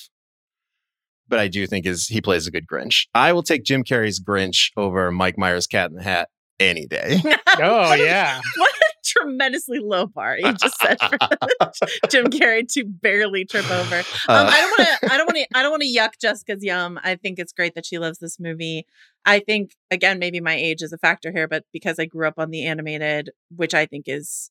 but 1.27 1.39
I 1.39 1.47
do 1.47 1.67
think 1.67 1.85
is 1.85 2.07
he 2.07 2.21
plays 2.21 2.47
a 2.47 2.51
good 2.51 2.67
Grinch. 2.67 3.05
I 3.13 3.33
will 3.33 3.43
take 3.43 3.63
Jim 3.63 3.83
Carrey's 3.83 4.21
Grinch 4.21 4.71
over 4.75 5.11
Mike 5.11 5.37
Myers' 5.37 5.67
Cat 5.67 5.91
in 5.91 5.97
the 5.97 6.03
Hat 6.03 6.29
any 6.69 6.85
day. 6.85 7.21
Oh 7.55 7.93
yeah. 7.93 8.41
what 8.57 8.73
a 8.75 8.93
tremendously 9.05 9.77
low 9.79 10.07
bar 10.07 10.37
you 10.39 10.53
just 10.53 10.75
said 10.81 10.97
for 10.99 11.17
Jim 12.09 12.27
Carrey 12.31 12.67
to 12.73 12.83
barely 12.83 13.45
trip 13.45 13.69
over. 13.69 13.97
Um, 13.97 14.03
Uh, 14.27 14.49
I 14.49 14.59
don't 14.61 14.71
want 14.71 14.89
to. 15.01 15.13
I 15.13 15.17
don't 15.17 15.25
want 15.27 15.35
to. 15.37 15.47
I 15.57 15.61
don't 15.61 15.71
want 15.71 15.83
to 15.83 15.87
yuck 15.95 16.19
Jessica's 16.19 16.63
yum. 16.63 16.99
I 17.03 17.15
think 17.15 17.37
it's 17.37 17.53
great 17.53 17.75
that 17.75 17.85
she 17.85 17.99
loves 17.99 18.17
this 18.17 18.39
movie. 18.39 18.87
I 19.23 19.37
think 19.39 19.75
again, 19.91 20.17
maybe 20.17 20.39
my 20.39 20.55
age 20.55 20.81
is 20.81 20.91
a 20.93 20.97
factor 20.97 21.31
here, 21.31 21.47
but 21.47 21.63
because 21.71 21.99
I 21.99 22.05
grew 22.05 22.27
up 22.27 22.39
on 22.39 22.49
the 22.49 22.65
animated, 22.65 23.29
which 23.55 23.75
I 23.75 23.85
think 23.85 24.05
is 24.07 24.49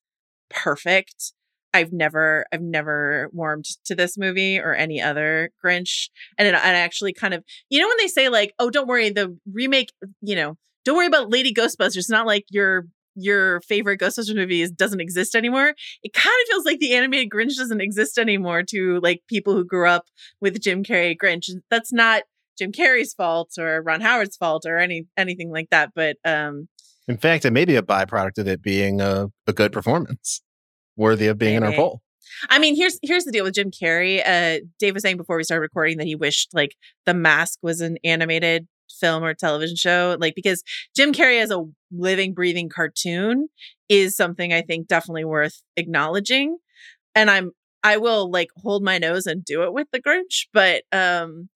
perfect. 0.48 1.32
I've 1.74 1.92
never, 1.92 2.44
I've 2.52 2.60
never 2.60 3.30
warmed 3.32 3.64
to 3.86 3.94
this 3.94 4.18
movie 4.18 4.58
or 4.58 4.74
any 4.74 5.00
other 5.00 5.50
Grinch, 5.64 6.10
and 6.36 6.46
it, 6.46 6.54
and 6.54 6.76
I 6.76 6.80
actually 6.80 7.14
kind 7.14 7.32
of, 7.32 7.42
you 7.70 7.80
know, 7.80 7.88
when 7.88 7.96
they 7.98 8.08
say 8.08 8.28
like, 8.28 8.52
"Oh, 8.58 8.68
don't 8.68 8.86
worry, 8.86 9.08
the 9.08 9.38
remake," 9.50 9.90
you 10.20 10.36
know, 10.36 10.58
don't 10.84 10.96
worry 10.96 11.06
about 11.06 11.30
Lady 11.30 11.52
Ghostbusters. 11.52 11.96
It's 11.96 12.10
not 12.10 12.26
like 12.26 12.44
your 12.50 12.86
your 13.14 13.60
favorite 13.62 14.00
Ghostbusters 14.00 14.34
movie 14.34 14.62
is, 14.62 14.70
doesn't 14.70 15.00
exist 15.00 15.34
anymore. 15.34 15.74
It 16.02 16.12
kind 16.12 16.34
of 16.42 16.48
feels 16.48 16.64
like 16.64 16.78
the 16.78 16.94
animated 16.94 17.30
Grinch 17.30 17.56
doesn't 17.56 17.80
exist 17.80 18.18
anymore 18.18 18.62
to 18.70 19.00
like 19.00 19.22
people 19.28 19.52
who 19.52 19.64
grew 19.64 19.88
up 19.88 20.06
with 20.40 20.60
Jim 20.60 20.82
Carrey 20.82 21.16
Grinch. 21.16 21.50
That's 21.70 21.92
not 21.92 22.22
Jim 22.58 22.72
Carrey's 22.72 23.12
fault 23.12 23.52
or 23.58 23.82
Ron 23.82 24.00
Howard's 24.00 24.36
fault 24.36 24.64
or 24.66 24.78
any 24.78 25.06
anything 25.16 25.50
like 25.50 25.68
that. 25.70 25.90
But 25.94 26.16
um, 26.24 26.68
in 27.08 27.18
fact, 27.18 27.44
it 27.44 27.52
may 27.52 27.64
be 27.64 27.76
a 27.76 27.82
byproduct 27.82 28.38
of 28.38 28.48
it 28.48 28.62
being 28.62 29.00
a, 29.00 29.28
a 29.46 29.52
good 29.52 29.72
performance, 29.72 30.42
worthy 30.96 31.26
of 31.26 31.38
being 31.38 31.56
in 31.56 31.64
our 31.64 31.72
poll. 31.72 32.02
I 32.48 32.58
mean, 32.58 32.76
here's 32.76 32.98
here's 33.02 33.24
the 33.24 33.32
deal 33.32 33.44
with 33.44 33.54
Jim 33.54 33.70
Carrey. 33.70 34.20
Uh, 34.24 34.64
Dave 34.78 34.94
was 34.94 35.02
saying 35.02 35.16
before 35.16 35.36
we 35.36 35.44
started 35.44 35.62
recording 35.62 35.98
that 35.98 36.06
he 36.06 36.14
wished 36.14 36.50
like 36.54 36.76
The 37.06 37.14
Mask 37.14 37.58
was 37.62 37.80
an 37.80 37.98
animated 38.04 38.66
film 39.00 39.24
or 39.24 39.34
television 39.34 39.76
show, 39.76 40.16
like 40.20 40.34
because 40.34 40.62
Jim 40.94 41.12
Carrey 41.12 41.40
as 41.42 41.50
a 41.50 41.64
living, 41.90 42.34
breathing 42.34 42.68
cartoon 42.68 43.48
is 43.88 44.16
something 44.16 44.52
I 44.52 44.62
think 44.62 44.88
definitely 44.88 45.24
worth 45.24 45.62
acknowledging. 45.76 46.58
And 47.14 47.30
I'm 47.30 47.52
I 47.82 47.96
will 47.96 48.30
like 48.30 48.48
hold 48.56 48.82
my 48.82 48.98
nose 48.98 49.26
and 49.26 49.44
do 49.44 49.62
it 49.64 49.72
with 49.72 49.88
the 49.92 50.00
Grinch, 50.00 50.46
but 50.52 50.82
um, 50.92 51.48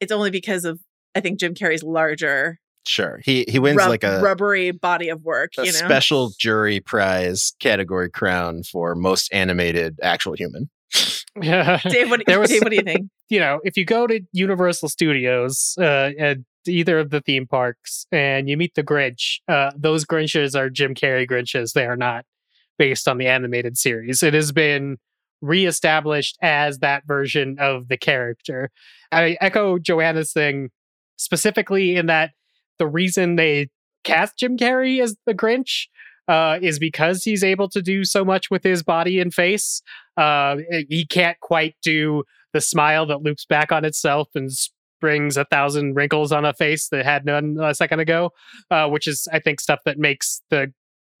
it's 0.00 0.12
only 0.12 0.30
because 0.30 0.64
of 0.64 0.80
I 1.14 1.20
think 1.20 1.38
Jim 1.40 1.54
Carrey's 1.54 1.82
larger 1.82 2.58
Sure, 2.84 3.20
he 3.24 3.44
he 3.48 3.60
wins 3.60 3.76
rub- 3.76 3.88
like 3.90 4.02
a, 4.02 4.20
rubbery 4.20 4.72
body 4.72 5.08
of 5.08 5.22
work. 5.22 5.52
a 5.56 5.64
You 5.64 5.70
know, 5.72 5.78
special 5.78 6.32
jury 6.38 6.80
prize 6.80 7.52
category 7.60 8.10
crown 8.10 8.64
for 8.64 8.96
most 8.96 9.32
animated 9.32 9.98
actual 10.02 10.34
human. 10.34 10.68
Yeah. 11.40 11.78
Dave, 11.88 12.10
what, 12.10 12.22
There 12.26 12.38
was- 12.38 12.50
Dave, 12.50 12.60
what 12.60 12.68
do 12.68 12.76
you 12.76 12.82
think? 12.82 13.08
you 13.30 13.38
know, 13.40 13.60
if 13.64 13.78
you 13.78 13.86
go 13.86 14.06
to 14.06 14.20
Universal 14.32 14.90
Studios 14.90 15.74
uh, 15.80 16.10
at 16.18 16.36
either 16.66 16.98
of 16.98 17.10
the 17.10 17.20
theme 17.20 17.46
parks 17.46 18.06
and 18.12 18.48
you 18.48 18.56
meet 18.56 18.74
the 18.74 18.82
Grinch, 18.82 19.40
uh, 19.48 19.72
those 19.76 20.04
Grinches 20.04 20.54
are 20.58 20.70
Jim 20.70 20.94
Carrey 20.94 21.28
Grinches. 21.28 21.72
They 21.72 21.86
are 21.86 21.96
not 21.96 22.24
based 22.78 23.08
on 23.08 23.18
the 23.18 23.26
animated 23.26 23.76
series. 23.76 24.22
It 24.22 24.34
has 24.34 24.52
been 24.52 24.98
reestablished 25.40 26.38
as 26.40 26.78
that 26.78 27.04
version 27.06 27.56
of 27.58 27.88
the 27.88 27.96
character. 27.96 28.70
I 29.10 29.36
echo 29.40 29.78
Joanna's 29.78 30.32
thing 30.32 30.70
specifically 31.16 31.96
in 31.96 32.06
that 32.06 32.30
the 32.78 32.86
reason 32.86 33.36
they 33.36 33.68
cast 34.04 34.38
Jim 34.38 34.56
Carrey 34.56 35.02
as 35.02 35.16
the 35.26 35.34
Grinch 35.34 35.86
uh, 36.28 36.58
is 36.62 36.78
because 36.78 37.24
he's 37.24 37.44
able 37.44 37.68
to 37.68 37.82
do 37.82 38.04
so 38.04 38.24
much 38.24 38.50
with 38.50 38.62
his 38.62 38.82
body 38.82 39.20
and 39.20 39.34
face. 39.34 39.82
Uh, 40.16 40.56
he 40.88 41.04
can't 41.04 41.38
quite 41.40 41.74
do 41.82 42.22
the 42.52 42.60
smile 42.60 43.06
that 43.06 43.22
loops 43.22 43.44
back 43.44 43.72
on 43.72 43.84
itself 43.84 44.28
and 44.34 44.50
springs 45.02 45.36
a 45.36 45.44
thousand 45.46 45.94
wrinkles 45.94 46.30
on 46.30 46.44
a 46.44 46.52
face 46.52 46.88
that 46.90 47.04
had 47.04 47.24
none 47.24 47.56
a 47.60 47.74
second 47.74 47.98
ago, 47.98 48.30
uh, 48.70 48.88
which 48.88 49.08
is, 49.08 49.26
I 49.32 49.40
think, 49.40 49.60
stuff 49.60 49.80
that 49.84 49.98
makes 49.98 50.40
the 50.48 50.72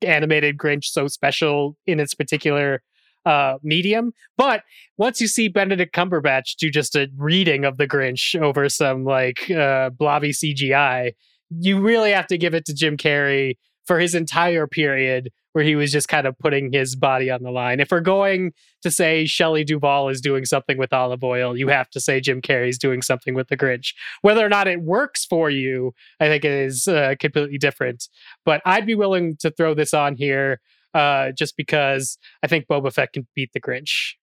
animated 0.02 0.56
Grinch 0.56 0.84
so 0.84 1.08
special 1.08 1.76
in 1.84 1.98
its 1.98 2.14
particular 2.14 2.80
uh, 3.26 3.54
medium. 3.64 4.12
But 4.36 4.62
once 4.98 5.20
you 5.20 5.26
see 5.26 5.48
Benedict 5.48 5.92
Cumberbatch 5.92 6.54
do 6.60 6.70
just 6.70 6.94
a 6.94 7.08
reading 7.16 7.64
of 7.64 7.76
the 7.76 7.88
Grinch 7.88 8.40
over 8.40 8.68
some 8.68 9.04
like 9.04 9.50
uh, 9.50 9.90
blobby 9.90 10.30
CGI, 10.30 11.10
you 11.50 11.80
really 11.80 12.12
have 12.12 12.28
to 12.28 12.38
give 12.38 12.54
it 12.54 12.64
to 12.66 12.74
Jim 12.74 12.96
Carrey 12.96 13.56
for 13.84 13.98
his 13.98 14.14
entire 14.14 14.68
period 14.68 15.30
where 15.52 15.64
he 15.64 15.76
was 15.76 15.92
just 15.92 16.08
kind 16.08 16.26
of 16.26 16.38
putting 16.38 16.72
his 16.72 16.96
body 16.96 17.30
on 17.30 17.42
the 17.42 17.50
line. 17.50 17.80
If 17.80 17.90
we're 17.90 18.00
going 18.00 18.52
to 18.82 18.90
say 18.90 19.26
Shelley 19.26 19.64
Duvall 19.64 20.08
is 20.08 20.20
doing 20.20 20.44
something 20.44 20.78
with 20.78 20.92
Olive 20.92 21.22
Oyl, 21.22 21.56
you 21.56 21.68
have 21.68 21.90
to 21.90 22.00
say 22.00 22.20
Jim 22.20 22.40
Carrey's 22.40 22.78
doing 22.78 23.02
something 23.02 23.34
with 23.34 23.48
the 23.48 23.56
Grinch. 23.56 23.94
Whether 24.22 24.44
or 24.44 24.48
not 24.48 24.68
it 24.68 24.82
works 24.82 25.24
for 25.24 25.50
you, 25.50 25.92
I 26.20 26.28
think 26.28 26.44
it 26.44 26.52
is 26.52 26.88
uh, 26.88 27.14
completely 27.20 27.58
different. 27.58 28.08
But 28.44 28.62
I'd 28.64 28.86
be 28.86 28.94
willing 28.94 29.36
to 29.40 29.50
throw 29.50 29.74
this 29.74 29.94
on 29.94 30.16
here 30.16 30.60
uh, 30.94 31.32
just 31.32 31.56
because 31.56 32.18
I 32.42 32.46
think 32.46 32.66
Boba 32.66 32.92
Fett 32.92 33.12
can 33.12 33.26
beat 33.34 33.50
the 33.52 33.60
Grinch. 33.60 34.14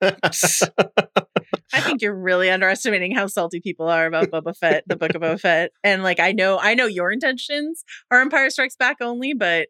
I 1.72 1.80
think 1.80 2.02
you're 2.02 2.14
really 2.14 2.50
underestimating 2.50 3.14
how 3.14 3.26
salty 3.26 3.60
people 3.60 3.88
are 3.88 4.06
about 4.06 4.30
Boba 4.30 4.56
Fett, 4.56 4.84
the 4.86 4.96
book 4.96 5.14
of 5.14 5.22
Boba 5.22 5.40
Fett. 5.40 5.72
And 5.82 6.02
like 6.02 6.20
I 6.20 6.32
know 6.32 6.58
I 6.58 6.74
know 6.74 6.86
your 6.86 7.10
intentions 7.10 7.84
are 8.10 8.20
Empire 8.20 8.50
Strikes 8.50 8.76
Back 8.76 8.98
only, 9.00 9.34
but 9.34 9.68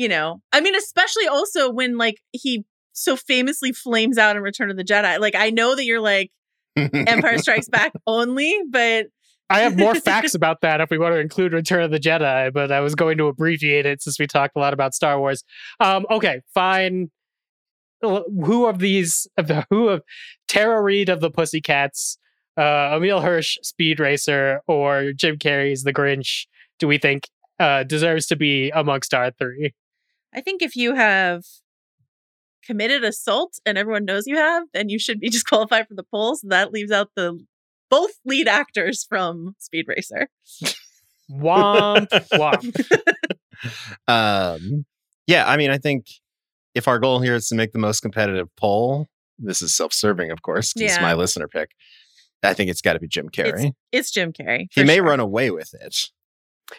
you 0.00 0.08
know, 0.08 0.40
I 0.50 0.62
mean, 0.62 0.74
especially 0.74 1.26
also 1.26 1.70
when 1.70 1.98
like 1.98 2.22
he 2.32 2.64
so 2.94 3.16
famously 3.16 3.70
flames 3.70 4.16
out 4.16 4.34
in 4.34 4.42
Return 4.42 4.70
of 4.70 4.78
the 4.78 4.82
Jedi. 4.82 5.20
Like 5.20 5.34
I 5.34 5.50
know 5.50 5.76
that 5.76 5.84
you're 5.84 6.00
like 6.00 6.30
Empire 6.74 7.36
Strikes 7.36 7.68
Back 7.68 7.92
only, 8.06 8.58
but 8.70 9.08
I 9.50 9.58
have 9.60 9.76
more 9.76 9.94
facts 9.94 10.34
about 10.34 10.62
that 10.62 10.80
if 10.80 10.88
we 10.88 10.96
want 10.96 11.16
to 11.16 11.20
include 11.20 11.52
Return 11.52 11.82
of 11.82 11.90
the 11.90 12.00
Jedi, 12.00 12.50
but 12.50 12.72
I 12.72 12.80
was 12.80 12.94
going 12.94 13.18
to 13.18 13.26
abbreviate 13.26 13.84
it 13.84 14.00
since 14.00 14.18
we 14.18 14.26
talked 14.26 14.56
a 14.56 14.58
lot 14.58 14.72
about 14.72 14.94
Star 14.94 15.18
Wars. 15.18 15.44
Um, 15.80 16.06
okay, 16.10 16.40
fine. 16.54 17.10
Who 18.00 18.64
of 18.64 18.78
these, 18.78 19.28
of 19.36 19.48
the 19.48 19.66
who 19.68 19.88
of 19.88 20.02
Tara 20.48 20.80
Reid 20.80 21.10
of 21.10 21.20
the 21.20 21.30
Pussycats, 21.30 22.16
uh, 22.56 22.96
Emile 22.96 23.20
Hirsch, 23.20 23.58
Speed 23.62 24.00
Racer, 24.00 24.62
or 24.66 25.12
Jim 25.12 25.36
Carrey's 25.36 25.82
The 25.82 25.92
Grinch, 25.92 26.46
do 26.78 26.88
we 26.88 26.96
think 26.96 27.24
uh, 27.58 27.82
deserves 27.82 28.24
to 28.28 28.36
be 28.36 28.70
amongst 28.70 29.12
our 29.12 29.30
three? 29.32 29.74
I 30.34 30.40
think 30.40 30.62
if 30.62 30.76
you 30.76 30.94
have 30.94 31.42
committed 32.64 33.04
assault 33.04 33.58
and 33.66 33.76
everyone 33.78 34.04
knows 34.04 34.24
you 34.26 34.36
have, 34.36 34.64
then 34.72 34.88
you 34.88 34.98
should 34.98 35.20
be 35.20 35.28
disqualified 35.30 35.86
from 35.88 35.96
the 35.96 36.04
polls. 36.04 36.44
That 36.46 36.72
leaves 36.72 36.92
out 36.92 37.10
the 37.16 37.38
both 37.90 38.12
lead 38.24 38.46
actors 38.48 39.04
from 39.08 39.54
Speed 39.58 39.86
Racer. 39.88 40.28
Womp 41.30 42.08
womp. 42.32 43.04
um, 44.08 44.84
yeah, 45.26 45.48
I 45.48 45.56
mean, 45.56 45.70
I 45.70 45.78
think 45.78 46.06
if 46.74 46.86
our 46.88 46.98
goal 46.98 47.20
here 47.20 47.34
is 47.34 47.48
to 47.48 47.54
make 47.54 47.72
the 47.72 47.78
most 47.78 48.00
competitive 48.00 48.48
poll, 48.56 49.06
this 49.38 49.62
is 49.62 49.74
self-serving, 49.74 50.30
of 50.30 50.42
course, 50.42 50.72
because 50.72 50.90
it's 50.90 50.98
Yeah. 50.98 51.02
my 51.02 51.14
listener 51.14 51.48
pick. 51.48 51.70
I 52.42 52.54
think 52.54 52.70
it's 52.70 52.80
got 52.80 52.94
to 52.94 53.00
be 53.00 53.08
Jim 53.08 53.28
Carrey. 53.28 53.72
It's 53.92 54.10
Jim 54.10 54.32
Carrey. 54.32 54.68
he 54.70 54.82
may 54.84 54.96
sure. 54.96 55.04
run 55.04 55.20
away 55.20 55.50
with 55.50 55.74
it. 55.74 55.96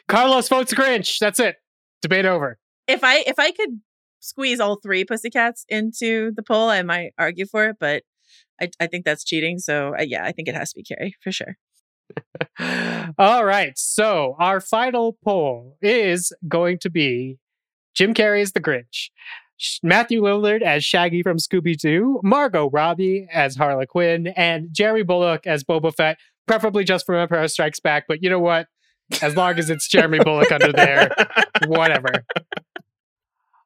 Carlos 0.07 0.48
votes 0.48 0.73
Grinch. 0.73 1.19
That's 1.19 1.40
it. 1.40 1.57
Debate 2.02 2.26
over. 2.26 2.57
If 2.92 3.04
I 3.04 3.24
if 3.28 3.40
I 3.40 3.52
could 3.52 3.82
squeeze 4.20 4.60
all 4.60 4.78
three 4.78 5.04
pussycats 5.04 5.66
into 5.70 6.32
the 6.36 6.44
poll, 6.44 6.70
I 6.70 6.84
might 6.84 7.14
argue 7.18 7.46
for 7.46 7.70
it, 7.70 7.78
but 7.80 8.04
I, 8.62 8.70
I 8.80 8.88
think 8.88 9.06
that's 9.06 9.24
cheating. 9.24 9.58
So 9.60 9.96
uh, 9.98 10.04
yeah, 10.04 10.24
I 10.24 10.32
think 10.32 10.48
it 10.48 10.56
has 10.56 10.72
to 10.74 10.82
be 10.82 10.84
Carrey 10.84 11.14
for 11.22 11.32
sure. 11.32 11.58
All 13.18 13.46
right. 13.46 13.78
So 13.78 14.36
our 14.40 14.60
final 14.60 15.18
poll 15.24 15.78
is 15.82 16.34
going 16.48 16.78
to 16.80 16.90
be 16.90 17.38
Jim 17.94 18.14
Carrey 18.14 18.42
as 18.42 18.52
the 18.52 18.60
Grinch, 18.60 19.10
Matthew 19.84 20.22
Lillard 20.22 20.62
as 20.62 20.84
Shaggy 20.84 21.24
from 21.24 21.38
Scooby 21.38 21.78
Doo, 21.78 22.20
Margot 22.24 22.70
Robbie 22.70 23.28
as 23.32 23.56
Harley 23.56 23.86
Quinn, 23.86 24.28
and 24.28 24.70
Jerry 24.72 25.04
Bulloch 25.04 25.48
as 25.48 25.64
Boba 25.64 25.94
Fett, 25.94 26.18
preferably 26.48 26.84
just 26.84 27.06
from 27.06 27.16
Empire 27.16 27.48
Strikes 27.48 27.80
Back. 27.80 28.06
But 28.08 28.22
you 28.24 28.30
know 28.30 28.40
what? 28.40 28.68
As 29.22 29.36
long 29.36 29.58
as 29.58 29.70
it's 29.70 29.88
Jeremy 29.88 30.20
Bulloch 30.20 30.52
under 30.52 30.72
there, 30.72 31.14
whatever. 31.68 32.26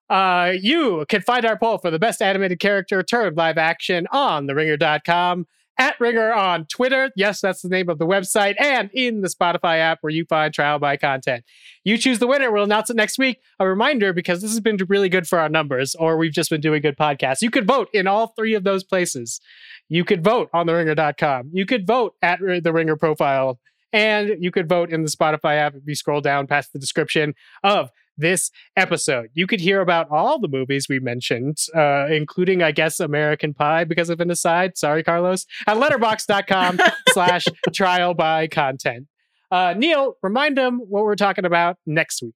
Uh, 0.10 0.54
you 0.60 1.06
can 1.10 1.22
find 1.22 1.46
our 1.46 1.58
poll 1.58 1.78
for 1.80 1.90
the 1.90 2.00
best 2.00 2.22
animated 2.22 2.60
character 2.60 3.02
turned 3.02 3.36
live 3.36 3.58
action 3.58 4.06
on 4.12 4.48
theringer.com, 4.48 5.48
at 5.78 6.00
Ringer 6.00 6.34
on 6.34 6.66
Twitter. 6.66 7.12
Yes, 7.16 7.42
that's 7.42 7.62
the 7.62 7.70
name 7.70 7.90
of 7.90 7.98
the 7.98 8.08
website, 8.08 8.56
and 8.60 8.90
in 8.94 9.22
the 9.22 9.28
Spotify 9.28 9.80
app 9.80 10.00
where 10.02 10.12
you 10.12 10.26
find 10.26 10.54
trial 10.54 10.80
by 10.80 10.98
content. 10.98 11.44
You 11.84 11.98
choose 11.98 12.20
the 12.20 12.28
winner. 12.28 12.52
We'll 12.52 12.64
announce 12.64 12.90
it 12.90 12.96
next 12.96 13.18
week. 13.18 13.42
A 13.60 13.68
reminder 13.68 14.14
because 14.14 14.42
this 14.42 14.52
has 14.52 14.60
been 14.60 14.78
really 14.88 15.10
good 15.10 15.28
for 15.28 15.40
our 15.40 15.50
numbers, 15.50 15.96
or 15.96 16.18
we've 16.18 16.32
just 16.32 16.50
been 16.50 16.62
doing 16.62 16.82
good 16.82 16.98
podcasts. 16.98 17.42
You 17.42 17.52
could 17.52 17.68
vote 17.68 17.90
in 17.94 18.08
all 18.08 18.28
three 18.28 18.54
of 18.54 18.64
those 18.64 18.84
places. 18.84 19.42
You 19.90 20.06
could 20.06 20.24
vote 20.24 20.50
on 20.54 20.68
theringer.com. 20.68 21.52
You 21.54 21.66
could 21.66 21.86
vote 21.86 22.16
at 22.22 22.40
the 22.40 22.74
Ringer 22.74 22.96
profile, 22.96 23.60
and 23.94 24.36
you 24.40 24.52
could 24.52 24.68
vote 24.68 24.92
in 24.92 25.04
the 25.04 25.10
Spotify 25.10 25.58
app 25.58 25.76
if 25.76 25.84
you 25.86 25.96
scroll 25.96 26.22
down 26.22 26.48
past 26.48 26.74
the 26.74 26.80
description 26.80 27.34
of 27.64 27.90
this 28.18 28.52
episode. 28.76 29.30
You 29.34 29.48
could 29.48 29.60
hear 29.60 29.82
about 29.82 30.10
all 30.10 30.40
the 30.40 30.48
movies 30.48 30.88
we 30.88 31.00
mentioned, 31.00 31.58
uh, 31.76 32.08
including, 32.10 32.64
I 32.64 32.72
guess, 32.72 33.00
American 33.00 33.54
Pie 33.54 33.84
because 33.84 34.10
of 34.10 34.20
an 34.20 34.32
aside. 34.32 34.78
Sorry, 34.78 35.04
Carlos. 35.04 35.46
At 35.68 35.78
letterboxd.com 35.78 36.80
slash 37.10 37.46
trial 37.74 38.14
by 38.14 38.48
content. 38.48 39.08
Uh, 39.52 39.74
Neil, 39.78 40.16
remind 40.22 40.58
them 40.58 40.80
what 40.80 41.04
we're 41.04 41.16
talking 41.16 41.46
about 41.46 41.78
next 41.86 42.22
week. 42.22 42.34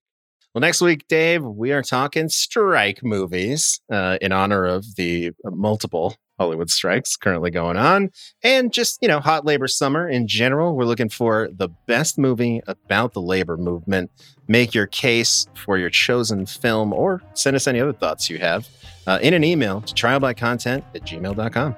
Well, 0.53 0.61
next 0.61 0.81
week, 0.81 1.07
Dave, 1.07 1.43
we 1.43 1.71
are 1.71 1.83
talking 1.83 2.27
strike 2.29 3.03
movies 3.03 3.81
uh, 3.91 4.17
in 4.19 4.31
honor 4.31 4.65
of 4.65 4.95
the 4.95 5.31
multiple 5.45 6.15
Hollywood 6.39 6.69
strikes 6.69 7.15
currently 7.17 7.51
going 7.51 7.77
on. 7.77 8.09
And 8.41 8.71
just, 8.71 8.99
you 9.01 9.07
know, 9.07 9.19
hot 9.19 9.45
labor 9.45 9.67
summer 9.67 10.07
in 10.07 10.27
general. 10.27 10.75
We're 10.75 10.85
looking 10.85 11.09
for 11.09 11.49
the 11.51 11.69
best 11.85 12.17
movie 12.17 12.61
about 12.65 13.13
the 13.13 13.21
labor 13.21 13.57
movement. 13.57 14.09
Make 14.47 14.73
your 14.73 14.87
case 14.87 15.47
for 15.53 15.77
your 15.77 15.89
chosen 15.89 16.45
film 16.45 16.93
or 16.93 17.21
send 17.33 17.55
us 17.55 17.67
any 17.67 17.79
other 17.79 17.93
thoughts 17.93 18.29
you 18.29 18.39
have 18.39 18.67
uh, 19.05 19.19
in 19.21 19.33
an 19.33 19.43
email 19.43 19.81
to 19.81 19.93
trialbycontent 19.93 20.83
at 20.95 21.01
gmail.com. 21.03 21.75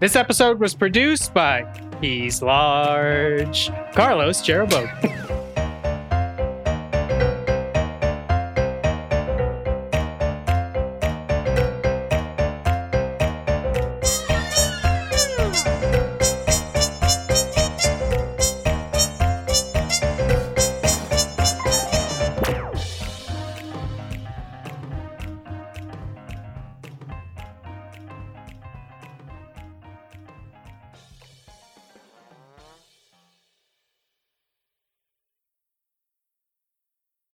This 0.00 0.16
episode 0.16 0.58
was 0.58 0.74
produced 0.74 1.32
by 1.32 1.64
He's 2.00 2.42
Large, 2.42 3.70
Carlos 3.94 4.42
Chiriboga, 4.42 4.90